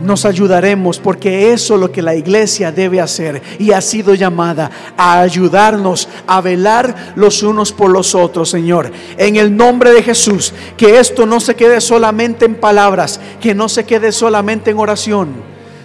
nos 0.00 0.24
ayudaremos 0.24 0.98
porque 0.98 1.52
eso 1.52 1.74
es 1.74 1.80
lo 1.80 1.90
que 1.90 2.02
la 2.02 2.14
iglesia 2.14 2.70
debe 2.72 3.00
hacer 3.00 3.42
y 3.58 3.72
ha 3.72 3.80
sido 3.80 4.14
llamada 4.14 4.70
a 4.96 5.20
ayudarnos 5.20 6.08
a 6.26 6.40
velar 6.40 7.12
los 7.16 7.42
unos 7.42 7.72
por 7.72 7.90
los 7.90 8.14
otros, 8.14 8.50
Señor. 8.50 8.90
En 9.16 9.36
el 9.36 9.56
nombre 9.56 9.92
de 9.92 10.02
Jesús, 10.02 10.52
que 10.76 10.98
esto 10.98 11.26
no 11.26 11.40
se 11.40 11.54
quede 11.54 11.80
solamente 11.80 12.44
en 12.44 12.54
palabras, 12.54 13.20
que 13.40 13.54
no 13.54 13.68
se 13.68 13.84
quede 13.84 14.12
solamente 14.12 14.70
en 14.70 14.78
oración, 14.78 15.28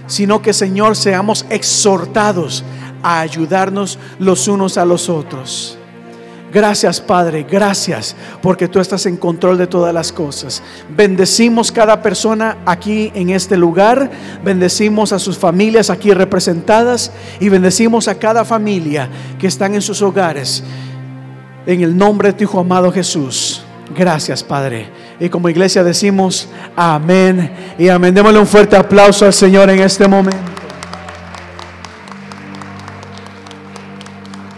sino 0.07 0.41
que, 0.41 0.53
Señor, 0.53 0.95
seamos 0.95 1.45
exhortados 1.49 2.63
a 3.03 3.21
ayudarnos 3.21 3.97
los 4.19 4.47
unos 4.47 4.77
a 4.77 4.85
los 4.85 5.09
otros. 5.09 5.77
Gracias 6.51 6.99
Padre, 6.99 7.45
gracias 7.49 8.15
porque 8.41 8.67
tú 8.67 8.79
estás 8.79 9.05
en 9.05 9.15
control 9.15 9.57
de 9.57 9.67
todas 9.67 9.93
las 9.93 10.11
cosas. 10.11 10.61
Bendecimos 10.95 11.71
cada 11.71 12.01
persona 12.01 12.57
aquí 12.65 13.09
en 13.15 13.29
este 13.29 13.55
lugar, 13.55 14.11
bendecimos 14.43 15.13
a 15.13 15.19
sus 15.19 15.37
familias 15.37 15.89
aquí 15.89 16.11
representadas 16.11 17.11
y 17.39 17.47
bendecimos 17.47 18.09
a 18.09 18.15
cada 18.15 18.43
familia 18.43 19.07
que 19.39 19.47
están 19.47 19.75
en 19.75 19.81
sus 19.81 20.01
hogares. 20.01 20.63
En 21.65 21.81
el 21.81 21.95
nombre 21.95 22.29
de 22.29 22.33
tu 22.33 22.43
Hijo 22.43 22.59
amado 22.59 22.91
Jesús. 22.91 23.63
Gracias 23.95 24.43
Padre. 24.43 24.89
Y 25.21 25.29
como 25.29 25.47
iglesia 25.47 25.83
decimos 25.83 26.49
amén 26.75 27.49
y 27.77 27.87
amén. 27.87 28.13
Démosle 28.13 28.39
un 28.39 28.47
fuerte 28.47 28.75
aplauso 28.75 29.25
al 29.25 29.33
Señor 29.33 29.69
en 29.69 29.79
este 29.79 30.05
momento. 30.05 30.60